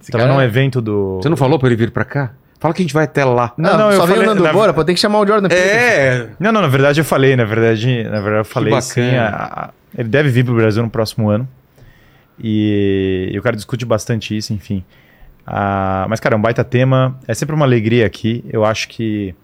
[0.00, 1.18] Esse Tava cara- num evento do.
[1.22, 2.32] Você não falou pra ele vir pra cá?
[2.60, 3.52] Fala que a gente vai até lá.
[3.56, 5.18] Não, Ah, não, eu só veio falei- o Nando na- Bora, pô, tem que chamar
[5.20, 5.76] o Jordan Peterson.
[5.76, 6.28] É.
[6.38, 9.10] Não, não, na verdade eu falei, na verdade, na verdade eu falei bacana.
[9.10, 9.16] sim.
[9.16, 9.28] a-
[9.66, 11.48] a- ele deve vir pro Brasil no próximo ano.
[12.38, 14.84] E, e o cara discute bastante isso, enfim.
[15.46, 17.18] Ah, mas, cara, é um baita tema.
[17.26, 18.44] É sempre uma alegria aqui.
[18.50, 19.34] Eu acho que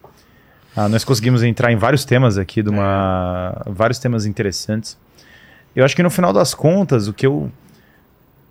[0.77, 4.97] ah, nós conseguimos entrar em vários temas aqui, de uma, vários temas interessantes.
[5.75, 7.51] Eu acho que no final das contas, o que eu.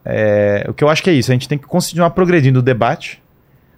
[0.04, 2.62] é, o que eu acho que é isso, a gente tem que continuar progredindo o
[2.62, 3.22] debate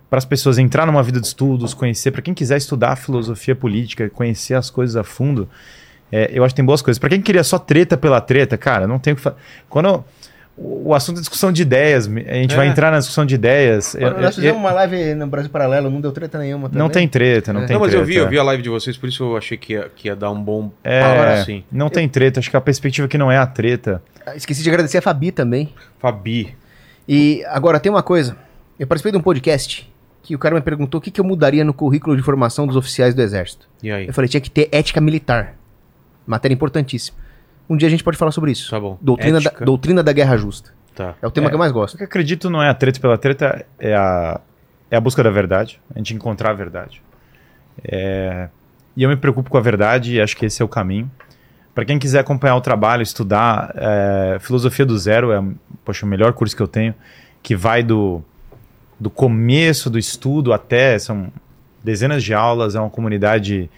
[0.09, 4.09] para as pessoas entrar numa vida de estudos, conhecer, para quem quiser estudar filosofia política,
[4.09, 5.49] conhecer as coisas a fundo,
[6.11, 6.97] é, eu acho que tem boas coisas.
[6.97, 9.35] Para quem queria só treta pela treta, cara, não tem o que fazer.
[9.69, 10.05] Quando
[10.55, 12.69] o, o assunto é discussão de ideias, a gente vai É.
[12.69, 13.93] entrar na discussão de ideias.
[13.95, 16.79] eu- Nós fizemos uma live no Brasil Paralelo, não deu treta nenhuma também.
[16.81, 17.65] não tem treta, não É.
[17.65, 18.01] tem Não, mas treta.
[18.03, 20.07] eu vi, eu vi a live de vocês, por isso eu achei que ia, que
[20.07, 21.01] ia dar um bom É,
[21.41, 21.63] assim.
[21.69, 22.39] não tem treta.
[22.39, 24.01] Acho que a perspectiva que não é a treta.
[24.25, 25.73] Ah, Esqueci de agradecer a Fabi também.
[25.99, 26.55] Fabi.
[27.07, 28.35] E agora tem uma coisa.
[28.79, 29.91] Eu participei de um podcast
[30.27, 32.75] que o cara me perguntou o que, que eu mudaria no currículo de formação dos
[32.75, 33.65] oficiais do Exército.
[33.81, 34.07] E aí?
[34.07, 35.55] Eu falei, tinha que ter ética militar.
[36.25, 37.17] Matéria importantíssima.
[37.69, 38.69] Um dia a gente pode falar sobre isso.
[38.69, 38.97] Tá bom.
[39.01, 40.73] Doutrina, da, doutrina da guerra justa.
[40.93, 41.15] Tá.
[41.21, 41.49] É o tema É.
[41.49, 41.95] que eu mais O gosto.
[41.95, 44.41] que eu acredito não é a treta pela treta, é a,
[44.91, 47.01] é a busca da verdade, a gente encontrar a verdade.
[47.85, 48.49] É,
[48.97, 51.09] e eu me preocupo com a verdade e acho que esse é o caminho.
[51.73, 55.41] Para quem quiser acompanhar o trabalho, estudar, é, Filosofia do Zero é
[55.85, 56.93] poxa, o melhor curso que eu tenho,
[57.41, 58.21] que vai do,
[58.99, 61.31] do começo do estudo até, são
[61.83, 63.69] dezenas de aulas, é uma comunidade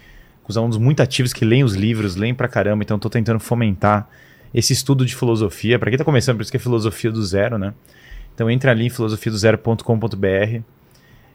[0.42, 3.38] com os alunos muito ativos que leem os livros, leem pra caramba, então estou tentando
[3.38, 4.08] fomentar
[4.52, 5.78] esse estudo de filosofia.
[5.78, 7.72] Para quem está começando, por isso que é Filosofia do Zero, né?
[8.34, 10.60] Então entre ali em filosofiadozero.com.br.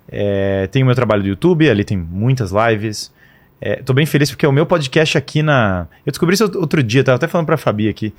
[0.07, 3.13] É, tem o meu trabalho do YouTube, ali tem muitas lives.
[3.61, 5.87] É, tô bem feliz porque o meu podcast aqui na.
[6.05, 8.13] Eu descobri isso outro dia, tava até falando pra Fabi aqui.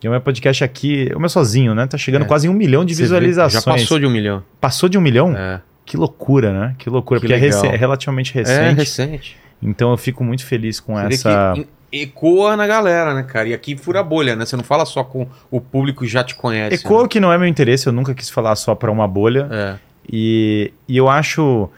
[0.00, 1.86] Que o meu podcast aqui, o meu sozinho, né?
[1.86, 2.24] Tá chegando É.
[2.26, 3.64] quase em um milhão de Você visualizações.
[3.64, 4.42] Já passou de um milhão.
[4.60, 5.34] Passou de um milhão?
[5.36, 5.60] É.
[5.84, 6.74] Que loucura, né?
[6.78, 7.64] Que loucura, Que porque é, legal.
[7.66, 8.76] é relativamente É recente.
[8.78, 9.36] recente.
[9.62, 11.54] Então eu fico muito feliz com Você essa.
[11.90, 13.48] ecoa na galera, né, cara?
[13.48, 14.44] E aqui fura bolha, né?
[14.44, 16.74] Você não fala só com o público que já te conhece.
[16.74, 19.44] Ecoa que não é meu interesse, eu nunca quis falar só pra uma bolha.
[19.46, 19.78] né?
[20.12, 21.68] E, e eu acho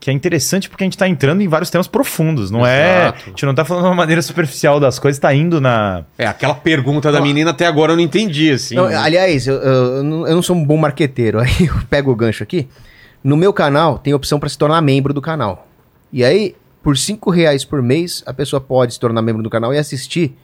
[0.00, 3.02] que é interessante porque a gente tá entrando em vários temas profundos, não é?
[3.02, 3.18] Exato.
[3.26, 6.04] A gente não tá falando de uma maneira superficial das coisas, tá indo na.
[6.18, 6.24] É.
[6.24, 8.74] é, aquela pergunta da menina até agora eu não entendi, assim.
[8.76, 11.38] Não, aliás, eu, eu- eu não eu não sou um bom marqueteiro.
[11.40, 12.66] Aí eu pego o gancho aqui.
[13.22, 15.68] No meu canal tem opção para se tornar membro do canal.
[16.10, 19.74] E aí, por 5 reais por mês, a pessoa pode se tornar membro do canal
[19.74, 20.34] e assistir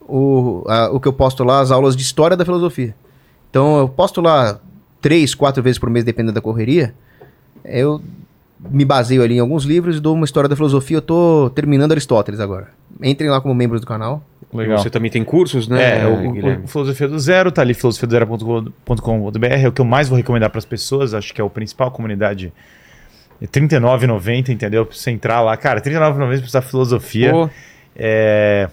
[0.00, 2.94] o, a- o que eu posto lá, as aulas de história da filosofia.
[3.50, 4.58] Então eu posto lá
[5.02, 6.94] três, quatro vezes por mês, dependendo da correria.
[7.64, 8.00] Eu
[8.70, 10.98] me baseio ali em alguns livros e dou uma história da filosofia.
[10.98, 12.68] Eu tô terminando Aristóteles agora.
[13.02, 14.22] Entrem lá como membros do canal.
[14.52, 14.78] Legal.
[14.78, 16.02] Você também tem cursos, né?
[16.02, 20.16] É, o, o Filosofia do Zero, tá ali filosofiadozero.com.br, é o que eu mais vou
[20.16, 22.52] recomendar para as pessoas, acho que é o principal comunidade.
[23.40, 24.84] É R$39,90, entendeu?
[24.84, 25.56] Pra você entrar lá.
[25.56, 27.30] Cara, R$39,90 pra estudar filosofia.
[27.32, 27.50] Pô,
[27.96, 28.68] É...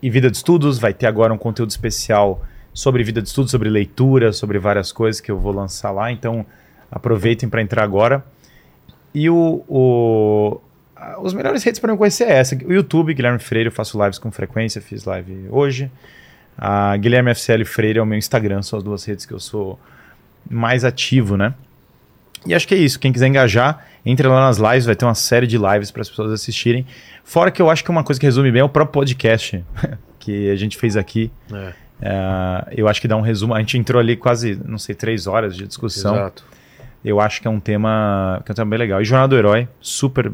[0.00, 3.68] E vida de estudos, vai ter agora um conteúdo especial sobre vida de estudos, sobre
[3.68, 6.10] leitura, sobre várias coisas que eu vou lançar lá.
[6.10, 6.46] Então
[6.90, 8.24] aproveitem para entrar agora.
[9.14, 10.60] E o, o-
[11.22, 12.56] os melhores redes para me conhecer é essa.
[12.64, 15.90] O YouTube, Guilherme Freire, eu faço lives com frequência, fiz live hoje.
[16.56, 19.78] A Guilherme FCL Freire é o meu Instagram, são as duas redes que eu sou
[20.50, 21.54] mais ativo, né?
[22.46, 22.98] E acho que é isso.
[22.98, 26.08] Quem quiser engajar, entre lá nas lives, vai ter uma série de lives para as
[26.08, 26.84] pessoas assistirem.
[27.24, 29.64] Fora que eu acho que uma coisa que resume bem é o próprio podcast
[30.18, 31.30] que a gente fez aqui.
[31.52, 33.54] é, É, eu acho que dá um resumo.
[33.54, 36.14] A gente entrou ali quase, não sei, três horas de discussão.
[36.14, 36.44] exato.
[37.04, 39.00] Eu acho que é um tema que é um tema bem legal.
[39.00, 40.32] E Jornada do Herói, super,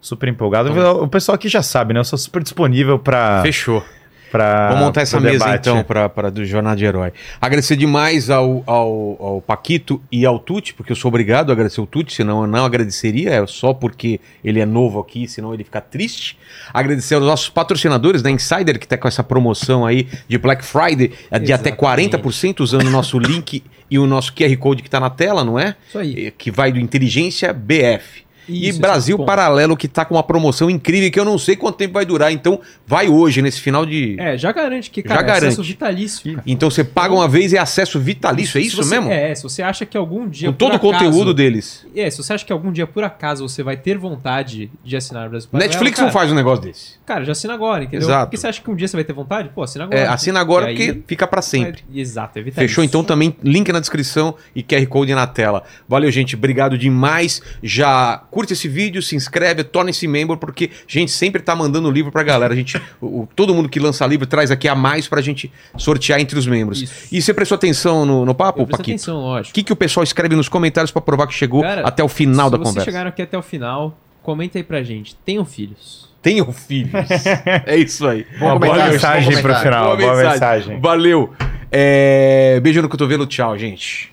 [0.00, 0.70] super empolgado.
[1.02, 2.00] O pessoal aqui já sabe, né?
[2.00, 3.84] Eu sou super disponível para Fechou.
[4.32, 5.60] Para Vamos montar essa mesa debate.
[5.68, 7.12] então pra, pra do Jornada de Herói.
[7.38, 11.82] Agradecer demais ao, ao, ao Paquito e ao Tuti, porque eu sou obrigado a agradecer
[11.82, 15.62] o Tuti, senão eu não agradeceria, é só porque ele é novo aqui, senão ele
[15.62, 16.38] fica triste.
[16.72, 21.12] Agradecer aos nossos patrocinadores da Insider, que tá com essa promoção aí de Black Friday,
[21.30, 22.16] é de até Exatamente.
[22.16, 25.58] 40% usando o nosso link e o nosso QR Code que tá na tela, não
[25.58, 25.76] é?
[25.86, 26.30] Isso aí.
[26.30, 28.24] Que vai do Inteligência BF.
[28.48, 29.24] E Isso, Brasil bom.
[29.24, 32.32] Paralelo, que tá com uma promoção incrível que eu não sei quanto tempo vai durar.
[32.32, 34.16] Então, vai hoje, nesse final de.
[34.18, 35.44] É, já garante que, Já cara, é garante.
[35.46, 36.30] acesso vitalício.
[36.34, 36.42] cara.
[36.46, 39.10] Então você paga uma vez e é acesso vitalício, é isso você- mesmo?
[39.10, 40.48] É, se você acha que algum dia.
[40.48, 41.86] Com todo o acaso- conteúdo deles.
[41.94, 45.26] É, se você acha que algum dia, por acaso, você vai ter vontade de assinar
[45.26, 45.70] o Brasil Paralelo.
[45.72, 46.92] Netflix cara, não faz um negócio desse.
[47.06, 48.06] Cara, já assina agora, entendeu?
[48.08, 48.26] Exato.
[48.26, 49.50] Porque você acha que um dia você vai ter vontade?
[49.54, 50.00] Pô, assina agora.
[50.00, 51.84] É, assina agora E aí- porque fica pra sempre.
[51.94, 52.68] É, exato, é vitalício.
[52.68, 52.84] Fechou?
[52.84, 55.62] Então também link na descrição e QR Code na tela.
[55.88, 56.34] Valeu, gente.
[56.34, 57.40] Obrigado demais.
[57.62, 62.10] Já curte esse vídeo, se inscreve, torne-se membro, porque a gente sempre tá mandando livro
[62.10, 62.52] pra galera.
[62.52, 65.52] A gente, o, o- todo mundo que lança livro traz aqui a mais pra gente
[65.76, 66.82] sortear entre os membros.
[66.82, 67.08] Isso.
[67.12, 68.80] E você prestou atenção no, no papo, Paquito?
[68.90, 69.54] atenção, O lógico.
[69.54, 72.46] que, que o pessoal escreve nos comentários pra provar que chegou Cara, até o final
[72.46, 72.84] Se da vocês conversa?
[72.90, 75.14] chegaram aqui até o final, comenta aí pra gente.
[75.24, 76.10] Tenham filhos.
[76.22, 76.92] Tenham filhos.
[77.66, 78.24] é isso aí.
[78.40, 79.96] Uma boa mensagem pro final.
[79.96, 80.80] Boa, mensagem.
[80.80, 81.32] Valeu.
[81.70, 84.11] É, Beijo no cotovelo, tchau, gente.